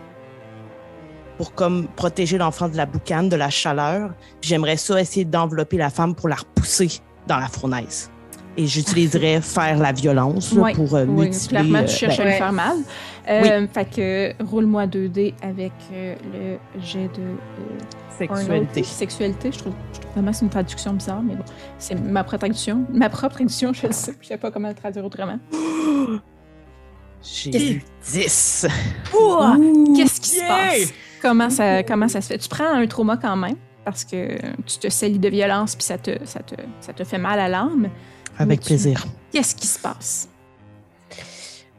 pour 1.36 1.54
comme 1.54 1.86
protéger 1.96 2.38
l'enfant 2.38 2.68
de 2.68 2.76
la 2.76 2.86
boucane, 2.86 3.28
de 3.28 3.36
la 3.36 3.50
chaleur. 3.50 4.10
J'aimerais 4.40 4.76
ça 4.76 5.00
essayer 5.00 5.24
d'envelopper 5.24 5.76
la 5.76 5.90
femme 5.90 6.14
pour 6.14 6.28
la 6.28 6.36
repousser 6.36 6.88
dans 7.26 7.38
la 7.38 7.48
fournaise. 7.48 8.10
Et 8.56 8.66
j'utiliserais 8.66 9.40
faire 9.42 9.78
la 9.78 9.92
violence 9.92 10.52
là, 10.52 10.72
pour 10.74 10.94
euh, 10.94 11.04
Oui, 11.06 11.26
mutiler. 11.26 11.48
clairement, 11.48 11.78
euh, 11.80 11.84
tu 11.84 11.96
cherches 11.96 12.18
ben, 12.18 12.26
à 12.26 12.30
lui 12.30 12.36
faire 12.38 12.52
mal. 12.52 12.76
Euh, 13.28 13.66
Fait 13.72 13.84
que 13.90 14.44
roule-moi 14.44 14.86
2D 14.86 15.34
avec 15.42 15.72
euh, 15.92 16.14
le 16.32 16.80
jet 16.80 17.08
de 17.16 17.22
euh, 17.22 17.78
sexualité. 18.16 18.82
Sexualité, 18.84 19.50
je 19.50 19.58
trouve, 19.58 19.72
je 19.94 20.00
trouve 20.00 20.12
vraiment 20.12 20.32
c'est 20.32 20.44
une 20.44 20.50
traduction 20.50 20.92
bizarre, 20.92 21.22
mais 21.22 21.34
bon, 21.34 21.44
c'est 21.78 21.94
ma 21.96 22.22
propre 22.22 22.38
traduction. 22.40 22.84
Ma 22.92 23.08
propre 23.08 23.34
traduction, 23.36 23.72
je 23.72 23.90
sais, 23.90 24.14
je 24.20 24.26
sais 24.28 24.36
pas 24.36 24.50
comment 24.50 24.68
le 24.68 24.74
traduire 24.74 25.04
autrement. 25.04 25.38
J'ai 27.22 27.72
eu 27.76 27.82
10. 28.12 28.66
Ouah! 29.18 29.56
Qu'est-ce 29.96 30.20
qui 30.20 30.28
se 30.30 30.40
passe? 30.40 30.92
Comment 31.24 31.48
ça, 31.48 31.82
comment 31.82 32.06
ça 32.08 32.20
se 32.20 32.26
fait? 32.28 32.38
Tu 32.38 32.48
prends 32.50 32.68
un 32.74 32.86
trauma 32.86 33.16
quand 33.16 33.34
même, 33.36 33.56
parce 33.82 34.04
que 34.04 34.36
tu 34.66 34.78
te 34.78 34.90
salis 34.90 35.18
de 35.18 35.28
violence, 35.30 35.74
puis 35.74 35.84
ça 35.84 35.96
te, 35.96 36.10
ça, 36.26 36.40
te, 36.40 36.54
ça 36.80 36.92
te 36.92 37.02
fait 37.02 37.16
mal 37.16 37.40
à 37.40 37.48
l'âme. 37.48 37.88
Avec 38.38 38.60
tu- 38.60 38.66
plaisir. 38.66 39.02
Qu'est-ce 39.32 39.54
qui 39.54 39.66
se 39.66 39.78
passe? 39.78 40.28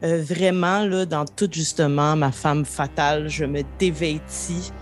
Euh, 0.02 0.20
vraiment, 0.22 0.80
là, 0.84 1.06
dans 1.06 1.24
tout 1.24 1.48
justement 1.50 2.16
ma 2.16 2.32
femme 2.32 2.64
fatale, 2.64 3.28
je 3.28 3.44
me 3.44 3.62
dévêtis 3.78 4.72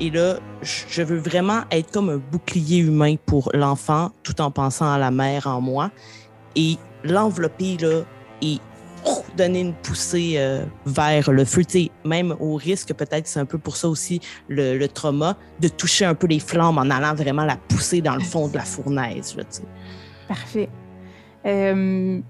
Et 0.00 0.10
là, 0.10 0.38
je 0.62 1.02
veux 1.02 1.18
vraiment 1.18 1.62
être 1.70 1.90
comme 1.92 2.08
un 2.08 2.16
bouclier 2.16 2.78
humain 2.78 3.16
pour 3.26 3.50
l'enfant, 3.54 4.10
tout 4.22 4.40
en 4.40 4.50
pensant 4.50 4.90
à 4.90 4.98
la 4.98 5.10
mère 5.10 5.46
en 5.46 5.60
moi. 5.60 5.90
Et 6.56 6.76
l'envelopper, 7.04 7.76
là, 7.76 8.02
et 8.40 8.58
donner 9.36 9.60
une 9.60 9.74
poussée 9.74 10.34
euh, 10.36 10.64
vers 10.86 11.30
le 11.30 11.44
feu. 11.44 11.62
même 12.04 12.34
au 12.40 12.56
risque, 12.56 12.92
peut-être 12.94 13.26
c'est 13.26 13.40
un 13.40 13.44
peu 13.44 13.58
pour 13.58 13.76
ça 13.76 13.88
aussi 13.88 14.20
le, 14.48 14.86
trauma, 14.86 15.36
de 15.60 15.68
toucher 15.68 16.04
un 16.04 16.14
peu 16.14 16.26
les 16.26 16.40
flammes 16.40 16.78
en 16.78 16.90
allant 16.90 17.14
vraiment 17.14 17.44
la 17.44 17.56
pousser 17.56 18.00
dans 18.00 18.14
le 18.14 18.22
fond 18.22 18.48
de 18.48 18.56
la 18.56 18.64
fournaise. 18.64 19.36
Parfait. 20.28 20.68
Euh, 21.46 22.20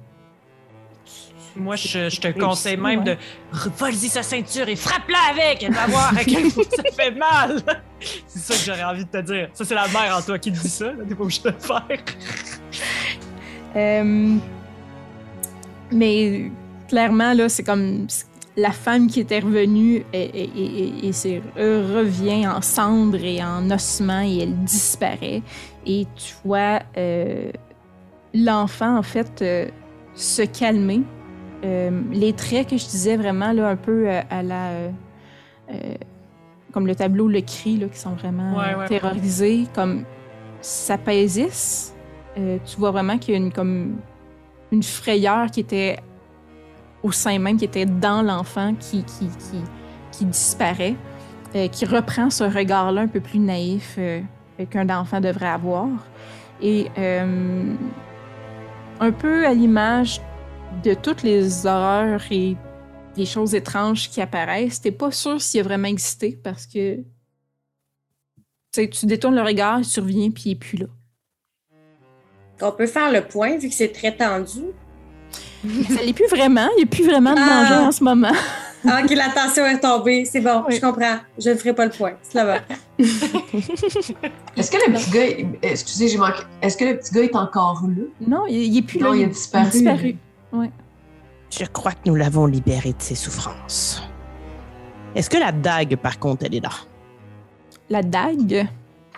moi, 1.57 1.77
je, 1.77 2.21
te 2.21 2.29
conseille 2.29 2.77
même 2.77 3.05
de 3.05 3.17
voler 3.79 3.97
sa 3.97 4.23
ceinture 4.23 4.69
et 4.69 4.77
frappe-la 4.77 5.19
avec. 5.31 5.63
Elle 5.63 5.73
va 5.73 5.87
voir 5.87 6.17
à 6.17 6.25
quel 6.25 6.49
point 6.53 6.65
ça 6.75 6.83
fait 6.97 7.11
mal. 7.11 7.63
c'est 8.27 8.39
ça 8.39 8.55
que 8.55 8.61
j'aurais 8.61 8.85
envie 8.91 9.05
de 9.05 9.11
te 9.11 9.21
dire. 9.21 9.49
Ça, 9.53 9.65
c'est 9.65 9.75
la 9.75 9.89
mère 9.89 10.17
en 10.19 10.23
toi 10.23 10.39
qui 10.39 10.51
te 10.51 10.59
dit 10.59 10.69
ça. 10.69 10.93
T'es 11.09 11.15
pas 11.15 11.23
obligé 11.23 11.43
de 11.43 11.49
le 11.49 11.55
faire. 11.59 11.99
Euh, 13.77 14.37
mais 15.91 16.51
clairement, 16.93 17.33
là, 17.33 17.49
c'est 17.49 17.63
comme 17.63 18.07
la 18.55 18.71
femme 18.71 19.07
qui 19.07 19.21
était 19.21 19.39
revenue 19.39 20.05
et, 20.13 21.09
et, 21.09 21.43
revient 21.57 22.47
en 22.47 22.61
cendres 22.61 23.25
et 23.25 23.43
en 23.43 23.71
ossements 23.71 24.21
et 24.21 24.41
elle 24.41 24.57
disparaît. 24.65 25.41
Et 25.87 26.07
tu 26.15 26.35
vois 26.45 26.81
euh, 26.99 27.51
l'enfant, 28.35 28.99
en 28.99 29.03
fait, 29.03 29.41
euh, 29.41 29.69
se 30.15 30.43
calmer 30.43 31.01
euh, 31.65 32.03
les 32.11 32.35
traits 32.35 32.69
que 32.69 32.77
je 32.77 32.85
disais 32.85 33.17
vraiment 33.17 33.53
là, 33.53 33.71
un 33.71 33.77
peu 33.77 34.09
à 34.09 34.43
la. 34.43 34.91
Comme 36.73 36.87
le 36.87 36.95
tableau 36.95 37.29
le 37.29 37.41
cri, 37.41 37.79
là, 37.79 37.87
qui 37.89 37.99
sont 37.99 38.15
vraiment 38.15 38.55
terrorisés, 38.87 39.65
comme 39.75 40.05
s'apaisissent. 40.61 41.95
tu 42.37 42.77
vois 42.77 42.91
vraiment 42.91 43.17
qu'il 43.17 43.33
y 43.33 43.37
a 43.39 43.41
une, 43.41 43.53
comme, 43.53 43.97
une 44.71 44.83
frayeur 44.83 45.51
qui 45.51 45.61
était 45.61 45.99
au 47.03 47.13
sein 47.13 47.39
même, 47.39 47.57
qui 47.57 47.65
était 47.65 47.87
dans 47.87 48.23
l'enfant, 48.23 48.75
qui, 48.75 49.05
qui, 49.05 49.29
qui, 49.29 49.63
qui 50.11 50.25
disparaît, 50.25 50.97
qui 51.71 51.85
reprend 51.85 52.31
ce 52.31 52.45
regard-là 52.45 53.03
un 53.03 53.09
peu 53.09 53.21
plus 53.21 53.39
naïf 53.39 53.99
qu'un 54.71 54.89
enfant 54.89 55.21
devrait 55.21 55.49
avoir. 55.49 55.89
Et 56.61 56.89
un 59.01 59.13
peu 59.13 59.47
à 59.47 59.53
l'image 59.53 60.21
de 60.85 60.95
toutes 60.95 61.23
les 61.23 61.67
horreurs 61.67 62.23
et 62.31 62.57
les 63.17 63.27
choses 63.27 63.55
étranges 63.55 64.09
qui 64.09 64.21
apparaissent, 64.21 64.81
t'es 64.81 64.93
pas 64.93 65.11
sûr 65.11 65.41
s'il 65.41 65.61
a 65.61 65.65
vraiment 65.65 65.89
existé 65.89 66.39
parce 66.43 66.67
que 66.67 67.01
tu 68.73 69.07
détournes 69.07 69.35
le 69.35 69.43
regard, 69.43 69.81
il 69.81 69.85
survient 69.85 70.31
puis 70.31 70.45
il 70.47 70.53
est 70.53 70.57
plus 70.57 70.79
là. 70.79 70.87
On 72.63 72.73
peut 72.73 72.87
faire 72.87 73.13
le 73.13 73.23
point 73.23 73.59
vu 73.59 73.69
que 73.69 73.75
c'est 73.75 73.93
très 73.93 74.17
tendu. 74.17 74.61
Ça 75.89 76.03
l'est 76.03 76.13
plus 76.13 76.27
vraiment. 76.27 76.69
Il 76.77 76.79
n'y 76.79 76.83
a 76.83 76.87
plus 76.87 77.05
vraiment 77.05 77.35
de 77.35 77.41
ah. 77.41 77.63
danger 77.63 77.87
en 77.87 77.93
ce 77.93 78.05
moment. 78.05 78.33
ah, 78.89 79.01
ok, 79.03 79.11
la 79.11 79.29
tension 79.29 79.65
est 79.67 79.81
tombée. 79.81 80.25
C'est 80.25 80.41
bon, 80.41 80.65
je 80.69 80.81
comprends. 80.81 81.19
Je 81.39 81.51
ne 81.51 81.55
ferai 81.55 81.73
pas 81.73 81.85
le 81.85 81.91
point. 81.91 82.13
C'est 82.23 82.35
là 82.35 82.61
Est-ce 82.99 84.71
que 84.71 84.77
le 84.77 84.93
petit 84.93 85.11
gars. 85.11 85.47
Excusez, 85.63 86.09
j'ai 86.09 86.19
manqué. 86.19 86.43
Est-ce 86.61 86.77
que 86.77 86.85
le 86.85 86.99
petit 86.99 87.13
gars 87.15 87.23
est 87.23 87.37
encore 87.37 87.83
là? 87.87 88.05
Non, 88.27 88.47
il, 88.49 88.73
n'est 88.73 88.83
plus 88.83 88.99
là. 88.99 89.09
Non, 89.09 89.15
il 89.15 89.25
a 89.25 89.27
disparu. 89.27 89.71
Il 89.75 89.89
a 89.89 89.93
disparu. 89.93 90.17
Je 91.51 91.65
crois 91.67 91.93
que 91.93 91.99
nous 92.07 92.15
l'avons 92.15 92.47
libéré 92.47 92.91
de 92.91 93.03
ses 93.03 93.15
souffrances. 93.15 94.03
Est-ce 95.15 95.29
que 95.29 95.37
la 95.37 95.53
dague, 95.53 95.97
par 95.97 96.19
contre, 96.19 96.47
elle 96.47 96.55
est 96.55 96.61
là? 96.61 96.71
La 97.91 98.03
dague? 98.03 98.67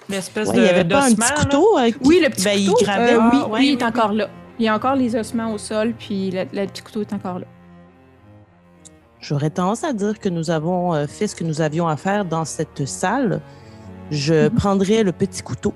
L'espèce 0.09 0.51
de. 0.51 0.59
Il 0.59 0.65
y 0.65 0.69
avait 0.69 0.85
pas 0.85 1.05
un 1.05 1.15
petit 1.15 1.33
couteau? 1.33 1.79
Oui, 2.05 2.21
le 2.23 2.29
petit 2.31 2.45
ben, 2.45 2.67
couteau. 2.67 2.91
Euh, 2.91 3.19
oui, 3.33 3.39
ah, 3.41 3.49
oui, 3.51 3.67
il 3.69 3.73
est 3.73 3.83
encore 3.83 4.13
là. 4.13 4.29
Il 4.59 4.65
y 4.65 4.69
a 4.69 4.75
encore 4.75 4.95
les 4.95 5.17
ossements 5.17 5.53
au 5.53 5.59
sol, 5.59 5.95
puis 5.99 6.31
le, 6.31 6.45
petit 6.67 6.83
couteau 6.83 7.01
est 7.01 7.13
encore 7.13 7.41
là. 7.41 7.47
J'aurais 9.21 9.51
tendance 9.51 9.85
à 9.85 9.93
dire 9.93 10.19
que 10.19 10.29
nous 10.29 10.51
avons 10.51 10.95
euh, 10.95 11.07
fait 11.07 11.27
ce 11.27 11.35
que 11.35 11.45
nous 11.45 11.61
avions 11.61 11.89
à 11.89 11.97
faire 11.97 12.25
dans 12.25 12.45
cette 12.45 12.87
salle. 12.87 13.41
Je 14.11 14.49
mhm. 14.49 14.51
prendrais 14.51 15.03
le 15.03 15.13
petit 15.13 15.43
couteau 15.43 15.73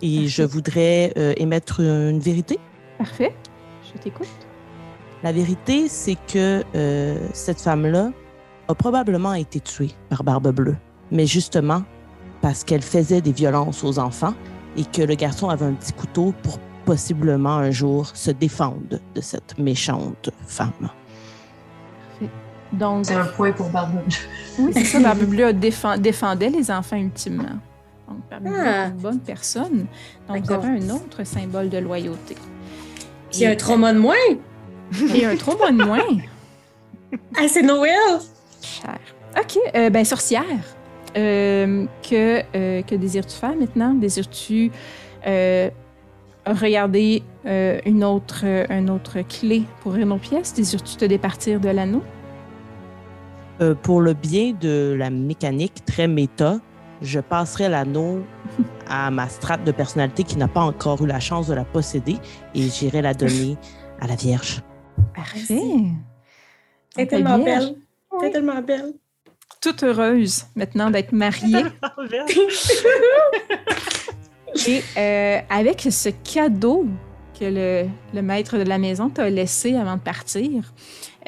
et 0.00 0.26
je 0.26 0.42
voudrais 0.42 1.12
euh, 1.16 1.34
émettre 1.36 1.80
une 1.80 2.18
vérité. 2.18 2.58
Parfait. 2.98 3.34
Je 3.94 4.00
t'écoute. 4.00 4.26
La 5.22 5.32
vérité, 5.32 5.86
c'est 5.88 6.16
que 6.26 6.64
euh, 6.74 7.16
cette 7.32 7.60
femme-là 7.60 8.10
a 8.68 8.74
probablement 8.74 9.34
été 9.34 9.60
tuée 9.60 9.90
par 10.08 10.24
Barbe 10.24 10.50
Bleue, 10.52 10.76
mais 11.10 11.26
justement 11.26 11.84
parce 12.40 12.64
qu'elle 12.64 12.82
faisait 12.82 13.20
des 13.20 13.32
violences 13.32 13.84
aux 13.84 13.98
enfants 13.98 14.34
et 14.76 14.84
que 14.84 15.02
le 15.02 15.14
garçon 15.14 15.48
avait 15.48 15.66
un 15.66 15.74
petit 15.74 15.92
couteau 15.92 16.34
pour 16.42 16.58
possiblement 16.84 17.56
un 17.56 17.70
jour 17.70 18.06
se 18.14 18.30
défendre 18.30 18.98
de 19.14 19.20
cette 19.20 19.58
méchante 19.58 20.30
femme. 20.46 20.90
Donc, 22.72 23.04
c'est 23.04 23.14
un 23.14 23.26
point 23.26 23.52
pour 23.52 23.68
Barbe 23.68 23.92
Bleue. 23.92 24.02
Oui, 24.58 24.72
c'est 24.72 24.84
ça. 24.84 25.00
Barbe 25.00 25.24
Bleue 25.24 25.52
défendait 25.52 26.48
les 26.48 26.70
enfants 26.70 26.96
ultimement. 26.96 27.58
Donc, 28.08 28.18
Barbe 28.30 28.44
Bleue 28.44 28.66
est 28.66 28.86
une 28.86 28.96
bonne 28.96 29.20
personne. 29.20 29.86
Donc, 30.28 30.44
vous 30.44 30.52
avez 30.52 30.68
un 30.68 30.90
autre 30.90 31.24
symbole 31.24 31.68
de 31.68 31.78
loyauté. 31.78 32.36
Puis 33.30 33.46
un 33.46 33.56
trauma 33.56 33.92
de 33.92 33.98
moins. 33.98 34.14
Et 35.14 35.26
un 35.26 35.34
bon 35.34 35.76
de 35.76 35.84
moins. 35.84 36.00
ah, 37.36 37.48
c'est 37.48 37.62
Noël! 37.62 38.20
Cher. 38.62 38.98
OK. 39.38 39.58
Euh, 39.74 39.90
ben, 39.90 40.04
sorcière. 40.04 40.44
Euh, 41.16 41.86
que, 42.08 42.42
euh, 42.54 42.82
que 42.82 42.94
désires-tu 42.94 43.36
faire 43.36 43.54
maintenant? 43.56 43.94
Désires-tu 43.94 44.70
regarder 46.46 47.22
une, 47.44 48.04
autre, 48.04 48.44
une 48.70 48.90
autre 48.90 49.20
clé 49.22 49.62
pour 49.82 49.94
une 49.94 50.12
autre 50.12 50.22
pièce? 50.22 50.54
Désires-tu 50.54 50.96
te 50.96 51.04
départir 51.04 51.60
de 51.60 51.68
l'anneau? 51.68 52.02
pour 53.82 54.00
le 54.00 54.12
bien 54.12 54.54
de 54.60 54.92
la 54.98 55.08
mécanique 55.08 55.84
très 55.84 56.08
méta, 56.08 56.58
je 57.02 57.20
passerai 57.20 57.68
l'anneau 57.68 58.24
à 58.88 59.10
ma 59.10 59.28
strate 59.28 59.64
de 59.64 59.72
personnalité 59.72 60.24
qui 60.24 60.36
n'a 60.36 60.48
pas 60.48 60.62
encore 60.62 61.02
eu 61.04 61.06
la 61.06 61.20
chance 61.20 61.48
de 61.48 61.54
la 61.54 61.64
posséder 61.64 62.16
et 62.54 62.62
j'irai 62.62 63.02
la 63.02 63.14
donner 63.14 63.56
à 64.00 64.06
la 64.06 64.14
Vierge. 64.14 64.62
Parfait. 65.14 65.60
C'est 66.94 67.06
tellement 67.06 67.38
belle. 67.38 67.76
C'est 68.20 68.30
tellement 68.30 68.62
belle. 68.62 68.92
Toute 69.60 69.82
heureuse 69.82 70.44
maintenant 70.56 70.90
d'être 70.90 71.12
mariée. 71.12 71.62
Et 74.66 74.82
euh, 74.96 75.40
avec 75.48 75.80
ce 75.90 76.10
cadeau 76.10 76.86
que 77.38 77.88
le, 78.12 78.22
maître 78.22 78.58
de 78.58 78.64
la 78.64 78.78
maison 78.78 79.08
t'a 79.08 79.28
laissé 79.30 79.76
avant 79.76 79.96
de 79.96 80.00
partir, 80.00 80.72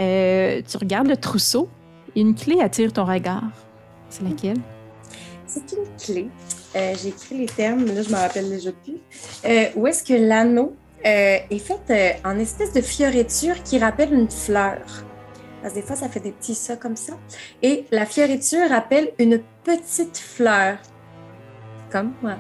euh, 0.01 0.61
tu 0.69 0.77
regardes 0.77 1.09
le 1.09 1.17
trousseau 1.17 1.69
et 2.15 2.21
une 2.21 2.35
clé 2.35 2.61
attire 2.61 2.93
ton 2.93 3.05
regard. 3.05 3.51
C'est 4.11 4.23
laquelle? 4.23 4.59
C'est 5.47 5.73
une 5.73 5.97
clé. 5.99 6.29
Euh, 6.77 6.95
j'ai 7.01 7.09
écrit 7.09 7.39
les 7.39 7.47
termes, 7.47 7.85
mais 7.85 7.95
là, 7.95 8.03
je 8.03 8.11
me 8.11 8.17
rappelle 8.17 8.49
déjà 8.49 8.71
plus. 8.73 8.99
où 9.77 9.87
est-ce 9.87 10.03
que 10.03 10.15
l'anneau 10.15 10.75
est 11.05 11.59
faite 11.59 11.91
euh, 11.91 12.11
en 12.25 12.39
espèce 12.39 12.73
de 12.73 12.81
fioriture 12.81 13.63
qui 13.63 13.79
rappelle 13.79 14.13
une 14.13 14.31
fleur? 14.31 14.81
Parce 15.63 15.75
que 15.75 15.81
des 15.81 15.87
fois, 15.87 15.97
ça 15.97 16.09
fait 16.09 16.21
des 16.21 16.33
petits 16.33 16.55
ça 16.55 16.77
comme 16.77 16.97
ça. 16.97 17.15
Et 17.63 17.85
la 17.91 18.07
fioriture 18.07 18.69
rappelle 18.69 19.13
une 19.19 19.41
petite 19.65 20.19
fleur. 20.19 20.77
Comme 21.95 22.13
moi. 22.23 22.33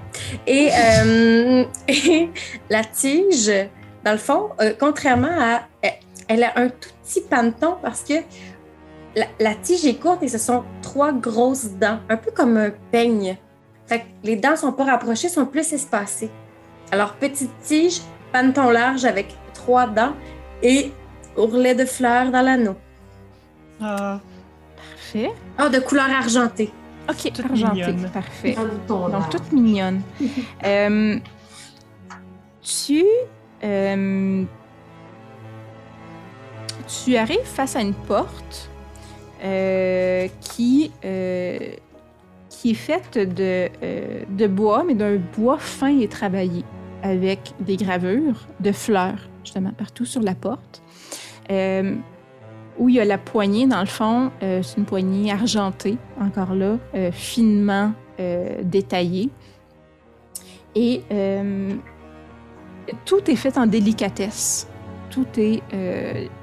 Et, 0.48 0.68
euh, 0.76 1.64
la 2.70 2.82
tige, 2.82 3.52
dans 4.04 4.10
le 4.10 4.18
fond, 4.18 4.50
contrairement 4.80 5.28
à. 5.30 5.60
Elle 6.26 6.42
a 6.42 6.58
un 6.58 6.70
tout 6.70 6.88
petit 7.04 7.20
panneton 7.20 7.76
parce 7.80 8.02
que 8.02 8.14
la, 9.38 9.54
tige 9.54 9.86
est 9.86 9.94
courte 9.94 10.24
et 10.24 10.28
ce 10.28 10.38
sont 10.38 10.64
trois 10.82 11.12
grosses 11.12 11.70
dents, 11.80 12.00
un 12.08 12.16
peu 12.16 12.32
comme 12.32 12.56
un 12.56 12.70
peigne. 12.90 13.36
Fait 13.86 14.00
que 14.00 14.04
les 14.24 14.34
dents 14.34 14.56
sont 14.56 14.72
pas 14.72 14.86
rapprochées, 14.86 15.28
sont 15.28 15.46
plus 15.46 15.72
espacées. 15.72 16.30
Alors, 16.90 17.12
petite 17.12 17.56
tige, 17.62 18.00
panneton 18.32 18.70
large 18.70 19.04
avec 19.04 19.36
trois 19.52 19.86
dents 19.86 20.14
et 20.62 20.90
ourlet 21.36 21.76
de 21.76 21.84
fleurs 21.84 22.32
dans 22.32 22.42
l'anneau. 22.42 22.74
Ah. 23.80 24.20
Parfait. 24.76 25.30
Ah, 25.58 25.68
de 25.68 25.78
couleur 25.78 26.10
argentée. 26.10 26.72
OK, 27.08 27.32
toute 27.32 27.44
argentée. 27.44 27.94
Parfait. 28.12 28.56
Donc, 28.88 29.30
toute 29.30 29.52
mignonne. 29.52 30.02
Euh, 30.64 31.18
tu. 32.62 33.04
Euh, 33.62 34.44
tu 37.04 37.16
arrives 37.16 37.44
face 37.44 37.76
à 37.76 37.80
une 37.80 37.94
porte 37.94 38.70
euh, 39.42 40.28
qui, 40.40 40.90
qui 42.50 42.70
est 42.70 42.74
faite 42.74 43.18
de, 43.18 43.68
de 44.28 44.46
bois, 44.46 44.84
mais 44.86 44.94
d'un 44.94 45.16
bois 45.36 45.58
fin 45.58 45.98
et 45.98 46.08
travaillé 46.08 46.64
avec 47.02 47.52
des 47.60 47.76
gravures 47.76 48.46
de 48.60 48.72
fleurs, 48.72 49.28
justement, 49.42 49.72
partout 49.76 50.06
sur 50.06 50.22
la 50.22 50.34
porte. 50.34 50.82
Euh, 52.74 52.82
où 52.82 52.88
il 52.88 52.96
y 52.96 53.00
a 53.00 53.04
la 53.04 53.18
poignée, 53.18 53.66
dans 53.66 53.80
le 53.80 53.86
fond, 53.86 54.30
euh, 54.42 54.62
c'est 54.62 54.78
une 54.78 54.84
poignée 54.84 55.32
argentée, 55.32 55.96
encore 56.20 56.54
là, 56.54 56.78
euh, 56.94 57.10
finement 57.12 57.92
détaillé. 58.62 59.28
Et 60.76 61.02
tout 63.04 63.28
est 63.28 63.34
fait 63.34 63.58
en 63.58 63.66
délicatesse. 63.66 64.68
Tout 65.10 65.26
est 65.36 65.62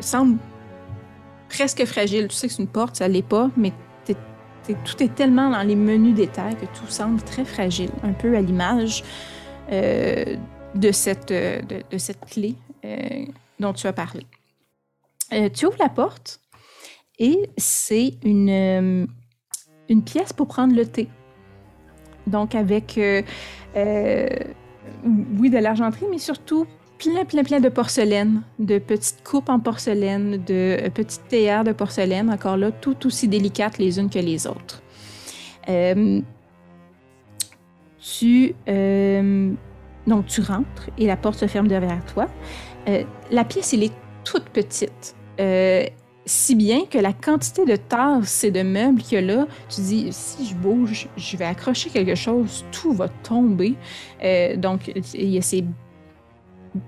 semble 0.01 0.37
presque 1.47 1.85
fragile. 1.85 2.27
Tu 2.27 2.35
sais 2.35 2.47
que 2.47 2.53
c'est 2.53 2.61
une 2.61 2.67
porte, 2.67 2.97
ça 2.97 3.07
l'est 3.07 3.21
pas, 3.21 3.49
mais 3.55 3.71
tout 4.67 5.03
est 5.03 5.15
tellement 5.15 5.49
dans 5.49 5.63
les 5.63 5.75
menus 5.75 6.15
détails 6.15 6.55
que 6.55 6.65
tout 6.65 6.87
semble 6.87 7.21
très 7.21 7.45
fragile, 7.45 7.89
un 8.03 8.13
peu 8.13 8.35
à 8.35 8.41
l'image 8.41 9.03
euh, 9.71 10.35
de, 10.75 10.91
cette, 10.91 11.31
euh, 11.31 11.61
de, 11.61 11.97
cette 11.97 12.25
clé 12.25 12.55
euh, 12.85 13.25
dont 13.59 13.73
tu 13.73 13.87
as 13.87 13.93
parlé. 13.93 14.25
Tu 15.53 15.65
ouvres 15.65 15.77
la 15.79 15.89
porte 15.89 16.39
et 17.19 17.49
c'est 17.57 18.15
une, 18.23 19.07
une 19.89 20.03
pièce 20.03 20.33
pour 20.33 20.47
prendre 20.47 20.75
le 20.75 20.85
thé. 20.85 21.07
Donc 22.27 22.55
avec, 22.55 22.99
oui, 23.75 25.49
de 25.49 25.57
l'argenterie, 25.57 26.05
mais 26.09 26.17
surtout 26.17 26.65
plein, 27.01 27.25
plein, 27.25 27.43
plein 27.43 27.59
de 27.59 27.69
porcelaine, 27.69 28.43
de 28.59 28.77
petites 28.77 29.23
coupes 29.23 29.49
en 29.49 29.59
porcelaine, 29.59 30.43
de 30.43 30.77
euh, 30.79 30.89
petites 30.89 31.27
théières 31.27 31.63
de 31.63 31.71
porcelaine, 31.71 32.29
encore 32.29 32.57
là, 32.57 32.71
tout 32.71 33.07
aussi 33.07 33.27
délicates 33.27 33.77
les 33.77 33.99
unes 33.99 34.09
que 34.09 34.19
les 34.19 34.45
autres. 34.45 34.81
Euh, 35.69 36.21
tu, 37.99 38.53
euh, 38.67 39.51
donc, 40.05 40.25
tu 40.27 40.41
rentres 40.41 40.89
et 40.97 41.07
la 41.07 41.17
porte 41.17 41.39
se 41.39 41.47
ferme 41.47 41.67
derrière 41.67 42.03
toi. 42.05 42.27
la 43.31 43.43
pièce, 43.45 43.73
elle 43.73 43.83
est 43.83 43.93
toute 44.23 44.45
petite. 44.49 45.15
Si 46.25 46.55
bien 46.55 46.85
que 46.85 46.99
la 46.99 47.13
quantité 47.13 47.65
de 47.65 47.75
tasses 47.75 48.43
et 48.43 48.51
de 48.51 48.61
meubles 48.61 49.01
qu'il 49.01 49.15
y 49.15 49.17
a 49.17 49.35
là, 49.35 49.47
tu 49.69 49.81
dis, 49.81 50.07
si 50.11 50.45
je 50.45 50.55
bouge, 50.55 51.07
je 51.17 51.35
vais 51.35 51.45
accrocher 51.45 51.89
quelque 51.89 52.15
chose, 52.15 52.63
tout 52.71 52.93
va 52.93 53.09
tomber. 53.09 53.75
donc, 54.57 54.91
il 55.13 55.29
y 55.29 55.37
a 55.37 55.41
ces 55.41 55.65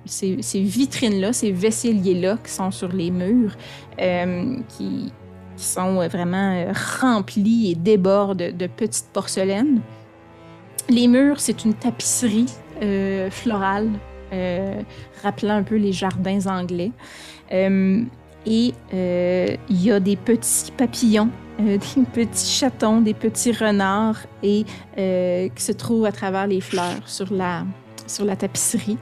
ces, 0.06 0.62
vitrines-là, 0.62 1.34
ces 1.34 1.52
vaisseliers-là 1.52 2.38
qui 2.44 2.52
sont 2.52 2.72
sur 2.72 2.90
les 2.90 3.12
murs, 3.12 3.56
euh, 4.00 4.58
qui, 4.70 5.12
sont 5.56 6.08
vraiment 6.08 6.56
euh, 6.56 6.74
remplis 7.00 7.72
et 7.72 7.76
débordent 7.76 8.38
de, 8.38 8.68
petites 8.68 9.10
porcelaines. 9.14 9.82
Les 10.90 11.08
murs, 11.08 11.40
c'est 11.40 11.64
une 11.64 11.76
tapisserie 11.76 12.48
euh, 12.82 13.30
florale, 13.30 13.90
rappelant 15.22 15.58
un 15.58 15.64
peu 15.64 15.76
les 15.76 15.94
jardins 15.94 16.48
anglais. 16.48 16.92
Et 18.46 18.74
il 18.90 19.84
y 19.84 19.92
a 19.92 20.00
des 20.00 20.16
petits 20.16 20.72
papillons 20.72 21.30
des 21.60 21.78
petits 22.14 22.50
chatons, 22.50 23.02
des 23.02 23.14
petits 23.14 23.52
renards 23.52 24.22
et 24.42 24.66
qui 24.96 25.64
se 25.64 25.72
trouvent 25.72 26.06
à 26.06 26.12
travers 26.12 26.48
les 26.48 26.62
fleurs 26.62 27.08
sur 27.08 27.32
la, 27.32 27.64
sur 28.08 28.26
la 28.26 28.36
tapisserie. 28.36 28.98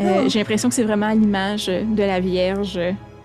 Euh, 0.00 0.22
oh. 0.24 0.28
J'ai 0.28 0.38
l'impression 0.38 0.68
que 0.68 0.74
c'est 0.74 0.84
vraiment 0.84 1.10
l'image 1.10 1.66
de 1.66 2.02
la 2.02 2.20
Vierge 2.20 2.78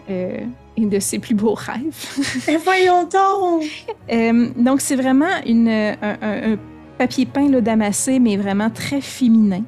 euh, 0.09 0.37
et 0.77 0.85
de 0.85 0.99
ses 0.99 1.19
plus 1.19 1.35
beaux 1.35 1.53
rêves. 1.53 2.47
Et 2.47 2.57
voyons 2.57 3.03
donc! 3.03 3.63
Euh, 4.11 4.49
donc, 4.55 4.81
c'est 4.81 4.95
vraiment 4.95 5.41
une, 5.45 5.69
un, 5.69 6.57
papier 6.97 7.25
peint 7.25 7.49
là, 7.49 7.61
damassé, 7.61 8.19
mais 8.19 8.37
vraiment 8.37 8.69
très 8.69 9.01
féminin. 9.01 9.63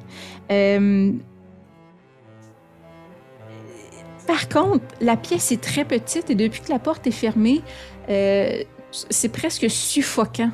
Par 4.26 4.48
contre, 4.48 4.84
la 5.00 5.16
pièce 5.16 5.52
est 5.52 5.60
très 5.60 5.84
petite 5.84 6.30
et 6.30 6.34
depuis 6.34 6.60
que 6.62 6.70
la 6.70 6.78
porte 6.78 7.06
est 7.06 7.10
fermée, 7.10 7.62
c'est 8.08 9.28
presque 9.28 9.68
suffocant, 9.68 10.50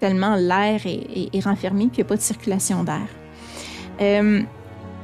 tellement 0.00 0.34
l'air 0.34 0.80
est, 0.86 1.28
est, 1.32 1.40
renfermé 1.44 1.84
et 1.84 1.88
qu'il 1.88 2.02
n'y 2.02 2.06
a 2.06 2.08
pas 2.08 2.16
de 2.16 2.22
circulation 2.22 2.84
d'air 2.84 3.06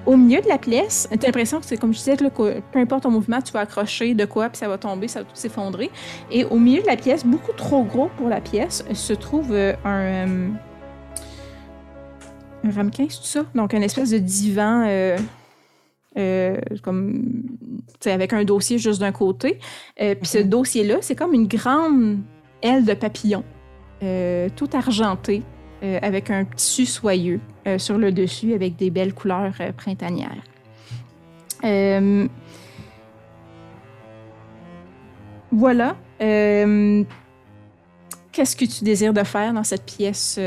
au 0.08 0.16
milieu 0.16 0.40
de 0.40 0.48
la 0.48 0.56
pièce, 0.56 1.06
tu 1.10 1.18
as 1.18 1.26
l'impression 1.26 1.60
que 1.60 1.66
c'est 1.66 1.76
comme 1.76 1.92
je 1.92 1.98
disais, 1.98 2.16
que 2.16 2.60
peu 2.72 2.78
importe 2.78 3.02
ton 3.02 3.10
mouvement, 3.10 3.42
tu 3.42 3.52
vas 3.52 3.60
accrocher 3.60 4.14
de 4.14 4.24
quoi, 4.24 4.48
puis 4.48 4.56
ça 4.56 4.66
va 4.66 4.78
tomber, 4.78 5.06
ça 5.06 5.20
va 5.20 5.26
tout 5.26 5.36
s'effondrer. 5.36 5.90
Et 6.30 6.46
au 6.46 6.58
milieu 6.58 6.80
de 6.80 6.86
la 6.86 6.96
pièce, 6.96 7.26
beaucoup 7.26 7.52
trop 7.52 7.84
gros 7.84 8.10
pour 8.16 8.28
la 8.28 8.40
pièce, 8.40 8.82
se 8.94 9.12
trouve 9.12 9.52
euh, 9.52 9.74
un, 9.84 10.54
un 12.64 12.70
ramequin, 12.74 13.06
c'est 13.10 13.18
tout 13.18 13.26
ça? 13.26 13.44
Donc, 13.54 13.74
une 13.74 13.82
espèce 13.82 14.08
de 14.08 14.18
divan. 14.18 14.84
Euh, 16.18 16.56
euh, 16.72 16.76
comme 16.82 17.22
avec 18.06 18.32
un 18.32 18.44
dossier 18.44 18.78
juste 18.78 19.00
d'un 19.00 19.12
côté. 19.12 19.58
puis 19.96 20.16
ce 20.22 20.38
mhm. 20.38 20.48
dossier-là, 20.48 20.96
c'est 21.00 21.14
comme 21.14 21.34
une 21.34 21.46
grande 21.46 22.18
aile 22.62 22.84
de 22.84 22.94
papillon, 22.94 23.44
tout 24.56 24.70
argenté, 24.72 25.42
avec 25.82 26.30
un 26.30 26.44
tissu 26.44 26.86
soyeux. 26.86 27.40
Euh, 27.68 27.78
sur 27.78 27.98
le 27.98 28.12
dessus 28.12 28.54
avec 28.54 28.76
des 28.76 28.90
belles 28.90 29.12
couleurs 29.12 29.52
euh, 29.60 29.72
printanières. 29.72 30.42
Euh, 31.64 32.26
voilà. 35.50 35.96
Qu'est-ce 38.32 38.56
que 38.56 38.64
tu 38.64 38.84
désires 38.84 39.12
de 39.12 39.24
faire 39.24 39.52
dans 39.52 39.64
cette 39.64 39.84
pièce 39.84 40.38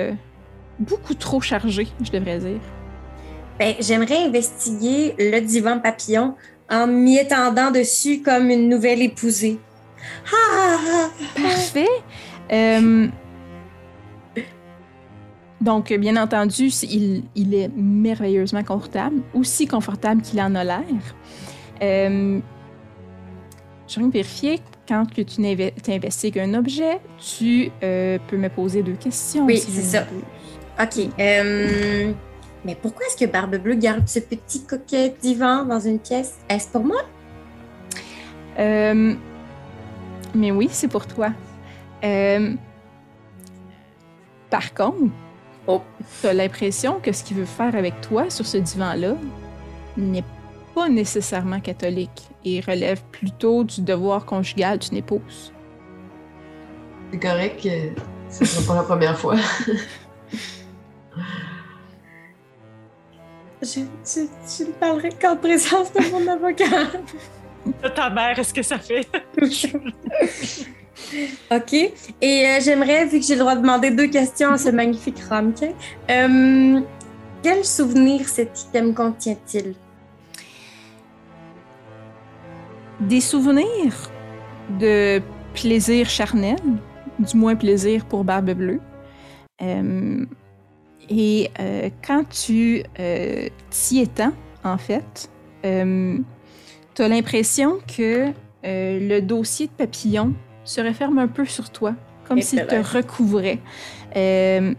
beaucoup 0.80 1.14
trop 1.14 1.42
chargée, 1.42 1.88
je 2.02 2.12
devrais 2.12 2.40
dire? 2.40 2.81
Ben, 3.62 3.76
j'aimerais 3.80 4.24
investiguer 4.24 5.14
le 5.20 5.40
divan 5.40 5.80
papillon 5.80 6.34
en 6.68 6.88
m'y 6.88 7.20
étendant 7.20 7.70
dessus 7.70 8.24
comme 8.24 8.50
une 8.50 8.68
nouvelle 8.68 9.04
épousée. 9.04 9.60
Ah! 10.34 11.10
Parfait. 11.36 11.86
Donc, 15.62 15.94
bien 15.94 16.18
entendu, 16.18 16.72
il, 16.90 17.54
est 17.54 17.70
merveilleusement 17.76 18.64
confortable, 18.64 19.22
aussi 19.36 19.68
confortable 19.68 20.24
qu'il 20.24 20.42
en 20.42 20.56
a 20.56 20.64
l'air. 20.64 21.16
Euh, 21.84 22.40
je 23.88 24.00
vais 24.00 24.08
vérifier, 24.08 24.60
quand 24.88 25.06
tu 25.06 25.92
investigues 25.92 26.40
un 26.40 26.56
objet, 26.56 27.00
tu 27.20 27.70
euh, 27.84 28.18
peux 28.28 28.38
me 28.38 28.50
poser 28.50 28.82
deux 28.82 28.96
questions. 28.96 29.46
Oui, 29.46 29.60
c'est 29.60 29.84
ça. 29.84 30.08
OK. 30.82 31.10
Euh, 31.20 32.12
mais 32.66 32.76
pourquoi 32.76 33.06
est-ce 33.06 33.18
que 33.18 33.30
Barbe 33.30 33.58
Bleue 33.58 33.76
garde 33.76 34.08
ce 34.08 34.20
petit 34.20 34.66
coquet 34.66 35.16
divan 35.22 35.66
dans 35.66 35.80
une 35.80 36.00
pièce? 36.00 36.36
Est-ce 36.50 36.70
pour 36.70 36.84
moi? 36.84 37.02
Euh, 38.60 39.16
mais 40.36 40.52
oui, 40.52 40.70
c'est 40.72 40.88
pour 40.88 41.08
toi. 41.08 41.32
par 44.50 44.74
contre, 44.74 45.12
Oh. 45.68 45.82
Tu 46.22 46.28
as 46.28 46.34
l'impression 46.34 47.00
que 47.00 47.12
ce 47.12 47.24
qu'il 47.24 47.38
veut 47.38 47.46
faire 47.46 47.76
avec 47.76 48.02
toi 48.02 48.30
sur 48.30 48.46
ce 48.46 48.58
divan-là 48.58 49.16
n'est 49.98 50.24
pas 50.74 50.90
nécessairement 50.90 51.60
catholique 51.60 52.30
et 52.46 52.62
relève 52.62 53.02
plutôt 53.12 53.64
du 53.64 53.82
devoir 53.82 54.26
conjugal 54.26 54.80
d'une 54.80 54.98
épouse. 54.98 55.54
C'est 57.12 57.20
correct 57.20 57.62
que 57.62 57.70
ce 58.30 58.42
ne 58.42 58.46
sera 58.48 58.74
pas 58.74 58.82
la 58.82 58.84
première 58.84 59.18
fois. 59.18 59.36
je, 63.62 63.80
ne 64.64 64.72
parlerai 64.80 65.10
qu'en 65.22 65.36
présence 65.36 65.94
de 65.94 66.12
mon 66.12 66.28
avocat. 66.28 66.88
De 67.84 67.90
ta 67.90 68.10
mère, 68.10 68.38
est-ce 68.40 68.54
que 68.54 68.64
ça 68.64 68.80
fait? 68.80 69.08
OK. 71.52 71.74
Et 71.74 71.94
euh, 72.22 72.60
j'aimerais, 72.62 73.06
vu 73.06 73.20
que 73.20 73.26
j'ai 73.26 73.36
le 73.36 73.42
droit 73.42 73.56
de 73.56 73.62
demander 73.62 73.92
deux 73.92 74.08
questions 74.08 74.52
à 74.52 74.58
ce 74.58 74.70
magnifique 74.70 75.20
ramequin, 75.20 75.74
euh, 76.10 76.82
quel 77.44 77.64
souvenir 77.66 78.28
cet 78.28 78.62
item 78.62 78.94
contient-il? 78.94 79.76
Des 83.00 83.22
souvenirs 83.22 84.12
de 84.80 85.22
plaisir 85.54 86.10
charnel, 86.10 86.60
du 87.20 87.38
moins 87.38 87.56
plaisir 87.56 88.06
pour 88.06 88.24
Barbe 88.24 88.52
Bleue. 88.52 88.80
Euh, 89.62 90.26
et 91.12 91.52
quand 92.06 92.28
tu 92.30 92.84
t'y 93.70 94.00
étends, 94.00 94.34
en 94.64 94.78
fait, 94.78 95.30
tu 95.64 97.02
as 97.02 97.08
l'impression 97.08 97.80
que 97.98 98.32
le 98.64 99.20
dossier 99.20 99.68
de 99.68 99.72
papillon 99.72 100.34
se 100.64 100.82
referme 100.82 101.20
un 101.20 101.28
peu 101.28 101.46
sur 101.46 101.70
toi, 101.70 101.96
comme 102.28 102.42
s'il 102.42 102.66
te 102.66 102.76
recouvrait. 102.76 103.60
Euh, 104.16 104.74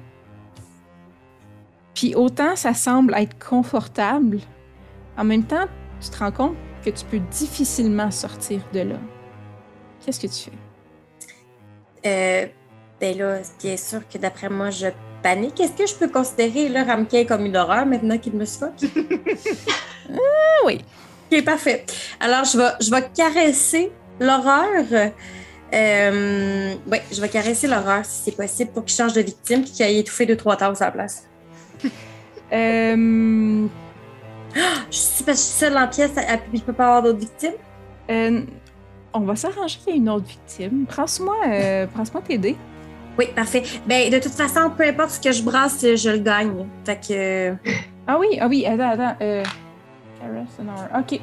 puis 1.95 2.15
autant 2.15 2.57
ça 2.57 2.75
semble 2.75 3.15
être 3.15 3.39
confortable, 3.39 4.39
en 5.17 5.25
même 5.25 5.45
temps, 5.45 5.67
tu 6.01 6.11
te 6.11 6.19
rends 6.19 6.33
compte 6.33 6.57
que 6.85 6.91
tu 6.91 7.05
peux 7.05 7.21
difficilement 7.31 8.11
sortir 8.11 8.61
de 8.73 8.81
là. 8.81 8.97
Qu'est-ce 10.05 10.21
que 10.21 10.27
tu 10.27 10.51
fais? 10.51 10.57
Euh, 12.05 12.47
ben 13.01 13.17
là, 13.17 13.39
bien 13.63 13.77
sûr 13.77 14.09
que 14.09 14.19
d'après 14.19 14.49
moi, 14.49 14.71
je 14.71 14.89
panique. 15.23 15.61
Est-ce 15.61 15.73
que 15.73 15.87
je 15.87 15.95
peux 15.95 16.09
considérer 16.09 16.69
le 16.69 16.83
ramequin 16.85 17.25
comme 17.25 17.47
une 17.47 17.57
horreur 17.57 17.87
maintenant 17.87 18.19
qu'il 18.19 18.35
me 18.35 18.45
suffoque? 18.45 18.83
ah, 20.13 20.67
oui. 20.67 20.81
Ok, 21.33 21.45
parfait. 21.45 21.85
Alors, 22.21 22.45
je 22.45 22.59
vais, 22.59 22.71
je 22.81 22.91
vais 22.91 23.09
caresser 23.15 23.91
l'horreur 24.21 24.85
Euh, 25.75 26.75
oui, 26.87 26.99
je 27.11 27.19
vais 27.19 27.31
caresser 27.31 27.67
l'horreur 27.67 28.05
si 28.05 28.25
c'est 28.25 28.37
possible 28.37 28.71
pour 28.73 28.85
qu'il 28.85 28.95
change 28.95 29.15
de 29.15 29.23
victime 29.23 29.61
et 29.63 29.65
qu'il 29.65 29.87
aille 29.87 29.99
étouffer 30.01 30.27
deux, 30.27 30.37
trois 30.37 30.55
tasses 30.57 30.83
à 30.83 30.87
la 30.87 30.91
place. 30.93 31.25
Euh, 32.55 33.67
Je 34.91 34.97
suis, 34.97 35.25
parce 35.25 35.39
que 35.39 35.45
je 35.45 35.49
suis 35.49 35.59
seule 35.61 35.79
en 35.79 35.89
pièce, 35.89 36.11
ne 36.15 36.59
peut 36.61 36.75
pas 36.75 36.85
avoir 36.85 37.03
d'autres 37.03 37.21
victimes? 37.21 37.55
euh, 38.11 38.43
on 39.15 39.21
va 39.21 39.37
s'arranger 39.37 39.79
qu'il 39.79 39.95
y 39.95 39.97
ait 39.97 39.99
une 39.99 40.11
autre 40.11 40.27
victime. 40.27 40.85
Prends-moi 40.87 41.37
euh, 41.49 41.87
prends-moi 41.87 42.23
tes 42.27 42.37
dés. 42.37 42.57
Oui, 43.23 43.29
parfait. 43.35 43.63
Ben, 43.87 44.11
de 44.11 44.19
toute 44.19 44.33
façon, 44.33 44.71
peu 44.77 44.85
importe 44.85 45.11
ce 45.11 45.21
que 45.21 45.31
je 45.31 45.43
brasse, 45.45 45.81
je 45.81 46.11
le 46.11 46.19
gagne. 46.19 46.67
Fait 46.85 46.99
que, 47.01 47.55
Ah 48.07 48.19
oui, 48.19 48.37
ah 48.41 48.49
oui, 48.49 48.67
attends, 48.67 48.91
attends. 48.91 49.17
Euh. 49.21 49.45
OK, 50.99 51.21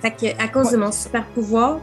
fait 0.00 0.10
que 0.10 0.42
à 0.42 0.48
cause 0.48 0.72
de 0.72 0.76
mon 0.76 0.90
super 0.90 1.24
pouvoir, 1.26 1.80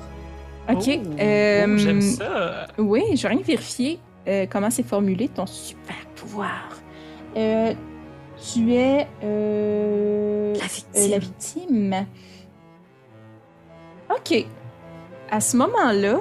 OK. 0.69 0.77
Oh, 0.87 1.15
euh, 1.19 1.65
oh, 1.67 1.77
J'aime 1.77 2.01
ça. 2.01 2.67
Oui, 2.77 3.03
je 3.15 3.23
vais 3.23 3.29
rien 3.29 3.41
vérifier 3.41 3.99
euh, 4.27 4.45
comment 4.49 4.69
c'est 4.69 4.85
formulé 4.85 5.27
ton 5.29 5.45
super 5.45 5.95
pouvoir. 6.15 6.69
Euh, 7.37 7.73
tu 8.53 8.73
es 8.73 9.07
euh, 9.23 10.53
la 10.55 10.63
euh, 10.63 10.67
victime. 10.67 11.09
la 11.11 11.17
victime. 11.17 12.05
OK. 14.09 14.45
À 15.31 15.39
ce 15.39 15.55
moment-là, 15.57 16.19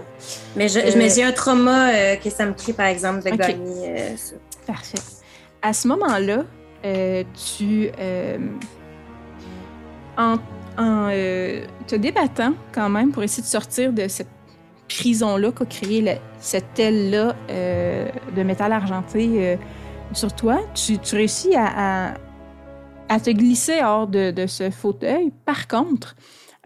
Mais 0.56 0.68
je- 0.68 0.78
Euh, 0.78 1.26
un 1.28 1.32
trauma 1.32 1.90
euh, 1.92 2.16
que 2.16 2.30
ça 2.30 2.46
me 2.46 2.52
crée, 2.52 2.72
par 2.72 2.86
exemple, 2.86 3.24
de 3.24 3.30
Ok. 3.30 3.38
gagner 3.38 3.88
euh, 3.88 4.16
ça. 4.16 4.36
Parfait. 4.66 4.98
À 5.62 5.72
ce 5.72 5.88
moment-là, 5.88 6.44
euh, 6.84 7.24
tu, 7.56 7.90
en, 10.16 10.36
en, 10.78 11.08
te 11.86 11.96
débattant 11.96 12.54
quand 12.72 12.88
même 12.88 13.10
pour 13.10 13.22
essayer 13.22 13.42
de 13.42 13.48
sortir 13.48 13.92
de 13.92 14.06
cette 14.08 14.28
prison-là 14.88 15.50
qu'a 15.52 15.64
créé 15.66 16.00
la- 16.02 16.18
cette 16.40 16.78
aile-là 16.78 17.34
de 17.48 18.42
métal 18.42 18.72
argenté 18.72 19.58
sur 20.12 20.32
toi, 20.34 20.60
tu, 20.74 20.98
tu 20.98 21.16
réussis 21.16 21.54
à, 21.54 22.10
à- 22.10 22.14
à 23.08 23.20
te 23.20 23.30
glisser 23.30 23.80
hors 23.82 24.06
de, 24.06 24.30
de 24.30 24.46
ce 24.46 24.70
fauteuil. 24.70 25.32
Par 25.44 25.68
contre, 25.68 26.14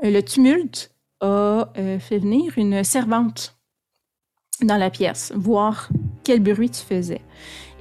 le 0.02 0.20
tumulte 0.20 0.90
a 1.24 1.68
euh, 1.78 1.98
fait 1.98 2.18
venir 2.18 2.52
une 2.56 2.84
servante 2.84 3.56
dans 4.62 4.76
la 4.76 4.90
pièce, 4.90 5.32
voir 5.34 5.88
quel 6.22 6.40
bruit 6.40 6.70
tu 6.70 6.82
faisais. 6.82 7.20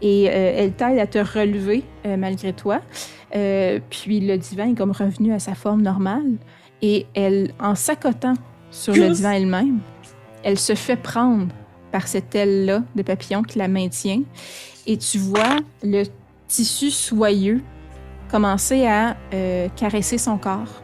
Et 0.02 0.30
euh, 0.30 0.54
elle 0.58 0.74
t'aide 0.74 0.98
à 0.98 1.08
te 1.08 1.20
relever 1.20 1.84
euh, 2.06 2.18
malgré 2.18 2.54
toi. 2.54 2.82
Puis 3.32 4.20
le 4.20 4.36
divan 4.38 4.72
est 4.72 4.76
comme 4.76 4.92
revenu 4.92 5.34
à 5.34 5.40
sa 5.40 5.56
forme 5.56 5.82
normale. 5.82 6.38
Et 6.82 7.06
elle, 7.16 7.54
en 7.60 7.76
s'accotant 7.76 8.36
sur 8.70 8.94
le 8.94 9.10
divan 9.10 9.32
elle-même, 9.32 9.80
elle 10.44 10.60
se 10.60 10.76
fait 10.76 10.98
prendre 10.98 11.48
par 11.92 12.08
cette 12.08 12.36
aile-là 12.36 12.84
de 12.96 13.02
papillon 13.02 13.42
qui 13.42 13.58
la 13.58 13.68
maintient. 13.68 14.22
Et 14.86 14.98
tu 14.98 15.18
vois 15.18 15.58
le 15.82 16.04
tissu 16.48 16.92
soyeux 16.92 17.62
commencer 18.30 18.86
à 18.86 19.16
caresser 19.76 20.18
son 20.18 20.38
corps, 20.38 20.84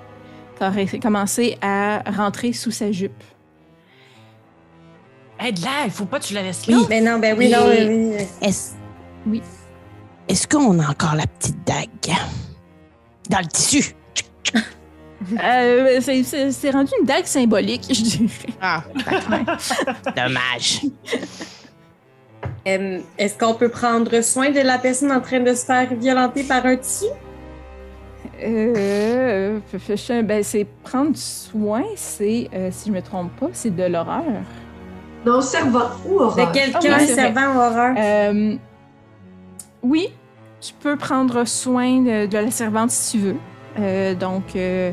caresser- 0.60 1.00
commencer 1.00 1.58
à 1.62 2.02
rentrer 2.16 2.54
sous 2.54 2.72
sa 2.72 2.92
jupe. 2.92 3.24
Aide-la, 5.40 5.86
il 5.86 5.92
faut 5.92 6.06
pas 6.06 6.20
que 6.20 6.26
tu 6.26 6.34
la 6.34 6.44
laisses 6.44 6.68
là. 6.68 6.78
Mais 6.90 7.00
non, 7.02 7.18
ben 7.18 7.36
oui, 7.38 7.46
Et- 7.46 7.52
non, 7.52 7.66
oui, 7.68 8.16
oui. 8.18 8.26
Est-ce 8.42 8.72
Oui. 9.26 9.42
Est-ce 10.28 10.48
qu'on 10.48 10.78
a 10.80 10.90
encore 10.90 11.16
la 11.16 11.26
petite 11.26 11.66
dague 11.66 12.16
dans 13.30 13.40
le 13.40 13.48
tissu? 13.48 13.96
Euh, 15.44 16.00
c'est- 16.02 16.24
c'est 16.24 16.52
c'est 16.52 16.70
rendu 16.72 16.92
une 17.00 17.06
dague 17.06 17.26
symbolique, 17.26 17.84
je 17.90 18.02
dirais. 18.02 18.54
Ah, 18.62 18.84
dommage. 20.16 20.82
Euh, 22.68 23.00
Est-ce 23.18 23.38
qu'on 23.38 23.54
peut 23.54 23.70
prendre 23.70 24.22
soin 24.22 24.50
de 24.50 24.60
la 24.62 24.78
personne 24.78 25.12
en 25.12 25.20
train 25.22 25.40
de 25.40 25.54
se 25.54 25.66
faire 25.66 25.94
violenter 25.94 26.44
par 26.44 26.66
un 26.66 26.78
tissu? 26.78 27.06
Euh, 28.42 29.60
ben, 30.24 30.44
c'est 30.44 30.66
prendre 30.84 31.16
soin, 31.16 31.84
c'est, 31.96 32.50
euh, 32.54 32.70
si 32.72 32.90
je 32.90 32.94
me 32.94 33.02
trompe 33.02 33.32
pas, 33.40 33.50
c'est 33.54 33.76
de 33.76 33.84
l'horreur. 33.84 34.24
Non, 35.26 35.42
servant 35.42 35.90
ou 36.08 36.20
horreur? 36.20 36.48
De 36.48 36.54
quelqu'un 36.54 36.80
oui, 36.82 37.06
c'est 37.06 37.16
servant 37.16 37.56
au 37.56 37.60
horreur? 37.60 37.96
Euh, 37.98 38.56
oui, 39.82 40.10
tu 40.62 40.74
peux 40.74 40.96
prendre 40.96 41.46
soin 41.46 42.02
de, 42.02 42.26
de 42.28 42.38
la 42.38 42.52
servante 42.52 42.92
si 42.92 43.18
tu 43.18 43.24
veux. 43.24 43.36
Euh, 43.80 44.16
donc, 44.16 44.56
euh, 44.56 44.92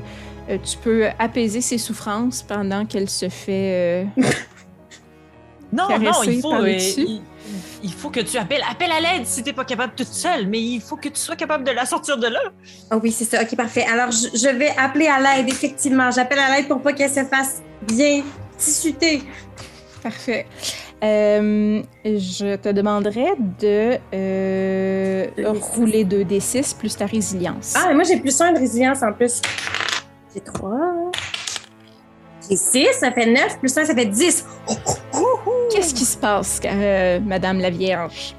euh, 0.48 0.59
tu 0.62 0.77
peux 0.78 1.07
apaiser 1.19 1.61
ses 1.61 1.78
souffrances 1.78 2.43
pendant 2.43 2.85
qu'elle 2.85 3.09
se 3.11 3.28
fait. 3.28 4.05
euh, 4.19 4.23
Non, 5.73 5.89
non, 5.98 6.23
il 6.24 6.40
faut, 6.40 6.55
euh. 6.55 6.78
Il, 7.82 7.93
faut 7.93 8.10
que 8.10 8.20
tu 8.20 8.36
appelles, 8.39 8.62
appelle 8.70 8.90
à 8.93 9.01
l'aide 9.01 9.27
si 9.27 9.43
t'es 9.43 9.52
pas 9.52 9.64
capable 9.64 9.94
toute 9.94 10.06
seule, 10.09 10.47
mais 10.47 10.60
il 10.60 10.81
faut 10.81 10.97
que 10.97 11.09
tu 11.09 11.20
sois 11.20 11.36
capable 11.36 11.64
de 11.64 11.70
la 11.70 11.86
sortir 11.86 12.18
de 12.18 12.27
là. 12.27 12.40
Ah 12.90 12.98
oui, 13.02 13.12
c'est 13.12 13.24
ça. 13.24 13.43
OK, 13.43 13.56
parfait. 13.56 13.85
Alors, 13.85 14.10
je, 14.10 14.28
je 14.36 14.48
vais 14.48 14.73
appeler 14.77 15.06
à 15.06 15.20
l'aide, 15.20 15.48
effectivement. 15.48 16.10
J'appelle 16.10 16.39
à 16.39 16.56
l'aide 16.56 16.68
pour 16.68 16.81
pas 16.81 16.93
qu'elle 16.93 17.10
se 17.10 17.24
fasse 17.24 17.62
bien 17.82 18.23
tissuter. 18.59 19.23
Parfait. 20.02 20.47
Euh, 21.05 21.82
je 22.05 22.56
te 22.56 22.70
demanderais 22.70 23.35
de 23.60 23.98
euh, 24.14 25.27
Deux 25.36 25.43
D6. 25.43 25.59
rouler 25.74 26.05
2d6 26.05 26.77
plus 26.77 26.97
ta 26.97 27.06
résilience. 27.06 27.74
Ah, 27.77 27.86
mais 27.89 27.94
moi, 27.94 28.05
j'ai 28.05 28.18
plus 28.18 28.40
un 28.40 28.52
de 28.52 28.59
résilience 28.59 29.02
en 29.02 29.12
plus. 29.12 29.43
J'ai 30.35 30.40
trois. 30.40 31.10
J'ai 32.48 32.56
six, 32.56 32.89
ça 32.98 33.12
fait 33.12 33.27
neuf. 33.27 33.59
Plus 33.59 33.77
un, 33.77 33.85
ça 33.85 33.94
fait 33.94 34.06
dix. 34.06 34.44
Qu'est-ce 35.77 35.93
qui 35.93 36.07
se 36.07 36.16
passe, 36.16 36.59
euh, 36.65 37.20
Madame 37.20 37.61
la 37.61 37.69
Vierge? 37.69 38.35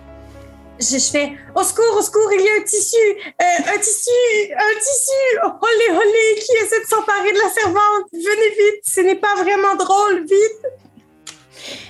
Je, 0.80 0.97
fais 0.97 1.34
au 1.53 1.61
secours, 1.61 1.95
au 1.95 2.01
secours, 2.01 2.31
il 2.34 2.41
y 2.41 2.49
a 2.49 2.59
un 2.59 2.64
tissu, 2.64 2.97
euh, 2.97 3.76
un 3.76 3.77
tissu, 3.77 4.53
un 4.53 4.80
tissu, 4.80 5.38
olé, 5.43 5.97
olé, 5.99 6.41
qui 6.41 6.51
essaie 6.64 6.81
de 6.81 6.88
s'emparer 6.88 7.31
de 7.31 7.38
la 7.38 7.49
servante. 7.49 8.07
Venez 8.11 8.49
vite, 8.49 8.81
ce 8.84 9.01
n'est 9.01 9.18
pas 9.18 9.35
vraiment 9.35 9.76
drôle, 9.76 10.22
vite. 10.22 10.86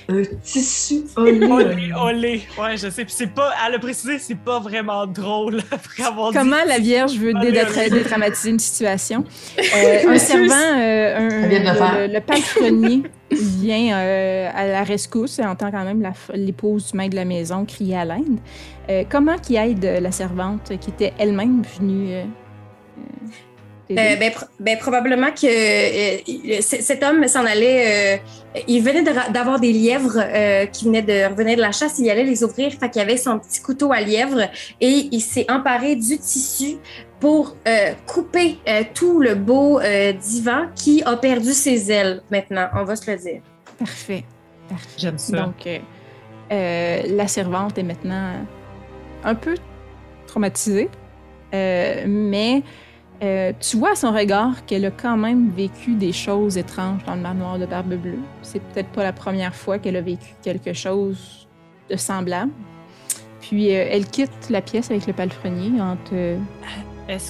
Un 0.08 0.22
tissu 0.42 1.02
olé. 1.16 1.46
Olé, 1.46 1.92
olé. 2.00 2.42
Ouais, 2.58 2.76
je 2.76 2.88
sais. 2.90 3.04
Puis 3.04 3.14
c'est 3.16 3.26
pas, 3.34 3.50
à 3.64 3.70
le 3.70 3.78
préciser, 3.78 4.18
c'est 4.18 4.38
pas 4.38 4.58
vraiment 4.58 5.06
drôle 5.06 5.60
après 5.70 6.02
avoir 6.02 6.32
dit. 6.32 6.38
Comment 6.38 6.64
la 6.66 6.78
Vierge 6.78 7.12
veut 7.16 7.32
dédramatiser 7.34 8.50
une 8.50 8.58
situation? 8.58 9.24
Euh, 9.58 10.08
un 10.10 10.18
servant, 10.18 10.54
euh, 10.54 11.18
un- 11.18 11.42
Elle 11.42 11.48
vient 11.50 11.60
de 11.60 11.64
le 11.68 11.74
faire. 11.74 11.98
le, 12.08 12.12
le 12.14 12.20
palefrenier 12.20 13.02
vient 13.30 13.96
euh, 13.98 14.50
à 14.54 14.66
la 14.66 14.82
rescousse 14.82 15.38
et 15.38 15.44
entend 15.44 15.70
quand 15.70 15.84
même 15.84 16.02
l'épouse 16.34 16.90
du 16.90 16.96
maître 16.96 17.10
de 17.10 17.16
la 17.16 17.24
maison 17.24 17.64
crier 17.64 17.96
à 17.98 18.04
l'aide. 18.04 18.38
Euh, 18.88 19.04
comment 19.08 19.36
qui 19.36 19.56
aide 19.56 19.84
la 20.00 20.10
servante 20.10 20.72
qui 20.80 20.90
était 20.90 21.12
elle-même 21.18 21.62
venue? 21.78 22.24
Euh, 23.90 24.16
ben, 24.16 24.30
ben, 24.60 24.76
probablement 24.78 25.30
que 25.30 25.46
euh, 25.46 26.60
c- 26.60 26.82
cet 26.82 27.02
homme 27.02 27.26
s'en 27.26 27.46
allait. 27.46 28.16
euh, 28.16 28.60
il 28.66 28.82
venait 28.82 29.02
de 29.02 29.32
d'avoir 29.32 29.58
des 29.58 29.72
lièvres 29.72 30.18
euh, 30.18 30.66
qui 30.66 30.84
venaient 30.84 31.00
de 31.02 31.26
revenir 31.30 31.56
de 31.56 31.62
la 31.62 31.72
chasse. 31.72 31.98
Il 31.98 32.10
allait 32.10 32.24
les 32.24 32.44
ouvrir. 32.44 32.70
Fait 32.72 32.90
qu'il 32.90 33.00
avait 33.00 33.16
son 33.16 33.38
petit 33.38 33.62
couteau 33.62 33.90
à 33.92 34.00
lièvre 34.02 34.42
et 34.80 35.08
il 35.10 35.20
s'est 35.22 35.46
emparé 35.50 35.96
du 35.96 36.18
tissu 36.18 36.76
pour 37.18 37.56
euh, 37.66 37.92
couper 38.06 38.58
euh, 38.68 38.82
tout 38.92 39.20
le 39.20 39.34
beau 39.34 39.80
euh, 39.80 40.12
divan 40.12 40.66
qui 40.74 41.02
a 41.04 41.16
perdu 41.16 41.52
ses 41.52 41.90
ailes. 41.90 42.20
Maintenant, 42.30 42.68
on 42.74 42.84
va 42.84 42.94
se 42.94 43.10
le 43.10 43.16
dire. 43.16 43.40
Parfait. 43.78 44.24
Parfait. 44.68 44.88
J'aime 44.98 45.16
ça. 45.18 45.36
Donc, 45.36 45.66
euh, 45.66 45.78
euh, 46.52 47.02
la 47.06 47.26
servante 47.26 47.78
est 47.78 47.82
maintenant 47.82 48.34
un 49.24 49.34
peu 49.34 49.54
traumatisée, 50.26 50.90
euh, 51.54 52.04
mais 52.06 52.62
euh, 53.22 53.52
tu 53.58 53.76
vois 53.76 53.92
à 53.92 53.94
son 53.96 54.12
regard 54.12 54.64
qu'elle 54.66 54.84
a 54.84 54.90
quand 54.90 55.16
même 55.16 55.50
vécu 55.50 55.94
des 55.94 56.12
choses 56.12 56.56
étranges 56.56 57.02
dans 57.04 57.14
le 57.14 57.20
manoir 57.20 57.58
de 57.58 57.66
Barbe 57.66 57.94
Bleue. 57.94 58.18
C'est 58.42 58.60
peut-être 58.62 58.88
pas 58.90 59.02
la 59.02 59.12
première 59.12 59.54
fois 59.54 59.78
qu'elle 59.78 59.96
a 59.96 60.00
vécu 60.00 60.34
quelque 60.42 60.72
chose 60.72 61.48
de 61.90 61.96
semblable. 61.96 62.52
Puis 63.40 63.74
euh, 63.74 63.88
elle 63.90 64.06
quitte 64.06 64.50
la 64.50 64.60
pièce 64.60 64.90
avec 64.90 65.06
le 65.06 65.12
palefrenier 65.12 65.80
en 65.80 65.96
te 65.96 66.36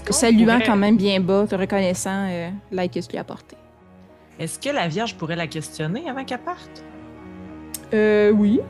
qu'on 0.04 0.12
saluant 0.12 0.54
pourrait- 0.54 0.66
quand 0.66 0.76
même 0.76 0.96
bien 0.96 1.20
bas, 1.20 1.46
te 1.46 1.54
reconnaissant 1.54 2.26
euh, 2.28 2.50
l'aide 2.72 2.90
que 2.90 2.98
tu 2.98 3.10
lui 3.10 3.18
as 3.18 3.20
apporté. 3.20 3.56
Est-ce 4.38 4.58
que 4.58 4.68
la 4.74 4.88
Vierge 4.88 5.14
pourrait 5.16 5.36
la 5.36 5.46
questionner 5.46 6.08
avant 6.08 6.24
qu'elle 6.24 6.38
parte? 6.40 6.84
Euh, 7.94 8.30
oui. 8.32 8.60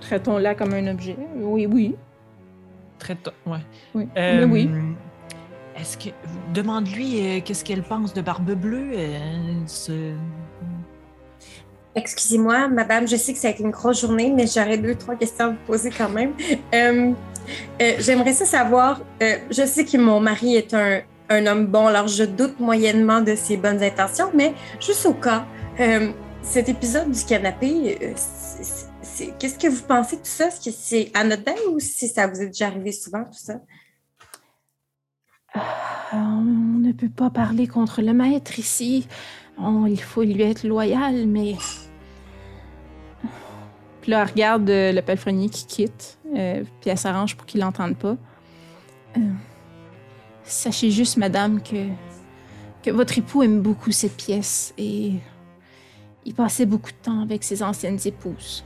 Traitons-la 0.00 0.54
comme 0.54 0.72
un 0.74 0.86
objet. 0.88 1.16
Oui, 1.36 1.66
oui. 1.66 1.94
Très 2.98 3.14
tôt, 3.16 3.32
ouais. 3.46 3.58
Oui. 3.94 4.08
Euh, 4.16 4.46
Mais 4.46 4.52
oui. 4.52 4.70
Est-ce 5.76 5.98
que. 5.98 6.10
Demande-lui 6.52 7.20
euh, 7.20 7.40
qu'est-ce 7.44 7.64
qu'elle 7.64 7.82
pense 7.82 8.14
de 8.14 8.20
Barbe 8.20 8.52
Bleue. 8.52 8.92
euh, 8.94 10.14
Excusez-moi, 11.96 12.68
madame, 12.68 13.06
je 13.06 13.16
sais 13.16 13.32
que 13.32 13.38
ça 13.38 13.48
a 13.48 13.50
été 13.52 13.62
une 13.62 13.70
grosse 13.70 14.00
journée, 14.00 14.32
mais 14.34 14.46
j'aurais 14.46 14.78
deux, 14.78 14.94
trois 14.94 15.14
questions 15.14 15.46
à 15.46 15.48
vous 15.50 15.56
poser 15.66 15.90
quand 15.90 16.08
même. 16.08 16.32
Euh, 16.74 17.12
J'aimerais 17.98 18.32
ça 18.32 18.44
savoir, 18.46 19.02
je 19.20 19.66
sais 19.66 19.84
que 19.84 19.96
mon 19.96 20.18
mari 20.18 20.56
est 20.56 20.74
un, 20.74 21.02
un 21.28 21.46
homme 21.46 21.66
bon, 21.66 21.86
alors 21.86 22.08
je 22.08 22.24
doute 22.24 22.58
moyennement 22.58 23.20
de 23.20 23.34
ses 23.36 23.56
bonnes 23.56 23.82
intentions, 23.82 24.30
mais 24.34 24.54
juste 24.80 25.06
au 25.06 25.14
cas, 25.14 25.46
cet 26.42 26.68
épisode 26.68 27.10
du 27.10 27.22
canapé, 27.24 28.14
qu'est-ce 29.38 29.58
que 29.58 29.68
vous 29.68 29.82
pensez 29.82 30.16
de 30.16 30.22
tout 30.22 30.28
ça? 30.28 30.48
Est-ce 30.48 30.68
que 30.70 30.74
c'est 30.76 31.10
anodin 31.14 31.54
ou 31.70 31.78
si 31.80 32.08
ça 32.08 32.26
vous 32.26 32.40
est 32.40 32.46
déjà 32.46 32.66
arrivé 32.68 32.92
souvent, 32.92 33.24
tout 33.24 33.38
ça? 33.38 33.54
Euh, 35.56 35.60
On 36.12 36.42
ne 36.86 36.92
peut 36.92 37.08
pas 37.08 37.30
parler 37.30 37.66
contre 37.66 38.00
le 38.02 38.12
maître 38.12 38.58
ici. 38.58 39.06
On- 39.58 39.86
il 39.86 40.00
faut 40.00 40.22
lui 40.22 40.42
être 40.42 40.64
loyal, 40.64 41.26
mais. 41.26 41.56
Puis 44.00 44.10
là, 44.12 44.22
elle 44.22 44.28
regarde 44.28 44.68
euh, 44.70 44.92
le 44.92 45.00
palefrenier 45.00 45.48
qui 45.48 45.66
quitte, 45.66 46.18
euh, 46.36 46.62
puis 46.80 46.90
elle 46.90 46.98
s'arrange 46.98 47.36
pour 47.36 47.46
qu'il 47.46 47.60
l'entende 47.60 47.96
pas. 47.96 48.16
Euh, 49.16 49.20
sachez 50.44 50.90
juste, 50.90 51.16
madame, 51.16 51.62
que, 51.62 51.86
que 52.82 52.90
votre 52.90 53.16
époux 53.18 53.42
aime 53.42 53.60
beaucoup 53.62 53.92
cette 53.92 54.16
pièce 54.16 54.74
et 54.76 55.14
il 56.26 56.34
passait 56.34 56.66
beaucoup 56.66 56.90
de 56.90 56.96
temps 57.02 57.22
avec 57.22 57.42
ses 57.44 57.62
anciennes 57.62 57.98
épouses. 58.04 58.64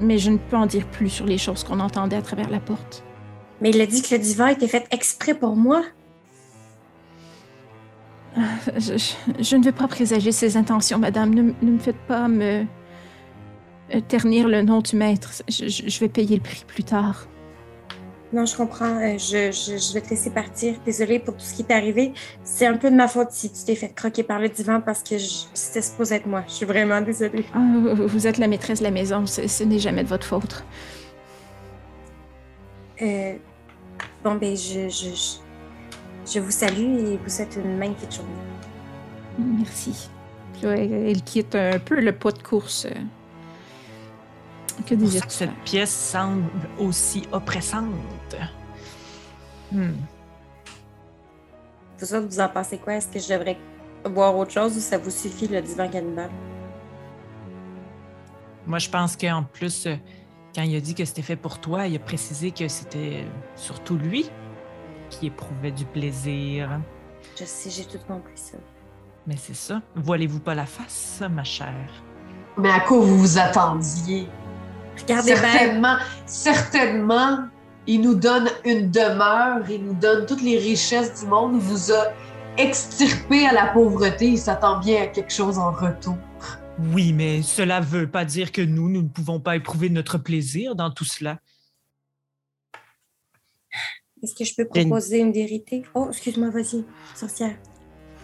Mais 0.00 0.18
je 0.18 0.30
ne 0.30 0.38
peux 0.38 0.56
en 0.56 0.66
dire 0.66 0.86
plus 0.88 1.10
sur 1.10 1.26
les 1.26 1.38
choses 1.38 1.62
qu'on 1.62 1.78
entendait 1.78 2.16
à 2.16 2.22
travers 2.22 2.50
la 2.50 2.58
porte. 2.60 3.04
Mais 3.60 3.70
il 3.70 3.80
a 3.80 3.86
dit 3.86 4.02
que 4.02 4.14
le 4.14 4.20
divan 4.20 4.46
était 4.48 4.68
fait 4.68 4.86
exprès 4.90 5.34
pour 5.34 5.54
moi. 5.56 5.82
Je, 8.76 8.96
je- 8.96 9.42
je 9.42 9.56
ne 9.56 9.64
veux 9.64 9.72
pas 9.72 9.88
présager 9.88 10.32
ses 10.32 10.56
intentions, 10.56 10.98
madame. 10.98 11.34
Ne, 11.34 11.42
ne 11.62 11.70
me 11.72 11.78
faites 11.78 11.98
pas 12.06 12.28
me 12.28 12.64
euh, 13.94 14.00
ternir 14.08 14.48
le 14.48 14.62
nom 14.62 14.80
du 14.80 14.96
maître. 14.96 15.42
Je, 15.48 15.98
vais 16.00 16.08
payer 16.08 16.36
le 16.36 16.42
prix 16.42 16.64
plus 16.66 16.84
tard. 16.84 17.26
Non, 18.32 18.46
je 18.46 18.56
comprends. 18.56 18.96
Euh, 19.00 19.18
Je, 19.18 19.92
vais 19.94 20.00
te 20.00 20.10
laisser 20.10 20.30
partir. 20.30 20.76
Désolée 20.86 21.18
pour 21.18 21.34
tout 21.34 21.40
ce 21.44 21.54
qui 21.54 21.64
t'est 21.64 21.74
arrivé. 21.74 22.12
C'est 22.44 22.66
un 22.66 22.76
peu 22.76 22.88
de 22.90 22.94
ma 22.94 23.08
faute 23.08 23.32
si 23.32 23.50
tu 23.50 23.64
t'es 23.64 23.74
fait 23.74 23.92
croquer 23.92 24.22
par 24.22 24.38
le 24.38 24.48
divan 24.48 24.80
parce 24.80 25.02
que 25.02 25.16
c'était 25.52 25.82
supposé 25.82 26.14
être 26.14 26.26
moi. 26.26 26.44
Je 26.46 26.52
suis 26.52 26.66
vraiment 26.66 27.00
désolée. 27.00 27.44
Ah, 27.52 27.58
vous- 27.58 28.06
vous 28.06 28.26
êtes 28.28 28.38
la 28.38 28.46
maîtresse 28.46 28.78
de 28.78 28.84
la 28.84 28.92
maison. 28.92 29.26
Ce, 29.26 29.48
ce 29.48 29.64
n'est 29.64 29.80
jamais 29.80 30.04
de 30.04 30.08
votre 30.08 30.24
faute. 30.26 30.64
Euh, 33.02 33.34
bon, 34.24 34.34
ben, 34.36 34.56
je, 34.56 34.88
je, 34.88 35.10
je, 35.10 36.32
je 36.32 36.40
vous 36.40 36.50
salue 36.50 36.98
et 36.98 37.16
vous 37.16 37.28
souhaite 37.28 37.56
une 37.56 37.76
magnifique 37.78 38.12
journée. 38.12 38.30
Merci. 39.38 40.08
Puis 40.54 40.62
là, 40.62 40.76
elle, 40.76 40.92
elle 40.92 41.22
quitte 41.22 41.54
un 41.54 41.78
peu 41.78 42.00
le 42.00 42.12
pas 42.12 42.32
de 42.32 42.42
course. 42.42 42.86
euh. 42.86 42.94
Que 44.86 44.94
ça 44.94 44.96
désires 44.96 45.26
que 45.26 45.32
cette 45.32 45.54
pièce 45.64 45.94
semble 45.94 46.44
aussi 46.78 47.22
oppressante. 47.32 47.84
Hmm. 49.70 49.92
Vous 51.98 52.14
autres, 52.14 52.26
vous 52.26 52.40
en 52.40 52.48
pensez 52.48 52.78
quoi? 52.78 52.94
Est-ce 52.94 53.08
que 53.08 53.18
je 53.18 53.28
devrais 53.28 53.58
boire 54.04 54.34
autre 54.36 54.52
chose 54.52 54.76
ou 54.76 54.80
ça 54.80 54.96
vous 54.96 55.10
suffit 55.10 55.48
le 55.48 55.60
divan 55.60 55.88
cannibale? 55.88 56.30
Moi, 58.66 58.78
je 58.78 58.88
pense 58.88 59.16
qu'en 59.16 59.42
plus, 59.42 59.86
euh, 59.86 59.96
quand 60.54 60.62
il 60.62 60.76
a 60.76 60.80
dit 60.80 60.94
que 60.94 61.04
c'était 61.04 61.22
fait 61.22 61.36
pour 61.36 61.58
toi, 61.58 61.86
il 61.86 61.96
a 61.96 61.98
précisé 61.98 62.50
que 62.50 62.68
c'était 62.68 63.24
surtout 63.54 63.96
lui 63.96 64.30
qui 65.08 65.26
éprouvait 65.26 65.72
du 65.72 65.84
plaisir. 65.84 66.80
Je 67.38 67.44
sais, 67.44 67.70
j'ai 67.70 67.84
tout 67.84 68.04
compris 68.06 68.36
ça. 68.36 68.58
Mais 69.26 69.36
c'est 69.36 69.54
ça. 69.54 69.82
Voilez-vous 69.94 70.40
pas 70.40 70.54
la 70.54 70.66
face, 70.66 71.22
ma 71.30 71.44
chère? 71.44 71.90
Mais 72.56 72.70
à 72.70 72.80
quoi 72.80 72.98
vous 72.98 73.18
vous 73.18 73.38
attendiez? 73.38 74.28
Regardez 75.00 75.32
bien. 75.32 75.42
certainement, 75.42 75.96
certainement, 76.26 77.38
il 77.86 78.00
nous 78.02 78.14
donne 78.14 78.48
une 78.64 78.90
demeure, 78.90 79.68
il 79.70 79.84
nous 79.84 79.94
donne 79.94 80.26
toutes 80.26 80.42
les 80.42 80.58
richesses 80.58 81.20
du 81.20 81.26
monde, 81.28 81.52
il 81.54 81.60
vous 81.60 81.92
a 81.92 82.12
extirpé 82.56 83.46
à 83.46 83.52
la 83.52 83.66
pauvreté, 83.68 84.28
il 84.28 84.38
s'attend 84.38 84.80
bien 84.80 85.02
à 85.02 85.06
quelque 85.06 85.32
chose 85.32 85.58
en 85.58 85.70
retour. 85.70 86.16
Oui, 86.80 87.12
mais 87.12 87.42
cela 87.42 87.80
veut 87.80 88.10
pas 88.10 88.24
dire 88.24 88.52
que 88.52 88.62
nous, 88.62 88.88
nous 88.88 89.02
ne 89.02 89.08
pouvons 89.08 89.38
pas 89.38 89.56
éprouver 89.56 89.90
notre 89.90 90.18
plaisir 90.18 90.74
dans 90.74 90.90
tout 90.90 91.04
cela. 91.04 91.38
Est-ce 94.22 94.34
que 94.34 94.44
je 94.44 94.54
peux 94.54 94.66
proposer 94.66 95.18
une 95.18 95.32
vérité? 95.32 95.82
Oh, 95.94 96.06
excuse-moi, 96.08 96.50
vas-y, 96.50 96.84
sorcière. 97.14 97.56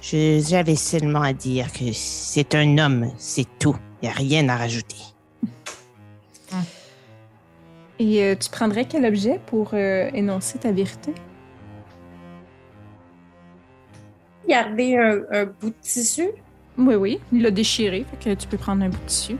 Je- 0.00 0.44
J'avais 0.46 0.76
seulement 0.76 1.22
à 1.22 1.32
dire 1.32 1.72
que 1.72 1.92
c'est 1.92 2.54
un 2.54 2.78
homme, 2.78 3.10
c'est 3.18 3.46
tout. 3.58 3.76
Il 4.02 4.06
n'y 4.06 4.08
a 4.10 4.12
rien 4.14 4.48
à 4.48 4.56
rajouter. 4.56 4.96
Et 7.98 8.22
euh, 8.22 8.34
tu 8.36 8.50
prendrais 8.50 8.86
quel 8.86 9.06
objet 9.06 9.40
pour 9.46 9.72
euh, 9.72 10.10
énoncer 10.12 10.58
ta 10.58 10.70
vérité? 10.70 11.14
Gardez 14.46 14.96
un, 14.96 15.22
un 15.30 15.44
bout 15.46 15.70
de 15.70 15.74
tissu? 15.80 16.28
Oui, 16.78 16.94
oui. 16.94 17.20
Il 17.32 17.42
l'a 17.42 17.50
déchiré, 17.50 18.04
fait 18.10 18.30
que 18.30 18.34
tu 18.34 18.46
peux 18.48 18.58
prendre 18.58 18.84
un 18.84 18.88
bout 18.88 18.98
de 18.98 19.06
tissu. 19.06 19.36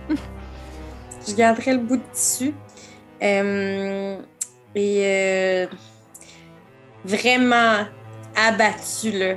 Je 1.29 1.35
garderai 1.35 1.73
le 1.73 1.79
bout 1.79 1.97
de 1.97 2.03
tissu. 2.13 2.55
Euh, 3.23 4.19
et 4.75 5.01
euh, 5.05 5.67
vraiment 7.05 7.85
abattu, 8.35 9.11
là, 9.13 9.35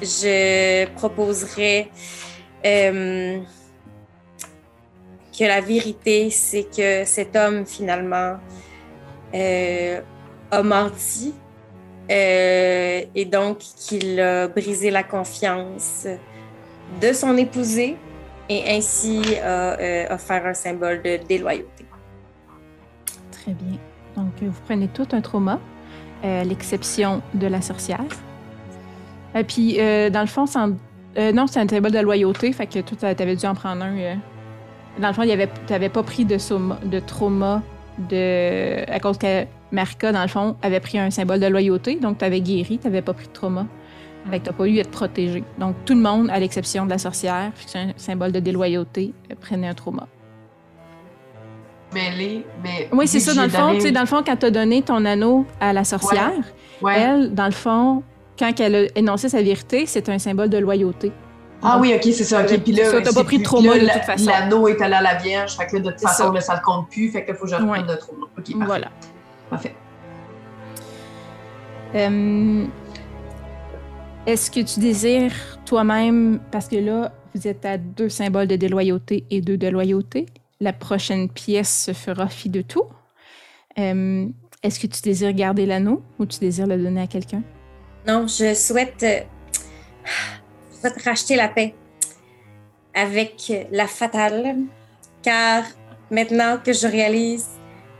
je 0.00 0.86
proposerais 0.94 1.88
euh, 2.64 3.40
que 5.36 5.44
la 5.44 5.60
vérité, 5.60 6.30
c'est 6.30 6.64
que 6.64 7.04
cet 7.04 7.36
homme, 7.36 7.66
finalement, 7.66 8.38
a 9.34 10.62
menti 10.62 11.34
et 12.08 13.28
donc 13.30 13.58
qu'il 13.58 14.18
a 14.20 14.48
brisé 14.48 14.90
la 14.90 15.02
confiance 15.02 16.06
de 17.00 17.12
son 17.12 17.36
épousée 17.36 17.96
et 18.48 18.62
ainsi 18.76 19.22
a 19.42 19.78
euh, 19.78 20.14
offert 20.14 20.46
un 20.46 20.54
symbole 20.54 21.02
de 21.02 21.18
déloyauté. 21.28 21.84
Très 23.32 23.52
bien. 23.52 23.78
Donc, 24.16 24.32
euh, 24.42 24.46
vous 24.48 24.60
prenez 24.66 24.88
tout 24.88 25.06
un 25.12 25.20
trauma, 25.20 25.58
euh, 26.24 26.44
l'exception 26.44 27.22
de 27.34 27.46
la 27.46 27.60
sorcière. 27.60 28.00
Et 29.34 29.44
puis, 29.44 29.76
euh, 29.78 30.08
dans 30.10 30.20
le 30.22 30.26
fond, 30.26 30.46
euh, 31.18 31.32
non, 31.32 31.46
c'est 31.46 31.60
un 31.60 31.68
symbole 31.68 31.90
de 31.92 31.98
loyauté, 31.98 32.52
fait 32.52 32.66
que 32.66 32.78
toi, 32.80 32.96
t'a- 32.98 33.14
t'avais 33.14 33.36
dû 33.36 33.44
en 33.46 33.54
prendre 33.54 33.82
un. 33.84 33.96
euh. 33.98 34.14
Dans 34.98 35.08
le 35.08 35.14
fond, 35.14 35.22
avait, 35.22 35.48
t'avais 35.66 35.90
pas 35.90 36.02
pris 36.02 36.24
de, 36.24 36.38
soma- 36.38 36.78
trauma 37.06 37.62
de, 37.98 38.90
à 38.90 38.98
cause 39.00 39.18
que 39.18 39.44
Marika, 39.72 40.12
dans 40.12 40.22
le 40.22 40.28
fond, 40.28 40.56
avait 40.62 40.80
pris 40.80 40.98
un 40.98 41.10
symbole 41.10 41.40
de 41.40 41.46
loyauté, 41.46 41.96
donc 41.96 42.18
t'avais 42.18 42.40
guéri, 42.40 42.78
t'avais 42.78 43.02
pas 43.02 43.12
pris 43.12 43.26
de 43.26 43.32
trauma. 43.32 43.66
Fait 44.30 44.40
que 44.40 44.44
t'as 44.46 44.52
pas 44.52 44.66
eu 44.66 44.80
à 44.80 44.84
te 44.84 44.88
protéger. 44.88 45.44
Donc, 45.58 45.76
tout 45.84 45.94
le 45.94 46.00
monde, 46.00 46.28
à 46.30 46.38
l'exception 46.40 46.84
de 46.84 46.90
la 46.90 46.98
sorcière, 46.98 47.52
que 47.54 47.70
c'est 47.70 47.78
un 47.78 47.92
symbole 47.96 48.32
de 48.32 48.40
déloyauté, 48.40 49.12
euh, 49.30 49.34
prenait 49.40 49.68
un 49.68 49.74
trauma. 49.74 50.08
Mêlé, 51.94 52.44
mais. 52.62 52.88
Oui, 52.92 53.06
c'est 53.06 53.20
ça, 53.20 53.32
que 53.32 53.36
dans 53.36 53.44
le 53.44 53.48
fond. 53.50 53.72
donné- 53.78 53.92
dans 53.92 54.00
le 54.00 54.06
fond, 54.06 54.22
quand 54.26 54.36
tu 54.36 54.46
as 54.46 54.50
donné 54.50 54.82
ton 54.82 55.04
anneau 55.04 55.46
à 55.60 55.72
la 55.72 55.84
sorcière, 55.84 56.32
Ouais. 56.82 56.98
elle, 57.00 57.32
dans 57.34 57.46
le 57.46 57.52
fond, 57.52 58.02
quand 58.38 58.58
elle 58.60 58.74
a 58.74 58.98
énoncé 58.98 59.28
sa 59.28 59.40
vérité, 59.40 59.86
c'est 59.86 60.08
un 60.08 60.18
symbole 60.18 60.48
de 60.50 60.58
loyauté. 60.58 61.12
Ah 61.62 61.78
oui, 61.80 61.94
ok, 61.94 62.02
c'est 62.12 62.24
ça. 62.24 62.42
Ok, 62.42 62.58
puis 62.58 62.72
là, 62.72 62.84
Ça, 62.90 63.00
t'as 63.00 63.12
pas 63.14 63.24
pris 63.24 63.38
de 63.38 63.44
trauma 63.44 63.76
là, 63.76 63.84
de 63.84 63.88
toute 63.88 64.02
façon. 64.04 64.26
L'anneau 64.26 64.68
est 64.68 64.82
allé 64.82 64.94
à 64.94 65.00
la 65.00 65.14
Vierge, 65.14 65.56
fait 65.56 65.66
que 65.68 65.76
là, 65.76 65.82
de 65.82 65.90
toute 65.90 66.00
façon, 66.00 66.26
ça. 66.26 66.32
là, 66.32 66.40
ça 66.40 66.56
ne 66.56 66.60
compte 66.60 66.90
plus, 66.90 67.08
fait 67.10 67.24
qu'il 67.24 67.34
faut 67.34 67.44
que 67.44 67.50
je 67.50 67.54
reprenne 67.54 67.70
Ouais. 67.86 67.92
le 67.92 67.98
trauma. 67.98 68.26
Ok, 68.36 68.44
parfait. 68.52 68.64
Voilà. 68.66 68.88
Parfait. 69.48 69.74
Euh, 71.94 72.64
Est-ce 74.26 74.50
que 74.50 74.58
tu 74.58 74.80
désires 74.80 75.32
toi-même, 75.64 76.40
parce 76.50 76.66
que 76.66 76.74
là, 76.74 77.12
vous 77.32 77.46
êtes 77.46 77.64
à 77.64 77.78
deux 77.78 78.08
symboles 78.08 78.48
de 78.48 78.56
déloyauté 78.56 79.24
et 79.30 79.40
deux 79.40 79.56
de 79.56 79.68
loyauté, 79.68 80.26
la 80.60 80.72
prochaine 80.72 81.28
pièce 81.28 81.84
se 81.84 81.92
fera 81.92 82.26
fi 82.28 82.48
de 82.48 82.60
tout. 82.60 82.86
Euh, 83.78 84.26
Est-ce 84.64 84.80
que 84.80 84.88
tu 84.88 85.00
désires 85.00 85.32
garder 85.32 85.64
l'anneau 85.64 86.02
ou 86.18 86.26
tu 86.26 86.40
désires 86.40 86.66
le 86.66 86.76
donner 86.76 87.02
à 87.02 87.06
quelqu'un? 87.06 87.44
Non, 88.04 88.24
euh, 88.24 88.26
je 88.26 88.52
souhaite 88.54 89.06
racheter 91.04 91.36
la 91.36 91.48
paix 91.48 91.74
avec 92.94 93.52
la 93.70 93.86
fatale, 93.86 94.56
car 95.22 95.62
maintenant 96.10 96.58
que 96.58 96.72
je 96.72 96.88
réalise 96.88 97.46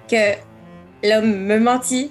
que 0.09 0.35
l'homme 1.05 1.45
me 1.45 1.61
mentit, 1.61 2.11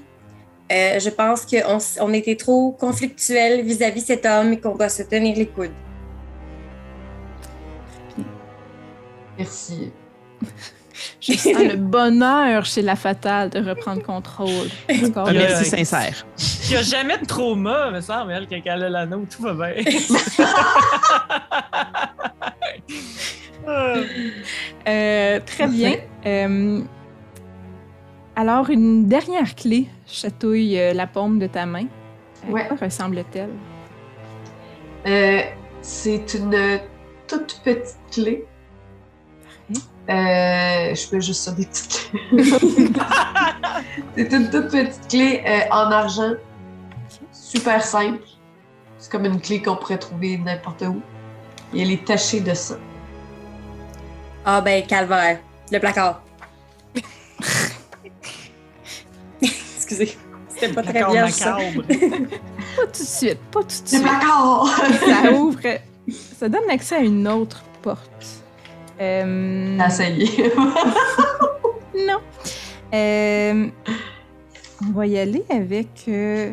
euh, 0.72 1.00
je 1.00 1.10
pense 1.10 1.46
qu'on 1.46 1.78
on 2.02 2.14
était 2.14 2.36
trop 2.36 2.72
conflictuel 2.72 3.64
vis-à-vis 3.64 4.02
cet 4.02 4.26
homme 4.26 4.54
et 4.54 4.60
qu'on 4.60 4.76
doit 4.76 4.90
se 4.90 5.04
tenir 5.04 5.36
les 5.36 5.48
coudes. 5.48 5.72
Merci. 9.38 9.92
Je 11.20 11.34
sens 11.34 11.54
le 11.54 11.76
bonheur 11.76 12.66
chez 12.66 12.82
la 12.82 12.96
fatale 12.96 13.50
de 13.50 13.60
reprendre 13.60 14.02
contrôle. 14.02 14.70
corps 15.14 15.28
Un 15.28 15.34
merci 15.34 15.66
sincère. 15.66 16.26
Il 16.64 16.70
n'y 16.70 16.78
a 16.78 16.82
jamais 16.84 17.18
de 17.18 17.26
trauma, 17.26 17.92
me 17.92 18.00
semble, 18.00 18.32
elle, 18.32 18.48
quand 18.48 18.62
elle 18.64 18.84
a 18.84 18.90
l'anneau, 18.90 19.26
tout 19.30 19.44
va 19.44 19.54
bien. 19.54 19.84
Euh, 23.68 24.04
Euh, 24.88 25.40
très 25.46 25.68
bien. 25.68 25.96
Euh, 26.26 26.82
alors, 28.36 28.70
une 28.70 29.08
dernière 29.08 29.56
clé 29.56 29.88
chatouille 30.08 30.80
euh, 30.80 30.94
la 30.94 31.08
paume 31.08 31.40
de 31.40 31.48
ta 31.48 31.66
main. 31.66 31.86
À 32.48 32.52
Ouais. 32.52 32.68
quoi 32.68 32.78
ressemble-t-elle? 32.86 33.50
Euh, 35.08 35.42
c'est 35.82 36.34
une 36.34 36.80
toute 37.28 37.62
petite 37.64 37.98
clé 38.12 38.46
Euh, 40.08 40.94
je 40.94 41.08
fais 41.08 41.22
juste 41.22 41.42
ça 41.44 41.52
des 41.52 41.66
petites 41.66 42.12
clés. 42.12 42.44
C'est 44.16 44.32
une 44.32 44.50
toute 44.52 44.70
petite 44.70 45.08
clé 45.10 45.42
euh, 45.48 45.60
en 45.72 45.92
argent. 45.92 46.34
Super 47.32 47.82
simple. 47.84 48.20
C'est 49.00 49.12
comme 49.12 49.26
une 49.26 49.42
clé 49.42 49.62
qu'on 49.64 49.76
pourrait 49.76 49.98
trouver 49.98 50.38
n'importe 50.38 50.84
où. 50.84 51.02
Et 51.74 51.82
elle 51.82 51.92
est 51.92 52.06
tachée 52.06 52.40
de 52.42 52.54
ça. 52.54 52.76
Ah 54.46 54.62
ben, 54.62 54.86
calvaire. 54.86 55.40
Le 55.72 55.80
placard. 55.80 56.22
Excusez. 59.86 60.18
C'était 60.50 60.74
pas 60.74 60.84
très 60.84 60.94
D'accord, 60.94 61.12
bien 61.14 61.28
ça. 61.28 61.58
Pas 61.78 62.86
tout 62.88 62.92
de 62.92 62.96
suite, 62.96 63.38
pas 63.52 63.60
tout 63.62 63.68
de 63.68 63.72
Le 63.84 63.88
suite. 63.88 64.02
placard! 64.04 64.68
ça 65.24 65.32
ouvre. 65.34 65.60
Ça 66.38 66.50
donne 66.50 66.70
accès 66.70 66.96
à 66.96 67.00
une 67.00 67.28
autre 67.28 67.64
porte. 67.82 68.26
Euh, 69.02 69.78
Ah, 69.80 69.90
ça 69.90 70.10
y 70.10 70.24
est. 70.24 70.54
non. 72.08 72.20
Euh, 72.94 73.68
on 74.88 74.92
va 74.94 75.08
y 75.08 75.18
aller 75.18 75.44
avec 75.50 75.88
euh, 76.08 76.52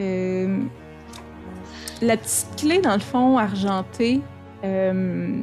euh, 0.00 0.58
la 2.00 2.16
petite 2.16 2.46
clé, 2.56 2.78
dans 2.80 2.94
le 2.94 3.00
fond, 3.00 3.36
argentée, 3.38 4.20
euh, 4.64 5.40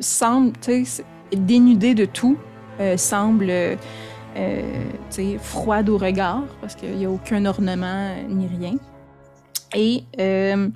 semble, 0.00 0.52
tu 0.60 0.84
sais, 0.84 1.04
dénudée 1.32 1.94
de 1.94 2.04
tout, 2.04 2.36
euh, 2.80 2.96
semble, 2.96 3.50
euh, 4.38 5.38
froide 5.38 5.88
au 5.88 5.98
regard, 5.98 6.44
parce 6.60 6.74
qu'il 6.74 6.96
n'y 6.96 7.04
a 7.04 7.10
aucun 7.10 7.44
ornement 7.44 8.14
ni 8.28 8.46
rien. 8.46 8.76
Et 9.74 10.04
euh, 10.18 10.68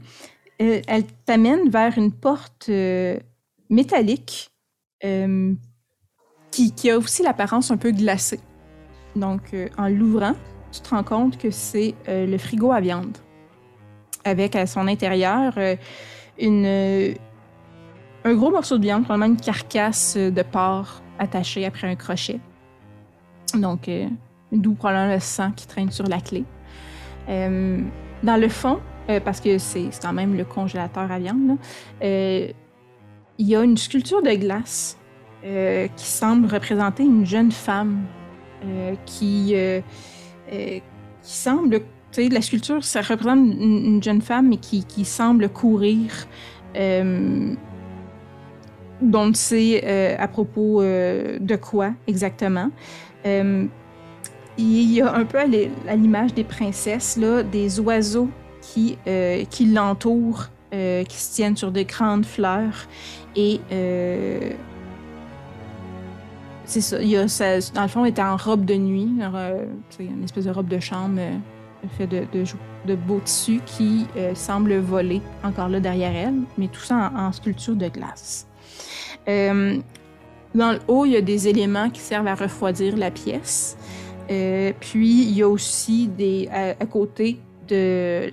elle, 0.59 1.05
t'amène 1.25 1.71
vers 1.71 1.97
une 1.97 2.13
porte 2.13 2.67
euh, 2.69 3.19
métallique 3.71 4.51
euh, 5.05 5.55
qui, 6.51 6.91
a 6.91 6.99
aussi 6.99 7.23
l'apparence 7.23 7.71
un 7.71 7.77
peu 7.77 7.91
glacée. 7.91 8.41
Donc, 9.17 9.55
euh, 9.55 9.69
en 9.79 9.89
l'ouvrant, 9.89 10.35
tu 10.71 10.81
te 10.81 10.91
rends 10.91 11.05
compte 11.05 11.39
que 11.39 11.51
c'est 11.51 11.95
euh, 12.09 12.27
le 12.27 12.39
frigo 12.39 12.73
à 12.73 12.81
viande. 12.81 13.17
Avec 14.25 14.55
à 14.55 14.67
son 14.67 14.87
intérieur 14.87 15.55
euh, 15.57 15.77
euh, 16.41 17.15
un 18.25 18.35
gros 18.35 18.51
morceau 18.51 18.79
de 18.79 18.83
viande, 18.83 19.05
probablement 19.05 19.35
une 19.35 19.41
carcasse 19.41 20.15
euh, 20.17 20.31
de 20.31 20.43
porc 20.43 21.03
attachée 21.19 21.67
après 21.67 21.89
un 21.89 21.97
crochet. 21.97 22.39
Donc, 23.55 23.89
euh, 23.89 24.09
d'où 24.53 24.75
probablement 24.75 25.15
le 25.15 25.21
sang 25.21 25.51
qui 25.53 25.67
traîne 25.67 25.91
sur 25.91 26.07
la 26.07 26.21
clé. 26.21 26.45
Euh, 27.29 27.81
dans 28.23 28.37
le 28.37 28.49
fond, 28.49 28.81
euh, 29.09 29.21
parce 29.21 29.41
que 29.41 29.59
c'est 29.59 29.89
quand 30.01 30.13
même 30.13 30.37
le 30.37 30.45
congélateur 30.45 31.11
à 31.11 31.19
viande, 31.19 31.57
euh, 32.03 32.49
il 33.39 33.49
y 33.49 33.57
a 33.57 33.63
une 33.63 33.77
sculpture 33.77 34.23
de 34.23 34.33
glace 34.35 34.99
qui 35.97 36.07
semble 36.07 36.47
représenter 36.47 37.03
une 37.03 37.27
jeune 37.27 37.51
femme 37.51 38.05
qui, 39.07 39.57
qui 40.47 40.83
semble, 41.21 41.81
tu 41.81 41.85
sais, 42.13 42.29
la 42.29 42.41
sculpture, 42.41 42.85
ça 42.85 43.01
représente 43.01 43.41
une, 43.41 43.85
une 43.85 44.01
jeune 44.01 44.23
femme, 44.23 44.57
qui, 44.59 44.85
qui 44.85 45.05
semble 45.05 45.49
courir. 45.49 46.29
Dont 46.77 47.57
on 49.31 49.35
sait 49.35 50.17
à 50.17 50.29
propos 50.29 50.81
de 50.81 51.57
quoi 51.57 51.91
exactement. 52.07 52.71
Euh, 53.27 53.67
il 54.59 54.93
y 54.93 55.01
a 55.01 55.13
un 55.15 55.25
peu 55.25 55.39
à 55.39 55.47
l'image 55.47 56.35
des 56.35 56.45
princesses, 56.45 57.17
là, 57.17 57.43
des 57.43 57.81
oiseaux 57.81 58.29
qui, 58.61 58.99
euh, 59.07 59.45
l'entourent, 59.61 60.49
euh, 60.75 61.05
qui 61.05 61.17
se 61.17 61.35
tiennent 61.35 61.57
sur 61.57 61.73
de 61.73 61.83
grandes 61.83 62.27
fleurs. 62.27 62.87
Et 63.35 63.61
c'est 66.65 66.81
ça, 66.81 66.99
dans 66.99 67.83
le 67.83 67.89
fond, 67.89 68.05
elle 68.05 68.11
était 68.11 68.23
en 68.23 68.37
robe 68.37 68.65
de 68.65 68.75
nuit, 68.75 69.09
une 69.99 70.25
espèce 70.25 70.45
de 70.45 70.51
robe 70.51 70.69
de 70.69 70.81
chambre 70.81 71.21
fait 71.99 72.07
de, 72.07 72.25
de, 72.33 72.45
de 72.87 72.95
beaux 72.95 73.21
tissus 73.25 73.61
qui 73.67 74.07
semble 74.35 74.77
voler 74.79 75.23
encore 75.43 75.69
là 75.69 75.81
derrière 75.81 76.15
elle, 76.15 76.43
mais 76.59 76.69
tout 76.69 76.81
ça 76.81 77.11
en, 77.15 77.27
en 77.27 77.33
sculpture 77.33 77.75
de 77.75 77.89
glace. 77.89 78.47
Dans 80.55 80.73
le 80.73 80.79
haut, 80.89 81.05
il 81.05 81.13
y 81.13 81.17
a 81.17 81.21
des 81.21 81.49
éléments 81.49 81.91
qui 81.91 82.01
servent 82.01 82.27
à 82.27 82.35
refroidir 82.35 82.97
la 82.97 83.11
pièce. 83.11 83.77
Euh, 84.31 84.73
puis, 84.81 85.23
il 85.23 85.37
y 85.37 85.43
a 85.43 85.49
aussi 85.49 86.11
à, 86.51 86.87
côté 86.87 87.41
de 87.69 88.33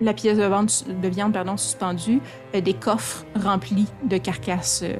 la 0.00 0.12
pièce 0.12 0.38
de, 0.38 0.92
de 0.92 1.08
viande 1.08 1.32
pardon, 1.32 1.56
suspendue, 1.56 2.20
euh, 2.54 2.60
des 2.60 2.74
coffres 2.74 3.24
remplis 3.34 3.86
de 4.04 4.18
carcasses 4.18 4.82
euh, 4.84 4.96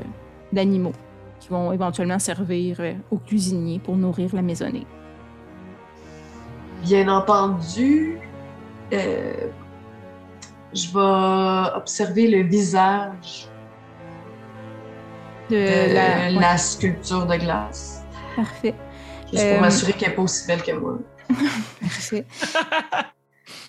d'animaux 0.52 0.94
qui 1.40 1.48
vont 1.50 1.72
éventuellement 1.72 2.18
servir 2.18 2.80
aux 3.10 3.18
cuisiniers 3.18 3.78
pour 3.78 3.94
nourrir 3.96 4.34
la 4.34 4.42
maisonnée. 4.42 4.86
Bien 6.82 7.08
entendu, 7.08 8.18
je 8.90 9.28
vais 10.72 11.76
observer 11.76 12.26
le 12.28 12.42
visage 12.42 13.48
De 15.50 15.54
de 15.56 15.94
la- 15.94 16.30
la, 16.30 16.52
ouais, 16.52 16.58
sculpture 16.58 17.26
de 17.26 17.36
glace. 17.36 18.02
Parfait. 18.34 18.74
Juste 19.32 19.42
Euh, 19.44 19.52
pour 19.54 19.60
m'assurer 19.62 19.92
qu'elle 19.92 20.10
n'est 20.10 20.14
pas 20.16 20.22
aussi 20.22 20.46
belle 20.46 20.62
que 20.62 20.72
moi. 20.72 20.98
Parfait. 21.80 22.24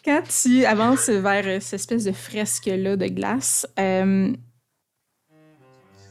Quand 0.06 0.22
tu 0.42 0.66
avances 0.66 1.10
vers 1.10 1.44
euh, 1.46 1.58
cette 1.60 1.80
espèce 1.82 2.04
de 2.06 2.12
fresque-là 2.12 2.96
de 2.96 3.08
glace, 3.08 3.68
euh, 3.80 4.32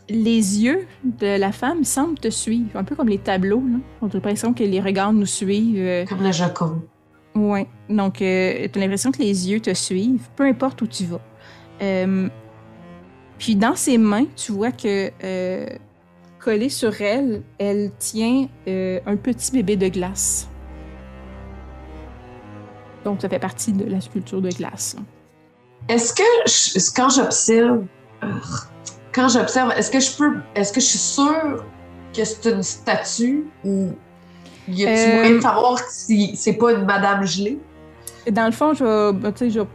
les 0.09 0.63
yeux 0.63 0.87
de 1.03 1.39
la 1.39 1.51
femme 1.53 1.83
semblent 1.85 2.19
te 2.19 2.31
suivre, 2.31 2.77
un 2.77 2.85
peu 2.85 2.95
comme 2.95 3.09
les 3.09 3.19
tableaux. 3.19 3.63
Là. 3.69 3.79
On 4.03 4.07
a 4.07 4.11
l'impression 4.13 4.53
que 4.55 4.63
les 4.63 4.81
regards 4.81 5.13
nous 5.13 5.27
suivent. 5.27 5.79
euh, 5.79 6.05
Comme 6.07 6.23
la 6.23 6.33
Joconde. 6.33 6.83
Ouais. 7.35 7.67
Donc, 7.89 8.23
euh, 8.23 8.69
tu 8.73 8.79
as 8.79 8.83
l'impression 8.83 9.11
que 9.13 9.19
les 9.19 9.51
yeux 9.51 9.61
te 9.61 9.75
suivent, 9.75 10.23
peu 10.37 10.45
importe 10.45 10.81
où 10.83 10.87
tu 10.87 11.05
vas. 11.05 11.21
Puis 13.39 13.55
dans 13.57 13.75
ses 13.77 13.99
mains, 13.99 14.25
tu 14.37 14.53
vois 14.53 14.73
que 14.73 15.11
euh, 15.23 15.67
collé 16.39 16.69
sur 16.69 17.01
elle, 17.03 17.43
elle 17.59 17.91
tient 17.99 18.49
euh, 18.67 19.01
un 19.07 19.17
petit 19.17 19.53
bébé 19.53 19.77
de 19.77 19.89
glace. 19.89 20.49
Donc, 23.05 23.21
ça 23.23 23.29
fait 23.29 23.39
partie 23.39 23.73
de 23.73 23.85
la 23.85 24.01
sculpture 24.01 24.41
de 24.43 24.51
glace. 24.51 24.97
Est-ce 25.89 26.13
que 26.13 26.23
je- 26.47 26.91
quand 26.97 27.09
j'observe, 27.11 27.85
quand 29.13 29.29
j'observe, 29.29 29.73
est-ce 29.77 29.91
que 29.91 30.01
je 30.01 30.17
peux, 30.17 30.37
est-ce 30.55 30.73
que 30.73 30.81
je 30.81 30.87
suis 30.87 30.99
sûre 30.99 31.65
que 32.17 32.25
c'est 32.25 32.51
une 32.51 32.63
statue 32.63 33.45
ou 33.65 33.91
y 34.67 34.85
a-t-il 34.87 35.11
Euh, 35.11 35.15
moyen 35.15 35.37
de 35.37 35.41
savoir 35.41 35.79
si 35.89 36.35
c'est 36.35 36.55
pas 36.55 36.73
une 36.73 36.85
Madame 36.85 37.25
gelée? 37.25 37.59
Dans 38.33 38.47
le 38.47 38.53
fond, 38.53 38.75
je 38.75 38.83
vais, 38.83 39.13
ben, 39.13 39.33
je 39.39 39.61
vais 39.61 39.67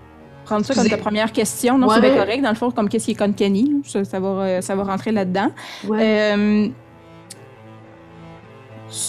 prendre 0.51 0.65
ça 0.65 0.73
comme 0.75 0.89
ta 0.89 0.97
première 0.97 1.31
question. 1.31 1.77
Non, 1.77 1.87
c'est 1.89 1.95
Ouais. 2.01 2.09
bien 2.11 2.17
correct. 2.17 2.41
Dans 2.41 2.49
le 2.49 2.55
fond, 2.55 2.71
comme 2.71 2.89
qu'est-ce 2.89 3.05
qui 3.05 3.11
est 3.11 3.33
Kenny, 3.35 3.69
là, 3.71 3.77
ça, 3.85 4.03
ça 4.03 4.19
va, 4.19 4.27
euh, 4.27 4.61
ça 4.61 4.75
va 4.75 4.83
rentrer 4.83 5.11
là-dedans. 5.11 5.49
Ouais. 5.87 5.99
Euh, 6.35 6.67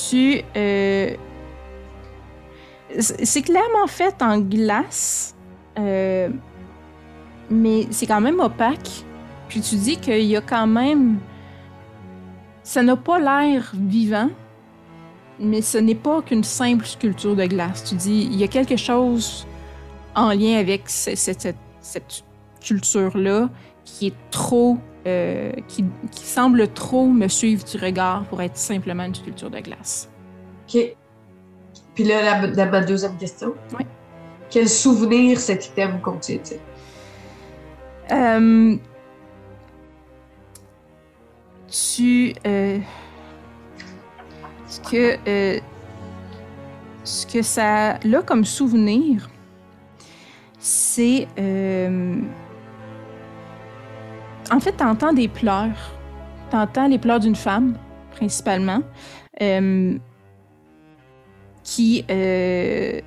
tu. 0.09 0.43
euh, 0.57 1.11
c'est 2.99 3.25
c'est 3.25 3.43
clairement 3.43 3.87
fait 3.87 4.15
en 4.23 4.39
glace, 4.39 5.35
euh, 5.79 6.29
mais 7.51 7.87
c'est 7.91 8.07
quand 8.07 8.21
même 8.21 8.39
opaque. 8.41 9.05
Puis 9.49 9.61
tu 9.61 9.77
dis 9.77 9.97
qu'il 9.97 10.23
y 10.25 10.37
a 10.37 10.41
quand 10.41 10.67
même. 10.67 11.19
Ça 12.63 12.83
n'a 12.83 12.97
pas 12.97 13.19
l'air 13.19 13.73
vivant, 13.75 14.29
mais 15.41 15.63
ce 15.63 15.79
n'est 15.79 15.97
pas 15.97 16.23
qu'une 16.23 16.45
simple 16.45 16.87
sculpture 16.87 17.35
de 17.35 17.45
glace. 17.47 17.83
Tu 17.89 17.97
dis, 17.97 18.29
il 18.31 18.37
y 18.37 18.45
a 18.45 18.49
quelque 18.49 18.77
chose 18.77 19.47
en 20.15 20.31
lien 20.31 20.57
avec 20.59 20.89
ce- 20.89 21.15
cette, 21.17 21.41
cette- 21.41 21.57
cette 21.81 22.25
culture-là 22.61 23.49
qui 23.85 24.09
est 24.09 24.15
trop 24.31 24.79
euh, 25.07 25.51
qui, 25.67 25.85
qui 26.13 26.25
semble 26.25 26.69
trop 26.69 27.07
me 27.09 27.27
suivre 27.27 27.65
du 27.65 27.77
regard 27.77 28.23
pour 28.27 28.41
être 28.41 28.57
simplement 28.57 29.03
une 29.05 29.15
sculpture 29.17 29.51
de 29.51 29.59
glace. 29.59 30.09
OK. 30.69 30.95
Puis 31.97 32.05
là, 32.05 32.47
la, 32.47 32.81
deuxième 32.83 33.17
question. 33.17 33.53
Oui. 33.77 33.85
Quel 34.49 34.69
souvenir 34.69 35.41
cet 35.41 35.67
item 35.67 36.01
contient-il? 36.01 36.59
Euh, 38.13 38.77
tu. 41.69 42.35
euh, 42.47 42.79
ce 44.69 44.81
que. 44.81 45.17
euh, 45.29 45.61
ce 47.05 47.27
que 47.27 47.43
ça 47.43 47.95
a 47.95 48.23
comme 48.25 48.45
souvenir, 48.45 49.29
c'est. 50.63 51.27
euh, 51.39 52.17
en 54.51 54.61
fait, 54.61 54.73
t'entends 54.73 55.13
des 55.13 55.29
pleurs. 55.29 55.99
T'entends 56.51 56.87
les 56.87 56.99
pleurs 56.99 57.21
d'une 57.21 57.35
femme, 57.35 57.77
principalement, 58.13 58.81
euh, 59.43 59.99
qui. 61.65 62.05
euh, 62.11 63.01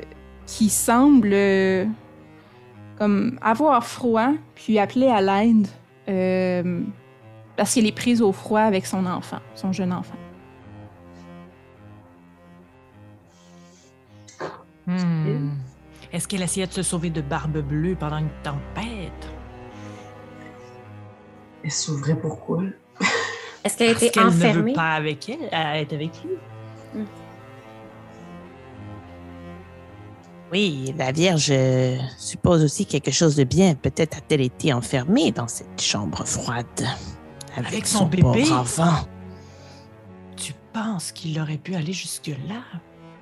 qui 0.46 0.70
semble. 0.70 1.34
avoir 3.42 3.84
froid, 3.86 4.34
puis 4.54 4.78
appeler 4.78 5.08
à 5.08 5.22
l'aide. 5.22 5.68
Parce 7.56 7.74
qu'elle 7.74 7.88
est 7.88 7.96
prise 7.96 8.22
au 8.22 8.34
froid 8.34 8.60
avec 8.60 8.86
son 8.86 9.06
enfant, 9.06 9.40
son 9.56 9.72
jeune 9.72 9.94
enfant. 9.94 10.18
Hmm. 14.88 15.75
Est-ce 16.16 16.30
qu'elle 16.30 16.44
essayait 16.44 16.66
de 16.66 16.72
se 16.72 16.82
sauver 16.82 17.10
de 17.10 17.20
Barbe 17.20 17.58
Bleue 17.58 17.98
pendant 18.00 18.20
une 18.20 18.30
tempête? 18.42 19.12
Elle 21.62 21.72
s'ouvrait 21.72 22.16
pourquoi? 22.18 22.64
Est-ce 23.66 23.78
qu'elle 23.78 23.92
été 23.92 24.12
qu'elle 24.12 24.28
ne 24.28 24.30
veut 24.30 24.48
enfermée? 24.48 24.74
pas 24.74 24.94
avec 24.94 25.28
elle, 25.28 25.50
à 25.52 25.78
être 25.82 25.92
avec 25.92 26.12
lui. 26.24 27.04
Oui, 30.54 30.94
la 30.98 31.12
Vierge 31.12 31.50
euh, 31.52 31.98
suppose 32.18 32.64
aussi 32.64 32.86
quelque 32.86 33.12
chose 33.12 33.36
de 33.36 33.44
bien. 33.44 33.76
Peut-être 33.76 34.20
a-t-elle 34.20 34.40
été 34.40 34.72
enfermée 34.72 35.34
dans 35.34 35.50
cette 35.50 35.82
chambre 35.82 36.26
froide. 36.26 36.66
Avec, 37.58 37.68
Avec 37.74 37.88
son 37.88 38.06
bébé? 38.06 38.50
enfant. 38.54 39.06
Tu 40.38 40.54
penses 40.72 41.12
qu'il 41.12 41.38
aurait 41.42 41.58
pu 41.58 41.76
aller 41.76 41.92
jusque-là? 41.92 42.62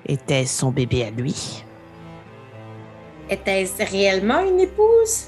Était-ce 0.06 0.60
son 0.60 0.70
bébé 0.70 1.06
à 1.06 1.10
lui? 1.10 1.64
Était-ce 3.30 3.84
réellement 3.90 4.42
une 4.42 4.60
épouse? 4.60 5.28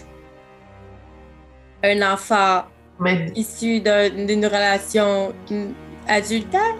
Un 1.83 2.01
enfant 2.13 2.63
Mais 2.99 3.31
issu 3.35 3.79
d'un- 3.79 4.09
d'une 4.09 4.45
relation 4.45 5.33
adultère? 6.07 6.75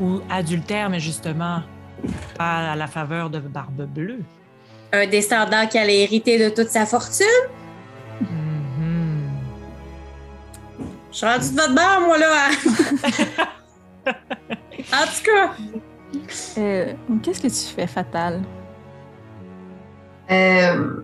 Ou 0.00 0.20
adultère, 0.30 0.88
mais 0.90 1.00
justement, 1.00 1.62
pas 2.38 2.72
à 2.72 2.76
la 2.76 2.86
faveur 2.86 3.30
de 3.30 3.38
Barbe 3.40 3.82
Bleue? 3.86 4.22
Un 4.92 5.06
descendant 5.06 5.66
qui 5.66 5.78
allait 5.78 6.00
hériter 6.02 6.38
de 6.38 6.48
toute 6.54 6.68
sa 6.70 6.86
fortune? 6.86 7.26
Mhm. 8.20 9.28
Je 11.12 11.16
suis 11.16 11.26
rendue 11.26 11.50
de 11.50 11.56
votre 11.60 11.74
bord, 11.74 12.00
moi, 12.06 12.18
là. 12.18 12.48
en 14.92 15.06
tout 15.06 15.22
cas, 15.24 15.50
Euh, 16.58 16.92
Qu'est-ce 17.22 17.40
que 17.40 17.46
tu 17.48 17.74
fais, 17.74 17.86
Fatal? 17.86 18.42
Euh, 20.30 21.02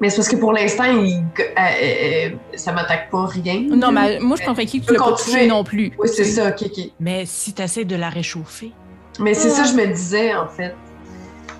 Mais 0.00 0.10
c'est 0.10 0.16
parce 0.16 0.28
que 0.28 0.36
pour 0.36 0.52
l'instant, 0.52 0.84
il... 0.84 1.24
euh, 1.38 1.42
euh, 1.58 2.30
ça 2.56 2.72
m'attaque 2.72 3.10
pas 3.10 3.26
rien. 3.26 3.62
Non, 3.70 3.90
mais 3.90 4.18
moi, 4.20 4.36
je 4.36 4.44
comprends 4.44 4.64
que 4.64 4.70
tu 4.70 4.80
l'as 4.92 4.98
pas 4.98 5.12
touché 5.12 5.46
non 5.46 5.64
plus. 5.64 5.92
Oui, 5.98 6.08
c'est 6.08 6.24
ça, 6.24 6.48
ok, 6.48 6.62
ok. 6.66 6.90
Mais 7.00 7.24
si 7.26 7.52
tu 7.54 7.62
essaies 7.62 7.84
de 7.84 7.96
la 7.96 8.10
réchauffer, 8.10 8.72
Mais 9.20 9.34
c'est 9.34 9.50
ça, 9.50 9.64
je 9.64 9.72
me 9.74 9.86
disais, 9.86 10.34
en 10.34 10.48
fait. 10.48 10.74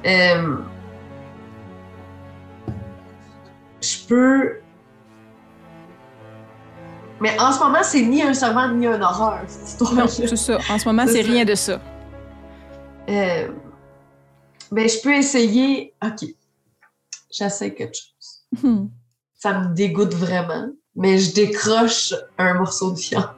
Euh, 0.07 0.57
Je 3.81 3.97
peux. 4.09 4.57
Mais 7.21 7.39
en 7.41 7.53
ce 7.53 7.59
moment, 7.61 7.83
c'est 7.83 8.03
ni 8.03 8.23
un 8.23 8.35
servant 8.35 8.69
ni 8.69 8.87
un 8.87 9.01
horreur, 9.01 9.41
cette 9.47 9.69
histoire. 9.69 9.95
Non, 9.95 10.07
c'est 10.09 10.37
ça. 10.37 10.59
En 10.71 10.79
ce 10.79 10.85
moment, 10.87 11.07
C'est 11.07 11.23
rien 11.23 11.45
de 11.45 11.55
ça. 11.55 11.81
Euh, 13.09 13.49
ben, 14.75 14.89
je 14.89 15.01
peux 15.03 15.15
essayer. 15.15 15.95
Ok. 16.05 16.29
J'essaie 17.31 17.75
quelque 17.75 17.95
chose. 17.97 18.63
Hmm. 18.63 18.87
Ça 19.35 19.59
me 19.59 19.75
dégoûte 19.75 20.15
vraiment, 20.15 20.69
mais 20.97 21.19
je 21.19 21.35
décroche 21.35 22.15
un 22.39 22.55
morceau 22.55 22.93
de 22.93 22.99
viande. 22.99 23.31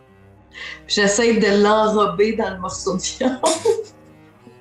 Puis 0.87 0.95
J'essaie 0.97 1.35
de 1.35 1.63
l'enrober 1.63 2.35
dans 2.35 2.51
le 2.55 2.59
morceau 2.61 2.97
de 2.97 3.03
viande. 3.03 3.41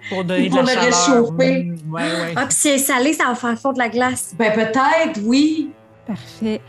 pour 0.09 0.23
donner 0.23 0.49
Pour 0.49 0.61
de 0.61 0.67
la 0.67 0.75
le 0.75 0.81
chaleur. 0.91 1.23
réchauffer. 1.23 1.63
Mm, 1.63 1.93
ouais, 1.93 2.01
ouais. 2.01 2.33
ah, 2.35 2.45
puis 2.45 2.55
si 2.55 2.67
elle 2.69 2.75
est 2.75 2.77
salée, 2.79 3.13
ça 3.13 3.25
va 3.25 3.35
faire 3.35 3.59
fondre 3.59 3.77
la 3.77 3.89
glace. 3.89 4.33
Ben, 4.37 4.53
peut-être, 4.53 5.19
oui. 5.23 5.71
Parfait. 6.07 6.61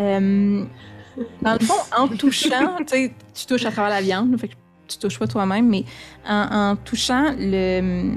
Euh, 0.00 0.64
dans 1.42 1.52
le 1.52 1.58
fond, 1.64 1.74
en 1.96 2.08
touchant, 2.08 2.76
tu 2.78 2.84
sais, 2.88 3.14
tu 3.34 3.46
touches 3.46 3.64
à 3.66 3.70
travers 3.70 3.90
la 3.90 4.00
viande, 4.00 4.38
fait 4.40 4.48
que 4.48 4.54
tu 4.88 4.98
touches 4.98 5.18
pas 5.18 5.26
toi-même, 5.26 5.68
mais 5.68 5.84
en, 6.28 6.70
en 6.72 6.76
touchant 6.76 7.34
le, 7.38 8.14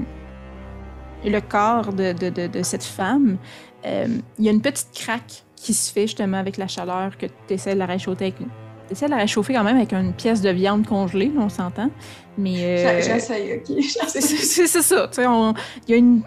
le 1.26 1.40
corps 1.40 1.92
de, 1.92 2.12
de- 2.12 2.30
de- 2.30 2.46
de 2.46 2.62
cette 2.62 2.84
femme, 2.84 3.36
euh, 3.84 4.06
il 4.38 4.44
y 4.44 4.48
a 4.48 4.52
une 4.52 4.60
petite 4.62 4.90
craque 4.94 5.42
qui 5.56 5.74
se 5.74 5.92
fait 5.92 6.02
justement 6.02 6.38
avec 6.38 6.56
la 6.56 6.68
chaleur 6.68 7.16
que 7.18 7.26
tu 7.26 7.54
essaies 7.54 7.74
de 7.74 7.78
la 7.78 7.86
réchauffer 7.86 8.26
avec. 8.26 8.40
De 8.40 9.06
la 9.10 9.16
réchauffer 9.16 9.54
quand 9.54 9.64
même 9.64 9.76
avec 9.76 9.92
une 9.92 10.12
pièce 10.12 10.40
de 10.40 10.50
viande 10.50 10.86
congelée, 10.86 11.32
on 11.36 11.48
s'entend. 11.48 11.90
Mais. 12.38 12.62
euh, 12.62 13.00
J'essaie, 13.02 13.62
ok. 13.68 13.76
c'est 14.08 14.66
ça. 14.68 15.10
on- 15.28 15.54
y 15.88 15.94
a 15.94 15.96
une, 15.96 16.22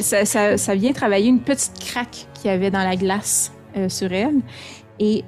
ça, 0.00 0.24
ça- 0.24 0.56
ça 0.58 0.74
vient 0.74 0.92
travailler 0.92 1.28
une 1.28 1.40
petite 1.40 1.78
craque 1.84 2.26
qu'il 2.34 2.50
y 2.50 2.54
avait 2.54 2.70
dans 2.72 2.82
la 2.82 2.96
glace 2.96 3.52
euh, 3.76 3.88
sur 3.88 4.12
elle. 4.12 4.40
Et 4.98 5.22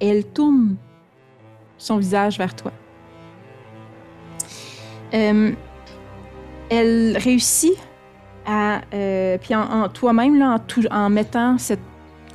elle 0.00 0.24
tourne 0.32 0.76
son 1.78 1.96
visage 1.96 2.38
vers 2.38 2.54
toi. 2.54 2.70
Euh, 5.12 5.50
elle 6.70 7.18
réussit 7.18 7.72
à. 8.50 8.80
euh, 8.92 9.38
puis 9.38 9.54
en, 9.54 9.62
en- 9.62 9.88
toi-même, 9.88 10.38
là, 10.38 10.58
en, 10.90 11.10
mettant 11.10 11.58
cette 11.58 11.80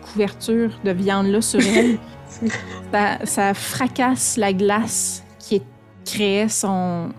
couverture 0.01 0.71
de 0.83 0.91
viande-là 0.91 1.41
sur 1.41 1.59
elle, 1.59 1.97
ça, 2.91 3.25
ça 3.25 3.53
fracasse 3.53 4.37
la 4.37 4.53
glace 4.53 5.23
qui 5.39 5.61
créait 6.05 6.47
son, 6.47 7.09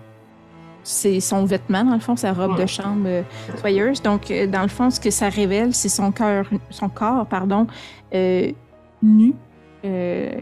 c'est 0.83 1.19
son 1.19 1.45
vêtement, 1.45 1.83
dans 1.83 1.93
le 1.93 1.99
fond, 1.99 2.15
sa 2.15 2.33
robe 2.33 2.59
de 2.59 2.65
chambre 2.65 3.05
euh, 3.05 3.23
soyeuse. 3.59 4.01
Donc, 4.01 4.31
euh, 4.31 4.47
dans 4.47 4.61
le 4.63 4.69
fond, 4.69 4.89
ce 4.89 4.99
que 4.99 5.11
ça 5.11 5.29
révèle, 5.29 5.73
c'est 5.73 5.89
son, 5.89 6.11
cœur, 6.11 6.45
son 6.69 6.89
corps 6.89 7.25
pardon, 7.25 7.67
euh, 8.13 8.51
nu, 9.03 9.33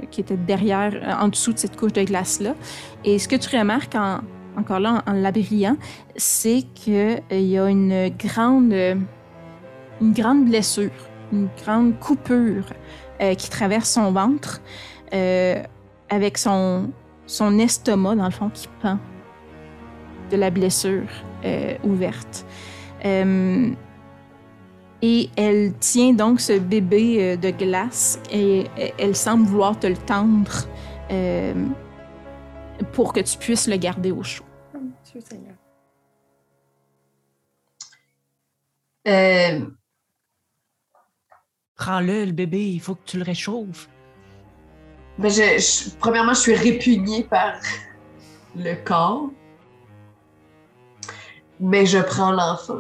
qui 0.10 0.22
était 0.22 0.38
derrière, 0.38 1.18
en 1.22 1.28
dessous 1.28 1.54
de 1.54 1.60
cette 1.60 1.78
couche 1.78 1.94
de 1.94 2.02
glace-là. 2.02 2.56
Et 3.04 3.20
ce 3.20 3.28
que 3.28 3.36
tu 3.36 3.56
remarques, 3.56 3.94
en, 3.94 4.22
encore 4.58 4.80
là, 4.80 5.04
en, 5.06 5.12
en 5.12 5.14
la 5.14 5.32
brillant, 5.32 5.78
c'est 6.16 6.64
qu'il 6.74 7.22
y 7.32 7.58
a 7.58 7.70
une 7.70 8.10
grande, 8.10 8.74
euh, 8.74 8.96
une 10.02 10.14
grande 10.14 10.46
blessure, 10.46 10.92
une 11.32 11.50
grande 11.64 12.00
coupure 12.00 12.66
euh, 13.22 13.34
qui 13.36 13.50
traverse 13.50 13.90
son 13.90 14.12
ventre, 14.12 14.62
euh, 15.14 15.62
avec 16.10 16.38
son, 16.38 16.92
son 17.26 17.60
estomac, 17.60 18.16
dans 18.16 18.26
le 18.26 18.32
fond, 18.32 18.50
qui 18.50 18.68
pend 18.82 19.00
de 20.32 20.38
la 20.38 20.50
blessure 20.50 21.08
euh, 21.46 21.76
ouverte. 21.84 22.46
Euh, 23.06 23.70
et 25.02 25.30
elle 25.36 25.74
tient 25.80 26.14
donc 26.14 26.40
ce 26.40 26.58
bébé 26.58 27.18
euh, 27.20 27.36
de 27.38 27.52
glace 27.52 28.20
et 28.32 28.66
euh, 28.80 28.88
elle 28.98 29.16
semble 29.16 29.46
vouloir 29.46 29.78
te 29.78 29.88
le 29.88 29.98
tendre 29.98 30.68
euh, 31.12 31.54
pour 32.94 33.14
que 33.14 33.20
tu 33.20 33.38
puisses 33.38 33.68
le 33.68 33.78
garder 33.78 34.12
au 34.12 34.24
chaud. 34.24 34.44
Euh, 39.08 39.66
Prends-le, 41.76 42.26
le 42.26 42.32
bébé, 42.32 42.70
il 42.72 42.80
faut 42.80 42.96
que 42.96 43.04
tu 43.06 43.18
le 43.18 43.24
réchauffes. 43.24 43.90
ben, 45.20 45.30
je, 45.30 45.42
je- 45.60 45.96
premièrement, 46.00 46.34
je 46.34 46.40
suis 46.40 46.56
répugnée 46.56 47.24
par 47.24 47.54
le 48.56 48.76
corps. 48.84 49.30
Mais 51.60 51.86
je 51.86 52.00
prends 52.00 52.32
l'enfant. 52.32 52.80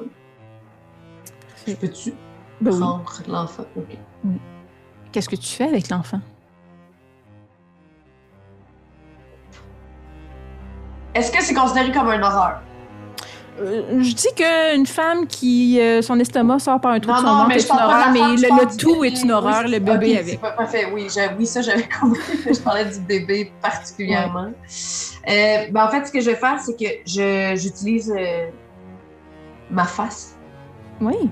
Je 1.68 1.74
peux-tu 1.76 2.12
Ben 2.62 2.72
oui. 2.74 2.80
prendre 2.80 3.22
l'enfant? 3.28 3.66
Ok. 3.76 3.98
Qu'est-ce 5.12 5.30
que 5.30 5.36
tu 5.36 5.48
fais 5.48 5.66
avec 5.66 5.90
l'enfant? 5.90 6.20
Est-ce 11.16 11.32
que 11.32 11.42
c'est 11.44 11.54
considéré 11.56 11.92
comme 11.92 12.08
un 12.10 12.22
horreur? 12.22 12.60
Euh, 13.58 14.02
je 14.02 14.14
dis 14.14 14.28
qu'une 14.36 14.86
femme 14.86 15.28
qui 15.28 15.80
euh, 15.80 16.02
son 16.02 16.20
estomac 16.20 16.60
sort 16.60 16.82
par 16.82 16.92
un 16.92 17.00
trou 17.00 17.10
de 17.14 17.18
son 17.18 17.24
ventre 17.24 17.52
est 17.56 17.64
une 17.70 17.72
horreur, 17.80 18.12
mais 18.12 18.20
le, 18.36 18.78
tout 18.78 18.94
bébé. 18.96 19.08
est 19.08 19.22
une 19.24 19.32
horreur, 19.32 19.62
Oui, 19.66 19.72
le 19.72 19.80
bébé 19.80 20.12
ok, 20.12 20.18
avec. 20.20 20.28
c'est 20.28 20.42
pas 20.42 20.52
parfait. 20.52 20.88
Oui, 20.94 21.08
oui, 21.40 21.46
ça, 21.48 21.62
j'avais 21.62 21.88
compris. 22.02 22.22
je 22.54 22.60
parlais 22.60 22.84
du 22.84 23.00
bébé 23.00 23.54
particulièrement. 23.62 24.48
Euh, 25.30 25.58
ben, 25.72 25.86
en 25.86 25.90
fait, 25.90 26.06
ce 26.06 26.12
que 26.12 26.20
je 26.20 26.32
vais 26.32 26.36
faire, 26.36 26.60
c'est 26.60 26.78
que 26.78 26.90
je, 27.08 27.56
j'utilise 27.56 28.14
ma 29.72 29.86
face. 29.86 30.36
Oui. 31.00 31.30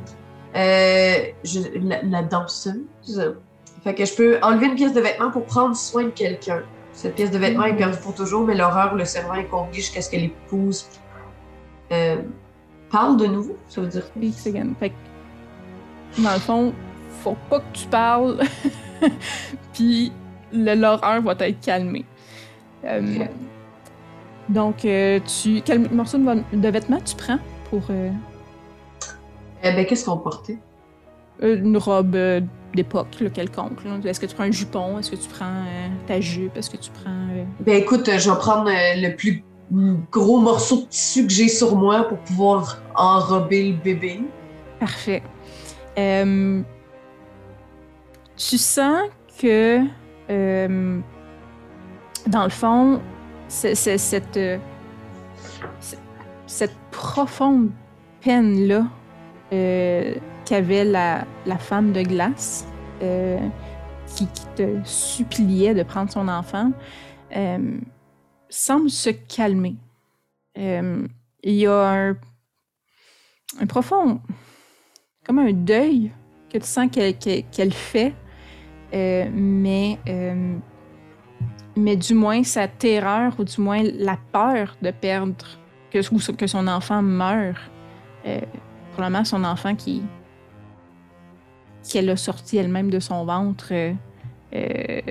Je- 0.56 1.78
la, 1.86 2.02
la 2.04 2.22
danseuse. 2.24 3.36
Fait 3.84 3.94
que 3.96 4.06
je 4.06 4.14
peux 4.14 4.38
enlever 4.42 4.68
une 4.68 4.76
pièce 4.76 4.94
de 4.94 5.02
vêtement 5.02 5.30
pour 5.30 5.44
prendre 5.44 5.76
soin 5.76 6.04
de 6.06 6.10
quelqu'un. 6.12 6.62
Cette 6.94 7.16
pièce 7.16 7.32
de 7.32 7.38
vêtement 7.40 7.66
est 7.66 7.76
perdue 7.76 7.98
pour 7.98 8.14
toujours, 8.14 8.46
mais 8.46 8.56
l'horreur 8.56 8.94
ou 8.94 8.98
le 8.98 9.06
servant 9.06 9.34
est 9.34 9.46
convié 9.46 9.74
jusqu'à 9.74 10.02
ce 10.02 10.12
que 10.12 10.16
l'épouse 10.16 10.86
euh, 11.92 12.18
parle 12.92 13.18
de 13.18 13.26
nouveau. 13.26 13.58
Ça 13.68 13.82
veut 13.82 13.88
dire 13.88 14.04
quoi? 14.14 14.22
Speaks 14.22 14.56
again. 14.56 14.74
Fait 14.80 14.90
que, 14.90 16.22
dans 16.22 16.34
le 16.34 16.40
fond, 16.40 16.74
faut 17.24 17.36
pas 17.50 17.60
que 17.60 17.74
tu 17.74 17.88
parles, 17.88 18.40
puis 19.74 20.12
l'horreur 20.54 21.22
va 21.24 21.36
être 21.40 21.60
calmée. 21.62 22.06
Euh. 22.86 23.26
Donc, 24.50 24.86
euh, 24.86 25.20
tu 25.22 25.62
quel 25.62 25.90
morceau 25.90 26.20
de, 26.20 26.44
de 26.54 26.68
vêtement 26.70 27.00
tu 27.00 27.16
prends 27.16 27.40
pour 27.70 27.82
ben, 29.64 29.86
qu'est-ce 29.86 30.06
qu'on 30.06 30.18
portait? 30.18 30.58
une 31.42 31.78
robe 31.78 32.18
d'époque 32.76 33.08
quelconque. 33.34 33.80
Est-ce 34.06 34.20
que 34.20 34.26
tu 34.26 34.36
prends 34.36 34.44
un 34.46 34.52
jupon? 34.52 35.00
Est-ce 35.00 35.12
que 35.12 35.16
tu 35.16 35.30
prends 35.30 35.46
euh, 35.66 35.88
ta 36.08 36.20
jupe? 36.20 36.58
Est-ce 36.58 36.70
que 36.70 36.78
tu 36.78 36.90
prends... 36.92 37.28
euh, 37.32 37.44
Ben 37.62 37.76
écoute, 37.82 38.10
je 38.18 38.30
vais 38.30 38.38
prendre 38.38 38.70
euh, 38.70 38.96
le 39.02 39.16
plus 39.16 39.44
gros 40.12 40.40
morceau 40.40 40.78
de 40.82 40.86
tissu 40.88 41.26
que 41.26 41.32
j'ai 41.34 41.48
sur 41.48 41.76
moi 41.76 42.04
pour 42.04 42.18
pouvoir 42.20 42.82
enrober 42.96 43.70
le 43.72 43.78
bébé. 43.78 44.22
Parfait. 44.80 45.24
Euh, 45.98 46.62
tu 48.36 48.58
sens 48.58 49.02
que, 49.40 49.80
euh, 50.30 51.00
dans 52.28 52.44
le 52.44 52.50
fond, 52.50 53.00
c'est- 53.48 53.76
c'est- 53.76 53.98
cette, 53.98 54.38
euh, 54.38 54.58
cette 56.48 56.76
profonde 56.92 57.70
peine-là 58.22 58.86
euh, 59.52 60.16
qu'avait 60.46 60.86
la, 60.86 61.26
femme 61.60 61.92
de 61.94 62.02
glace 62.02 62.68
euh, 63.02 63.40
qui, 64.16 64.28
te 64.56 64.80
suppliait 64.84 65.74
de 65.74 65.84
prendre 65.84 66.12
son 66.12 66.28
enfant 66.28 66.72
euh, 67.36 67.80
semble 68.50 68.90
se 68.90 69.10
calmer. 69.10 69.76
Euh, 70.58 71.08
il 71.44 71.54
y 71.56 71.66
a 71.66 72.14
un, 73.60 73.66
profond 73.68 74.22
comme 75.26 75.40
un 75.40 75.54
deuil 75.54 76.12
que 76.52 76.58
tu 76.58 76.66
sens 76.66 76.90
qu'elle 76.92 77.74
fait, 77.74 78.14
mais, 78.92 79.98
mais 81.76 81.96
du 81.96 82.14
moins 82.14 82.44
sa 82.44 82.68
terreur 82.68 83.34
ou 83.40 83.44
du 83.44 83.60
moins 83.60 83.82
la 83.84 84.18
peur 84.32 84.76
de 84.82 84.92
perdre, 84.92 85.46
que, 85.92 86.02
son 86.02 86.68
enfant 86.68 87.02
meure, 87.02 87.58
probablement 88.94 89.26
son 89.26 89.44
enfant 89.44 89.76
qui 89.76 90.04
qu'elle 91.90 92.10
a 92.10 92.16
sorti 92.16 92.58
elle-même 92.58 92.90
de 92.90 93.00
son 93.00 93.26
ventre 93.26 93.68
euh, 93.72 93.94
euh, 94.56 95.02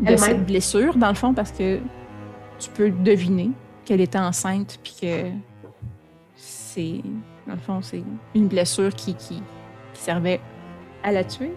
de 0.00 0.16
cette 0.16 0.44
blessure, 0.46 0.96
dans 0.96 1.08
le 1.08 1.14
fond, 1.14 1.32
parce 1.34 1.52
que 1.52 1.80
tu 2.58 2.70
peux 2.70 2.90
deviner 2.90 3.50
qu'elle 3.84 4.00
était 4.00 4.18
enceinte 4.18 4.78
puis 4.82 4.96
que 5.00 5.30
c'est 6.34 7.00
dans 7.46 7.54
le 7.54 7.60
fond, 7.60 7.80
c'est 7.80 8.02
une 8.34 8.48
blessure 8.48 8.92
qui, 8.94 9.14
qui, 9.14 9.40
qui 9.94 10.00
servait 10.00 10.40
à 11.02 11.12
la 11.12 11.22
tuer, 11.22 11.52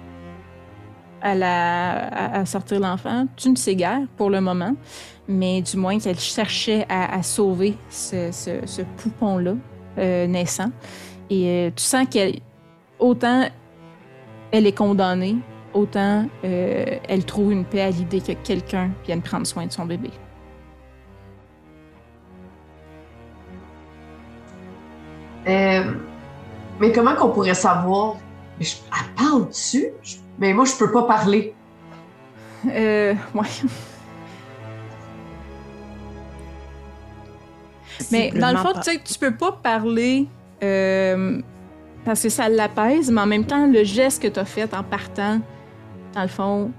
à, 1.22 1.34
la, 1.34 2.07
à, 2.07 2.40
à 2.41 2.45
sortir 2.45 2.80
l'enfant. 2.80 3.26
Tu 3.36 3.49
ne 3.49 3.56
sais 3.56 3.76
guère 3.76 4.02
pour 4.16 4.30
le 4.30 4.40
moment, 4.40 4.76
mais 5.28 5.61
du 5.61 5.78
moins 5.78 5.98
qu'elle 5.98 6.20
cherchait 6.20 6.86
à, 6.90 7.16
à 7.16 7.24
sauver 7.24 7.76
ce, 7.90 8.32
ce, 8.32 8.66
ce 8.66 8.84
poupon-là 8.84 9.56
euh, 9.98 10.28
naissant. 10.28 10.70
Et 11.32 11.48
euh, 11.48 11.72
tu 11.76 11.84
sens 11.84 12.07
qu'elle, 12.07 12.40
autant 12.99 13.48
elle 14.52 14.68
est 14.68 14.78
condamnée, 14.78 15.38
autant 15.74 16.28
euh, 16.44 16.86
elle 17.08 17.26
trouve 17.26 17.52
une 17.52 17.66
paix 17.66 17.82
à 17.82 17.90
l'idée 17.90 18.22
que 18.22 18.34
quelqu'un 18.34 18.92
vienne 19.06 19.22
prendre 19.22 19.46
soin 19.46 19.66
de 19.66 19.72
son 19.72 19.86
bébé. 19.86 20.12
Euh, 25.48 25.94
mais 26.80 26.92
comment 26.92 27.16
qu'on 27.16 27.30
pourrait 27.30 27.54
savoir? 27.54 28.16
Mais 28.58 28.66
je, 28.66 28.76
elle 28.92 29.16
parle 29.16 29.48
dessus? 29.48 29.88
Mais 30.38 30.54
moi, 30.54 30.66
je 30.66 30.76
peux 30.78 30.92
pas 30.92 31.04
parler. 31.04 31.54
Euh, 32.68 33.14
ouais. 33.34 33.42
Mais 38.12 38.32
dans 38.32 38.52
le 38.52 38.58
fond, 38.58 38.72
tu 38.76 38.84
sais, 38.84 39.02
tu 39.04 39.20
peux 39.20 39.36
pas 39.36 39.52
parler 39.52 40.28
euh, 40.64 41.42
parce 42.06 42.24
que 42.24 42.30
ça 42.30 42.50
l'apaise, 42.50 43.12
mais 43.12 43.22
en 43.22 43.26
même 43.26 43.46
temps, 43.46 43.68
le 43.68 43.84
geste 43.84 44.22
que 44.22 44.28
tu 44.28 44.40
as 44.40 44.46
fait 44.46 44.74
en 44.74 44.84
partant, 44.84 45.40
dans 46.14 46.22
le 46.22 46.28
fond, 46.28 46.72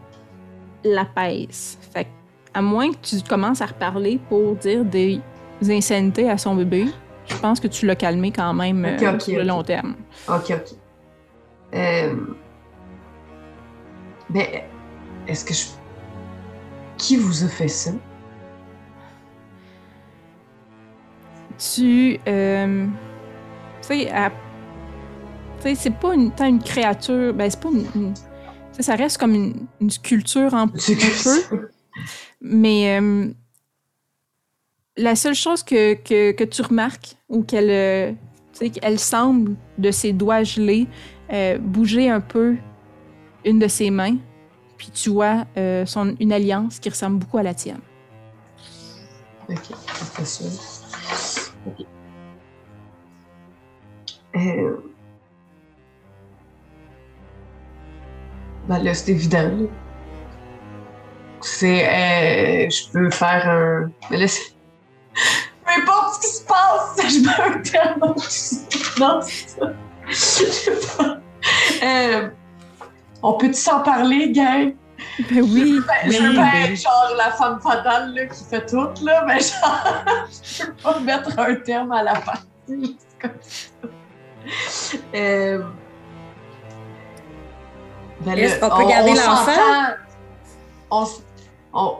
l'apaise. 0.84 1.78
Fait 1.92 2.06
à 2.52 2.62
moins 2.62 2.90
que 2.90 2.96
tu 3.02 3.16
commences 3.28 3.60
à 3.60 3.66
reparler 3.66 4.18
pour 4.28 4.56
dire 4.56 4.84
des 4.84 5.20
insanités 5.68 6.28
à 6.28 6.36
son 6.36 6.54
bébé, 6.56 6.86
je 7.26 7.36
pense 7.36 7.60
que 7.60 7.68
tu 7.68 7.86
l'as 7.86 7.94
calmé 7.94 8.32
quand 8.32 8.52
même 8.54 8.84
Ok, 8.84 9.02
euh, 9.02 9.18
sur 9.20 9.38
le 9.38 9.44
long 9.44 9.62
terme. 9.62 9.94
Ok, 10.28 10.50
ok. 10.50 10.74
Euh, 11.74 12.14
ben, 14.30 14.46
est-ce 15.28 15.44
que 15.44 15.54
je. 15.54 15.66
Qui 16.98 17.16
vous 17.16 17.44
a 17.44 17.48
fait 17.48 17.68
ça? 17.68 17.92
tu. 21.58 22.18
euh, 22.26 22.86
tu 23.82 23.88
sais, 23.88 24.10
à- 24.10 24.32
c'est 25.74 25.94
pas 25.94 26.14
une, 26.14 26.30
tant 26.32 26.46
une 26.46 26.62
créature. 26.62 27.32
Ben, 27.34 27.50
c'est 27.50 27.60
pas 27.60 27.68
une. 27.70 27.86
une- 27.94 28.14
ça 28.78 28.94
reste 28.94 29.18
comme 29.18 29.34
une, 29.34 29.66
une 29.80 29.90
sculpture 29.90 30.54
en 30.54 30.68
que 30.68 31.48
peu. 31.50 31.68
Mais 32.40 32.98
euh, 32.98 33.28
la 34.96 35.14
seule 35.16 35.34
chose 35.34 35.62
que, 35.62 35.94
que, 35.94 36.32
que 36.32 36.44
tu 36.44 36.62
remarques 36.62 37.16
ou 37.28 37.42
qu'elle 37.42 37.68
euh, 37.70 38.12
qu'elle 38.70 38.98
semble 38.98 39.54
de 39.76 39.90
ses 39.90 40.12
doigts 40.14 40.44
gelés 40.44 40.86
euh, 41.30 41.58
bouger 41.58 42.08
un 42.08 42.20
peu 42.20 42.56
une 43.44 43.58
de 43.58 43.68
ses 43.68 43.90
mains, 43.90 44.16
puis 44.78 44.90
tu 44.90 45.10
vois 45.10 45.44
euh, 45.58 45.84
son, 45.84 46.14
une 46.18 46.32
alliance 46.32 46.78
qui 46.78 46.88
ressemble 46.88 47.18
beaucoup 47.18 47.36
à 47.38 47.42
la 47.42 47.52
tienne. 47.52 47.80
Ok, 49.48 49.58
c'est 50.22 50.26
ça. 50.26 51.50
Ok. 51.66 51.86
Euh... 54.36 54.76
Ben 58.70 58.78
là, 58.84 58.94
c'est 58.94 59.10
évident. 59.10 59.42
là. 59.42 59.66
C'est. 61.40 61.88
euh, 61.88 62.70
je 62.70 62.88
peux 62.92 63.10
faire 63.10 63.48
un. 63.48 63.90
Mais 64.08 64.16
là, 64.18 64.28
c'est. 64.28 64.52
Peu 65.66 65.72
importe 65.82 66.14
ce 66.14 66.20
qui 66.20 66.36
se 66.36 66.44
passe, 66.44 67.12
je 67.12 67.24
peux 67.24 67.42
un 67.42 67.58
terme. 67.62 68.14
Non, 69.00 69.20
c'est 69.22 69.48
ça. 69.48 69.72
Je 70.06 70.14
sais 70.14 70.96
pas. 70.96 71.16
Euh, 71.82 72.28
on 73.24 73.32
peut-tu 73.32 73.54
s'en 73.54 73.80
parler, 73.82 74.30
gang? 74.30 74.74
Ben 75.30 75.42
oui, 75.42 75.80
Ben, 75.88 76.12
je 76.12 76.22
veux 76.22 76.34
pas 76.36 76.50
ben- 76.52 76.72
être 76.72 76.80
genre 76.80 77.12
la 77.16 77.30
femme 77.32 77.60
fatale 77.60 78.14
là, 78.14 78.26
qui 78.26 78.44
fait 78.44 78.66
tout, 78.66 78.88
là, 79.04 79.24
mais 79.26 79.40
genre, 79.40 80.04
je 80.44 80.64
peux 80.66 80.72
pas 80.74 81.00
mettre 81.00 81.36
un 81.38 81.54
terme 81.56 81.90
à 81.90 82.04
la 82.04 82.14
partie. 82.14 82.44
C'est 82.68 83.18
comme 83.20 83.38
ça. 83.40 83.88
Euh... 85.14 85.62
Ben 88.20 88.38
Est-ce 88.38 88.60
qu'on 88.60 88.76
peut 88.76 88.88
garder 88.88 89.14
l'enfant? 89.14 89.52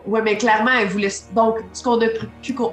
ouais, 0.07 0.23
mais 0.23 0.37
clairement, 0.37 0.73
elle 0.81 0.89
voulait. 0.89 1.13
Donc, 1.35 1.59
ce 1.73 1.83
qu'on 1.83 2.01
a 2.01 2.07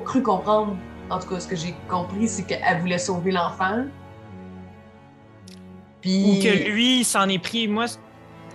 cru, 0.05 0.21
comprendre, 0.21 0.75
en 1.09 1.19
tout 1.19 1.27
cas, 1.27 1.39
ce 1.39 1.47
que 1.47 1.55
j'ai 1.55 1.75
compris, 1.89 2.27
c'est 2.27 2.43
qu'elle 2.43 2.79
voulait 2.79 2.97
sauver 2.97 3.31
l'enfant. 3.31 3.85
Puis. 6.01 6.25
Ou 6.25 6.43
que 6.43 6.69
lui, 6.69 6.99
il 6.99 7.05
s'en 7.05 7.29
est 7.29 7.39
pris. 7.39 7.67
Moi, 7.67 7.85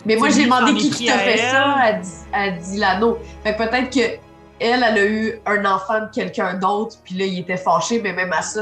Mais 0.05 0.17
moi, 0.17 0.29
j'ai 0.31 0.45
demandé 0.45 0.75
qui 0.75 1.07
t'a 1.07 1.19
fait 1.19 1.39
elle. 1.39 1.51
ça, 1.51 1.77
elle 1.87 2.01
dit, 2.01 2.11
elle 2.33 2.59
dit 2.59 2.79
l'anneau. 2.79 3.19
Fait 3.43 3.57
peut-être 3.57 3.91
que 3.91 4.19
elle, 4.63 4.85
elle 4.85 4.99
a 4.99 5.05
eu 5.05 5.41
un 5.47 5.65
enfant 5.65 6.01
de 6.01 6.11
quelqu'un 6.13 6.55
d'autre, 6.55 6.97
puis 7.03 7.17
là, 7.17 7.25
il 7.25 7.41
était 7.41 7.57
fâché, 7.57 8.01
mais 8.01 8.13
même 8.13 8.33
à 8.33 8.43
ça, 8.43 8.61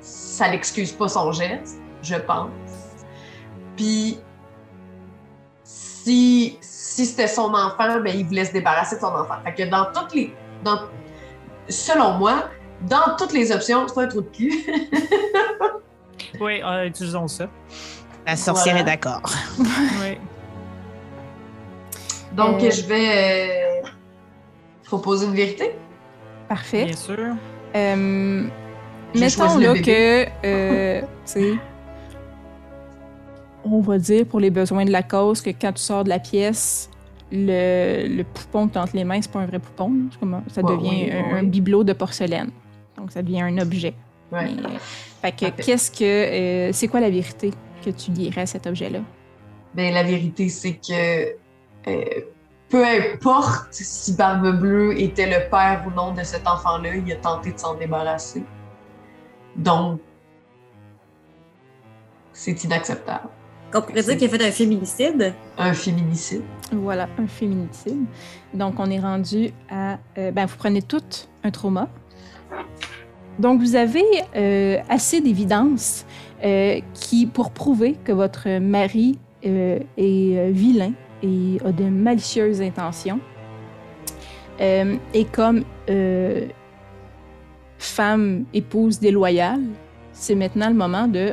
ça 0.00 0.48
l'excuse 0.48 0.92
pas 0.92 1.08
son 1.08 1.32
geste, 1.32 1.80
je 2.02 2.14
pense. 2.14 2.50
Puis, 3.76 4.18
si, 6.04 6.58
si 6.60 7.06
c'était 7.06 7.26
son 7.28 7.52
enfant, 7.54 8.00
ben, 8.00 8.14
il 8.14 8.26
voulait 8.26 8.44
se 8.44 8.52
débarrasser 8.52 8.96
de 8.96 9.00
son 9.00 9.06
enfant. 9.08 9.34
Fait 9.44 9.54
que 9.54 9.70
dans 9.70 9.86
toutes 9.92 10.14
les. 10.14 10.34
Dans, 10.64 10.80
selon 11.68 12.12
moi, 12.18 12.48
dans 12.82 13.16
toutes 13.18 13.32
les 13.32 13.50
options, 13.52 13.86
c'est 13.88 13.94
pas 13.94 14.02
un 14.02 14.08
trou 14.08 14.20
de 14.22 14.28
cul. 14.28 14.52
oui, 16.40 16.60
euh, 16.64 16.86
utilisons 16.86 17.28
ça. 17.28 17.48
La 18.26 18.36
sorcière 18.36 18.74
Voilà. 18.76 18.92
est 18.92 18.96
d'accord. 18.96 19.22
Oui. 19.58 20.18
Donc, 22.32 22.62
Euh. 22.62 22.70
je 22.70 22.82
vais 22.82 23.08
euh, 23.82 23.88
proposer 24.84 25.26
une 25.26 25.34
vérité. 25.34 25.76
parfait. 26.48 26.84
Bien 26.86 26.96
sûr. 26.96 27.18
Euh, 27.74 28.44
mettons 29.14 29.58
là 29.58 29.74
que, 29.80 30.26
euh, 30.44 31.00
tu 31.00 31.06
sais, 31.24 31.52
on 33.64 33.80
va 33.80 33.98
dire 33.98 34.26
pour 34.26 34.40
les 34.40 34.50
besoins 34.50 34.84
de 34.84 34.90
la 34.90 35.02
cause 35.02 35.40
que 35.40 35.50
quand 35.50 35.72
tu 35.72 35.82
sors 35.82 36.04
de 36.04 36.08
la 36.08 36.18
pièce, 36.18 36.88
le, 37.30 38.06
le 38.08 38.24
poupon 38.24 38.68
que 38.68 38.72
tu 38.74 38.78
as 38.78 38.82
entre 38.82 38.96
les 38.96 39.04
mains, 39.04 39.20
c'est 39.22 39.30
pas 39.30 39.40
un 39.40 39.46
vrai 39.46 39.58
poupon. 39.58 39.92
comme 40.20 40.42
ça 40.48 40.62
Ouais, 40.62 40.76
devient 40.76 41.04
oui, 41.06 41.10
un, 41.12 41.32
oui. 41.34 41.38
un 41.40 41.42
bibelot 41.44 41.84
de 41.84 41.92
porcelaine. 41.92 42.50
Donc 42.96 43.10
ça 43.12 43.22
devient 43.22 43.42
un 43.42 43.58
objet. 43.58 43.94
Ouais. 44.30 44.44
Mais, 44.54 44.62
euh, 44.64 44.78
fait 45.22 45.32
que 45.32 45.62
qu'est-ce 45.62 45.90
que, 45.90 46.04
euh, 46.04 46.72
c'est 46.72 46.88
quoi 46.88 47.00
la 47.00 47.10
vérité 47.10 47.52
que 47.84 47.90
tu 47.90 48.10
lierais 48.10 48.42
à 48.42 48.46
cet 48.46 48.66
objet-là? 48.66 49.00
Ben, 49.74 49.92
la 49.94 50.02
vérité, 50.02 50.48
c'est 50.48 50.74
que 50.74 51.36
euh, 51.88 52.04
peu 52.68 52.84
importe 52.84 53.68
si 53.72 54.14
Barbe 54.14 54.58
Bleue 54.58 54.98
était 55.00 55.26
le 55.26 55.48
père 55.50 55.84
ou 55.86 55.90
non 55.90 56.12
de 56.12 56.22
cet 56.22 56.46
enfant-là, 56.46 56.96
il 56.96 57.10
a 57.12 57.16
tenté 57.16 57.52
de 57.52 57.58
s'en 57.58 57.74
débarrasser. 57.74 58.42
Donc, 59.56 60.00
c'est 62.32 62.64
inacceptable. 62.64 63.28
Qu'on 63.72 63.82
pourrait 63.82 64.02
dire 64.02 64.16
qu'il 64.16 64.28
a 64.28 64.30
fait 64.38 64.46
un 64.46 64.50
féminicide. 64.50 65.34
Un 65.58 65.72
féminicide. 65.74 66.42
Voilà, 66.72 67.08
un 67.18 67.26
féminicide. 67.26 68.04
Donc, 68.54 68.74
on 68.78 68.90
est 68.90 69.00
rendu 69.00 69.50
à. 69.70 69.98
euh, 70.18 70.30
ben, 70.30 70.46
vous 70.46 70.56
prenez 70.56 70.82
tout 70.82 71.02
un 71.42 71.50
trauma. 71.50 71.88
Donc, 73.38 73.60
vous 73.60 73.74
avez 73.76 74.04
euh, 74.36 74.78
assez 74.88 75.20
d'évidence 75.20 76.04
euh, 76.44 76.80
qui 76.92 77.26
pour 77.26 77.50
prouver 77.50 77.96
que 78.04 78.12
votre 78.12 78.58
mari 78.58 79.18
euh, 79.44 79.78
est 79.96 80.50
vilain 80.50 80.92
et 81.22 81.58
a 81.64 81.72
de 81.72 81.84
malicieuses 81.84 82.60
intentions. 82.60 83.20
Euh, 84.60 84.96
et 85.14 85.24
comme 85.24 85.64
euh, 85.88 86.46
femme, 87.78 88.44
épouse 88.52 89.00
déloyale, 89.00 89.62
c'est 90.12 90.34
maintenant 90.34 90.68
le 90.68 90.74
moment 90.74 91.08
de 91.08 91.32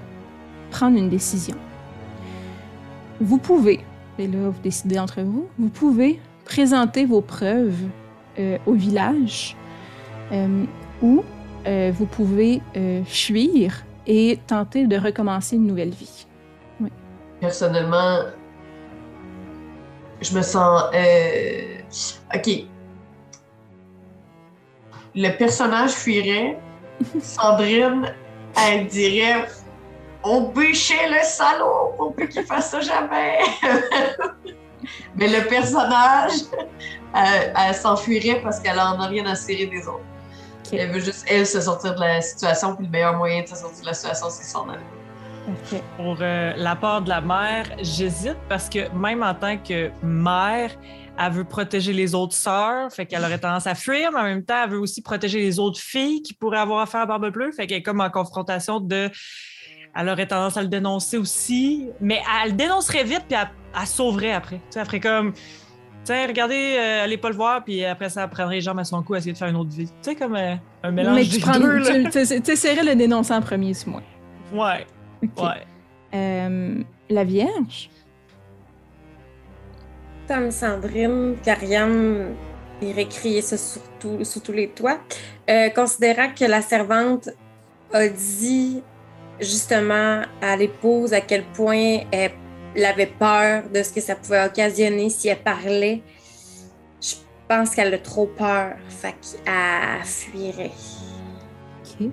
prendre 0.72 0.98
une 0.98 1.10
décision. 1.10 1.56
Vous 3.22 3.38
pouvez, 3.38 3.82
et 4.18 4.28
là 4.28 4.50
vous 4.50 4.62
décidez 4.62 4.98
entre 4.98 5.22
vous, 5.22 5.48
vous 5.58 5.70
pouvez 5.70 6.20
présenter 6.46 7.06
vos 7.06 7.22
preuves 7.22 7.76
euh, 8.40 8.58
au 8.66 8.74
village 8.74 9.58
euh, 10.32 10.64
ou 11.02 11.24
euh, 11.68 11.92
vous 11.94 12.06
pouvez 12.06 12.62
fuir 13.06 13.84
et 14.08 14.40
tenter 14.48 14.88
de 14.88 14.98
recommencer 14.98 15.58
une 15.58 15.68
nouvelle 15.68 15.90
vie. 15.90 16.26
Personnellement, 17.42 18.22
je 20.22 20.36
me 20.36 20.42
sens. 20.42 20.84
Ok. 22.34 22.50
Le 25.16 25.38
personnage 25.38 25.92
fuirait. 25.92 26.60
Sandrine, 27.22 28.14
elle 28.58 28.88
dirait 28.88 29.48
On 30.32 30.42
bûchait 30.42 31.10
le 31.10 31.24
salaud 31.24 31.94
pour 31.98 32.14
plus 32.14 32.30
qu'il 32.30 32.44
fasse 32.44 32.70
ça 32.70 32.82
jamais. 32.82 33.40
Mais 35.16 35.28
le 35.28 35.48
personnage, 35.48 36.34
elle, 37.16 37.54
elle 37.58 37.74
s'enfuirait 37.74 38.40
parce 38.44 38.60
qu'elle 38.60 38.80
en 38.80 39.00
a 39.00 39.08
rien 39.08 39.26
à 39.26 39.34
cirer 39.34 39.66
des 39.66 39.88
autres. 39.88 40.04
Elle 40.72 40.92
veut 40.92 41.00
juste, 41.00 41.26
elle, 41.28 41.48
se 41.48 41.62
sortir 41.62 41.96
de 41.96 42.00
la 42.00 42.22
situation, 42.22 42.76
puis 42.76 42.86
le 42.86 42.92
meilleur 42.92 43.18
moyen 43.18 43.42
de 43.42 43.48
se 43.48 43.56
sortir 43.56 43.82
de 43.82 43.88
la 43.88 43.94
situation, 43.96 44.28
c'est 44.30 44.44
s'en 44.44 44.70
aller. 44.70 44.84
Pour 45.98 46.18
euh, 46.22 46.54
la 46.56 46.76
part 46.76 47.02
de 47.02 47.10
la 47.10 47.22
mère, 47.22 47.66
j'hésite 47.82 48.38
parce 48.48 48.70
que 48.70 48.88
même 48.94 49.24
en 49.24 49.34
tant 49.34 49.58
que 49.58 49.90
mère, 50.04 50.70
elle 51.18 51.32
veut 51.32 51.44
protéger 51.44 51.92
les 51.92 52.14
autres 52.14 52.36
sœurs, 52.36 52.92
fait 52.92 53.08
qu'elle 53.08 53.24
aurait 53.24 53.40
tendance 53.40 53.66
à 53.66 53.74
fuir, 53.74 54.12
mais 54.14 54.20
en 54.20 54.24
même 54.24 54.46
temps, 54.46 54.64
elle 54.64 54.70
veut 54.70 54.80
aussi 54.80 55.02
protéger 55.02 55.40
les 55.40 55.58
autres 55.58 55.80
filles 55.80 56.22
qui 56.22 56.36
pourraient 56.36 56.60
avoir 56.60 56.82
affaire 56.82 57.02
à 57.02 57.06
Barbe 57.08 57.32
Bleue, 57.32 57.52
fait 57.52 57.66
qu'elle 57.66 57.80
est 57.80 57.84
comme 57.84 58.02
en 58.02 58.12
confrontation 58.12 58.80
de... 58.80 59.10
Elle 60.00 60.08
aurait 60.10 60.28
tendance 60.28 60.56
à 60.56 60.62
le 60.62 60.70
dénoncer 60.70 61.18
aussi, 61.18 61.90
mais 62.00 62.22
elle 62.44 62.52
le 62.52 62.56
dénoncerait 62.56 63.04
vite, 63.04 63.24
puis 63.28 63.38
elle, 63.40 63.50
elle 63.80 63.86
sauverait 63.88 64.32
après. 64.32 64.56
Tu 64.58 64.62
sais, 64.70 64.80
elle 64.80 64.86
ferait 64.86 65.00
comme... 65.02 65.34
Tiens, 66.06 66.26
regardez, 66.26 66.78
euh, 66.80 67.04
allez 67.04 67.18
pas 67.18 67.30
le 67.30 67.36
voir, 67.36 67.64
puis 67.66 67.84
après 67.84 68.08
ça, 68.10 68.24
elle 68.24 68.30
prendrait 68.30 68.56
les 68.56 68.62
jambes 68.62 68.80
à 68.80 68.86
son 68.86 69.04
cou, 69.04 69.16
essayer 69.16 69.34
de 69.34 69.38
faire 69.38 69.50
une 69.50 69.58
autre 69.58 69.72
vie. 69.72 69.88
Tu 69.88 69.94
sais, 70.02 70.16
comme 70.16 70.36
euh, 70.36 70.56
un 70.84 70.92
mélange 70.92 71.16
Mais 71.16 71.26
tu, 71.26 71.40
prends, 71.42 71.60
deux, 71.60 71.84
tu, 71.84 72.20
le 72.20 72.96
dénoncer 72.96 73.34
en 73.34 73.42
premier, 73.42 73.74
c'est 73.74 73.88
moi. 73.88 74.02
Ouais, 74.54 74.88
Ok. 75.22 75.44
ouais. 75.44 75.66
Euh, 76.16 76.82
la 77.10 77.24
Vierge? 77.26 77.90
Comme 80.28 80.50
Sandrine, 80.52 81.36
Kariam 81.44 82.36
irait 82.82 83.06
crier 83.08 83.42
ça 83.42 83.58
sur, 83.58 83.82
tout- 84.00 84.24
sur 84.24 84.42
tous 84.42 84.52
les 84.54 84.70
toits. 84.70 85.00
Euh, 85.50 85.70
considérant 85.70 86.30
que 86.34 86.46
la 86.46 86.62
servante 86.62 87.30
a 87.92 88.08
dit 88.08 88.82
justement 89.40 90.24
à 90.42 90.56
l'épouse 90.56 91.14
à 91.14 91.22
quel 91.22 91.44
point 91.44 92.00
elle, 92.12 92.32
avait 92.86 93.08
peur 93.08 93.64
de 93.74 93.82
ce 93.84 93.92
que 93.92 94.02
ça 94.02 94.16
pouvait 94.16 94.46
occasionner 94.46 95.10
si 95.10 95.28
elle 95.28 95.42
parlait, 95.42 96.02
je 97.02 97.16
pense 97.48 97.76
qu'elle 97.76 97.94
a 97.94 97.98
trop 97.98 98.28
peur. 98.28 98.76
Fait 98.88 99.16
qu'elle 99.22 100.06
fuirait. 100.06 100.72
Ok. 101.84 102.10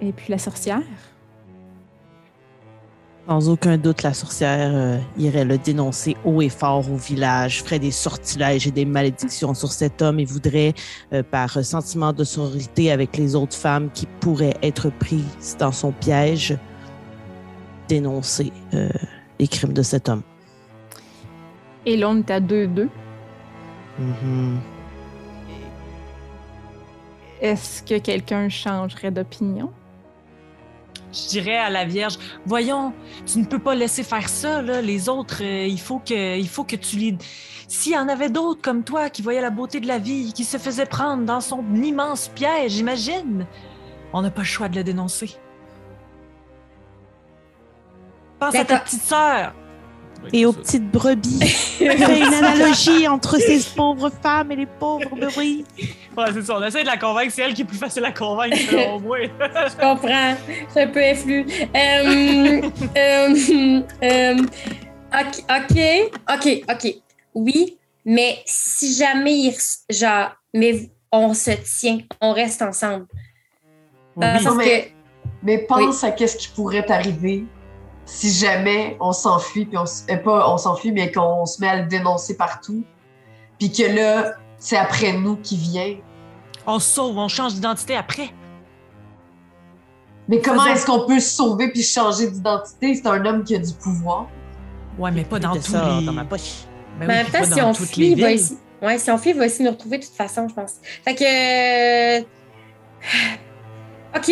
Et 0.00 0.12
puis 0.12 0.26
la 0.28 0.38
sorcière? 0.38 0.82
Sans 3.28 3.50
aucun 3.50 3.76
doute, 3.76 4.04
la 4.04 4.14
sorcière 4.14 4.70
euh, 4.72 4.98
irait 5.18 5.44
le 5.44 5.58
dénoncer 5.58 6.16
haut 6.24 6.40
et 6.40 6.48
fort 6.48 6.90
au 6.90 6.96
village, 6.96 7.62
ferait 7.62 7.78
des 7.78 7.90
sortilèges 7.90 8.66
et 8.66 8.70
des 8.70 8.86
malédictions 8.86 9.52
sur 9.52 9.70
cet 9.70 10.00
homme 10.00 10.18
et 10.18 10.24
voudrait, 10.24 10.72
euh, 11.12 11.22
par 11.22 11.62
sentiment 11.62 12.14
de 12.14 12.24
sororité 12.24 12.90
avec 12.90 13.18
les 13.18 13.36
autres 13.36 13.54
femmes 13.54 13.90
qui 13.92 14.06
pourraient 14.20 14.56
être 14.62 14.88
prises 14.88 15.58
dans 15.58 15.72
son 15.72 15.92
piège, 15.92 16.56
dénoncer 17.86 18.50
euh, 18.72 18.88
les 19.38 19.46
crimes 19.46 19.74
de 19.74 19.82
cet 19.82 20.08
homme. 20.08 20.22
Et 21.84 21.98
là, 21.98 22.08
on 22.08 22.16
est 22.16 22.30
à 22.30 22.40
2-2. 22.40 22.88
Mhm. 23.98 24.58
Est-ce 27.42 27.82
que 27.82 27.98
quelqu'un 27.98 28.48
changerait 28.48 29.10
d'opinion? 29.10 29.70
Je 31.12 31.28
dirais 31.28 31.56
à 31.56 31.70
la 31.70 31.84
Vierge, 31.84 32.18
voyons, 32.44 32.92
tu 33.26 33.38
ne 33.38 33.44
peux 33.44 33.58
pas 33.58 33.74
laisser 33.74 34.02
faire 34.02 34.28
ça, 34.28 34.60
là. 34.62 34.82
Les 34.82 35.08
autres, 35.08 35.42
euh, 35.42 35.66
il 35.66 35.80
faut 35.80 36.00
que, 36.00 36.38
il 36.38 36.48
faut 36.48 36.64
que 36.64 36.76
tu 36.76 36.96
les. 36.96 37.16
S'il 37.66 37.92
y 37.92 37.98
en 37.98 38.08
avait 38.08 38.28
d'autres 38.28 38.62
comme 38.62 38.84
toi 38.84 39.10
qui 39.10 39.22
voyaient 39.22 39.40
la 39.40 39.50
beauté 39.50 39.80
de 39.80 39.86
la 39.86 39.98
vie, 39.98 40.32
qui 40.32 40.44
se 40.44 40.58
faisaient 40.58 40.86
prendre 40.86 41.24
dans 41.24 41.40
son 41.40 41.64
immense 41.74 42.28
piège, 42.28 42.76
imagine. 42.78 43.46
On 44.12 44.22
n'a 44.22 44.30
pas 44.30 44.42
le 44.42 44.46
choix 44.46 44.68
de 44.68 44.76
le 44.76 44.84
dénoncer. 44.84 45.36
Pense 48.38 48.54
à 48.54 48.64
ta 48.64 48.78
petite 48.78 49.02
sœur. 49.02 49.54
Et 50.32 50.44
aux 50.44 50.52
petites 50.52 50.90
brebis. 50.90 51.38
fait 51.78 52.18
une 52.18 52.34
analogie 52.34 53.08
entre 53.08 53.38
ces 53.38 53.60
pauvres 53.74 54.10
femmes 54.22 54.52
et 54.52 54.56
les 54.56 54.66
pauvres 54.66 55.08
brebis. 55.10 55.64
Ouais, 56.16 56.26
c'est 56.32 56.42
ça. 56.42 56.58
On 56.58 56.64
essaie 56.64 56.82
de 56.82 56.86
la 56.86 56.96
convaincre. 56.96 57.32
C'est 57.32 57.42
elle 57.42 57.54
qui 57.54 57.62
est 57.62 57.64
plus 57.64 57.78
facile 57.78 58.04
à 58.04 58.12
convaincre, 58.12 58.56
selon 58.70 59.00
moi. 59.00 59.18
Je 59.22 59.76
comprends. 59.80 60.34
C'est 60.68 60.82
un 60.82 60.88
peu 60.88 61.02
influe. 61.02 61.46
Euh, 61.76 62.62
euh, 62.96 63.82
euh, 64.02 64.36
ok, 65.14 65.44
ok, 65.48 66.12
ok, 66.34 66.64
ok. 66.70 66.94
Oui, 67.34 67.78
mais 68.04 68.38
si 68.44 68.94
jamais 68.94 69.54
genre, 69.88 70.30
mais 70.52 70.90
on 71.12 71.32
se 71.34 71.52
tient, 71.52 71.98
on 72.20 72.32
reste 72.32 72.62
ensemble. 72.62 73.06
Euh, 74.22 74.34
Oui. 74.36 74.44
parce 74.44 74.56
mais- 74.56 74.82
que 74.82 74.88
Mais 75.42 75.58
pense 75.58 76.02
à 76.02 76.10
qu'est-ce 76.10 76.36
qui 76.36 76.48
pourrait 76.48 76.84
t'arriver 76.84 77.44
si 78.10 78.32
jamais 78.32 78.96
on 79.00 79.12
s'enfuit, 79.12 79.66
puis 79.66 79.76
on, 79.76 79.84
euh, 79.84 80.16
pas 80.16 80.50
on 80.50 80.56
s'enfuit, 80.56 80.92
mais 80.92 81.12
qu'on 81.12 81.44
se 81.46 81.60
met 81.60 81.68
à 81.68 81.76
le 81.82 81.86
dénoncer 81.86 82.36
partout, 82.36 82.82
puis 83.58 83.70
que 83.70 83.82
là, 83.82 84.32
c'est 84.58 84.76
après 84.78 85.12
nous 85.12 85.36
qui 85.36 85.56
vient. 85.56 85.96
On 86.66 86.78
sauve, 86.78 87.16
on 87.18 87.28
change 87.28 87.54
d'identité 87.54 87.96
après. 87.96 88.30
Mais 90.26 90.40
comment 90.40 90.66
est-ce 90.66 90.84
qu'on 90.86 91.06
peut 91.06 91.20
se 91.20 91.30
sauver 91.36 91.70
puis 91.70 91.82
changer 91.82 92.30
d'identité? 92.30 92.94
C'est 92.94 93.06
un 93.06 93.24
homme 93.24 93.44
qui 93.44 93.54
a 93.54 93.58
du 93.58 93.72
pouvoir. 93.72 94.26
Ouais, 94.98 95.10
mais 95.10 95.24
pas 95.24 95.38
dans 95.38 95.58
ça 95.60 95.98
les. 96.00 96.06
dans 96.06 96.12
ma 96.12 96.24
poche. 96.24 96.64
Ben 96.98 97.06
mais 97.06 97.06
en 97.06 97.08
oui, 97.08 97.14
même 97.22 97.26
pas 97.32 97.38
temps, 97.40 97.44
si 97.44 97.60
dans 97.60 97.68
on 97.70 97.72
toutes 97.74 97.86
fuit, 97.88 98.00
les 98.00 98.06
il 98.08 98.20
va 98.22 98.28
villes. 98.28 98.36
ici. 98.40 98.58
Ouais, 98.82 98.98
si 98.98 99.10
on 99.10 99.18
fuit, 99.18 99.30
il 99.30 99.36
va 99.38 99.46
essayer 99.46 99.64
de 99.64 99.70
nous 99.70 99.76
retrouver 99.76 99.98
de 99.98 100.04
toute 100.04 100.14
façon, 100.14 100.48
je 100.48 100.54
pense. 100.54 100.74
Fait 101.04 101.14
que. 101.14 102.18
euh, 102.18 102.22
Ok. 104.16 104.28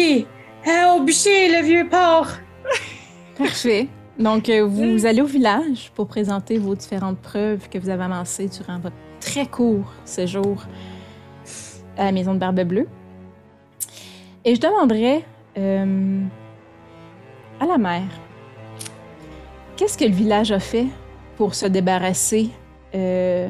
Euh, 0.66 0.93
au 0.97 1.03
bûcher, 1.03 1.48
le 1.61 1.65
vieux 1.65 1.89
porc. 1.89 2.27
Parfait. 3.39 3.89
Donc, 4.19 4.49
euh, 4.49 4.65
vous 4.65 5.05
allez 5.05 5.21
au 5.21 5.27
village 5.27 5.91
pour 5.95 6.07
présenter 6.07 6.57
vos 6.57 6.75
différentes 6.75 7.19
preuves 7.19 7.69
que 7.69 7.79
vous 7.79 7.91
avez 7.91 8.05
amassées 8.05 8.49
durant 8.49 8.79
votre 8.79 8.97
très 9.21 9.47
court 9.47 9.93
séjour 10.05 10.63
à 11.99 12.05
la 12.05 12.13
maison 12.13 12.33
de 12.33 12.39
Barbe 12.39 12.63
Bleue. 12.63 12.89
Et 14.45 14.55
je 14.55 14.61
demanderais 14.61 15.23
euh, 15.59 16.23
à 17.61 17.67
la 17.67 17.77
mère, 17.77 18.09
qu'est-ce 19.77 19.99
que 19.99 20.05
le 20.05 20.15
village 20.15 20.51
a 20.51 20.61
fait 20.61 20.87
pour 21.37 21.55
se 21.55 21.67
débarrasser 21.67 22.49
euh, 22.95 23.49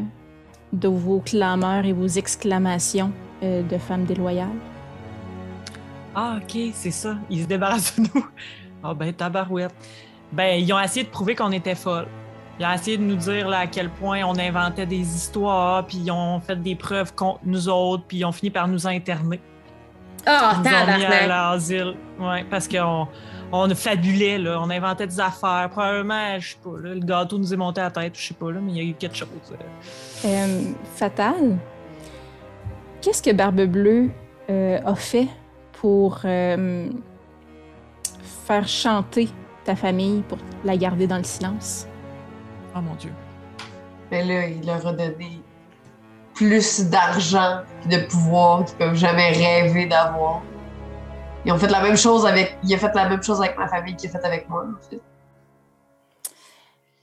de 0.73 0.89
vos 0.89 1.21
clameurs 1.21 1.85
et 1.85 1.93
vos 1.93 2.09
exclamations 2.09 3.13
de 3.43 3.79
femmes 3.79 4.05
déloyales? 4.05 4.49
Ah, 6.15 6.39
OK, 6.43 6.59
c'est 6.73 6.91
ça. 6.91 7.17
Ils 7.29 7.43
se 7.43 7.47
débarrassent 7.47 8.01
de 8.01 8.09
nous. 8.15 8.27
Ah, 8.91 8.95
ben, 8.95 9.13
tabarouette. 9.13 9.75
Ben, 10.33 10.61
ils 10.61 10.73
ont 10.73 10.81
essayé 10.81 11.05
de 11.05 11.11
prouver 11.11 11.35
qu'on 11.35 11.53
était 11.53 11.75
folles. 11.75 12.09
Ils 12.59 12.67
ont 12.67 12.73
essayé 12.73 12.97
de 12.97 13.03
nous 13.03 13.17
dire 13.17 13.49
là, 13.49 13.59
à 13.61 13.67
quel 13.67 13.91
point 13.91 14.23
on 14.25 14.39
inventait 14.39 14.87
des 14.87 15.01
histoires, 15.01 15.87
puis 15.87 15.99
ils 15.99 16.11
ont 16.11 16.41
fait 16.41 16.57
des 16.61 16.75
preuves 16.75 17.15
contre 17.15 17.41
nous 17.45 17.69
autres, 17.69 18.05
puis 18.09 18.19
ils 18.19 18.25
ont 18.25 18.33
fini 18.33 18.51
par 18.51 18.67
nous 18.67 18.87
interner. 18.87 19.41
Ah, 20.25 20.55
ont 20.57 20.61
mis 20.63 20.69
à 20.69 20.73
tabarnak. 20.87 21.29
l'asile. 21.29 21.95
Ouais, 22.19 22.45
parce 22.51 22.67
qu'on 22.67 23.07
on 23.53 23.75
fabulait, 23.75 24.39
là. 24.39 24.59
On 24.61 24.71
inventait 24.71 25.07
des 25.07 25.21
affaires. 25.21 25.69
Probablement, 25.71 26.39
je 26.41 26.51
sais 26.51 26.57
pas, 26.65 26.71
là, 26.83 26.95
le 26.95 27.01
gâteau 27.01 27.39
nous 27.39 27.53
est 27.53 27.57
monté 27.57 27.81
à 27.81 27.85
la 27.85 27.91
tête, 27.91 28.15
je 28.19 28.29
sais 28.29 28.35
pas, 28.35 28.51
là, 28.51 28.59
mais 28.61 28.73
il 28.73 28.79
y 28.79 28.81
a 28.81 28.85
eu 28.91 28.95
quelque 28.95 29.17
chose. 29.17 29.29
euh. 29.53 30.27
Euh, 30.27 30.63
Fatal, 30.97 31.59
qu'est-ce 33.03 33.23
que 33.23 33.33
Barbe 33.33 33.61
Bleue 33.67 34.11
euh, 34.51 34.81
a 34.85 34.95
fait 34.95 35.29
pour 35.73 36.21
euh, 36.25 36.89
faire 38.47 38.69
chanter 38.69 39.29
ta 39.65 39.75
famille 39.75 40.23
pour 40.23 40.39
la 40.65 40.77
garder 40.77 41.07
dans 41.07 41.19
le 41.19 41.25
silence. 41.25 41.89
Oh 42.77 42.81
mon 42.81 42.95
Dieu. 42.95 43.13
Mais 44.11 44.25
là, 44.25 44.47
il 44.47 44.65
leur 44.65 44.87
a 44.87 44.93
donné 44.93 45.43
plus 46.35 46.89
d'argent 46.89 47.63
et 47.85 47.89
de 47.89 48.07
pouvoir 48.07 48.65
qu'ils 48.65 48.77
peuvent 48.77 48.95
jamais 48.95 49.31
rêver 49.31 49.87
d'avoir. 49.87 50.43
Ils 51.45 51.53
ont 51.53 51.59
fait 51.59 51.69
la 51.69 51.83
même 51.83 51.97
chose 51.97 52.25
avec. 52.27 52.57
Il 52.63 52.73
a 52.75 52.79
fait 52.79 52.95
la 52.95 53.09
même 53.09 53.23
chose 53.23 53.41
avec 53.41 53.59
ma 53.59 53.67
famille 53.67 53.97
qu'il 53.97 54.09
a 54.11 54.13
fait 54.13 54.25
avec 54.25 54.49
moi, 54.49 54.65
en 54.65 54.91
fait. 54.91 55.01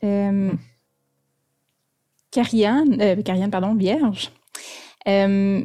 Euh, 0.04 0.52
Cariane, 2.32 3.02
euh, 3.02 3.22
Cariane, 3.22 3.52
pardon, 3.52 3.76
Vierge. 3.76 4.32
Euh, 5.08 5.64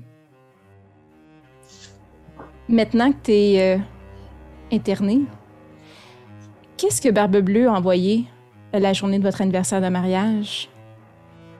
maintenant 2.68 3.12
que 3.12 3.18
tu 3.24 3.32
es 3.32 3.80
interné, 4.72 5.22
qu'est-ce 6.78 7.02
que 7.02 7.08
Barbe 7.08 7.38
Bleue 7.38 7.68
a 7.68 7.72
envoyé 7.72 8.24
la 8.72 8.92
journée 8.92 9.18
de 9.18 9.24
votre 9.24 9.42
anniversaire 9.42 9.82
de 9.82 9.88
mariage 9.88 10.70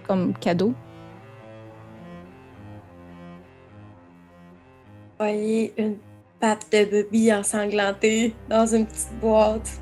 comme 0.06 0.32
cadeau? 0.38 0.72
Envoyé 5.18 5.74
une 5.76 5.96
patte 6.40 6.66
de 6.72 6.84
bébé 6.84 7.34
ensanglantée 7.34 8.34
dans 8.48 8.64
une 8.64 8.86
petite 8.86 9.18
boîte. 9.20 9.80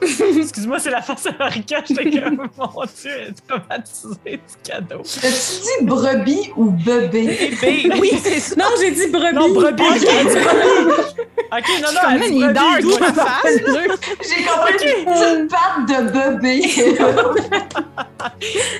Excuse-moi, 0.38 0.78
c'est 0.78 0.90
la 0.90 1.02
face 1.02 1.26
à 1.26 1.32
Marika. 1.38 1.82
J'étais 1.86 2.20
comme, 2.20 2.36
mon 2.56 2.84
Dieu, 3.00 3.10
elle 3.10 3.28
est 3.28 3.46
traumatisée 3.48 4.16
du 4.24 4.70
cadeau. 4.70 5.00
As-tu 5.00 5.26
dit 5.26 5.86
brebis 5.86 6.52
ou 6.56 6.70
bébé? 6.70 7.56
Bébé, 7.60 7.90
oui, 8.00 8.12
c'est 8.22 8.38
ça. 8.38 8.54
Non, 8.56 8.66
j'ai 8.80 8.90
dit 8.92 9.08
brebis. 9.08 9.34
Non, 9.34 9.48
brebis. 9.52 9.82
ok, 9.82 10.08
elle 10.08 10.26
dit 10.26 10.34
brebis. 10.34 11.02
Ok, 11.50 11.68
non, 11.82 11.92
non, 11.92 12.00
elle 12.12 12.20
dit 12.30 12.38
brebis. 12.38 12.82
d'où 12.82 12.98
la 12.98 13.12
face? 13.12 13.56
J'ai 14.22 14.44
compris. 14.44 14.94
C'est 15.16 15.34
une 15.34 15.48
patte 15.48 15.88
de 15.88 15.98
bébé. 16.12 16.54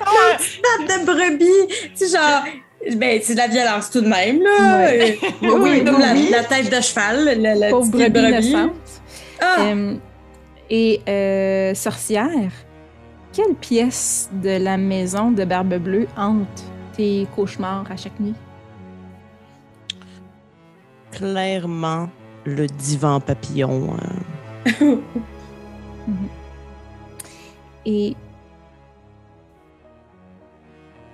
Ouais. 0.09 0.36
patte 0.62 1.01
de 1.01 1.05
brebis. 1.05 1.66
Tu 1.97 2.07
sais, 2.07 2.16
genre. 2.16 2.45
Ben, 2.95 3.20
c'est 3.23 3.32
de 3.35 3.39
la 3.39 3.49
violence 3.49 3.90
tout 3.90 4.01
de 4.01 4.07
même, 4.07 4.40
là. 4.40 4.78
Ouais. 4.86 5.19
Oui, 5.43 5.85
comme 5.85 5.99
la, 5.99 6.12
oui. 6.12 6.28
la 6.31 6.45
tête 6.45 6.70
de 6.70 6.81
cheval, 6.81 7.24
la, 7.40 7.55
la 7.57 7.70
Pauvre 7.70 7.90
petite 7.90 8.12
brebis. 8.12 8.55
Ah! 9.40 9.57
Euh, 9.61 9.95
et 10.70 11.01
euh, 11.09 11.74
sorcière, 11.74 12.53
quelle 13.32 13.55
pièce 13.55 14.31
de 14.32 14.62
la 14.62 14.77
maison 14.77 15.31
de 15.31 15.45
Barbe 15.45 15.74
Bleue 15.74 16.07
hante 16.16 16.65
tes 16.97 17.27
cauchemars 17.35 17.90
à 17.90 17.97
chaque 17.97 18.19
nuit? 18.20 18.35
Clairement, 21.12 22.09
le 22.45 22.66
divan 22.66 23.20
papillon. 23.20 23.97
euh, 24.82 24.97
Et 27.86 28.15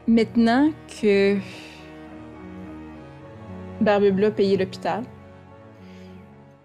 maintenant 0.09 0.71
que 1.01 1.39
Barbe 3.81 4.11
Bleue 4.11 4.27
a 4.27 4.31
payé 4.31 4.57
l'hôpital, 4.57 5.05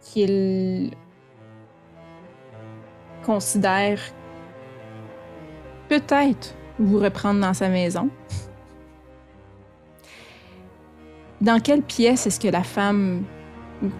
qu'il 0.02 0.92
considère 3.30 4.00
peut-être 5.88 6.56
vous 6.80 6.98
reprendre 6.98 7.40
dans 7.40 7.54
sa 7.54 7.70
maison, 7.70 8.10
dans 11.40 11.60
quelle 11.60 11.84
pièce 11.84 12.26
est-ce 12.26 12.40
que 12.40 12.48
la 12.48 12.64
femme, 12.64 13.24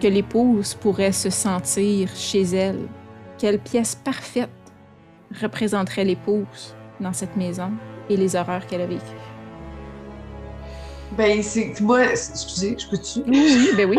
que 0.00 0.08
l'épouse 0.08 0.74
pourrait 0.74 1.12
se 1.12 1.30
sentir 1.30 2.08
chez 2.16 2.42
elle? 2.42 2.88
Quelle 3.38 3.60
pièce 3.60 3.94
parfaite 3.94 4.50
représenterait 5.40 6.04
l'épouse 6.04 6.74
dans 6.98 7.12
cette 7.12 7.36
maison 7.36 7.70
et 8.08 8.16
les 8.16 8.34
horreurs 8.34 8.66
qu'elle 8.66 8.80
a 8.80 8.86
vécues? 8.86 9.00
ben, 11.16 11.40
c'est. 11.40 11.80
Moi, 11.80 12.10
excusez, 12.10 12.76
je 12.76 12.88
peux-tu? 12.88 13.20
Oui, 13.30 13.70
ben 13.76 13.88
oui. 13.88 13.98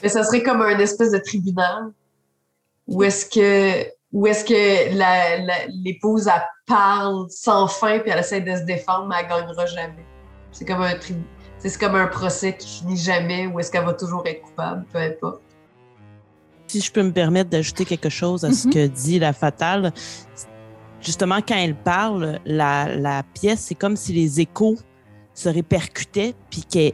Mais 0.00 0.08
ça 0.16 0.22
serait 0.22 0.44
comme 0.44 0.62
un 0.62 0.78
espèce 0.78 1.10
de 1.10 1.18
tribunal. 1.18 1.92
Où 2.86 3.02
est-ce 3.02 3.26
que. 3.26 3.90
Où 4.14 4.26
est-ce 4.28 4.44
que 4.44 4.96
la- 4.96 5.38
la- 5.38 5.66
l'épouse, 5.84 6.28
elle 6.28 6.40
parle 6.66 7.26
sans 7.30 7.66
fin, 7.66 7.98
puis 7.98 8.10
elle 8.12 8.20
essaie 8.20 8.40
de 8.40 8.54
se 8.56 8.62
défendre, 8.62 9.06
mais 9.08 9.16
elle 9.20 9.28
gagnera 9.28 9.66
jamais? 9.66 10.06
C'est 10.52 10.64
comme 10.64 10.82
un 10.82 10.94
tri- 10.94 11.16
C'est 11.58 11.78
comme 11.80 11.94
un 11.96 12.06
procès 12.06 12.54
qui 12.56 12.68
finit 12.68 12.96
jamais, 12.96 13.46
où 13.46 13.58
est-ce 13.58 13.70
qu'elle 13.70 13.86
va 13.86 13.94
toujours 13.94 14.22
être 14.26 14.42
coupable, 14.42 14.84
peu 14.92 14.98
importe. 14.98 15.40
Si 16.66 16.80
je 16.82 16.92
peux 16.92 17.02
me 17.02 17.10
permettre 17.12 17.48
d'ajouter 17.50 17.84
quelque 17.86 18.10
chose 18.10 18.44
à 18.44 18.52
ce 18.52 18.66
Mhm. 18.68 18.74
que 18.74 18.86
dit 18.86 19.18
la 19.18 19.32
fatale, 19.32 19.92
justement, 21.00 21.38
quand 21.46 21.56
elle 21.56 21.74
parle, 21.74 22.38
la, 22.44 22.94
la 22.94 23.22
pièce, 23.22 23.60
c'est 23.60 23.74
comme 23.74 23.96
si 23.96 24.12
les 24.12 24.40
échos 24.40 24.76
se 25.32 25.48
répercutaient, 25.48 26.34
puis 26.50 26.62
qu'elle 26.64 26.92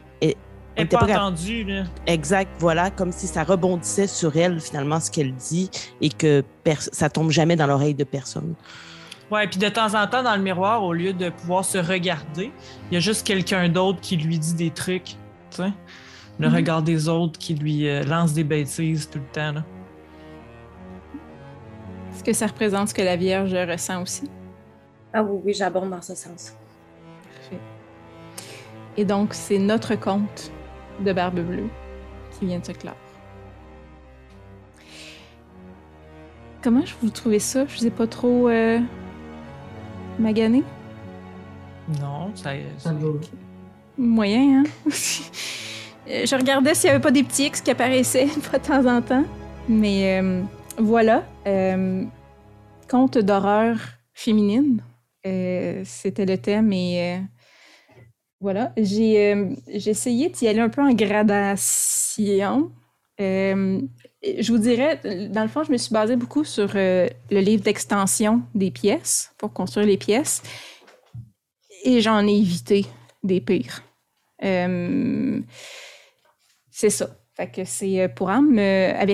elle- 0.75 0.87
pas 0.87 1.03
entendue, 1.03 1.63
là. 1.63 1.83
Exact, 2.07 2.49
voilà, 2.59 2.89
comme 2.91 3.11
si 3.11 3.27
ça 3.27 3.43
rebondissait 3.43 4.07
sur 4.07 4.35
elle, 4.37 4.59
finalement, 4.59 4.99
ce 4.99 5.11
qu'elle 5.11 5.33
dit, 5.33 5.69
et 6.01 6.09
que 6.09 6.43
ça 6.91 7.09
tombe 7.09 7.29
jamais 7.31 7.55
dans 7.55 7.67
l'oreille 7.67 7.93
de 7.95 8.03
personne. 8.03 8.53
Ouais, 9.29 9.47
puis 9.47 9.59
de 9.59 9.69
temps 9.69 9.93
en 9.95 10.07
temps, 10.07 10.23
dans 10.23 10.35
le 10.35 10.41
miroir, 10.41 10.83
au 10.83 10.93
lieu 10.93 11.13
de 11.13 11.29
pouvoir 11.29 11.63
se 11.63 11.77
regarder, 11.77 12.51
il 12.89 12.93
y 12.95 12.97
a 12.97 12.99
juste 12.99 13.25
quelqu'un 13.25 13.69
d'autre 13.69 14.01
qui 14.01 14.17
lui 14.17 14.37
dit 14.39 14.53
des 14.55 14.71
trucs. 14.71 15.15
Tu 15.51 15.57
sais? 15.57 15.71
Le 16.39 16.49
Mhm. 16.49 16.55
regard 16.55 16.81
des 16.83 17.07
autres 17.07 17.37
qui 17.39 17.53
lui 17.55 17.87
euh, 17.87 18.03
lance 18.03 18.33
des 18.33 18.43
bêtises 18.43 19.09
tout 19.09 19.19
le 19.19 19.25
temps. 19.31 19.51
Là. 19.53 19.63
Est-ce 22.13 22.23
que 22.23 22.33
ça 22.33 22.47
représente 22.47 22.89
ce 22.89 22.93
que 22.93 23.01
la 23.01 23.15
Vierge 23.15 23.53
ressent 23.53 24.01
aussi? 24.01 24.29
Ah 25.13 25.23
oui, 25.23 25.39
oui, 25.45 25.53
j'abonde 25.53 25.89
dans 25.91 26.01
ce 26.01 26.15
sens. 26.15 26.53
Et 28.97 29.05
donc, 29.05 29.33
c'est 29.33 29.57
notre 29.59 29.95
conte 29.95 30.51
de 31.03 31.13
Barbe 31.13 31.39
Bleue 31.39 31.67
qui 32.39 32.45
vient 32.45 32.59
de 32.59 32.65
se 32.65 32.71
clore. 32.71 32.95
Comment 36.63 36.85
je 36.85 36.93
vous 37.01 37.09
trouvez 37.09 37.39
ça? 37.39 37.65
Je 37.67 37.79
vous 37.79 37.87
ai 37.87 37.91
pas 37.91 38.07
trop 38.07 38.47
euh, 38.49 38.79
magané? 40.19 40.63
Non, 41.99 42.31
ça. 42.35 42.51
Ça 42.77 42.93
va. 42.93 43.07
Moyen, 43.97 44.63
hein? 44.63 44.69
Euh, 46.09 46.25
je 46.25 46.35
regardais 46.35 46.73
s'il 46.73 46.89
n'y 46.89 46.95
avait 46.95 47.01
pas 47.01 47.11
des 47.11 47.21
petits 47.21 47.45
X 47.45 47.61
qui 47.61 47.69
apparaissaient 47.69 48.23
une 48.35 48.41
fois 48.41 48.57
de 48.57 48.65
temps 48.65 48.85
en 48.87 49.03
temps. 49.03 49.23
Mais 49.69 50.19
euh, 50.19 50.41
voilà. 50.79 51.23
euh, 51.45 52.03
conte 52.89 53.19
d'horreur 53.19 53.77
féminine. 54.11 54.81
Euh, 55.27 55.83
C'était 55.85 56.25
le 56.25 56.39
thème 56.39 56.73
et 56.73 57.17
euh, 57.19 57.19
voilà. 58.41 58.73
J'ai 58.75 59.33
euh, 59.33 59.55
essayé 59.67 60.29
d'y 60.29 60.47
aller 60.47 60.59
un 60.59 60.69
peu 60.69 60.81
en 60.81 60.91
gradation. 60.93 62.71
Euh, 63.19 63.81
je 64.23 64.51
vous 64.51 64.57
dirais, 64.57 64.99
dans 65.29 65.43
le 65.43 65.47
fond, 65.47 65.63
je 65.63 65.71
me 65.71 65.77
suis 65.77 65.93
basée 65.93 66.15
beaucoup 66.15 66.43
sur 66.43 66.71
euh, 66.75 67.07
le 67.29 67.39
livre 67.39 67.63
d'extension 67.63 68.41
des 68.55 68.71
pièces 68.71 69.31
pour 69.37 69.53
construire 69.53 69.85
les 69.85 69.97
pièces. 69.97 70.41
Et 71.83 72.01
j'en 72.01 72.27
ai 72.27 72.33
évité 72.33 72.85
des 73.23 73.41
pires. 73.41 73.83
Euh, 74.43 75.39
c'est 76.71 76.89
ça. 76.89 77.09
Fait 77.35 77.47
que 77.47 77.63
c'est 77.63 78.09
pour 78.15 78.29
âme. 78.31 78.57
Euh, 78.57 79.05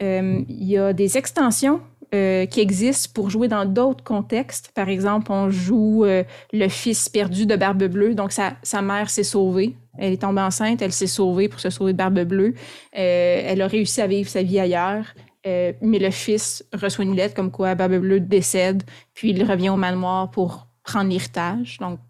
Il 0.00 0.64
y 0.64 0.78
a 0.78 0.92
des 0.92 1.16
extensions 1.18 1.80
euh, 2.14 2.46
qui 2.46 2.60
existent 2.60 3.10
pour 3.14 3.30
jouer 3.30 3.48
dans 3.48 3.64
d'autres 3.64 4.04
contextes. 4.04 4.70
Par 4.74 4.88
exemple, 4.88 5.32
on 5.32 5.50
joue 5.50 6.04
euh, 6.04 6.22
le 6.52 6.68
fils 6.68 7.08
perdu 7.08 7.46
de 7.46 7.56
Barbe 7.56 7.82
Bleue. 7.84 8.14
Donc, 8.14 8.30
sa, 8.30 8.52
sa 8.62 8.80
mère 8.80 9.10
s'est 9.10 9.24
sauvée. 9.24 9.74
Elle 9.98 10.12
est 10.12 10.22
tombée 10.22 10.40
enceinte, 10.40 10.82
elle 10.82 10.92
s'est 10.92 11.08
sauvée 11.08 11.48
pour 11.48 11.58
se 11.58 11.68
sauver 11.68 11.92
de 11.92 11.98
Barbe 11.98 12.20
Bleue. 12.20 12.54
Euh, 12.96 13.42
elle 13.44 13.60
a 13.60 13.66
réussi 13.66 14.00
à 14.00 14.06
vivre 14.06 14.28
sa 14.28 14.42
vie 14.42 14.60
ailleurs. 14.60 15.14
Mais 15.44 16.00
le 16.00 16.10
fils 16.10 16.64
reçoit 16.72 17.04
une 17.04 17.14
lettre 17.14 17.34
comme 17.34 17.52
quoi 17.52 17.76
Barbe 17.76 17.98
Bleue 17.98 18.18
décède, 18.18 18.82
puis 19.14 19.30
il 19.30 19.44
revient 19.44 19.68
au 19.68 19.76
manoir 19.76 20.28
pour 20.32 20.66
prendre 20.82 21.08
l'héritage. 21.08 21.78
Donc, 21.78 22.00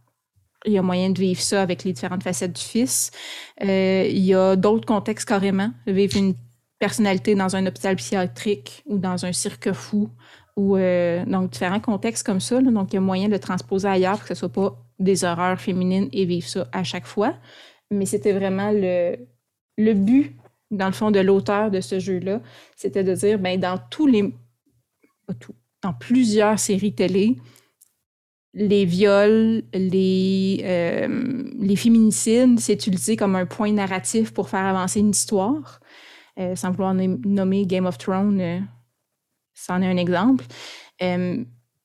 il 0.65 0.73
y 0.73 0.78
a 0.78 0.83
moyen 0.83 1.10
de 1.10 1.20
vivre 1.20 1.42
ça 1.42 1.60
avec 1.60 1.84
les 1.84 1.92
différentes 1.92 2.23
facettes 2.23 2.55
du 2.55 2.62
fils. 2.62 3.10
Il 3.60 4.25
y 4.25 4.34
a 4.34 4.57
d'autres 4.57 4.86
contextes 4.86 5.28
carrément. 5.28 5.70
Vivre 5.86 6.16
une 6.16 6.34
personnalité 6.79 7.35
dans 7.35 7.57
un 7.57 7.67
hôpital 7.67 7.97
psychiatrique 7.97 8.83
ou 8.87 8.99
dans 8.99 9.25
un 9.25 9.33
cirque 9.33 9.73
fou. 9.73 10.11
Ou, 10.57 10.77
euh, 10.77 11.25
donc, 11.27 11.51
différents 11.51 11.81
contextes 11.81 12.25
comme 12.25 12.41
ça. 12.41 12.61
donc, 12.63 12.93
il 12.93 12.95
y 12.95 12.99
a 12.99 13.01
moyen 13.01 13.29
de 13.29 13.37
transposer 13.37 13.89
ailleurs 13.89 14.19
pour 14.19 14.23
que 14.23 14.29
ce 14.29 14.33
ne 14.33 14.39
soit 14.39 14.53
pas 14.53 14.83
des 14.99 15.25
horreurs 15.25 15.61
féminines 15.61 16.09
et 16.13 16.25
vivre 16.25 16.49
ça 16.49 16.67
à 16.73 16.83
chaque 16.83 17.07
fois. 17.07 17.35
Mais 17.91 18.07
c'était 18.07 18.33
vraiment 18.33 18.71
le, 18.73 19.17
le 19.77 19.93
but, 19.93 20.35
dans 20.71 20.87
le 20.87 20.93
fond, 20.93 21.11
de 21.11 21.21
l'auteur 21.21 21.71
de 21.71 21.81
ce 21.81 21.99
jeu-là. 21.99 22.41
C'était 22.75 23.05
de 23.05 23.15
dire, 23.15 23.39
ben, 23.39 23.61
dans 23.61 23.79
tous 23.91 24.07
les. 24.07 24.35
Pas 25.27 25.35
tout. 25.35 25.55
Dans 25.83 25.93
plusieurs 25.93 26.59
séries 26.59 26.95
télé, 26.95 27.37
les 28.57 28.87
viols, 28.87 29.63
les, 29.75 30.63
euh, 30.65 31.45
les 31.59 31.77
féminicides, 31.77 32.59
c'est 32.59 32.73
utilisé 32.73 33.15
comme 33.15 33.37
un 33.37 33.45
point 33.45 33.71
narratif 33.73 34.33
pour 34.33 34.49
faire 34.49 34.65
avancer 34.65 35.01
une 35.01 35.11
histoire. 35.11 35.81
Sans 36.55 36.70
vouloir 36.70 36.94
nommer 36.94 37.66
Game 37.66 37.86
of 37.86 37.98
Thrones, 37.98 38.66
c'en 39.55 39.82
est 39.82 39.86
un 39.86 39.97
exemple. 39.97 40.44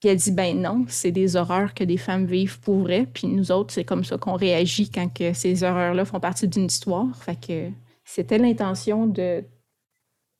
Puis 0.01 0.09
elle 0.09 0.17
dit, 0.17 0.31
ben 0.31 0.59
non, 0.59 0.85
c'est 0.87 1.11
des 1.11 1.35
horreurs 1.35 1.75
que 1.75 1.83
des 1.83 1.97
femmes 1.97 2.25
vivent 2.25 2.59
pour 2.59 2.79
vrai. 2.79 3.05
Puis 3.05 3.27
nous 3.27 3.51
autres, 3.51 3.71
c'est 3.71 3.85
comme 3.85 4.03
ça 4.03 4.17
qu'on 4.17 4.33
réagit 4.33 4.89
quand 4.89 5.13
que 5.13 5.31
ces 5.33 5.63
horreurs-là 5.63 6.05
font 6.05 6.19
partie 6.19 6.47
d'une 6.47 6.65
histoire. 6.65 7.15
Fait 7.17 7.39
que 7.39 7.69
c'était 8.03 8.39
l'intention 8.39 9.05
de, 9.05 9.43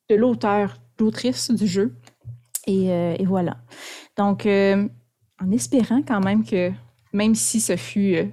de 0.10 0.16
l'auteur, 0.16 0.78
l'autrice 1.00 1.52
du 1.52 1.68
jeu. 1.68 1.96
Et, 2.66 2.92
euh, 2.92 3.16
voilà. 3.26 3.58
Donc, 4.18 4.48
euh, 4.48 4.88
en 5.40 5.52
espérant 5.52 6.02
quand 6.02 6.22
même 6.22 6.44
que, 6.44 6.72
même 7.14 7.36
si 7.36 7.62
ce 7.62 7.76
fut 7.76 8.16
euh, 8.16 8.26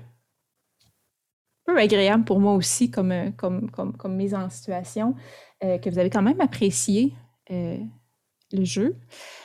peu 1.67 1.79
agréable 1.79 2.25
pour 2.25 2.41
moi 2.41 2.55
aussi 2.55 2.91
comme, 2.91 3.35
comme, 3.37 3.71
comme 3.71 4.17
mise 4.17 4.35
en 4.35 4.49
situation, 4.49 5.15
que 5.61 5.91
vous 5.91 5.99
avez 5.99 6.11
quand 6.11 6.23
même 6.23 6.41
apprécié 6.41 7.15
le 7.51 8.65
jeu. 8.65 8.97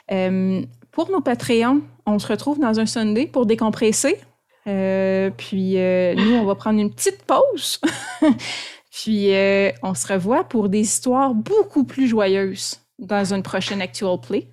Pour 0.07 1.09
nos 1.09 1.21
Patreons, 1.21 1.81
on 2.05 2.19
se 2.19 2.27
retrouve 2.27 2.59
dans 2.59 2.79
un 2.79 2.85
Sunday 2.85 3.25
pour 3.25 3.45
décompresser. 3.45 4.19
Euh, 4.67 5.29
puis 5.31 5.77
euh, 5.77 6.15
nous, 6.15 6.33
on 6.35 6.45
va 6.45 6.55
prendre 6.55 6.79
une 6.79 6.93
petite 6.93 7.23
pause. 7.23 7.81
puis 8.91 9.33
euh, 9.33 9.71
on 9.81 9.93
se 9.93 10.11
revoit 10.11 10.43
pour 10.43 10.69
des 10.69 10.81
histoires 10.81 11.33
beaucoup 11.33 11.83
plus 11.83 12.07
joyeuses 12.07 12.79
dans 12.99 13.33
une 13.33 13.43
prochaine 13.43 13.81
Actual 13.81 14.19
Play. 14.21 14.47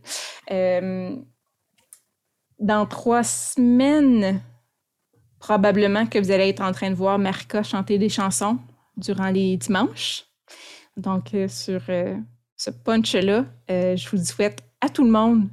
dans 2.59 2.87
trois 2.87 3.23
semaines, 3.23 4.43
probablement 5.39 6.07
que 6.07 6.19
vous 6.19 6.31
allez 6.31 6.49
être 6.49 6.63
en 6.63 6.73
train 6.73 6.91
de 6.91 6.97
voir 6.97 7.19
Marika 7.19 7.63
chanter 7.63 7.99
des 7.99 8.09
chansons 8.09 8.59
durant 8.97 9.31
les 9.31 9.57
dimanches. 9.57 10.25
Donc, 11.01 11.35
sur 11.49 11.83
ce 12.57 12.71
punch-là, 12.71 13.47
je 13.69 14.09
vous 14.11 14.25
souhaite 14.25 14.63
à 14.81 14.89
tout 14.89 15.05
le 15.05 15.11
monde 15.11 15.49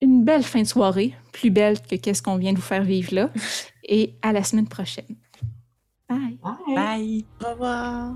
une 0.00 0.24
belle 0.24 0.42
fin 0.42 0.62
de 0.62 0.66
soirée, 0.66 1.14
plus 1.32 1.50
belle 1.50 1.80
que 1.80 1.96
qu'est-ce 1.96 2.22
qu'on 2.22 2.36
vient 2.36 2.52
de 2.52 2.58
vous 2.58 2.62
faire 2.62 2.84
vivre 2.84 3.14
là. 3.14 3.30
Et 3.84 4.14
à 4.22 4.32
la 4.32 4.42
semaine 4.42 4.68
prochaine. 4.68 5.16
Bye. 6.08 6.38
Bye. 6.42 6.74
Bye. 6.74 7.24
Au 7.44 7.52
revoir. 7.52 8.14